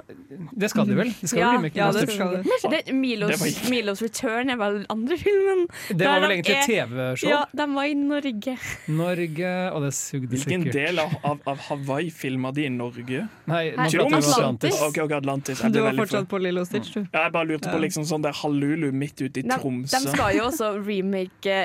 Det 0.53 0.70
skal 0.72 0.87
de 0.89 0.95
vel? 0.99 1.12
De 1.20 1.28
skal 1.30 1.39
Ja, 1.43 1.53
remake 1.57 1.76
Ja, 1.76 1.91
det 1.93 2.09
skal 2.11 2.37
det. 2.39 2.43
Det, 2.72 2.94
Milos, 2.96 3.40
det 3.42 3.70
Milos 3.70 4.00
Return 4.02 4.52
er 4.52 4.58
vel 4.60 4.78
andre 4.92 5.18
filmen. 5.20 5.66
Det 5.88 6.06
var 6.08 6.22
vel 6.24 6.36
egentlig 6.38 6.56
TV-show. 6.64 7.28
Ja, 7.28 7.42
de 7.52 7.66
var 7.74 7.90
i 7.90 7.96
Norge. 7.98 8.56
Norge 8.88 9.52
Og 9.72 9.84
det 9.84 9.92
sugde 9.96 10.32
Hvilken 10.32 10.64
sikkert. 10.64 10.78
del 10.78 11.02
av, 11.02 11.12
av, 11.28 11.42
av 11.52 11.60
Hawaii 11.68 12.10
filma 12.14 12.52
de 12.56 12.66
i 12.66 12.72
Norge? 12.72 13.26
Nei, 13.50 13.62
Troms. 13.92 14.32
Atlantis. 14.36 14.80
Okay, 14.80 15.04
okay, 15.04 15.16
Atlantis. 15.18 15.62
Du 15.62 15.80
var 15.84 15.96
fortsatt 15.98 16.24
for... 16.24 16.36
på 16.36 16.42
Lilo 16.46 16.64
Stitch, 16.68 16.94
du. 16.94 17.04
Ja, 17.04 17.26
Jeg 17.26 17.36
bare 17.36 17.50
lurte 17.52 17.72
på 17.72 17.82
liksom 17.82 18.08
sånn 18.08 18.24
der 18.24 18.36
Halulu 18.42 18.90
midt 18.92 19.20
ute 19.20 19.42
i 19.42 19.46
De, 19.46 19.48
de 19.52 20.02
skal 20.02 20.36
jo 20.36 20.48
også 20.48 20.72
remake 20.80 21.56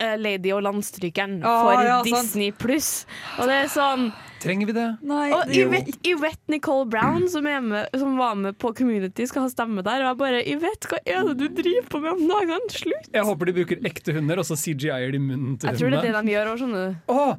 eh, 0.00 0.16
Lady 0.20 0.52
og 0.56 0.64
landstrykeren 0.66 1.40
for 1.44 1.84
ja. 1.86 2.00
Disney 2.06 2.52
pluss. 2.52 3.06
Og 3.38 3.48
det 3.50 3.62
er 3.64 3.72
sånn 3.72 4.10
Trenger 4.40 4.70
vi 4.70 4.74
det? 4.76 4.86
Nei, 5.04 5.26
Og 5.36 5.50
Yvette, 5.52 5.96
Yvette 6.08 6.52
Nicole 6.54 6.86
Brown, 6.88 7.26
som, 7.28 7.46
er 7.50 7.60
med, 7.64 7.90
som 8.00 8.16
var 8.20 8.38
med 8.40 8.56
på 8.60 8.72
Community, 8.76 9.26
skal 9.28 9.44
ha 9.44 9.52
stemme 9.52 9.84
der. 9.84 10.00
Og 10.04 10.08
jeg 10.08 10.20
bare 10.22 10.42
Yvette, 10.48 10.88
hva 10.90 11.00
er 11.04 11.28
det 11.28 11.36
du 11.42 11.60
driver 11.60 11.88
på 11.92 12.00
med 12.04 12.14
om 12.14 12.22
dagene? 12.30 12.72
Slutt! 12.72 13.10
Jeg 13.12 13.26
håper 13.28 13.50
de 13.50 13.56
bruker 13.60 13.88
ekte 13.92 14.16
hunder, 14.16 14.40
og 14.40 14.48
så 14.48 14.56
CGI-er 14.56 15.12
de 15.12 15.20
munnen 15.22 15.58
til 15.60 15.68
hundene. 15.68 15.74
Jeg 15.74 15.80
tror 15.82 15.92
det 15.92 16.00
er 16.00 16.08
det 16.08 16.24
de 16.24 16.36
gjør. 16.36 16.52
skjønner 16.62 16.86
du? 16.86 17.12
Åh, 17.16 17.34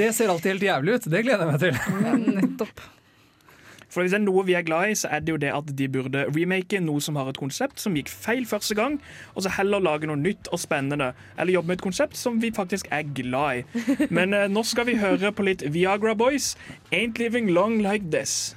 det 0.00 0.10
ser 0.16 0.32
alltid 0.32 0.54
helt 0.54 0.68
jævlig 0.68 0.98
ut. 0.98 1.08
Det 1.16 1.24
gleder 1.26 1.44
jeg 1.44 1.54
meg 1.54 1.64
til. 1.64 2.36
Nettopp. 2.40 2.84
For 3.94 4.02
Hvis 4.02 4.10
det 4.10 4.18
er 4.18 4.24
noe 4.24 4.42
vi 4.42 4.56
er 4.58 4.64
glad 4.66 4.90
i, 4.90 4.94
så 4.98 5.08
er 5.14 5.22
det 5.22 5.30
jo 5.30 5.38
det 5.38 5.52
at 5.54 5.68
de 5.78 5.86
burde 5.88 6.24
remake 6.34 6.80
noe 6.82 7.02
som 7.04 7.14
har 7.14 7.28
et 7.30 7.38
konsept 7.38 7.78
som 7.78 7.94
gikk 7.94 8.10
feil 8.10 8.42
første 8.50 8.74
gang, 8.74 8.96
og 9.36 9.44
så 9.46 9.52
heller 9.54 9.84
lage 9.84 10.10
noe 10.10 10.18
nytt 10.18 10.50
og 10.50 10.58
spennende. 10.58 11.12
Eller 11.38 11.54
jobbe 11.54 11.70
med 11.70 11.78
et 11.78 11.86
konsept 11.86 12.18
som 12.18 12.42
vi 12.42 12.50
faktisk 12.56 12.90
er 12.90 13.06
glad 13.14 13.62
i. 13.62 13.84
Men 14.18 14.34
eh, 14.34 14.50
nå 14.50 14.66
skal 14.66 14.90
vi 14.90 14.98
høre 14.98 15.30
på 15.30 15.46
litt 15.46 15.62
Viagra 15.70 16.16
Boys. 16.18 16.56
Ain't 16.90 17.22
living 17.22 17.54
long 17.54 17.78
like 17.86 18.10
this. 18.10 18.56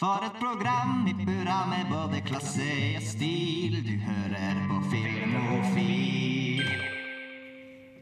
For 0.00 0.24
et 0.24 0.36
program 0.40 1.04
i 1.04 1.12
burra 1.12 1.66
med 1.68 1.92
både 1.92 2.22
klasse 2.24 2.70
og 2.96 3.02
stil. 3.04 3.82
Du 3.84 3.98
hører 4.08 4.64
på 4.70 4.80
Filmofil. 4.94 6.09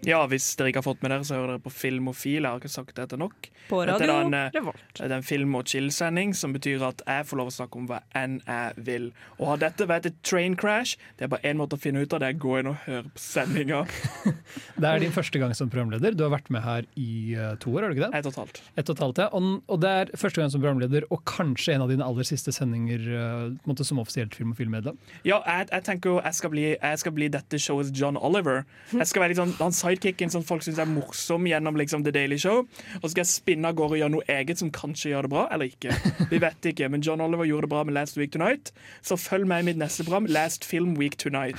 Ja, 0.08 0.22
hvis 0.30 0.46
dere 0.56 0.70
ikke 0.72 0.80
har 0.80 0.86
fått 0.86 1.02
med 1.04 1.12
dere, 1.12 1.24
så 1.28 1.36
hører 1.36 1.54
dere 1.54 1.62
på 1.66 1.72
Filmofil. 1.74 2.40
Jeg 2.40 2.48
har 2.48 2.60
ikke 2.62 2.70
sagt 2.72 2.94
dette 2.96 3.18
nok. 3.20 3.48
På 3.68 3.82
Dette 3.84 4.06
er 4.06 4.12
en, 4.24 4.32
eh, 4.34 4.50
Revolt. 4.54 4.80
Det 4.96 5.04
er 5.04 5.16
en 5.18 5.22
film- 5.26 5.54
og 5.58 5.66
chill-sending 5.68 6.34
som 6.34 6.54
betyr 6.54 6.80
at 6.86 7.02
jeg 7.06 7.26
får 7.28 7.36
lov 7.36 7.50
å 7.50 7.52
snakke 7.52 7.76
om 7.76 7.86
hva 7.90 8.00
enn 8.16 8.38
jeg 8.46 8.84
vil. 8.86 9.12
Og 9.38 9.46
har 9.52 9.56
dette 9.58 9.86
vært 9.86 10.06
et 10.06 10.22
train 10.22 10.56
crash, 10.56 10.96
det 11.18 11.24
er 11.26 11.28
bare 11.28 11.44
én 11.44 11.58
måte 11.60 11.76
å 11.76 11.80
finne 11.82 12.00
ut 12.00 12.12
av 12.16 12.20
det, 12.20 12.30
er 12.30 12.38
å 12.38 12.40
gå 12.40 12.58
inn 12.60 12.70
og 12.72 12.76
høre 12.86 13.04
på 13.04 13.20
sendinga. 13.20 13.82
Det 14.78 14.86
er 14.86 15.00
din 15.02 15.12
første 15.12 15.38
gang 15.38 15.52
som 15.54 15.68
programleder. 15.68 16.14
Du 16.16 16.22
har 16.24 16.30
vært 16.32 16.48
med 16.54 16.62
her 16.62 16.86
i 16.96 17.34
eh, 17.34 17.56
to 17.60 17.70
år, 17.74 17.82
har 17.82 17.92
du 17.92 17.98
ikke 17.98 18.08
det? 18.10 18.18
Ett 18.18 18.26
og 18.26 18.32
et 18.32 18.38
halvt. 18.40 18.60
Et 18.78 18.88
og 18.88 18.94
et 18.96 19.02
halvt, 19.04 19.18
ja. 19.18 19.28
Og, 19.36 19.62
og 19.68 19.80
det 19.82 19.90
er 19.90 20.12
første 20.16 20.40
gang 20.40 20.50
som 20.54 20.62
programleder, 20.62 21.04
og 21.10 21.24
kanskje 21.28 21.74
en 21.74 21.82
av 21.84 21.92
dine 21.92 22.06
aller 22.06 22.24
siste 22.24 22.54
sendinger 22.54 23.04
eh, 23.12 23.44
måte 23.68 23.84
som 23.84 24.00
offisielt 24.00 24.34
film- 24.38 24.54
og 24.54 24.56
filmmedlem. 24.60 24.96
Ja, 25.28 25.42
jeg, 25.44 25.68
jeg 25.74 25.84
tenker 25.84 26.14
jo 26.14 26.16
jeg 26.22 26.34
skal, 26.40 26.50
bli, 26.54 26.66
jeg 26.78 27.02
skal 27.02 27.12
bli 27.18 27.28
dette 27.28 27.60
showets 27.60 27.92
John 27.92 28.16
Oliver. 28.16 28.64
Jeg 28.94 29.10
skal 29.10 29.26
være 29.26 29.34
litt 29.34 29.42
sånn, 29.42 29.54
Han 29.60 29.76
sidekicken 29.98 30.30
som 30.30 30.42
folk 30.46 30.62
syns 30.62 30.78
er 30.78 30.86
morsom 30.88 31.46
gjennom 31.48 31.76
liksom 31.78 32.04
The 32.04 32.12
Daily 32.14 32.38
Show. 32.38 32.64
Og 33.00 33.02
så 33.04 33.10
skal 33.12 33.22
jeg 33.24 33.30
spinne 33.32 33.68
av 33.68 33.74
gårde 33.78 33.96
og 33.96 34.00
gjøre 34.02 34.12
noe 34.14 34.26
eget 34.30 34.58
som 34.60 34.70
kanskje 34.70 35.12
gjør 35.12 35.26
det 35.26 35.32
bra, 35.32 35.46
eller 35.52 35.68
ikke. 35.68 35.94
Vi 36.30 36.38
vet 36.44 36.68
ikke, 36.72 36.88
Men 36.88 37.02
John 37.02 37.20
Oliver 37.20 37.44
gjorde 37.48 37.66
det 37.66 37.72
bra 37.72 37.84
med 37.84 37.94
Last 37.94 38.16
Week 38.18 38.32
Tonight, 38.32 38.72
så 39.02 39.16
følg 39.18 39.46
med 39.46 39.62
i 39.64 39.68
mitt 39.70 39.80
neste 39.80 40.04
program, 40.06 40.26
Last 40.26 40.64
Film 40.64 40.94
Week 40.98 41.16
Tonight. 41.18 41.58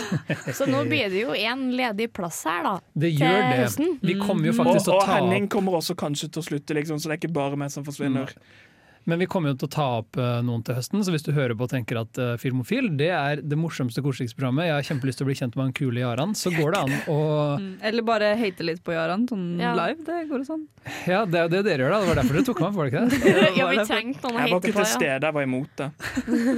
Så 0.54 0.66
nå 0.68 0.82
blir 0.88 1.10
det 1.10 1.22
jo 1.22 1.34
en 1.34 1.70
ledig 1.76 2.10
plass 2.16 2.42
her, 2.48 2.62
da. 2.66 2.72
Det 2.94 3.12
Til 3.14 3.22
gjør 3.24 3.38
det. 3.40 3.58
høsten. 3.64 3.92
Vi 4.02 4.16
kommer 4.20 4.50
jo 4.50 4.54
Og, 4.54 4.58
faktisk 4.60 4.88
til 4.88 4.94
å 4.94 4.98
og 5.00 5.08
Henning 5.10 5.48
kommer 5.50 5.78
også 5.80 5.96
kanskje 5.98 6.30
til 6.30 6.42
å 6.42 6.46
slutte, 6.46 6.76
liksom, 6.76 7.00
så 7.00 7.10
det 7.10 7.16
er 7.16 7.22
ikke 7.22 7.34
bare 7.36 7.58
meg 7.60 7.72
som 7.72 7.86
forsvinner. 7.86 8.32
Men 9.10 9.18
vi 9.18 9.26
kommer 9.30 9.50
jo 9.50 9.58
til 9.58 9.66
å 9.66 9.72
ta 9.74 9.86
opp 9.98 10.18
eh, 10.20 10.38
noen 10.46 10.62
til 10.66 10.76
høsten, 10.78 11.02
så 11.02 11.10
hvis 11.10 11.24
du 11.26 11.32
hører 11.34 11.56
på 11.58 11.66
og 11.66 11.72
tenker 11.72 11.98
at 11.98 12.18
uh, 12.22 12.34
Filmofil 12.38 12.92
det 12.98 13.08
er 13.10 13.40
det 13.42 13.58
morsomste, 13.58 14.02
koseligste 14.04 14.38
jeg 14.40 14.70
har 14.70 14.86
kjempelyst 14.86 15.18
til 15.18 15.26
å 15.26 15.28
bli 15.28 15.36
kjent 15.38 15.56
med 15.58 15.66
han 15.66 15.74
kule 15.74 16.02
Jaran, 16.02 16.34
så 16.38 16.52
går 16.54 16.76
det 16.76 16.82
an 16.84 16.94
å 17.10 17.18
Mm. 17.50 17.70
Eller 17.82 18.04
bare 18.06 18.28
hate 18.38 18.64
litt 18.64 18.82
på 18.84 18.92
Jaran, 18.94 19.24
sånn 19.28 19.58
Ja. 19.58 19.72
live. 19.74 20.04
Det 20.06 20.28
går 20.28 20.42
jo 20.42 20.46
sånn. 20.46 20.62
Ja, 21.08 21.24
det 21.26 21.38
er 21.40 21.42
jo 21.46 21.50
det 21.50 21.62
dere 21.66 21.84
gjør, 21.84 21.90
da. 21.90 22.00
Det 22.00 22.08
var 22.08 22.18
derfor 22.20 22.36
dere 22.36 22.46
tok 22.46 22.60
meg, 22.62 22.74
var 22.76 22.84
det 22.84 22.92
ikke 22.92 23.02
det? 23.10 23.50
Ja, 23.58 23.68
vi 23.70 23.84
trengte 23.90 24.22
noen 24.22 24.36
å 24.36 24.40
Jeg 24.40 24.52
var 24.52 24.60
ikke 24.60 24.76
til 24.76 24.88
stede, 24.92 25.26
jeg 25.26 25.36
var 25.36 25.46
imot 25.48 25.80
det. 25.80 25.88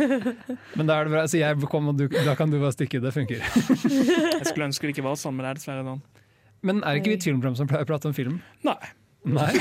Men 0.76 0.90
da 0.90 0.98
er 0.98 1.08
det 1.08 1.14
bra. 1.14 1.24
Så 1.30 1.40
jeg 1.40 1.70
kom, 1.72 1.88
og 1.92 1.98
du, 1.98 2.06
da 2.12 2.34
kan 2.38 2.52
du 2.52 2.58
bare 2.60 2.74
stikke. 2.76 3.00
Det 3.02 3.14
funker. 3.14 3.42
Jeg 3.42 4.48
skulle 4.50 4.68
ønske 4.68 4.88
det 4.88 4.96
ikke 4.96 5.06
var 5.06 5.16
sånn, 5.20 5.36
men 5.36 5.46
det 5.46 5.52
er 5.52 5.60
dessverre 5.60 5.86
sånn. 5.86 6.02
Men 6.62 6.82
er 6.86 7.00
ikke 7.00 7.14
vi 7.14 7.18
et 7.18 7.26
filmprogram 7.26 7.56
som 7.58 7.70
pleier 7.70 7.86
å 7.86 7.88
prate 7.88 8.10
om 8.10 8.16
film? 8.16 8.40
Nei. 8.66 8.78
Nei. 9.24 9.52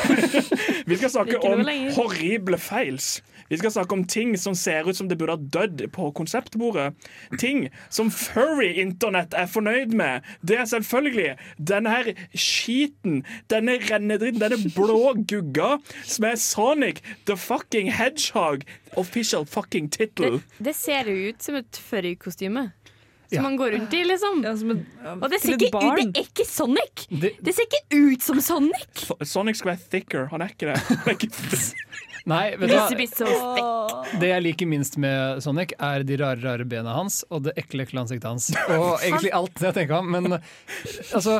Vi 0.89 0.97
skal 0.97 1.09
snakke 1.13 1.41
om 1.45 1.61
horrible 1.95 2.57
feils. 2.57 3.19
Vi 3.51 3.57
skal 3.59 3.71
snakke 3.71 3.93
om 3.93 4.03
ting 4.07 4.37
som 4.39 4.55
ser 4.55 4.87
ut 4.87 4.95
som 4.95 5.09
det 5.09 5.17
burde 5.19 5.35
ha 5.35 5.49
dødd 5.53 5.83
på 5.91 6.07
konseptbordet. 6.15 6.93
Ting 7.39 7.65
som 7.91 8.07
furry-internett 8.07 9.35
er 9.35 9.49
fornøyd 9.51 9.91
med. 9.91 10.23
Det 10.41 10.55
er 10.55 10.69
selvfølgelig 10.71 11.35
denne 11.59 11.91
her 11.91 12.13
skiten, 12.31 13.25
denne 13.51 13.75
rennedritten, 13.89 14.39
denne 14.39 14.71
blå 14.75 15.17
gugga 15.27 15.75
som 16.07 16.29
er 16.31 16.39
Sonic 16.39 17.03
the 17.27 17.35
fucking 17.37 17.91
Hedgehog. 17.91 18.63
Official 18.97 19.45
fucking 19.45 19.91
tittle. 19.91 20.39
Det 20.63 20.75
ser 20.75 21.11
jo 21.11 21.29
ut 21.29 21.43
som 21.43 21.59
et 21.59 21.83
furry-kostyme. 21.89 22.69
Som 23.31 23.37
Ja. 23.37 23.41
man 23.47 23.55
går 23.57 23.71
rundt 23.77 23.93
i, 23.95 24.03
liksom. 24.03 24.41
Ja, 24.43 24.51
som 24.59 24.71
et, 24.73 24.81
Og 25.21 25.29
det 25.31 25.39
ser 25.39 25.55
ikke 25.55 25.71
ut, 25.71 25.97
det 26.11 26.19
er 26.19 26.25
ikke 26.25 26.45
Sonic! 26.45 27.05
Det, 27.09 27.31
Det 27.41 27.53
ser 27.55 27.63
ikke 27.69 27.83
ut 28.11 28.25
som 28.25 28.41
Sonic! 28.43 29.05
Sonic 29.23 29.61
skal 29.61 29.71
være 29.73 29.87
thicker. 29.93 30.27
Han 30.33 30.43
er 30.43 30.51
ikke 30.51 30.73
det. 30.73 31.61
Nei, 32.31 32.51
vet 32.59 32.69
du 32.69 33.23
hva? 33.25 34.03
Det 34.19 34.27
jeg 34.29 34.43
liker 34.45 34.67
minst 34.69 34.97
med 35.01 35.39
Sonic, 35.41 35.71
er 35.81 36.03
de 36.05 36.19
rare 36.21 36.37
rare 36.43 36.67
bena 36.69 36.93
hans 36.93 37.23
og 37.31 37.47
det 37.47 37.55
ekle 37.57 37.87
ekle 37.87 38.03
ansiktet 38.03 38.27
hans. 38.29 38.51
Og 38.75 38.99
egentlig 39.01 39.31
alt 39.33 39.63
jeg 39.63 39.73
tenker 39.79 39.97
om. 40.03 40.11
Men 40.13 40.37
altså 40.37 41.39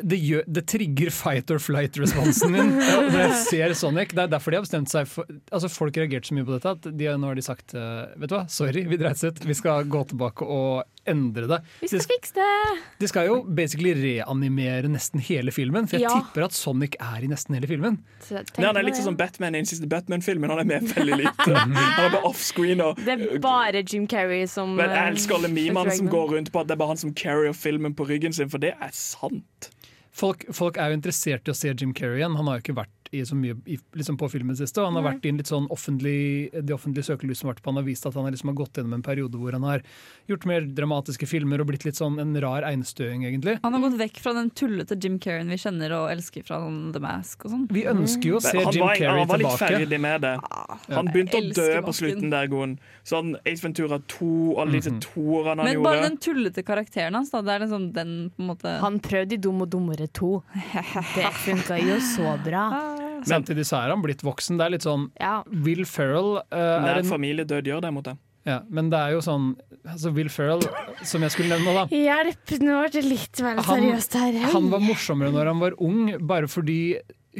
det, 0.00 0.16
gjør, 0.24 0.44
det 0.48 0.62
trigger 0.70 1.10
fight 1.12 1.50
or 1.52 1.60
flight-responsen 1.60 2.54
min 2.54 2.70
når 3.12 3.18
jeg 3.20 3.34
ser 3.44 3.74
Sonic. 3.76 4.14
Det 4.16 4.24
er 4.24 4.32
derfor 4.32 4.50
de 4.54 4.58
har 4.60 4.64
bestemt 4.64 4.90
seg 4.90 5.06
for 5.10 5.28
Altså 5.52 5.68
Folk 5.70 5.98
reagerte 6.00 6.30
så 6.30 6.36
mye 6.38 6.46
på 6.48 6.56
dette 6.56 6.72
at 6.72 6.88
de, 6.96 7.10
nå 7.20 7.28
har 7.30 7.36
de 7.38 7.44
sagt 7.44 7.74
eh, 7.76 8.06
Vet 8.16 8.32
du 8.32 8.36
hva, 8.38 8.46
sorry, 8.50 8.86
vi 8.88 8.98
dreit 9.00 9.20
oss 9.20 9.28
ut. 9.28 9.44
Vi 9.46 9.56
skal 9.58 9.84
gå 9.92 10.02
tilbake 10.10 10.46
og 10.48 10.88
endre 11.08 11.46
det. 11.48 11.58
Vi 11.80 11.88
De, 11.88 11.98
skal 12.00 12.16
fikse 12.16 12.34
det! 12.36 12.82
de 13.00 13.08
skal 13.08 13.26
jo 13.26 13.36
basically 13.44 13.94
reanimere 13.96 14.90
nesten 14.92 15.22
hele 15.24 15.50
filmen, 15.54 15.86
for 15.88 15.96
jeg 15.98 16.08
Ja. 16.08 16.20
tipper 16.20 16.44
at 16.44 16.52
Sonic 16.52 16.96
er 17.00 17.24
i 17.24 17.30
nesten 17.30 17.54
hele 17.56 17.66
filmen. 17.70 17.98
Så 18.20 18.40
Nei, 18.58 18.66
han 18.66 18.76
er 18.76 18.82
liksom 18.82 18.86
litt 18.86 18.96
sånn 19.00 19.08
som 19.10 19.16
Batman 19.16 19.54
i 19.54 19.58
den 19.62 19.66
siste 19.70 19.88
Batman-filmen. 19.88 20.50
Han 20.50 20.60
er 20.60 20.64
med 20.64 20.82
veldig 20.94 21.16
lite. 21.22 21.48
Han 21.60 21.76
er 21.76 22.10
bare 22.14 22.22
offscreen. 22.28 22.80
Og, 22.84 22.96
Det 22.96 23.16
er 23.16 23.38
bare 23.40 23.82
Jim 23.82 24.06
Carrey 24.06 24.46
som 24.46 24.76
men 24.76 24.88
jeg 24.90 24.98
eh, 24.98 25.10
elsker 25.14 25.34
alle 25.40 25.48
memene 25.48 25.96
som 25.96 26.08
går 26.08 26.34
rundt 26.36 26.52
på 26.52 26.60
at 26.60 26.68
det 26.68 26.76
er 26.76 26.80
bare 26.82 26.88
han 26.94 27.00
som 27.00 27.12
carrier 27.14 27.52
filmen 27.56 27.94
på 27.94 28.06
ryggen 28.08 28.32
sin, 28.32 28.48
for 28.52 28.58
det 28.62 28.74
er 28.80 28.90
sant. 28.92 29.70
Folk, 30.12 30.44
folk 30.52 30.76
er 30.76 30.90
jo 30.90 30.98
interessert 30.98 31.46
i 31.48 31.52
å 31.52 31.56
se 31.56 31.72
Jim 31.72 31.92
Carrey 31.94 32.18
igjen. 32.20 32.36
Han 32.36 32.46
har 32.50 32.58
jo 32.58 32.64
ikke 32.66 32.78
vært 32.82 32.99
i 33.10 33.24
så 33.26 33.34
mye 33.34 33.56
i, 33.66 33.78
liksom 33.98 34.16
på 34.20 34.28
filmen 34.30 34.56
siste. 34.56 34.80
Og 34.80 34.90
han 34.90 34.98
har 35.00 35.06
vært 35.08 35.26
i 35.26 35.32
en 35.32 35.40
litt 35.40 35.50
sånn 35.50 35.66
offentlig, 35.74 36.50
det 36.54 36.74
offentlige 36.74 37.08
søkelyset 37.10 37.46
vært 37.48 37.62
på 37.62 37.72
han 37.72 37.80
har 37.80 37.86
vist 37.86 38.06
at 38.06 38.14
han 38.14 38.28
liksom 38.30 38.52
har 38.52 38.58
gått 38.60 38.78
gjennom 38.78 38.94
en 38.98 39.04
periode 39.04 39.38
hvor 39.40 39.54
han 39.56 39.66
har 39.66 39.82
gjort 40.30 40.46
mer 40.48 40.66
dramatiske 40.78 41.26
filmer 41.26 41.62
og 41.62 41.70
blitt 41.72 41.86
litt 41.88 41.98
sånn 41.98 42.20
en 42.22 42.36
rar 42.42 42.66
einstøing, 42.68 43.24
egentlig. 43.26 43.56
Han 43.64 43.76
har 43.76 43.84
gått 43.86 43.98
vekk 44.00 44.20
fra 44.22 44.34
den 44.38 44.52
tullete 44.54 44.98
Jim 45.00 45.18
Carrey 45.22 45.46
vi 45.50 45.58
kjenner 45.58 45.94
og 45.96 46.10
elsker 46.12 46.46
fra 46.46 46.60
sånn 46.62 46.78
The 46.94 47.02
Mask 47.02 47.46
og 47.46 47.54
sånn. 47.54 47.66
Vi 47.74 47.84
ønsker 47.90 48.30
jo 48.30 48.38
å 48.38 48.44
se 48.44 48.54
han, 48.58 48.70
Jim 48.76 48.86
Carrey 48.86 49.00
tilbake 49.00 49.20
han 49.20 49.32
var 49.32 49.42
litt 49.42 49.64
ferdig 49.64 50.00
med 50.06 50.26
det. 50.26 50.34
Han 50.94 51.10
begynte 51.10 51.40
å 51.40 51.50
dø 51.58 51.68
på 51.88 51.96
slutten 52.00 52.34
der, 52.34 52.50
Gon. 52.52 52.76
Sånn 53.06 53.34
Ace 53.42 53.64
Ventura 53.64 54.00
2 54.14 54.30
og 54.54 54.62
alle 54.64 54.78
disse 54.78 54.94
toerne 55.02 55.64
han 55.64 55.72
gjorde. 55.72 55.82
Men 55.82 55.86
bare 55.88 56.06
den 56.06 56.20
tullete 56.22 56.64
karakteren 56.66 57.18
hans, 57.18 57.32
da. 57.34 57.42
Det 57.42 57.56
er 57.56 57.64
liksom 57.66 57.90
den 57.96 58.16
på 58.36 58.44
en 58.44 58.50
måte 58.52 58.76
Han 58.84 59.00
prøvde 59.02 59.34
i 59.36 59.40
Dum 59.40 59.64
og 59.64 59.70
dummere 59.72 60.06
2. 60.20 60.32
Det 61.16 61.30
funka 61.44 61.80
jo 61.82 61.98
så 62.12 62.36
bra. 62.44 62.64
Samtidig 63.28 63.66
så 63.68 63.80
er 63.82 63.92
han 63.94 64.02
blitt 64.04 64.24
voksen. 64.26 64.58
Det 64.60 64.66
er 64.66 64.74
litt 64.76 64.86
sånn 64.86 65.08
Ja. 65.20 65.40
Will 65.46 65.84
Ferrell 65.88 66.38
uh, 66.40 66.58
Nær 66.84 67.00
en, 67.02 67.08
familiedød 67.08 67.68
gjør 67.70 67.84
det 67.84 67.92
mot 67.94 68.04
det. 68.06 68.16
ja, 68.48 68.60
Men 68.70 68.90
det 68.92 68.98
er 68.98 69.16
jo 69.16 69.20
sånn 69.24 69.50
altså 69.84 70.12
Will 70.16 70.28
Ferrell, 70.32 70.60
som 71.08 71.22
jeg 71.24 71.32
skulle 71.34 71.56
nevne 71.56 71.72
da. 71.76 71.84
Hjelp, 71.94 72.56
nå 72.60 72.80
ble 72.82 72.90
det 72.96 73.04
litt 73.06 73.40
vel 73.40 73.62
seriøst 73.64 74.16
her. 74.20 74.38
Han 74.52 74.68
var 74.72 74.82
morsommere 74.84 75.32
når 75.32 75.52
han 75.52 75.62
var 75.62 75.76
ung, 75.80 76.02
bare 76.20 76.48
fordi 76.52 76.80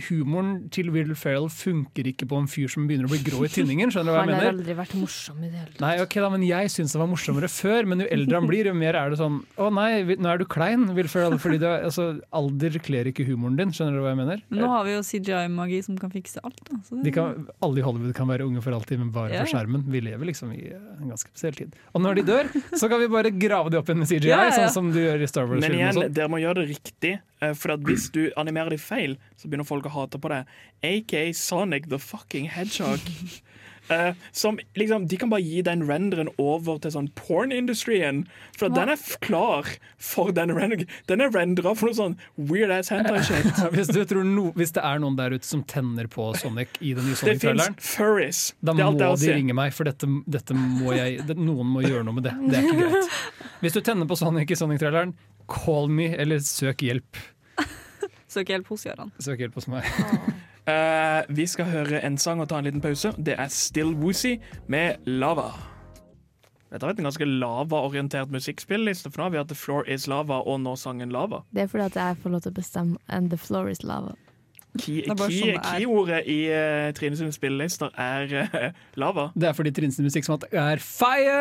humoren 0.06 0.50
til 0.70 0.90
Will 0.94 1.16
Ferrell 1.18 1.48
funker 1.50 2.06
ikke 2.12 2.28
på 2.30 2.38
en 2.38 2.46
fyr 2.50 2.70
som 2.70 2.84
begynner 2.86 3.08
å 3.08 3.10
bli 3.10 3.18
grå 3.26 3.42
i 3.46 3.50
tinningen. 3.50 3.90
Skjønner 3.90 4.12
du 4.12 4.14
hva 4.14 4.20
jeg 4.22 4.28
mener? 4.28 4.38
Han 4.38 4.46
har 4.46 4.54
aldri 4.54 4.76
vært 4.78 4.94
morsom 4.98 5.40
i 5.42 5.48
det 5.48 5.58
hele 5.58 5.72
tatt. 5.72 5.80
Nei, 5.82 5.92
ok 6.04 6.16
da, 6.22 6.28
men 6.30 6.44
jeg 6.46 6.70
syns 6.74 6.94
det 6.94 7.00
var 7.00 7.10
morsommere 7.10 7.50
før, 7.50 7.88
men 7.90 8.04
jo 8.04 8.06
eldre 8.14 8.38
han 8.38 8.46
blir, 8.50 8.70
jo 8.70 8.74
mer 8.78 8.98
er 9.00 9.10
det 9.10 9.18
sånn 9.18 9.40
Å 9.58 9.70
nei, 9.74 9.88
nå 10.14 10.30
er 10.30 10.42
du 10.42 10.46
klein, 10.50 10.86
Will 10.94 11.10
Ferrell. 11.10 11.34
Fordi 11.42 11.58
det, 11.62 11.72
altså, 11.88 12.06
alder 12.36 12.78
kler 12.86 13.10
ikke 13.10 13.26
humoren 13.26 13.58
din. 13.58 13.74
Skjønner 13.74 13.98
du 13.98 14.04
hva 14.04 14.14
jeg 14.14 14.20
mener? 14.22 14.44
Nå 14.54 14.70
har 14.70 14.86
vi 14.86 14.94
jo 14.94 15.02
CGI-magi 15.10 15.82
som 15.88 15.98
kan 15.98 16.14
fikse 16.14 16.42
alt. 16.46 16.62
Da. 16.70 16.78
Så 16.86 17.00
De 17.02 17.14
kan, 17.14 17.48
alle 17.66 17.82
i 17.82 17.86
Hollywood 17.86 18.14
kan 18.16 18.30
være 18.30 18.46
unge 18.46 18.62
for 18.62 18.76
alltid, 18.76 19.02
men 19.02 19.10
bare 19.14 19.34
yeah. 19.34 19.42
for 19.42 19.56
skjermen. 19.56 19.88
Vi 19.90 20.04
lever 20.06 20.30
liksom 20.30 20.54
i 20.54 20.68
eh, 20.70 20.78
en 21.00 21.10
ganske 21.10 21.32
spesiell 21.34 21.58
tid. 21.58 21.74
Og 21.96 22.06
når 22.06 22.20
de 22.20 22.26
dør, 22.30 22.52
så 22.78 22.86
kan 22.92 23.02
vi 23.02 23.10
bare 23.10 23.34
grave 23.34 23.74
de 23.74 23.82
opp 23.82 23.90
igjen 23.90 24.04
med 24.04 24.12
CGI, 24.12 24.30
yeah, 24.30 24.46
ja. 24.52 24.54
sånn 24.62 24.76
som 24.78 24.94
du 24.94 25.02
gjør 25.02 25.26
i 25.26 25.30
Star 25.30 25.50
Wars-filmen. 25.50 25.80
igjen, 25.80 25.98
sånn. 25.98 26.14
dere 26.14 26.30
må 26.30 26.38
gjøre 26.42 26.62
det 26.62 26.70
riktig. 26.76 27.18
Eh, 27.40 27.54
For 27.54 27.74
at 27.76 27.86
hvis 27.86 28.10
du 28.14 28.28
animerer 28.40 28.70
de 28.74 28.80
feil, 28.80 29.16
så 29.36 29.48
begynner 29.48 29.68
folk 29.68 29.88
å 29.88 29.94
hate 29.94 30.20
på 30.20 30.32
det. 30.32 30.44
Aka 30.86 31.30
Sonic 31.36 31.88
the 31.90 31.98
fucking 31.98 32.50
Hedgehog. 32.50 33.00
Uh, 33.90 34.14
som 34.32 34.58
liksom, 34.78 35.06
De 35.10 35.16
kan 35.16 35.30
bare 35.32 35.42
gi 35.42 35.62
den 35.66 35.82
renderen 35.88 36.28
over 36.38 36.78
til 36.78 36.92
sånn 36.94 37.08
porn-industrien. 37.18 38.22
For 38.58 38.68
at 38.68 38.76
den 38.76 38.92
er 38.92 38.98
f 38.98 39.16
klar 39.24 39.66
for 39.98 40.30
den 40.36 40.52
renderen. 40.54 40.86
Den 41.10 41.24
er 41.24 41.32
rendera 41.34 41.74
for 41.74 41.90
noe 41.90 41.98
sånn 41.98 42.16
weird 42.36 42.70
ass 42.74 42.92
hentai-shit. 42.94 43.48
Hvis, 43.74 43.90
no, 44.14 44.50
hvis 44.54 44.74
det 44.76 44.84
er 44.86 45.00
noen 45.02 45.16
der 45.18 45.34
ute 45.34 45.46
som 45.46 45.64
tenner 45.66 46.06
på 46.10 46.30
Sonic 46.38 46.78
i 46.80 46.94
den 46.94 47.08
nye 47.08 47.18
Sonic-traileren, 47.18 47.76
da 48.60 48.74
Det 48.76 48.84
er 48.84 48.92
må 48.94 48.98
de 49.00 49.24
si. 49.24 49.32
ringe 49.34 49.56
meg, 49.56 49.74
for 49.74 49.88
dette, 49.88 50.08
dette 50.30 50.54
må 50.56 50.94
jeg, 50.94 51.20
det, 51.26 51.36
noen 51.38 51.68
må 51.74 51.82
gjøre 51.84 52.06
noe 52.06 52.18
med 52.20 52.28
det. 52.28 52.36
Det 52.46 52.60
er 52.60 52.68
ikke 52.68 52.86
greit. 52.86 53.18
Hvis 53.64 53.76
du 53.76 53.82
tenner 53.84 54.08
på 54.08 54.16
Sonic 54.18 54.54
i 54.54 54.58
Sonic-traileren, 54.58 55.12
call 55.50 55.90
me, 55.90 56.10
eller 56.16 56.40
søk 56.44 56.84
hjelp. 56.86 57.18
Søk 58.30 58.52
hjelp 58.52 58.70
hos 58.70 58.86
Gøran. 58.86 59.10
Søk 59.18 59.42
hjelp 59.42 59.58
hos 59.58 59.66
meg. 59.70 59.86
uh, 60.70 61.26
vi 61.38 61.46
skal 61.50 61.66
høre 61.72 62.04
en 62.06 62.18
sang 62.20 62.42
og 62.42 62.48
ta 62.52 62.60
en 62.60 62.68
liten 62.68 62.84
pause. 62.84 63.12
Det 63.18 63.34
er 63.34 63.50
Still 63.50 63.96
Woozy 63.98 64.36
med 64.70 65.02
Lava. 65.10 65.50
Dette 66.70 66.84
har 66.86 66.92
vært 66.92 67.00
en 67.02 67.08
ganske 67.08 67.26
lava-orientert 67.26 68.30
musikkspilleliste, 68.30 69.10
for 69.10 69.18
nå 69.18 69.26
har 69.26 69.32
vi 69.34 69.40
hatt 69.40 69.50
The 69.50 69.58
Floor 69.58 69.88
Is 69.90 70.06
Lava 70.06 70.38
og 70.46 70.60
nå 70.62 70.76
sangen 70.78 71.10
Lava. 71.10 71.42
Det 71.50 71.64
er 71.64 71.72
fordi 71.72 71.88
at 71.88 71.98
jeg 71.98 72.20
får 72.22 72.36
lov 72.36 72.44
til 72.44 72.54
å 72.54 72.58
bestemme 72.60 73.00
And 73.10 73.34
the 73.34 73.38
floor 73.40 73.72
is 73.72 73.82
lava. 73.82 74.14
Key- 74.78 75.02
er 75.02 75.16
sånn. 75.18 75.56
Keyordet 75.66 76.20
i 76.30 76.38
uh, 76.54 76.92
Trine 76.94 77.16
sine 77.18 77.32
spillelister 77.34 77.90
er 77.98 78.34
uh, 78.46 78.66
lava. 79.00 79.28
Det 79.34 79.48
er 79.50 79.56
fordi 79.56 79.72
Trines 79.74 79.98
musikk 80.04 80.24
som 80.28 80.36
at 80.38 80.46
er 80.52 80.78
fire! 80.84 81.40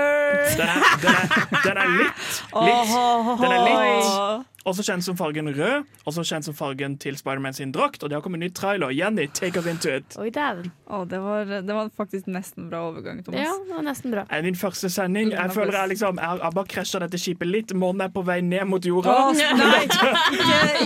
Den 0.58 0.66
er, 0.66 0.88
den 1.04 1.14
er, 1.14 1.28
den 1.68 1.78
er 1.84 1.94
litt, 2.00 2.32
litt 2.58 2.96
Den 3.44 3.52
er 3.54 3.62
litt 3.70 4.56
også 4.68 4.84
kjent 4.84 5.06
som 5.06 5.18
fargen 5.20 5.50
rød, 5.56 5.86
også 6.10 6.24
kjent 6.28 6.48
som 6.48 6.56
fargen 6.58 6.98
til 7.00 7.18
Spiderman 7.18 7.56
sin 7.56 7.72
drakt. 7.76 8.04
Og 8.04 8.10
det 8.10 8.18
har 8.18 8.24
kommet 8.26 8.42
en 8.42 8.48
ny 8.48 8.52
trailer. 8.54 8.92
Jenny, 8.96 9.28
take 9.34 9.60
us 9.60 9.66
into 9.70 9.92
it. 9.96 10.18
Oi, 10.20 10.30
dæven. 10.36 10.72
Å, 10.90 11.04
det, 11.10 11.22
var, 11.24 11.46
det 11.46 11.78
var 11.78 11.92
faktisk 11.98 12.28
nesten 12.32 12.70
bra 12.72 12.84
overgang, 12.90 13.24
Thomas. 13.24 13.46
Ja, 13.46 13.56
det 13.68 13.76
var 13.76 13.86
nesten 13.88 14.16
bra. 14.16 14.26
Er 14.30 14.44
din 14.46 14.60
første 14.60 14.90
sending? 14.90 15.32
Jeg 15.36 15.56
føler 15.56 15.78
jeg 15.80 15.94
liksom 15.94 16.20
Jeg 16.20 16.44
har 16.44 16.54
bare 16.56 16.72
krasja 16.76 17.02
dette 17.06 17.22
skipet 17.22 17.48
litt. 17.50 17.74
Månen 17.78 18.08
er 18.08 18.14
på 18.14 18.24
vei 18.28 18.40
ned 18.46 18.68
mot 18.70 18.86
jorda. 18.86 19.16
Oh, 19.30 19.34
nei, 19.34 19.84
ikke, 19.88 20.12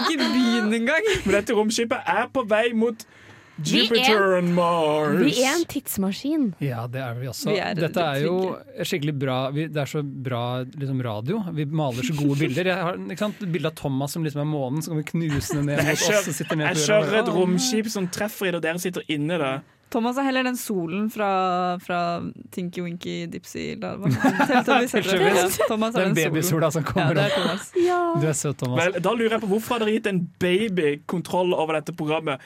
ikke 0.02 0.18
begynn 0.22 0.74
engang! 0.82 1.12
Men 1.26 1.38
dette 1.40 1.58
romskipet 1.58 2.14
er 2.18 2.30
på 2.34 2.46
vei 2.50 2.70
mot 2.78 3.06
Jupiter 3.62 4.18
er- 4.18 4.38
and 4.40 4.54
Mars. 4.56 5.20
Vi 5.22 5.44
er 5.44 5.54
en 5.60 5.66
tidsmaskin. 5.70 6.48
Ja, 6.60 6.88
det 6.88 7.02
er 7.02 7.14
vi 7.20 7.28
også. 7.28 7.52
Vi 7.52 7.60
er 7.62 7.76
Dette 7.78 8.02
er 8.02 8.24
jo 8.24 8.58
skikkelig 8.82 9.14
bra 9.20 9.52
vi, 9.54 9.68
Det 9.68 9.78
er 9.78 9.86
så 9.86 10.02
bra 10.02 10.64
liksom, 10.66 11.02
radio. 11.06 11.44
Vi 11.54 11.66
maler 11.66 12.02
så 12.04 12.16
gode 12.18 12.40
bilder. 12.40 12.66
Jeg 12.66 12.76
har 12.82 12.98
ikke 12.98 13.18
sant, 13.20 13.40
Bilde 13.54 13.68
av 13.70 13.76
Thomas 13.76 14.12
som 14.12 14.24
liksom 14.24 14.42
er 14.42 14.50
månen, 14.50 14.82
så 14.82 14.90
kan 14.90 14.98
vi 15.04 15.30
knuse 15.30 15.54
den 15.54 15.66
ned 15.68 15.78
Jeg 15.78 15.86
mot 15.86 15.94
oss. 15.94 16.08
kjører, 16.10 16.34
sitter 16.34 16.56
ned 16.56 16.68
jeg 16.74 16.88
kjører 16.88 17.20
et 17.22 17.30
romskip 17.36 17.90
som 17.90 18.08
treffer 18.08 18.48
i 18.48 18.52
det, 18.52 18.56
og 18.56 18.62
dere 18.64 18.80
sitter 18.80 19.04
inni 19.08 19.38
det. 19.38 19.54
Thomas 19.94 20.18
er 20.18 20.26
heller 20.26 20.44
den 20.48 20.58
solen 20.58 21.06
fra, 21.14 21.30
fra 21.84 22.00
Tinky 22.56 22.82
Winky 22.82 23.16
Dipsy 23.30 23.76
la- 23.82 23.94
hva- 24.02 24.10
Teletubbies 24.10 24.94
heter 24.98 25.20
det. 25.20 25.32
Ja, 25.38 25.68
Thomas 25.70 25.94
er 25.96 26.08
Den 26.08 26.16
den 26.18 26.32
babysola 26.34 26.72
som 26.74 26.84
kommer 26.88 27.20
er 27.22 27.30
opp. 27.30 27.38
Thomas. 27.38 27.70
Du 28.24 28.28
er 28.30 28.34
søt, 28.38 28.58
Thomas. 28.62 28.80
Vel, 28.84 28.98
da 29.06 29.12
lurer 29.18 29.36
jeg 29.38 29.42
på 29.44 29.48
Hvorfor 29.54 29.76
har 29.76 29.84
dere 29.84 29.94
gitt 29.96 30.08
en 30.10 30.20
baby 30.42 30.90
kontroll 31.10 31.54
over 31.54 31.78
dette 31.80 31.94
programmet? 31.98 32.42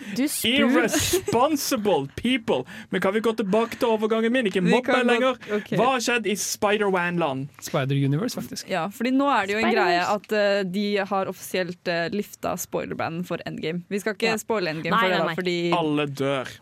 Irresponsible 0.48 2.08
people! 2.16 2.64
Men 2.90 3.02
kan 3.02 3.14
vi 3.16 3.20
gå 3.26 3.34
tilbake 3.40 3.78
til 3.80 3.88
overgangen 3.96 4.34
min? 4.34 4.48
Ikke 4.50 4.64
mobb 4.66 4.88
meg 4.92 5.06
lenger. 5.08 5.40
Okay. 5.60 5.78
Hva 5.80 5.94
har 5.96 6.04
skjedd 6.04 6.28
i 6.32 6.36
Spider-Wan-land? 6.40 7.48
Spider-Universe, 7.68 8.38
faktisk. 8.40 8.68
Ja, 8.72 8.88
fordi 8.94 9.12
nå 9.16 9.28
er 9.34 9.48
det 9.50 9.58
jo 9.58 9.64
en 9.64 9.74
greie 9.76 10.04
at 10.04 10.32
uh, 10.36 10.62
de 10.68 10.86
har 11.10 11.32
offisielt 11.32 11.92
uh, 11.92 12.08
lifta 12.14 12.56
spoilerbanden 12.60 13.24
for 13.28 13.42
Endgame. 13.48 13.84
Vi 13.92 14.00
skal 14.04 14.18
ikke 14.18 14.34
Ja. 14.34 14.38
spoile 14.42 14.74
Endgame 14.76 14.96
Nei, 14.98 15.04
for 15.04 15.12
det, 15.14 15.20
da, 15.24 15.36
fordi 15.42 15.58
Alle 15.78 16.08
dør. 16.12 16.56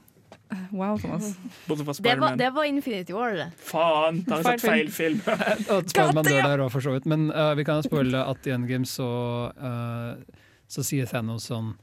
Wow, 0.80 0.98
Thomas. 1.02 1.34
Bortsett 1.68 1.68
fra 1.68 1.76
det 1.78 1.86
var, 1.86 1.94
Spider-Man. 1.94 2.38
det 2.38 2.50
var 2.56 2.64
Infinity 2.70 3.14
War, 3.14 3.34
det. 3.34 3.48
Faen, 3.58 4.22
da 4.28 4.40
har 4.40 4.56
jeg 4.56 4.60
sett 4.60 4.70
feil 4.70 4.92
film. 4.92 5.20
Spiderman 5.92 6.28
dør 6.28 6.42
der 6.42 6.64
òg, 6.66 6.72
for 6.74 6.86
så 6.86 6.96
vidt. 6.96 7.08
Men 7.10 7.28
uh, 7.32 7.54
vi 7.58 7.66
kan 7.68 7.84
spoile 7.86 8.26
at 8.32 8.48
i 8.48 8.54
Endgame 8.56 8.88
så, 8.90 9.10
uh, 9.56 10.46
så 10.68 10.86
sier 10.86 11.10
Thanos 11.10 11.50
sånn 11.52 11.74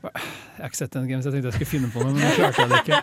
Jeg 0.00 0.10
har 0.60 0.70
ikke 0.70 0.80
sett 0.80 0.96
Endgame, 0.96 1.20
så 1.20 1.28
jeg 1.28 1.38
tenkte 1.38 1.52
jeg 1.52 1.58
skulle 1.58 1.72
finne 1.74 1.92
på 1.92 2.04
noe, 2.04 2.16
men 2.16 2.24
jeg 2.24 2.38
klarte 2.38 2.68
det 2.70 2.82
ikke. 2.86 3.02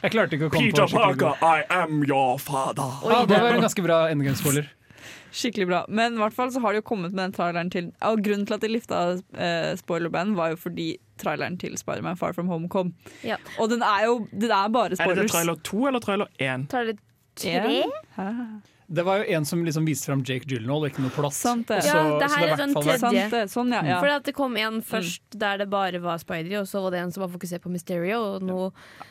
Jeg 0.00 0.14
klarte 0.16 0.36
ikke 0.38 0.50
å 0.50 0.52
komme 0.56 0.72
Peter 0.72 0.90
på 0.90 1.04
Parker, 1.04 1.46
I 1.46 1.64
am 1.82 2.02
your 2.02 2.36
father. 2.42 2.98
Ah, 3.06 3.24
det 3.30 3.38
var 3.38 3.54
en 3.54 3.66
ganske 3.68 3.84
bra 3.86 4.02
Endgame-spoiler. 4.10 4.70
Skikkelig 5.32 5.66
bra. 5.70 5.84
Men 5.88 6.16
i 6.16 6.22
hvert 6.22 6.34
fall 6.34 6.50
så 6.52 6.62
har 6.64 6.74
de 6.74 6.80
jo 6.80 6.86
kommet 6.86 7.12
med 7.14 7.22
den 7.24 7.34
traileren 7.36 7.70
til 7.70 7.92
Og 8.06 8.22
grunnen 8.24 8.46
til 8.48 8.56
at 8.56 8.64
de 8.64 8.70
lifta 8.72 9.02
eh, 9.38 9.76
spoilerband, 9.78 10.34
var 10.38 10.54
jo 10.54 10.58
fordi 10.60 10.88
traileren 11.20 11.58
til 11.60 11.76
Spiderman 11.78 12.16
Far 12.16 12.32
From 12.32 12.48
Home 12.48 12.68
kom. 12.68 12.94
Ja. 13.24 13.36
Og 13.58 13.70
den 13.70 13.82
er 13.82 14.06
jo 14.08 14.26
den 14.32 14.50
er 14.50 14.68
bare 14.68 14.96
Er 14.98 15.14
det 15.14 15.30
trailer 15.30 15.54
to 15.64 15.86
eller 15.86 16.00
trailer 16.00 16.26
én? 16.40 16.66
Trailer 16.72 16.98
tre? 17.36 17.50
Ja. 17.50 17.86
Hæ? 18.16 18.28
Det 18.90 19.04
var 19.06 19.20
jo 19.22 19.26
en 19.36 19.44
som 19.46 19.60
liksom 19.62 19.84
viste 19.86 20.08
fram 20.10 20.24
Jake 20.26 20.48
Gyllenhaal, 20.50 20.82
og 20.82 20.90
ikke 20.90 21.02
noe 21.04 21.12
plass. 21.14 21.36
Sant 21.38 21.68
det. 21.70 21.76
Ja, 21.86 22.00
det 22.18 22.26
her 22.26 22.40
så 22.40 22.42
er 22.42 22.50
i 22.50 22.56
den 22.58 22.74
tredje. 22.74 22.98
Sant 22.98 23.34
det. 23.36 23.42
Sånn, 23.52 23.70
ja. 23.76 23.82
ja. 23.86 23.98
For 24.02 24.10
at 24.10 24.24
det 24.26 24.34
kom 24.34 24.56
en 24.58 24.80
først 24.82 25.22
der 25.38 25.60
det 25.62 25.68
bare 25.70 26.00
var 26.02 26.18
Spidey, 26.18 26.56
og 26.58 26.66
så 26.66 26.82
var 26.82 26.96
det 26.96 27.02
en 27.04 27.12
som 27.14 27.22
var 27.22 27.30
fokusert 27.30 27.62
på 27.62 27.70
Mysterio. 27.70 28.18
Og 28.34 28.42
nå 28.48 28.56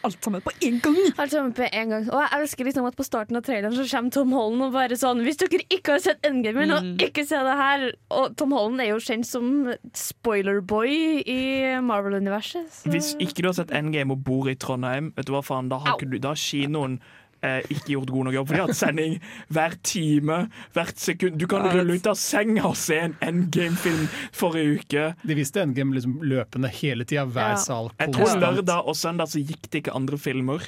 Alt 0.03 0.19
sammen 0.23 0.43
på 0.43 0.51
én 0.67 0.81
gang! 0.83 0.99
alt 1.17 1.31
sammen 1.31 1.53
på 1.55 1.63
en 1.71 1.93
gang. 1.95 2.09
Og 2.11 2.19
jeg 2.25 2.29
elsker 2.41 2.67
liksom 2.67 2.89
at 2.91 2.97
på 2.99 3.07
starten 3.07 3.39
av 3.39 3.45
traileren 3.47 3.77
så 3.79 3.87
kommer 3.87 4.11
Tom 4.17 4.35
Holland 4.35 4.67
og 4.67 4.75
bare 4.75 4.99
sånn 4.99 5.23
Hvis 5.23 5.39
dere 5.45 5.63
ikke 5.71 5.95
har 5.95 6.03
sett 6.09 6.27
Endgame, 6.27 6.67
Mm. 6.69 6.97
ikke 7.01 7.23
se 7.25 7.39
det 7.47 7.55
her! 7.57 7.85
Og 8.11 8.35
Tom 8.37 8.51
Holland 8.51 8.81
er 8.83 8.91
jo 8.91 8.99
kjent 9.01 9.25
som 9.25 9.71
spoiler-boy 9.95 11.23
i 11.23 11.39
Marvel-universet. 11.85 12.83
Hvis 12.91 13.13
ikke 13.21 13.43
du 13.43 13.49
har 13.49 13.57
sett 13.57 13.71
Endgame 13.75 14.13
og 14.15 14.23
bor 14.27 14.49
i 14.51 14.55
Trondheim, 14.59 15.11
vet 15.15 15.29
du 15.29 15.33
hva 15.35 15.41
faen, 15.45 15.69
da 15.71 15.79
har, 15.81 15.95
ikke 15.97 16.09
du, 16.11 16.19
da 16.21 16.33
har 16.35 16.39
kinoen 16.41 16.99
eh, 17.41 17.59
ikke 17.69 17.93
gjort 17.95 18.09
god 18.15 18.25
nok 18.29 18.33
jobb. 18.37 18.47
For 18.49 18.55
de 18.55 18.61
har 18.61 18.67
hatt 18.71 18.79
sending 18.79 19.15
hver 19.53 19.75
time, 19.83 20.39
hvert 20.75 20.99
sekund. 20.99 21.37
Du 21.39 21.45
kan 21.51 21.67
rulle 21.71 21.95
ut 21.99 22.09
av 22.11 22.17
senga 22.19 22.65
og 22.69 22.75
se 22.79 22.97
en 23.03 23.15
Endgame-film 23.25 24.07
forrige 24.35 24.79
uke. 24.81 25.05
De 25.27 25.37
viste 25.39 25.61
Endgame 25.63 25.95
liksom 25.97 26.19
løpende 26.25 26.71
hele 26.81 27.05
tida, 27.05 27.25
hver 27.25 27.55
Ja. 27.55 27.61
sal. 27.61 27.91
Jeg 27.99 28.13
tror 28.15 28.35
lørdag 28.39 28.83
og 28.87 28.95
søndag 28.95 29.27
så 29.31 29.39
gikk 29.43 29.69
det 29.69 29.83
ikke 29.85 29.95
andre 29.95 30.17
filmer. 30.17 30.67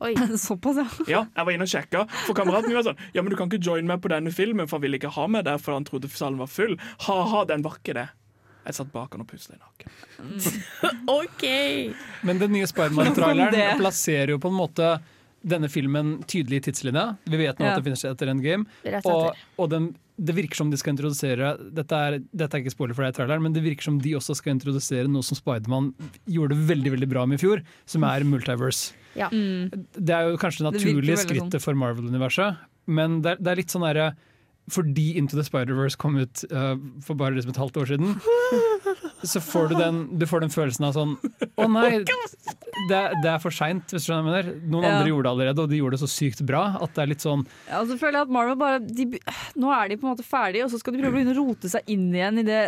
Oi. 0.00 0.12
Såpass, 0.38 0.76
ja. 0.78 0.86
Ja, 1.10 1.22
jeg 1.34 1.44
var 1.48 1.52
inne 1.56 1.66
og 1.66 1.72
sjekka, 1.72 2.04
for 2.26 2.34
kameraten 2.38 2.68
min 2.70 2.76
var 2.78 2.84
sånn 2.86 3.00
Ja, 3.16 3.22
men 3.22 3.30
du 3.32 3.36
kan 3.36 3.48
ikke 3.50 3.58
joine 3.66 3.88
meg 3.90 3.98
på 4.04 4.12
denne 4.12 4.30
filmen, 4.30 4.68
for 4.68 4.78
han 4.78 4.84
ville 4.86 5.00
ikke 5.00 5.10
ha 5.16 5.24
meg 5.26 5.42
der, 5.48 5.58
for 5.58 5.74
han 5.74 5.82
trodde 5.88 6.06
salen 6.12 6.38
var 6.38 6.46
full. 6.46 6.76
Ha-ha, 7.08 7.44
den 7.50 7.64
var 7.66 7.80
ikke 7.80 7.96
det. 7.98 8.04
Jeg 8.68 8.74
satt 8.76 8.92
bak 8.92 9.14
han 9.16 9.22
og 9.24 9.26
pusla 9.30 9.56
i 9.56 9.58
nakken. 9.58 9.90
OK! 11.08 11.44
Men 12.22 12.38
den 12.38 12.52
nye 12.52 12.66
Spiderman-traileren 12.68 13.78
plasserer 13.80 14.34
jo 14.34 14.38
på 14.42 14.50
en 14.52 14.58
måte 14.58 14.90
denne 15.50 15.68
filmen 15.72 16.18
tydelig 16.28 16.60
i 16.60 16.66
tidslinja. 16.68 17.06
Vi 17.28 17.40
vet 17.40 17.58
nå 17.60 17.66
Ja. 17.66 17.72
at 17.72 17.80
det 17.80 17.86
finnes 17.88 18.04
etter 18.08 18.30
Endgame. 18.32 18.66
Rett 18.84 19.06
Og, 19.08 19.34
og 19.58 19.70
den, 19.72 19.90
det 20.18 20.34
virker 20.36 20.56
som 20.60 20.70
de 20.70 20.76
skal 20.80 20.94
introdusere 20.94 21.54
dette 21.74 21.92
er, 21.94 22.18
dette 22.32 22.56
er 22.58 22.62
ikke 22.64 22.74
spoiler 22.74 22.94
for 22.98 23.06
deg, 23.06 23.14
traileren, 23.16 23.42
men 23.46 23.52
det 23.56 23.62
virker 23.64 23.88
som 23.88 23.98
de 24.02 24.14
også 24.18 24.36
skal 24.38 24.54
introdusere 24.56 25.08
noe 25.10 25.22
som 25.26 25.38
Spiderman 25.38 25.92
gjorde 26.26 26.56
veldig 26.68 26.94
veldig 26.96 27.08
bra 27.10 27.26
med 27.26 27.38
i 27.40 27.42
fjor, 27.44 27.62
som 27.86 28.04
er 28.08 28.26
multiverse. 28.28 28.92
Ja. 29.18 29.28
Det 29.32 30.14
er 30.14 30.28
jo 30.30 30.38
kanskje 30.40 30.64
det 30.66 30.72
naturlige 30.78 31.16
sånn. 31.18 31.28
skrittet 31.28 31.64
for 31.64 31.74
Marvel-universet, 31.78 32.58
men 32.86 33.20
det 33.24 33.36
er, 33.36 33.42
det 33.42 33.52
er 33.52 33.62
litt 33.64 33.74
sånn 33.74 33.86
derre 33.88 34.12
fordi 34.68 35.14
Into 35.16 35.32
the 35.38 35.42
Spider-Verse 35.46 35.96
kom 35.96 36.18
ut 36.20 36.42
uh, 36.52 36.74
for 37.00 37.16
bare 37.16 37.32
liksom 37.38 37.54
et 37.54 37.60
halvt 37.62 37.78
år 37.80 37.86
siden, 37.88 38.10
så 39.26 39.40
får 39.42 39.68
du 39.68 39.74
den, 39.78 39.96
du 40.18 40.26
får 40.30 40.40
den 40.44 40.50
følelsen 40.54 40.84
av 40.86 40.92
sånn 40.94 41.16
Å 41.58 41.66
nei, 41.72 42.04
det, 42.04 42.94
er- 42.98 43.14
det 43.22 43.30
er 43.32 43.38
for 43.42 43.50
seint, 43.50 43.82
hvis 43.90 44.04
du 44.04 44.12
skjønner 44.12 44.22
hva 44.28 44.34
jeg 44.38 44.46
mener. 44.46 44.60
Noen 44.70 44.84
Ja. 44.86 44.92
andre 44.98 45.08
gjorde 45.10 45.24
det 45.26 45.32
allerede, 45.32 45.62
og 45.64 45.68
de 45.72 45.78
gjorde 45.80 45.96
det 45.98 46.02
så 46.04 46.08
sykt 46.12 46.42
bra 46.46 46.62
at 46.80 46.94
det 46.94 47.02
er 47.02 47.10
litt 47.10 47.24
sånn 47.24 47.42
Ja, 47.68 47.80
og 47.80 47.88
så 47.90 47.96
føler 47.98 48.20
jeg 48.20 48.28
at 48.28 48.34
Marvel 48.36 48.56
bare 48.60 48.78
de, 48.78 49.06
Nå 49.58 49.72
er 49.74 49.88
de 49.90 49.96
på 49.98 50.06
en 50.06 50.12
måte 50.14 50.26
ferdige, 50.28 50.64
og 50.64 50.70
så 50.70 50.78
skal 50.78 50.92
de 50.94 51.00
prøve 51.02 51.10
å 51.10 51.16
begynne 51.18 51.34
å 51.34 51.40
rote 51.48 51.68
seg 51.72 51.82
inn 51.90 52.06
igjen 52.14 52.38
i 52.38 52.44
det, 52.46 52.60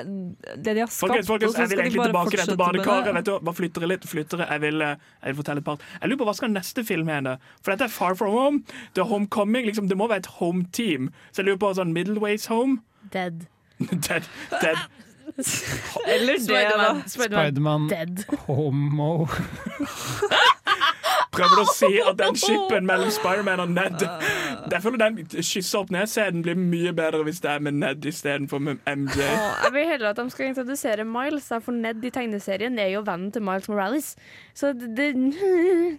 det 0.64 0.74
de 0.74 0.80
har 0.80 0.90
skapt. 0.90 1.06
Folkens, 1.06 1.30
folkens, 1.30 1.56
jeg 1.60 1.68
vil 1.70 1.84
egentlig 1.84 2.06
tilbake 2.10 2.30
til 2.34 2.42
dette 2.42 2.58
badekaret. 2.58 3.14
Vet 3.20 3.24
du, 3.30 3.32
bare 3.46 3.54
flytter 3.60 3.86
litt. 3.86 4.08
Flytter. 4.10 4.44
Jeg, 4.50 4.60
vil, 4.66 4.82
eh, 4.82 4.96
jeg 5.22 5.34
vil 5.34 5.38
fortelle 5.44 5.62
et 5.62 5.68
par. 5.70 5.78
Jeg 6.00 6.10
lurer 6.10 6.18
på 6.24 6.28
hva 6.30 6.34
skal 6.40 6.50
neste 6.50 6.84
film 6.86 7.06
hete? 7.12 7.36
For 7.62 7.70
dette 7.76 7.86
er 7.86 7.94
Far 7.94 8.14
From 8.18 8.32
Home. 8.34 8.62
Det 8.94 9.04
er 9.04 9.08
Homecoming. 9.10 9.66
Liksom, 9.70 9.86
det 9.88 9.96
må 9.96 10.08
være 10.10 10.24
et 10.26 10.32
home 10.40 10.64
team. 10.72 11.10
Så 11.30 11.42
jeg 11.44 11.50
lurer 11.52 11.62
på 11.62 11.70
sånn 11.78 11.92
Middleways 11.94 12.46
Home. 12.50 12.80
Dead. 13.14 13.46
Dead, 13.80 14.26
dead. 14.60 14.76
Eller 16.14 16.38
det, 16.38 16.64
da. 16.76 16.90
Spiderman, 17.06 17.88
dead. 17.90 18.24
homo. 18.46 19.26
Prøver 21.30 21.60
å 21.62 21.66
si 21.72 21.90
at 22.02 22.18
den 22.18 22.36
shippen 22.38 22.86
mellom 22.88 23.10
Spiderman 23.14 23.62
og 23.62 23.70
Ned 23.70 24.02
Jeg 24.02 24.82
føler 24.82 24.98
den 24.98 25.18
kysse 25.46 25.78
opp 25.78 25.92
ned-scenen 25.94 26.42
blir 26.44 26.58
mye 26.58 26.92
bedre 26.96 27.22
hvis 27.26 27.38
det 27.44 27.52
er 27.52 27.62
med 27.64 27.78
Ned 27.78 28.06
istedenfor 28.10 28.62
med 28.62 28.82
MJ. 28.88 29.22
Åh, 29.24 29.64
jeg 29.64 29.74
vil 29.76 29.86
heller 29.92 30.10
at 30.10 30.18
de 30.20 30.26
skal 30.34 30.50
introdusere 30.50 31.06
Miles, 31.06 31.50
for 31.62 31.76
Ned 31.76 32.04
i 32.04 32.12
tegneserien 32.14 32.78
er 32.82 32.94
jo 32.96 33.04
vennen 33.06 33.30
til 33.32 33.46
Miles 33.46 33.70
Morales. 33.70 34.14
Så 34.54 34.74
det, 34.74 34.90
det 34.98 35.12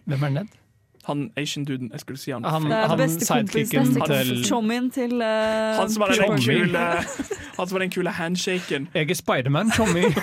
Hvem 0.06 0.28
er 0.28 0.36
Ned? 0.42 0.61
Han 1.08 1.30
Asian-duden. 1.38 1.90
Jeg 1.92 2.00
skulle 2.00 2.20
si 2.20 2.32
han. 2.32 2.44
Han, 2.44 2.62
han 2.72 2.90
kompisen. 2.90 3.20
sidekicken 3.48 3.94
til 4.06 4.44
Chommien 4.46 4.92
til 4.92 5.14
uh, 5.14 5.28
Han 5.80 5.90
som 5.90 6.02
var 6.02 6.08
den 6.14 6.42
kule 6.42 6.78
Han 7.58 7.68
som 7.68 7.74
var 7.76 7.80
den 7.80 7.92
kule 7.92 8.10
handshaken. 8.10 8.88
Jeg 8.94 9.10
er 9.10 9.14
Spiderman, 9.14 9.72
Chommy. 9.72 10.04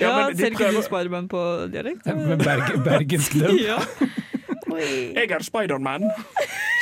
Ja, 0.00 0.26
men 0.28 0.36
Ser 0.36 0.44
ikke 0.46 0.56
prøver- 0.56 0.72
du 0.76 0.82
Spiderman 0.82 1.28
på 1.28 1.66
dialekt? 1.72 2.04
Berg, 2.44 2.84
bergensk 2.84 3.32
dub. 3.34 3.50
Ja, 3.68 3.78
Jeg 5.14 5.30
er 5.30 5.42
Spiderman. 5.42 6.02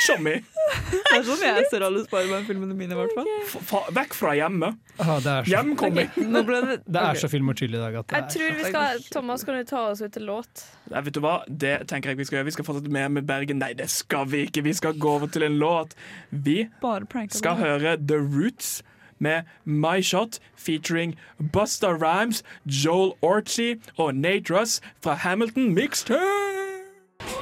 Shommy. 0.03 0.33
det 0.91 0.99
er 1.17 1.23
sånn 1.27 1.41
jeg 1.43 1.65
ser 1.71 1.83
alle 1.87 2.03
Spiderman-filmene 2.05 2.75
mine, 2.77 2.95
i 2.95 2.99
hvert 2.99 3.13
fall. 3.17 3.29
F- 3.49 3.89
Vekk 3.97 4.15
fra 4.17 4.33
hjemmet. 4.37 4.77
Ah, 5.01 5.17
det 5.23 5.31
er 5.33 5.47
så, 5.47 5.51
Hjem 5.53 5.73
kommer. 5.79 6.07
Nå 6.21 6.43
ble 6.47 6.61
det, 6.67 6.77
det 6.85 7.03
er 7.09 7.19
så 7.23 7.29
film 7.31 7.51
og 7.53 7.57
chill 7.59 7.73
i 7.75 7.81
dag 7.81 7.97
at 8.01 8.07
det 8.11 8.17
Jeg 8.19 8.23
er 8.23 8.31
tror 8.35 8.57
vi 8.59 8.69
skal 8.71 9.03
Thomas, 9.15 9.43
kan 9.47 9.57
du 9.59 9.63
ta 9.73 9.83
oss 9.91 10.01
ut 10.05 10.13
til 10.15 10.27
låt? 10.29 10.63
Nei, 10.93 11.01
vet 11.07 11.17
du 11.17 11.21
hva? 11.25 11.35
Det 11.49 11.73
tenker 11.91 12.13
jeg 12.13 12.21
vi 12.21 12.27
skal 12.29 12.39
gjøre. 12.41 12.49
Vi 12.51 12.55
skal 12.59 12.67
fortsette 12.69 12.93
med 12.93 13.11
med 13.19 13.27
Bergen. 13.29 13.59
Nei, 13.63 13.73
det 13.79 13.89
skal 13.93 14.25
vi 14.31 14.45
ikke. 14.47 14.63
Vi 14.65 14.73
skal 14.79 14.97
gå 14.99 15.15
over 15.17 15.27
til 15.33 15.47
en 15.47 15.59
låt. 15.61 15.93
Vi 16.31 16.63
Bare 16.83 17.05
pranka 17.09 17.37
skal 17.39 17.59
høre 17.61 17.97
The 17.99 18.19
Roots 18.21 18.81
med 19.23 19.45
My 19.65 20.01
Shot 20.03 20.39
featuring 20.59 21.13
Busta 21.53 21.93
Rhymes, 21.95 22.41
Joel 22.65 23.13
Orchie 23.21 23.77
og 23.97 24.15
Nate 24.15 24.51
Russ 24.53 24.81
fra 25.03 25.13
Hamilton 25.23 25.73
Mixtape. 25.77 26.62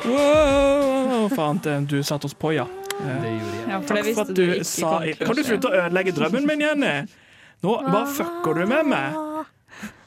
Wow! 0.05 1.29
Faen, 1.35 1.59
du 1.89 2.03
satte 2.03 2.27
oss 2.27 2.33
på, 2.33 2.53
ja. 2.53 2.67
Det 3.01 3.31
gjorde 3.31 3.57
jeg. 3.57 3.65
Ja, 3.69 3.79
for 3.81 3.95
Takk 3.95 4.13
for 4.13 4.21
at 4.21 4.35
du 4.35 4.45
du 4.45 4.63
sa 4.67 4.91
Kan 5.17 5.35
du 5.37 5.43
slutte 5.43 5.69
å 5.71 5.75
ødelegge 5.79 6.13
drømmen 6.17 6.47
min, 6.49 6.61
Jenny? 6.61 6.93
Nå 7.61 7.75
bare 7.87 8.07
fucker 8.09 8.57
du 8.57 8.65
med 8.69 8.89
meg. 8.89 9.30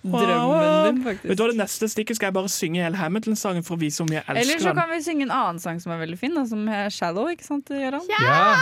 Drømmen 0.05 0.85
din, 0.85 0.99
Vet 0.99 1.05
faktisk. 1.07 1.37
du 1.37 1.43
hva, 1.43 1.49
Det 1.51 1.57
neste 1.57 1.89
stikket 1.89 2.17
skal 2.19 2.27
jeg 2.29 2.35
bare 2.37 2.51
synge 2.53 2.83
hele 2.85 2.99
Hamilton-sangen 3.01 3.65
for 3.65 3.77
å 3.77 3.81
vise 3.81 4.03
hvor 4.03 4.11
mye 4.11 4.21
jeg 4.21 4.37
Eller 4.43 4.61
så 4.61 4.75
kan 4.77 4.91
vi 4.93 4.99
synge 5.03 5.23
en 5.25 5.33
annen 5.33 5.61
sang 5.63 5.81
som 5.81 5.95
er 5.95 6.03
veldig 6.03 6.19
fin, 6.21 6.35
da, 6.37 6.45
som 6.47 6.69
er 6.69 6.91
'Shallow'. 6.93 7.31
ikke 7.33 7.45
sant, 7.47 7.65
Gøran? 7.73 8.05
Ja, 8.13 8.55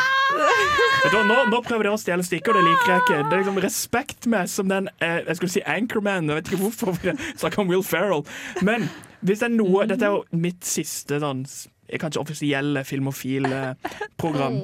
Vet 1.03 1.11
du, 1.13 1.17
hva, 1.19 1.25
nå, 1.27 1.39
nå 1.51 1.63
prøver 1.67 1.83
dere 1.89 1.97
å 1.99 2.01
stjele 2.01 2.23
stikker, 2.23 2.55
og 2.55 2.63
det 2.63 2.71
liker 2.71 2.93
jeg 2.93 3.01
ikke. 3.03 3.19
Det 3.29 3.33
er 3.33 3.43
liksom 3.43 3.59
respekt 3.65 4.27
med 4.27 4.49
som 4.49 4.69
den 4.69 4.89
eh, 5.01 5.21
Jeg 5.27 5.37
skulle 5.37 5.51
si 5.51 5.63
Anchorman, 5.67 6.29
jeg 6.31 6.37
vet 6.37 6.53
ikke 6.53 6.63
hvorfor 6.63 6.95
vi 7.03 7.17
snakker 7.37 7.59
om 7.65 7.69
Will 7.69 7.83
Ferrell. 7.83 8.23
Men 8.63 8.89
hvis 9.23 9.39
det 9.43 9.51
er 9.51 9.57
noe 9.57 9.87
Dette 9.87 10.05
er 10.07 10.15
jo 10.17 10.25
mitt 10.33 10.63
siste 10.65 11.19
sånn 11.21 11.45
Kanskje 11.93 12.23
offisielle 12.23 12.85
filmofil-program. 12.89 14.55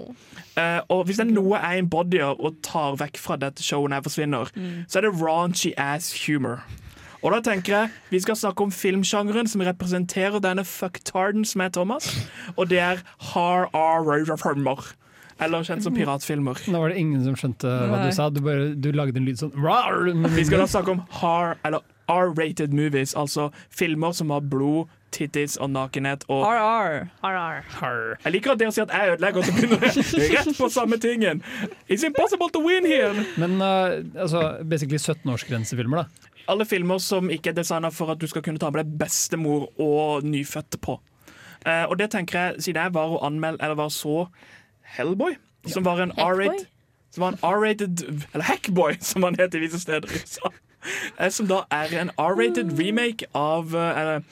Eh, 0.59 0.81
og 0.91 1.05
hvis 1.07 1.21
det 1.21 1.29
er 1.29 1.35
noe 1.37 1.61
jeg 1.61 1.85
embodyer 1.85 2.35
og 2.35 2.59
tar 2.67 2.99
vekk 2.99 3.21
fra 3.23 3.37
dette 3.39 3.63
showet 3.63 3.93
når 3.93 4.01
jeg 4.01 4.09
forsvinner, 4.09 4.53
så 4.91 4.99
er 5.01 5.07
det 5.07 5.15
raunchy 5.21 5.73
ass 5.79 6.11
humor. 6.27 6.65
Og 7.19 7.33
da 7.35 7.41
tenker 7.43 7.73
jeg 7.75 7.91
Vi 8.13 8.21
skal 8.23 8.37
snakke 8.39 8.63
om 8.63 8.71
filmsjangeren 8.71 9.49
som 9.51 9.63
representerer 9.67 10.39
denne 10.43 10.63
fucktarden 10.67 11.45
som 11.49 11.65
er 11.65 11.73
Thomas, 11.75 12.11
og 12.57 12.71
det 12.71 12.79
er 12.79 13.03
har-r-filmer. 13.33 14.95
Eller 15.39 15.63
kjent 15.63 15.85
som 15.87 15.95
piratfilmer. 15.95 16.65
Nå 16.67 16.81
var 16.83 16.91
det 16.91 16.99
ingen 16.99 17.23
som 17.23 17.37
skjønte 17.39 17.71
hva 17.71 18.01
du 18.03 18.11
sa. 18.15 18.27
Du, 18.35 18.41
bare, 18.43 18.73
du 18.75 18.91
lagde 18.91 19.21
en 19.21 19.27
lyd 19.29 19.39
sånn 19.39 19.55
rar, 19.55 20.09
Vi 20.35 20.45
skal 20.49 20.65
da 20.65 20.67
snakke 20.71 20.97
om 20.97 21.05
har, 21.21 21.55
eller 21.63 21.85
R-rated 22.11 22.75
movies, 22.75 23.15
altså 23.15 23.51
filmer 23.71 24.17
som 24.17 24.33
har 24.35 24.43
blod, 24.43 24.89
tittis 25.15 25.57
og 25.57 25.71
nakenhet. 25.71 26.25
Og 26.29 26.45
RR. 26.45 27.07
Har. 27.23 28.19
jeg 28.25 28.33
liker 28.33 28.53
at 28.53 28.61
dere 28.61 28.73
sier 28.73 28.87
at 28.89 28.95
jeg 28.95 29.15
ødelegger, 29.17 29.39
og 29.39 29.45
så 29.45 29.53
begynner 29.57 29.87
jeg 29.89 30.31
rett 30.37 30.59
på 30.59 30.69
samme 30.73 30.99
tingen. 31.03 31.43
It's 31.89 32.05
impossible 32.07 32.51
to 32.55 32.63
win 32.67 32.87
here! 32.87 33.15
Men 33.39 33.61
uh, 33.63 34.21
altså, 34.21 34.59
basically 34.69 34.99
17-årsgrensefilmer, 34.99 36.03
da. 36.05 36.33
Alle 36.49 36.65
filmer 36.65 36.99
som 36.99 37.29
ikke 37.31 37.51
er 37.53 37.59
designa 37.59 37.91
for 37.93 38.13
at 38.15 38.21
du 38.21 38.27
skal 38.31 38.43
kunne 38.43 38.61
ta 38.61 38.71
med 38.73 38.85
deg 38.85 38.95
bestemor 39.01 39.69
og 39.81 40.25
nyfødte 40.25 40.79
på. 40.81 40.97
Uh, 41.67 41.85
og 41.91 41.99
det 41.99 42.11
tenker 42.15 42.39
jeg, 42.39 42.63
siden 42.63 42.83
jeg 42.83 42.95
var 42.95 43.13
og 43.19 43.27
anmeld, 43.27 43.59
eller 43.61 43.75
var 43.75 43.89
så 43.93 44.27
Hellboy, 44.97 45.35
som 45.69 45.85
var 45.85 46.01
en 46.01 46.13
R-rated 46.17 46.65
Som 47.13 47.23
var 47.25 47.35
en 47.35 47.39
R-rated 47.45 48.01
Eller 48.33 48.45
Hackboy, 48.47 48.95
som 49.11 49.23
han 49.27 49.37
heter 49.37 49.59
i 49.59 49.67
visse 49.67 49.81
steder 49.83 50.09
i 50.09 50.21
USA. 50.23 50.53
Eh, 51.19 51.29
Som 51.35 51.49
da 51.51 51.59
er 51.75 51.93
en 52.01 52.11
R-rated 52.17 52.73
remake 52.79 53.27
av 53.37 53.75
eller, 53.75 54.23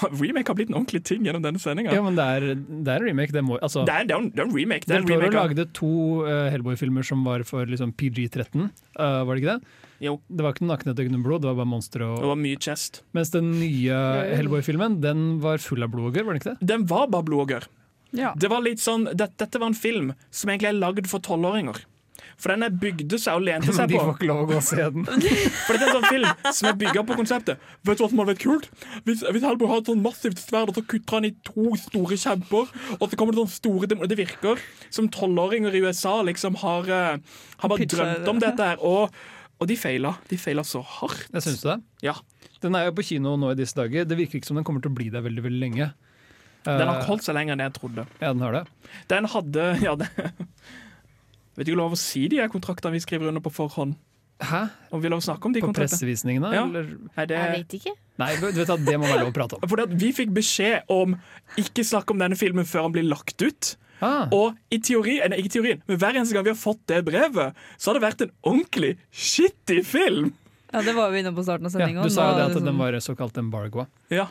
Remake 0.22 0.48
har 0.52 0.56
blitt 0.58 0.70
en 0.72 0.78
ordentlig 0.80 1.02
ting 1.08 1.24
gjennom 1.26 1.42
denne 1.44 1.60
sendinga. 1.62 1.92
Ja, 1.94 2.02
men 2.02 2.16
det 2.18 2.24
er, 2.24 2.46
det 2.56 2.88
er 2.94 3.02
en 3.02 3.08
remake. 3.10 3.32
Det 3.36 3.42
må, 3.44 3.58
altså, 3.62 3.84
Det, 3.88 3.94
er- 3.94 4.08
det 4.10 4.16
er 4.16 4.20
en- 4.22 4.30
det 4.32 4.40
er 4.42 4.48
en 4.48 4.54
remake. 4.56 4.86
Det 4.88 4.96
er 4.96 5.02
en 5.04 5.08
remake 5.12 5.34
av- 5.38 5.50
lagde 5.52 5.66
to 5.78 5.90
uh, 6.26 6.50
Hellboy-filmer 6.52 7.04
som 7.06 7.24
var 7.24 7.44
for 7.48 7.66
liksom, 7.66 7.92
PG-13, 7.94 8.68
uh, 8.98 9.24
var 9.24 9.34
det 9.34 9.42
ikke 9.44 9.56
det? 9.58 9.78
Jo. 10.02 10.16
Det 10.28 10.42
var 10.42 10.56
ikke 10.56 10.66
nakenhet 10.66 10.98
og 10.98 11.04
ikke 11.04 11.14
noe 11.14 11.22
blod, 11.28 11.42
det 11.44 11.50
var 11.52 11.60
bare 11.60 11.70
monstre. 11.70 12.00
Det 12.02 12.24
Og, 12.24 12.30
var 12.32 12.40
mye 12.40 12.58
chest. 12.58 13.02
mens 13.14 13.30
den 13.30 13.52
nye 13.60 14.00
Hellboy-filmen, 14.34 15.00
den 15.04 15.38
var 15.44 15.58
full 15.62 15.82
av 15.86 15.92
blod 15.94 16.10
og 16.10 16.16
gørr, 16.18 16.26
var 16.26 16.34
den 16.34 16.42
ikke 16.42 16.54
det? 16.58 16.66
Den 16.72 16.86
var 16.90 17.06
bare 17.12 17.22
blod 17.28 17.44
og 17.44 17.52
gørr. 17.54 17.68
Ja. 18.12 18.34
Det 18.36 18.50
var 18.52 18.60
litt 18.60 18.82
sånn, 18.82 19.06
det, 19.16 19.30
Dette 19.40 19.60
var 19.62 19.70
en 19.70 19.78
film 19.78 20.10
som 20.30 20.50
egentlig 20.50 20.68
er 20.72 20.80
lagd 20.80 21.06
for 21.08 21.22
tolvåringer. 21.24 21.78
For 22.40 22.52
den 22.52 22.64
er 22.66 22.74
bygde 22.82 23.18
seg 23.20 23.38
og 23.38 23.44
lente 23.46 23.68
Men 23.70 23.76
seg 23.76 23.90
de 23.92 23.98
får 23.98 24.12
ikke 24.14 24.28
lov 24.30 24.42
å 24.42 24.46
gå 24.50 24.56
og 24.58 24.64
se 24.66 24.86
den. 24.96 25.04
For 25.66 25.76
dette 25.76 25.84
er 25.84 25.90
en 25.90 25.96
sånn 25.98 26.08
film 26.08 26.54
som 26.58 26.68
er 26.70 26.78
bygga 26.80 27.04
på 27.08 27.18
konseptet. 27.20 27.66
Vet 27.86 28.00
du 28.00 28.04
hva 28.04 28.10
som 28.12 28.22
hadde 28.22 28.32
vært 28.32 28.42
kult? 28.44 28.68
Hvis, 29.08 29.24
hvis 29.36 29.46
Helbo 29.46 29.68
har 29.70 29.82
et 29.82 29.90
sånn 29.92 30.02
massivt 30.04 30.42
sverd, 30.42 30.72
og 30.72 30.78
så 30.78 30.84
kutter 30.94 31.18
han 31.18 31.28
i 31.28 31.32
to 31.46 31.72
store 31.82 32.18
kjemper, 32.24 32.72
og 32.98 33.04
så 33.06 33.18
kommer 33.20 33.36
det 33.36 33.44
sånn 33.44 33.54
store 33.56 33.90
demoner 33.90 34.10
Det 34.12 34.20
virker 34.22 34.62
som 34.92 35.08
tolvåringer 35.12 35.74
i 35.76 35.84
USA 35.86 36.18
liksom 36.26 36.58
har, 36.62 36.88
eh, 36.90 37.40
har 37.62 37.72
bare 37.72 37.84
Pitcher 37.84 38.02
drømt 38.02 38.32
om 38.34 38.42
dette 38.42 38.70
her. 38.72 38.82
Og, 38.82 39.12
og 39.62 39.68
de 39.70 39.76
feila. 39.78 40.16
De 40.30 40.38
feila 40.40 40.64
så 40.66 40.82
hardt. 40.98 41.28
Jeg 41.32 41.46
syns 41.46 41.66
det. 41.66 41.78
Ja. 42.06 42.16
Den 42.62 42.76
er 42.78 42.86
jo 42.88 42.94
på 42.96 43.04
kino 43.06 43.34
nå 43.40 43.52
i 43.52 43.58
disse 43.58 43.76
dager. 43.78 44.06
Det 44.06 44.18
virker 44.18 44.38
ikke 44.40 44.50
som 44.50 44.58
den 44.58 44.66
kommer 44.66 44.82
til 44.82 44.92
å 44.92 44.96
bli 44.98 45.08
der 45.12 45.24
veldig 45.24 45.44
veldig 45.48 45.62
lenge. 45.62 45.92
Den 46.62 46.86
har 46.86 47.00
Eh, 47.00 47.06
holdt 47.08 47.24
seg 47.26 47.34
lenger 47.34 47.56
enn 47.56 47.64
jeg 47.64 47.74
trodde. 47.74 48.04
Ja, 48.20 48.30
den 48.30 48.42
har 48.44 48.54
det. 48.54 48.64
Den 49.10 49.26
hadde 49.32 49.64
Ja, 49.82 49.96
det 49.98 50.08
Vet 51.56 51.68
ikke 51.68 51.78
lov 51.78 51.94
å 51.96 52.00
si 52.00 52.24
de 52.32 52.40
kontraktene 52.52 52.96
vi 52.96 53.02
skriver 53.04 53.28
under 53.30 53.44
på 53.44 53.52
forhånd. 53.52 53.96
Hæ? 54.42 54.62
Om 54.90 55.02
vi 55.02 55.10
lov 55.12 55.20
å 55.22 55.26
snakke 55.26 55.46
om 55.46 55.52
de 55.54 55.60
På 55.62 55.68
kontraktene? 55.68 55.92
pressevisningene? 55.98 56.50
Ja. 56.54 56.64
Eller? 56.66 56.88
Er 57.14 57.28
det, 57.30 57.36
Jeg 57.38 57.52
vet 57.58 57.76
ikke. 57.78 57.94
Nei, 58.18 58.30
vet 58.40 58.56
du 58.56 58.64
det 58.86 58.98
må 58.98 59.06
være 59.06 59.22
lov 59.22 59.30
å 59.30 59.36
prate 59.36 59.58
om. 59.58 59.66
fordi 59.70 59.86
at 59.86 59.94
vi 60.02 60.10
fikk 60.16 60.34
beskjed 60.34 60.90
om 60.92 61.14
ikke 61.60 61.84
snakke 61.86 62.14
om 62.14 62.22
denne 62.22 62.38
filmen 62.40 62.66
før 62.68 62.88
den 62.88 62.96
blir 62.98 63.08
lagt 63.10 63.42
ut. 63.44 63.76
Ah, 64.02 64.26
Og 64.34 64.56
i 64.74 64.80
teori, 64.82 65.20
nei, 65.30 65.38
ikke 65.44 65.52
teorien, 65.60 65.82
men 65.86 65.98
hver 66.02 66.16
eneste 66.18 66.34
gang 66.34 66.42
vi 66.48 66.50
har 66.50 66.58
fått 66.58 66.80
det 66.90 67.04
brevet, 67.06 67.58
så 67.78 67.90
har 67.92 67.98
det 68.00 68.02
vært 68.02 68.24
en 68.26 68.32
ordentlig 68.42 68.96
shitty 69.14 69.78
film. 69.86 70.32
Ja, 70.72 70.80
det 70.82 70.96
var 70.96 71.12
vi 71.12 71.20
inne 71.22 71.30
på 71.36 71.44
starten 71.46 71.68
av 71.68 71.76
ja, 71.78 71.86
du 72.02 72.10
sa 72.10 72.32
jo 72.32 72.38
det 72.40 72.46
at 72.48 72.64
den 72.66 72.80
var 72.80 72.96
såkalt 73.04 73.38
embargoa. 73.38 73.84
Ja. 74.10 74.26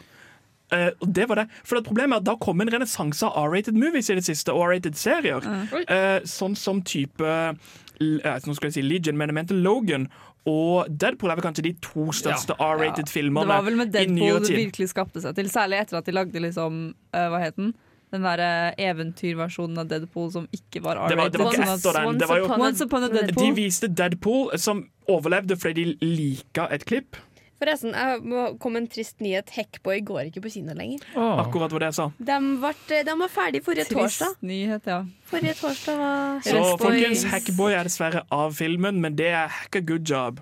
Eh, 0.72 0.90
og 1.04 1.14
det 1.14 1.28
var 1.30 1.42
det. 1.42 1.48
For 1.68 1.78
det 1.78 1.86
problemet 1.90 2.16
er 2.16 2.24
at 2.24 2.28
da 2.30 2.38
kom 2.40 2.64
en 2.64 2.72
renessanse 2.72 3.28
av 3.28 3.50
R-rated 3.50 3.78
movies 3.78 4.10
i 4.12 4.18
det 4.18 4.26
siste, 4.28 4.54
og 4.56 4.70
R-rated 4.70 4.98
serier. 5.00 5.46
Eh, 5.84 6.18
sånn 6.28 6.56
som 6.60 6.84
type 6.88 7.22
uh, 7.22 7.80
Nå 8.02 8.56
skal 8.58 8.72
jeg 8.72 8.78
si 8.80 8.82
Legion, 8.82 9.18
men 9.20 9.30
jeg 9.30 9.38
mente 9.38 9.58
Logan. 9.58 10.08
Og 10.50 10.88
Deadpool 10.90 11.30
er 11.30 11.38
vel 11.38 11.46
kanskje 11.46 11.68
de 11.68 11.76
to 11.86 12.08
største 12.18 12.56
R-rated 12.58 13.06
Det 13.06 13.14
filmene 13.14 13.46
var 13.52 13.62
vel 13.68 13.78
med 13.78 13.92
Deadpool 13.94 14.40
det 14.42 14.56
virkelig 14.58 14.90
skapte 14.90 15.22
seg 15.22 15.36
til. 15.38 15.52
Særlig 15.54 15.84
etter 15.84 16.00
at 16.00 16.10
de 16.10 16.16
lagde 16.18 16.42
liksom 16.42 16.80
Hva 17.14 17.42
het 17.44 17.60
den? 17.60 17.76
Den 18.12 18.26
derre 18.26 18.74
eventyrversjonen 18.82 19.84
av 19.84 19.92
Deadpool 19.92 20.32
som 20.34 20.48
ikke 20.56 20.82
var 20.84 20.98
R-rated. 21.04 21.36
det 21.36 21.44
var 21.44 21.54
ikke 21.54 21.68
sånn 21.68 21.76
at- 21.76 22.08
den. 22.08 22.18
Det 22.24 22.32
var 22.32 22.42
jo, 22.42 22.50
Once 22.58 22.88
Upon 22.88 23.04
a 23.06 23.10
de 23.30 23.52
viste 23.56 23.88
Deadpool 23.88 24.58
som 24.58 24.88
overlevde 25.08 25.60
fordi 25.62 25.86
de 25.86 26.10
lika 26.18 26.68
et 26.72 26.86
klipp. 26.90 27.22
Forresten, 27.62 27.92
jeg 27.94 28.22
må 28.26 28.44
komme 28.58 28.80
en 28.82 28.88
trist 28.90 29.20
nyhet. 29.22 29.52
Hackboy 29.54 30.00
går 30.02 30.32
ikke 30.32 30.42
på 30.42 30.50
kino 30.56 30.74
lenger. 30.74 31.04
Akkurat 31.14 31.70
var 31.70 31.84
det 31.84 31.90
jeg 31.92 31.98
sa. 32.00 32.08
De, 32.18 32.38
ble, 32.64 33.02
de 33.06 33.14
var 33.20 33.30
ferdig 33.30 33.62
forrige 33.62 33.86
torsdag. 33.92 34.32
Trist 34.34 34.48
nyhet, 34.50 34.90
ja. 34.90 35.04
Forrige 35.30 35.54
torsdag 35.60 36.00
var 36.00 36.40
Så 36.48 36.64
folkens, 36.82 37.28
Hackboy 37.30 37.78
er 37.78 37.86
dessverre 37.86 38.24
av 38.34 38.56
filmen, 38.58 38.98
men 39.04 39.14
det 39.20 39.30
er 39.30 39.54
hack 39.60 39.78
a 39.78 39.84
good 39.92 40.10
job. 40.10 40.42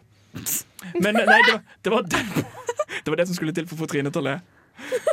Men 0.95 1.19
nei, 1.19 1.41
det 1.43 1.51
var 1.51 1.59
det, 1.83 1.91
var 1.91 2.07
den, 2.07 2.31
det, 3.03 3.11
var 3.11 3.19
det 3.19 3.27
som 3.27 3.35
skulle 3.35 3.57
til 3.57 3.67
for 3.67 3.75
å 3.75 3.83
få 3.83 3.91
Trine 3.91 4.15
til 4.15 4.23
å 4.23 4.27
le. 4.29 4.37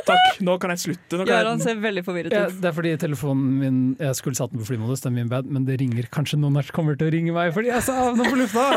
Takk, 0.07 0.39
nå 0.45 0.55
kan 0.61 0.73
jeg 0.73 0.81
slutte. 0.83 1.19
Nå 1.19 1.25
kan 1.25 1.31
Gøran 1.33 1.59
jeg, 1.59 1.65
ser 1.67 1.81
veldig 1.83 2.03
forvirret 2.07 2.35
Ja, 2.35 2.45
det 2.49 2.69
er 2.69 2.75
fordi 2.75 2.93
telefonen 3.01 3.57
min 3.61 3.79
Jeg 3.99 4.17
skulle 4.19 4.39
satt 4.39 4.53
den 4.53 4.61
på 4.63 4.69
flymodus, 4.69 5.03
den 5.03 5.13
er 5.13 5.17
min 5.19 5.31
bad, 5.31 5.49
men 5.51 5.65
det 5.67 5.79
ringer. 5.81 6.07
Kanskje 6.13 6.39
noen 6.41 6.59
her 6.59 6.69
kommer 6.75 6.97
til 6.99 7.09
å 7.09 7.13
ringe 7.13 7.35
meg 7.35 7.53
fordi 7.55 7.71
jeg 7.71 7.85
sa 7.87 7.97
av 8.07 8.19
noe 8.19 8.29
på 8.31 8.39
lufta! 8.39 8.67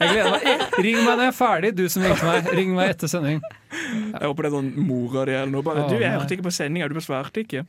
Jeg 0.00 0.12
gleder 0.12 0.34
meg. 0.36 0.66
Ring 0.86 1.00
meg 1.02 1.12
når 1.12 1.24
jeg 1.26 1.32
er 1.32 1.38
ferdig, 1.40 1.72
du 1.78 1.84
som 1.92 2.06
ringte 2.06 2.28
meg. 2.28 2.52
Ring 2.60 2.76
meg 2.76 2.94
etter 2.94 3.10
sending. 3.10 3.42
jeg 3.76 4.22
håper 4.22 4.46
det 4.46 4.52
er 4.52 4.56
sånn 4.58 4.70
mora 4.86 5.26
di 5.28 5.34
eller 5.36 5.52
noe. 5.52 5.66
Bare, 5.66 5.88
du, 5.90 5.98
jeg 6.00 6.14
hørte 6.14 6.38
ikke 6.38 6.48
på 6.48 6.54
sendinga, 6.54 6.88
du 6.92 6.96
besvarte 6.98 7.42
ikke. 7.42 7.66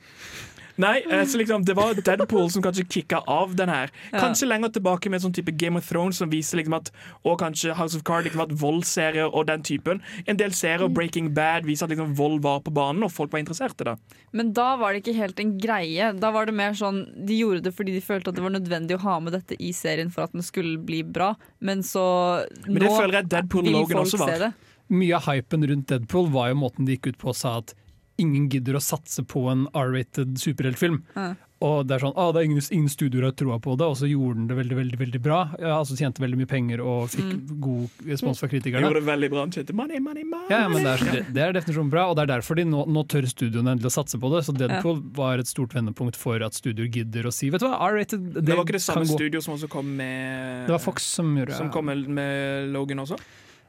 Nei, 0.77 1.01
så 1.25 1.39
liksom, 1.39 1.65
Det 1.65 1.73
var 1.77 1.97
Deadpool 1.97 2.51
som 2.53 2.63
kanskje 2.65 2.85
kicka 2.85 3.21
av 3.27 3.55
den 3.57 3.69
her. 3.69 3.91
Kanskje 4.13 4.47
lenger 4.49 4.69
tilbake 4.75 5.09
med 5.09 5.23
sånn 5.23 5.33
type 5.33 5.53
Game 5.57 5.79
of 5.79 5.87
Thrones 5.89 6.21
som 6.21 6.29
viser 6.29 6.61
liksom 6.61 6.77
at 6.77 6.91
Og 7.23 7.39
kanskje 7.41 7.75
House 7.77 7.97
of 7.97 8.05
Cards 8.07 8.27
liksom 8.27 8.43
at 8.45 8.53
voldsserier 8.61 9.31
og 9.31 9.47
den 9.49 9.65
typen. 9.65 10.01
En 10.27 10.37
del 10.37 10.53
serier, 10.53 10.87
Breaking 10.87 11.33
Bad, 11.33 11.65
viser 11.65 11.87
at 11.87 11.93
liksom 11.95 12.13
vold 12.17 12.43
var 12.45 12.61
på 12.65 12.73
banen, 12.73 13.03
og 13.05 13.11
folk 13.13 13.33
var 13.33 13.41
interessert 13.41 13.81
i 13.81 13.89
det. 13.89 13.97
Men 14.37 14.53
da 14.53 14.75
var 14.77 14.93
det 14.93 15.03
ikke 15.03 15.17
helt 15.17 15.41
en 15.41 15.55
greie. 15.61 16.11
Da 16.17 16.31
var 16.35 16.47
det 16.49 16.55
mer 16.57 16.77
sånn 16.77 17.03
De 17.27 17.37
gjorde 17.37 17.65
det 17.67 17.73
fordi 17.75 17.95
de 17.95 18.03
følte 18.03 18.31
at 18.31 18.37
det 18.37 18.45
var 18.45 18.53
nødvendig 18.53 18.97
å 18.97 19.03
ha 19.05 19.17
med 19.23 19.33
dette 19.33 19.57
i 19.57 19.73
serien 19.75 20.11
for 20.13 20.27
at 20.27 20.35
den 20.35 20.45
skulle 20.45 20.77
bli 20.77 21.01
bra, 21.03 21.33
men 21.59 21.83
så 21.85 22.45
Men 22.65 22.81
det 22.81 22.87
nå 22.87 22.95
føler 22.95 23.21
jeg 23.21 23.29
Deadpool 23.33 23.67
og 23.67 23.75
Logan 23.79 24.03
også 24.03 24.21
var. 24.21 24.49
Mye 24.93 25.17
av 25.17 25.27
hypen 25.27 25.65
rundt 25.67 25.89
Deadpool 25.91 26.29
var 26.31 26.51
jo 26.51 26.61
måten 26.61 26.87
de 26.87 26.95
gikk 26.95 27.11
ut 27.11 27.21
på 27.23 27.33
og 27.33 27.37
sa 27.37 27.57
at 27.63 27.73
ingen 28.17 28.49
gidder 28.49 28.77
å 28.79 28.83
satse 28.83 29.23
på 29.23 29.47
en 29.51 29.67
R-rated 29.73 30.37
superheltfilm. 30.41 31.03
Ja. 31.15 31.33
Og 31.65 31.87
det 31.89 31.95
er 31.95 32.03
sånn, 32.03 32.13
ah, 32.21 32.27
det 32.35 32.43
er 32.43 32.45
ingen, 32.51 32.61
ingen 32.69 32.89
studioer 32.93 33.23
har 33.25 33.31
troa 33.33 33.55
på 33.57 33.73
det, 33.81 33.85
og 33.89 33.95
så 33.97 34.05
gjorde 34.05 34.35
den 34.37 34.45
det 34.51 34.57
veldig 34.59 34.75
veldig, 34.77 34.97
veldig 34.99 35.21
bra. 35.25 35.37
Ja, 35.57 35.79
altså 35.79 35.95
Tjente 35.97 36.21
veldig 36.21 36.37
mye 36.37 36.49
penger 36.51 36.83
og 36.85 37.07
fikk 37.09 37.31
Mm. 37.33 37.55
god 37.65 38.03
respons 38.11 38.37
fra 38.37 38.47
kritikerne. 38.51 38.85
Gjorde 38.85 39.01
det 39.01 39.07
veldig 39.07 39.29
bra. 39.33 39.45
Tjente 39.49 39.73
money, 39.73 39.97
money, 39.99 40.21
money. 40.23 40.45
Ja, 40.53 40.59
ja, 40.61 40.67
men 40.69 40.85
det 40.85 40.91
er, 40.93 41.25
det 41.33 41.41
er 41.47 41.55
definisjonen 41.57 41.89
bra, 41.89 42.03
og 42.11 42.15
det 42.19 42.27
er 42.27 42.33
derfor 42.35 42.59
de 42.61 42.67
nå, 42.69 42.83
nå 42.85 43.03
tør 43.09 43.25
studioene 43.25 43.73
endelig 43.73 43.89
å 43.89 43.95
satse 43.97 44.21
på 44.21 44.29
det. 44.35 44.43
Så 44.45 44.53
Deadpool 44.53 45.01
var 45.17 45.41
et 45.41 45.49
stort 45.49 45.73
vendepunkt 45.73 46.15
for 46.15 46.37
at 46.45 46.53
studioer 46.53 46.91
gidder 46.93 47.25
å 47.25 47.33
si 47.33 47.49
Vet 47.49 47.65
du 47.65 47.65
hva, 47.71 47.81
R-rated 47.89 48.29
det, 48.37 48.45
Det 48.45 48.53
var 48.53 48.63
ikke 48.63 48.77
det 48.77 48.85
samme 48.85 49.09
studio 49.09 49.41
som 49.41 49.57
også 49.57 49.67
kom 49.73 49.89
med 49.97 50.67
Det 50.69 50.75
var 50.77 50.83
Fox 50.85 51.09
som 51.17 51.33
gjorde 51.41 51.57
Som 51.57 51.73
kom 51.73 51.89
med, 51.89 52.05
med 52.05 52.69
Logan 52.69 53.01
også? 53.01 53.17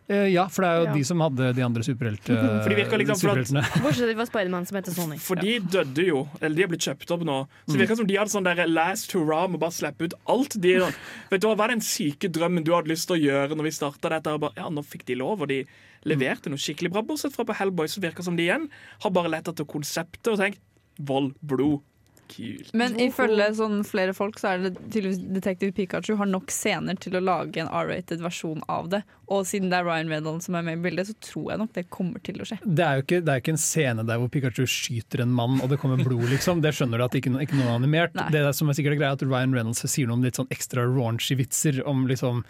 Eh, 0.08 0.28
Ja, 0.32 0.46
for 0.48 0.62
det 0.64 0.68
er 0.70 0.76
jo 0.80 0.84
Ja. 0.88 0.92
de 0.94 1.02
som 1.04 1.20
hadde 1.20 1.54
de 1.54 1.62
andre 1.62 1.82
superheltene. 1.84 2.62
For 2.64 2.68
de 2.72 2.76
virker 2.76 2.96
liksom 2.98 3.12
at- 3.12 3.20
superheltene. 3.20 3.62
Bortsett 3.84 4.14
fra 4.16 4.24
Spiderman, 4.26 4.66
som 4.66 4.76
heter 4.78 4.92
Sony. 4.96 5.18
For 5.20 5.36
de 5.36 5.58
døde 5.60 6.06
jo, 6.06 6.22
eller 6.40 6.56
de 6.56 6.62
har 6.62 6.68
blitt 6.72 6.86
kjøpt 6.86 7.10
opp 7.12 7.24
nå. 7.28 7.36
Så 7.44 7.74
Mm. 7.74 7.76
det 7.76 7.82
virker 7.82 7.96
som 8.00 8.06
de 8.06 8.16
hadde 8.16 8.32
sånn 8.32 8.44
der 8.48 8.66
last 8.66 9.12
hurra 9.12 9.42
med 9.50 9.60
å 9.60 9.64
bare 9.66 9.76
slippe 9.76 10.04
ut 10.08 10.14
alt. 10.26 10.56
De, 10.60 10.72
sånn, 10.80 10.94
vet 11.30 11.40
du 11.40 11.46
hva, 11.48 11.64
er 11.64 11.68
den 11.74 11.80
syke 11.84 12.28
drømmen 12.32 12.64
du 12.64 12.72
hadde 12.72 12.88
lyst 12.88 13.06
til 13.06 13.18
å 13.18 13.20
gjøre 13.20 13.54
når 13.54 13.68
vi 13.68 13.74
starta 13.76 14.08
dette? 14.16 14.32
Og 14.32 14.40
bare, 14.40 14.52
ja, 14.56 14.70
nå 14.70 14.82
fikk 14.82 15.04
de 15.04 15.14
lov, 15.20 15.42
og 15.42 15.48
de 15.48 15.66
leverte 16.08 16.48
noe 16.48 16.56
skikkelig 16.56 16.90
bra. 16.90 17.02
Bortsett 17.02 17.34
fra 17.36 17.44
på 17.44 17.54
Hellboy, 17.60 17.84
så 17.86 18.00
virker 18.00 18.24
som 18.24 18.34
de 18.36 18.46
igjen 18.48 18.68
har 19.04 19.10
bare 19.10 19.28
lett 19.28 19.44
etter 19.52 19.66
konseptet 19.68 20.32
og 20.32 20.38
tenkt 20.38 20.58
vold, 20.98 21.34
blod, 21.44 21.82
kult. 22.30 22.72
Men 22.76 22.96
ifølge 23.00 23.48
sånn 23.58 23.82
flere 23.86 24.14
folk 24.16 24.38
så 24.40 24.52
er 24.52 24.66
det 24.66 24.72
tydeligvis 24.88 25.20
Detective 25.36 25.74
Pikachu 25.76 26.16
har 26.20 26.28
nok 26.30 26.52
scener 26.52 26.98
til 27.00 27.18
å 27.18 27.22
lage 27.24 27.62
en 27.62 27.70
R-rated 27.70 28.22
versjon 28.24 28.62
av 28.70 28.90
det. 28.92 29.02
Og 29.28 29.44
siden 29.48 29.68
det 29.72 29.80
er 29.80 29.88
Ryan 29.88 30.12
Reynolds 30.12 30.48
som 30.48 30.56
er 30.56 30.64
med 30.64 30.78
i 30.78 30.84
bildet, 30.86 31.10
så 31.10 31.16
tror 31.24 31.52
jeg 31.52 31.62
nok 31.62 31.74
det 31.76 31.86
kommer 31.92 32.22
til 32.24 32.40
å 32.40 32.48
skje. 32.48 32.60
Det 32.64 32.86
er 32.86 33.00
jo 33.00 33.06
ikke, 33.06 33.20
det 33.26 33.34
er 33.34 33.42
ikke 33.42 33.54
en 33.56 33.62
scene 33.64 34.06
der 34.08 34.22
hvor 34.22 34.32
Pikachu 34.32 34.64
skyter 34.68 35.24
en 35.24 35.34
mann 35.36 35.60
og 35.60 35.68
det 35.72 35.80
kommer 35.82 36.00
blod, 36.00 36.28
liksom. 36.32 36.62
Det 36.64 36.72
skjønner 36.76 37.00
du 37.00 37.08
at 37.08 37.18
ikke, 37.18 37.34
ikke 37.44 37.58
noe 37.58 37.68
er 37.68 37.76
animert. 37.80 38.16
Nei. 38.18 38.30
Det 38.34 38.46
som 38.56 38.70
er 38.70 38.78
sikkert 38.78 38.96
er 38.96 39.02
greia, 39.02 39.12
er 39.12 39.20
at 39.20 39.28
Ryan 39.28 39.56
Reynolds 39.56 39.84
sier 39.84 40.08
noen 40.08 40.24
litt 40.24 40.40
sånn 40.40 40.50
ekstra 40.54 40.86
raunchy 40.88 41.36
vitser 41.38 41.82
om 41.88 42.06
liksom 42.10 42.44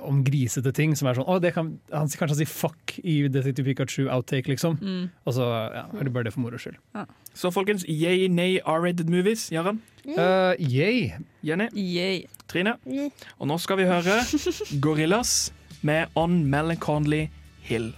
om 0.00 0.22
grisete 0.24 0.72
ting. 0.74 0.94
som 0.96 1.08
er 1.08 1.18
sånn, 1.18 1.28
å, 1.28 1.38
det 1.42 1.54
kan, 1.54 1.74
Han 1.92 2.08
sier 2.08 2.20
kanskje 2.20 2.34
han 2.34 2.40
sier 2.42 2.52
'fuck' 2.52 2.98
i 3.04 3.28
Detective 3.28 3.64
Pikachu 3.64 4.08
outtake, 4.08 4.48
liksom. 4.50 4.78
Mm. 4.80 5.10
Og 5.24 5.34
så 5.34 5.48
ja, 5.74 5.86
er 5.86 6.04
det 6.04 6.12
bare 6.12 6.24
det 6.24 6.34
for 6.34 6.40
moro 6.44 6.58
skyld. 6.58 6.76
Så 7.34 7.50
folkens, 7.50 7.84
yay, 7.88 8.28
nay, 8.28 8.60
R-rated 8.64 9.08
movies. 9.10 9.50
Jaran? 9.52 9.80
Uh, 10.06 10.54
yay! 10.58 11.14
Jenny? 11.42 11.68
Yay. 11.74 12.26
Trine? 12.48 12.76
Og 13.38 13.48
nå 13.48 13.58
skal 13.58 13.80
vi 13.80 13.88
høre 13.88 14.20
Gorillas 14.84 15.52
med 15.82 16.08
On 16.14 16.44
Melancholy 16.44 17.28
Hill. 17.64 17.92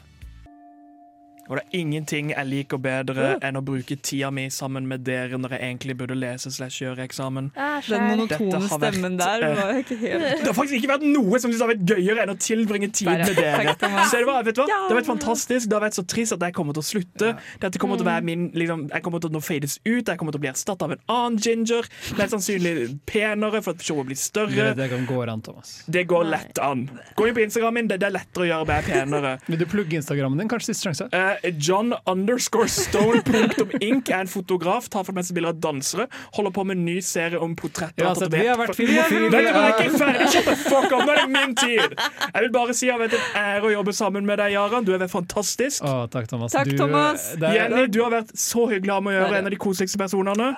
Og 1.49 1.59
det 1.59 1.63
er 1.65 1.79
ingenting 1.81 2.31
jeg 2.33 2.49
liker 2.51 2.81
bedre 2.83 3.37
enn 3.45 3.59
å 3.59 3.63
bruke 3.65 3.97
tida 4.03 4.31
mi 4.35 4.49
sammen 4.53 4.87
med 4.91 5.05
dere 5.07 5.39
når 5.39 5.55
jeg 5.57 5.63
egentlig 5.69 5.97
burde 6.01 6.17
lese 6.19 6.51
slash 6.51 6.81
gjøre 6.83 7.05
eksamen. 7.07 7.51
Den 7.87 8.07
monotone 8.11 8.61
vært, 8.65 8.73
stemmen 8.73 9.19
der 9.21 9.45
eh, 9.47 9.55
var 9.61 9.81
ikke 9.83 9.99
helt 10.01 10.27
Det 10.43 10.49
har 10.51 10.57
faktisk 10.57 10.79
ikke 10.81 10.91
vært 10.95 11.07
noe 11.07 11.41
som 11.43 11.55
har 11.57 11.71
vært 11.73 11.85
gøyere 11.93 12.25
enn 12.27 12.35
å 12.35 12.39
tilbringe 12.41 12.91
tid 12.91 13.11
med 13.13 13.33
dere. 13.41 13.77
Så 14.11 14.19
det, 14.19 14.27
var, 14.29 14.43
vet 14.47 14.59
du 14.59 14.63
hva? 14.65 14.67
det 14.67 14.79
har 14.91 14.99
vært 15.01 15.11
fantastisk. 15.13 15.69
Det 15.71 15.79
har 15.79 15.85
vært 15.87 15.99
så 16.01 16.07
trist 16.09 16.35
at 16.37 16.43
jeg 16.49 16.57
kommer 16.57 16.77
til 16.77 16.83
å 16.85 16.89
slutte. 16.91 17.33
Dette 17.63 17.83
kommer 17.83 18.01
til 18.01 18.07
å 18.07 18.11
være 18.11 18.27
min 18.27 18.49
liksom, 18.57 18.87
Jeg 18.93 19.05
kommer 19.07 19.23
til 19.23 19.31
å 19.31 19.37
nå 19.39 19.43
fades 19.45 19.79
ut. 19.85 20.03
Jeg 20.09 20.17
kommer 20.19 20.35
til 20.35 20.41
å 20.41 20.45
bli 20.47 20.51
erstatta 20.53 20.89
av 20.89 20.97
en 20.97 21.05
annen 21.13 21.39
ginger. 21.43 21.87
Mest 22.19 22.35
sannsynlig 22.35 22.75
penere, 23.09 23.63
for 23.63 23.77
at 23.77 23.85
showet 23.87 24.11
blir 24.11 24.19
Det, 24.19 24.25
større. 24.25 24.69
det 24.79 24.91
går 25.07 25.31
an, 25.33 25.43
Thomas. 25.47 25.77
Det 25.87 26.07
går 26.11 26.27
lett 26.33 26.59
an. 26.63 26.87
Gå 27.17 27.29
inn 27.31 27.37
på 27.37 27.45
Instagramen 27.47 27.77
min, 27.77 27.89
det, 27.91 27.99
det 28.01 28.09
er 28.09 28.15
lettere 28.15 28.47
å 28.47 28.49
gjøre 28.49 28.67
meg 28.71 28.87
penere. 28.89 29.33
Vil 29.51 29.61
du 29.61 29.67
plugge 29.69 29.99
Instagrammen 30.01 30.41
din? 30.41 30.49
Kanskje 30.51 30.73
siste 30.73 30.89
sjanse? 30.89 31.09
Eh, 31.13 31.36
John 31.59 31.95
underscore 32.07 32.69
stone 32.69 33.23
punktum 33.27 33.71
ink 33.81 34.09
er 34.11 34.21
en 34.25 34.31
fotograf, 34.31 34.89
tar 34.93 35.05
for 35.05 35.13
meg 35.13 35.23
meste 35.25 35.35
bilder 35.37 35.55
av 35.55 35.61
dansere. 35.61 36.07
Holder 36.37 36.53
på 36.57 36.65
med 36.67 36.77
en 36.79 36.85
ny 36.85 36.97
serie 37.05 37.41
om 37.43 37.55
portretter. 37.59 38.05
Ja, 38.05 38.11
altså, 38.13 38.29
vi 38.33 38.45
har 38.47 38.59
vært 38.61 38.77
filmofile. 38.79 39.31
Vent, 39.33 39.49
jeg 39.49 39.57
er 39.57 39.83
ikke 39.87 39.99
ferdig! 39.99 40.29
Shut 40.35 40.45
the 40.51 40.57
fuck 40.57 40.93
up! 40.93 41.03
Nå 41.07 41.15
er 41.15 41.23
det 41.23 41.29
min 41.33 41.55
tid! 41.59 41.97
Jeg 42.35 42.47
vil 42.47 42.53
bare 42.55 42.77
si 42.77 42.91
at 42.93 43.03
det 43.07 43.19
er 43.19 43.27
en 43.27 43.43
ære 43.57 43.71
å 43.71 43.75
jobbe 43.77 43.93
sammen 43.97 44.27
med 44.29 44.39
deg, 44.43 44.53
Jaran. 44.57 44.85
Du 44.87 44.93
er 44.97 45.07
fantastisk. 45.11 45.83
Å, 45.87 46.07
takk, 46.13 46.29
Thomas. 46.31 46.53
Takk, 46.53 46.71
Du, 46.71 46.77
Thomas. 46.79 47.31
det 47.41 47.49
er- 47.51 47.59
Jenny, 47.61 47.87
du 47.89 48.03
har 48.05 48.11
vært 48.11 48.33
så 48.37 48.67
hyggelig 48.71 48.91
å 48.95 48.99
ha 49.01 49.01
med 49.01 49.15
å 49.15 49.21
gjøre. 49.21 49.39
En 49.43 49.51
av 49.51 49.51
de 49.51 49.57
koseligste 49.57 49.99
personene. 49.99 50.53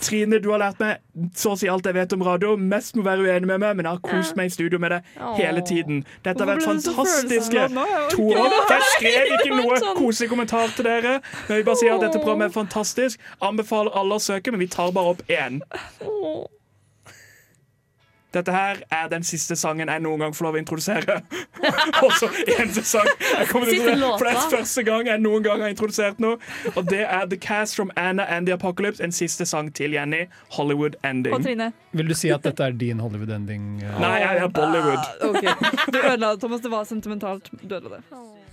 Trine, 0.00 0.38
du 0.42 0.48
har 0.50 0.58
lært 0.58 0.80
meg 0.82 1.30
så 1.38 1.52
å 1.54 1.58
si 1.58 1.68
alt 1.70 1.86
jeg 1.86 1.94
vet 1.94 2.12
om 2.16 2.22
radio. 2.26 2.56
Mest 2.58 2.96
må 2.98 3.04
være 3.06 3.22
uenig 3.28 3.46
med 3.46 3.60
meg, 3.62 3.76
men 3.78 3.86
jeg 3.86 3.94
har 3.94 4.02
kost 4.02 4.34
meg 4.36 4.50
i 4.50 4.54
studio 4.54 4.80
med 4.82 4.90
det 4.90 4.98
hele 5.38 5.62
tiden. 5.62 6.00
Dette 6.26 6.42
har 6.42 6.50
vært 6.50 6.66
fantastiske 6.66 7.68
to 8.16 8.26
år. 8.34 8.56
Jeg 8.72 8.88
skrev 8.96 9.32
ikke 9.38 9.54
noe 9.60 9.78
Sånn. 9.78 9.96
koselig 10.00 10.30
kommentar 10.32 10.74
til 10.74 10.88
dere, 10.88 11.20
men 11.48 11.60
vi 11.60 11.66
bare 11.70 11.80
sier 11.80 11.94
at 11.94 12.02
dette 12.08 12.18
programmet 12.18 12.50
er 12.50 12.56
fantastisk. 12.58 13.22
Anbefaler 13.40 13.94
alle 13.94 14.18
å 14.18 14.24
søke, 14.26 14.50
men 14.50 14.64
vi 14.64 14.70
tar 14.74 14.90
bare 14.96 15.14
opp 15.14 15.22
én. 15.30 15.62
Dette 18.34 18.52
her 18.54 18.80
er 18.90 19.08
den 19.12 19.22
siste 19.26 19.56
sangen 19.56 19.88
jeg 19.88 20.02
noen 20.02 20.18
gang 20.24 20.34
får 20.34 20.48
lov 20.48 20.56
å 20.58 20.60
introdusere. 20.60 21.20
Også 22.06 22.28
eneste 22.58 22.82
sang 22.86 23.06
jeg 23.20 23.48
kommer 23.52 23.70
til 23.70 24.02
å 24.04 24.10
For 24.18 24.26
det 24.26 24.34
er 24.34 24.50
første 24.56 24.84
gang 24.86 25.06
jeg 25.10 25.22
noen 25.22 25.44
gang 25.46 25.62
har 25.62 25.72
introdusert 25.74 26.18
noe. 26.22 26.38
Og 26.74 26.82
det 26.90 27.04
er 27.06 27.26
The 27.30 27.38
Cast 27.40 27.78
from 27.78 27.92
Anna 27.96 28.26
and 28.26 28.46
the 28.50 28.56
Apocalypse. 28.56 29.02
En 29.04 29.14
siste 29.14 29.46
sang 29.46 29.70
til 29.74 29.94
Jenny. 29.94 30.24
Hollywood 30.58 30.96
Og 30.98 31.08
Ending. 31.10 31.44
Trine. 31.44 31.70
Vil 31.92 32.10
du 32.10 32.14
si 32.18 32.30
at 32.34 32.42
dette 32.46 32.64
er 32.66 32.74
din 32.78 33.00
Hollywood-ending? 33.00 33.68
eh? 33.84 33.98
Nei, 34.02 34.16
jeg 34.24 34.42
er 34.44 34.48
Bollywood. 34.48 34.98
Ah, 34.98 35.28
ok. 35.30 35.92
Du 35.94 35.98
ødela 36.00 36.32
det, 36.34 36.40
Thomas. 36.42 36.60
Det 36.64 36.70
var 36.74 36.84
sentimentalt. 36.90 37.50
Du 37.62 37.74
ødela 37.76 37.96
det. 38.00 38.43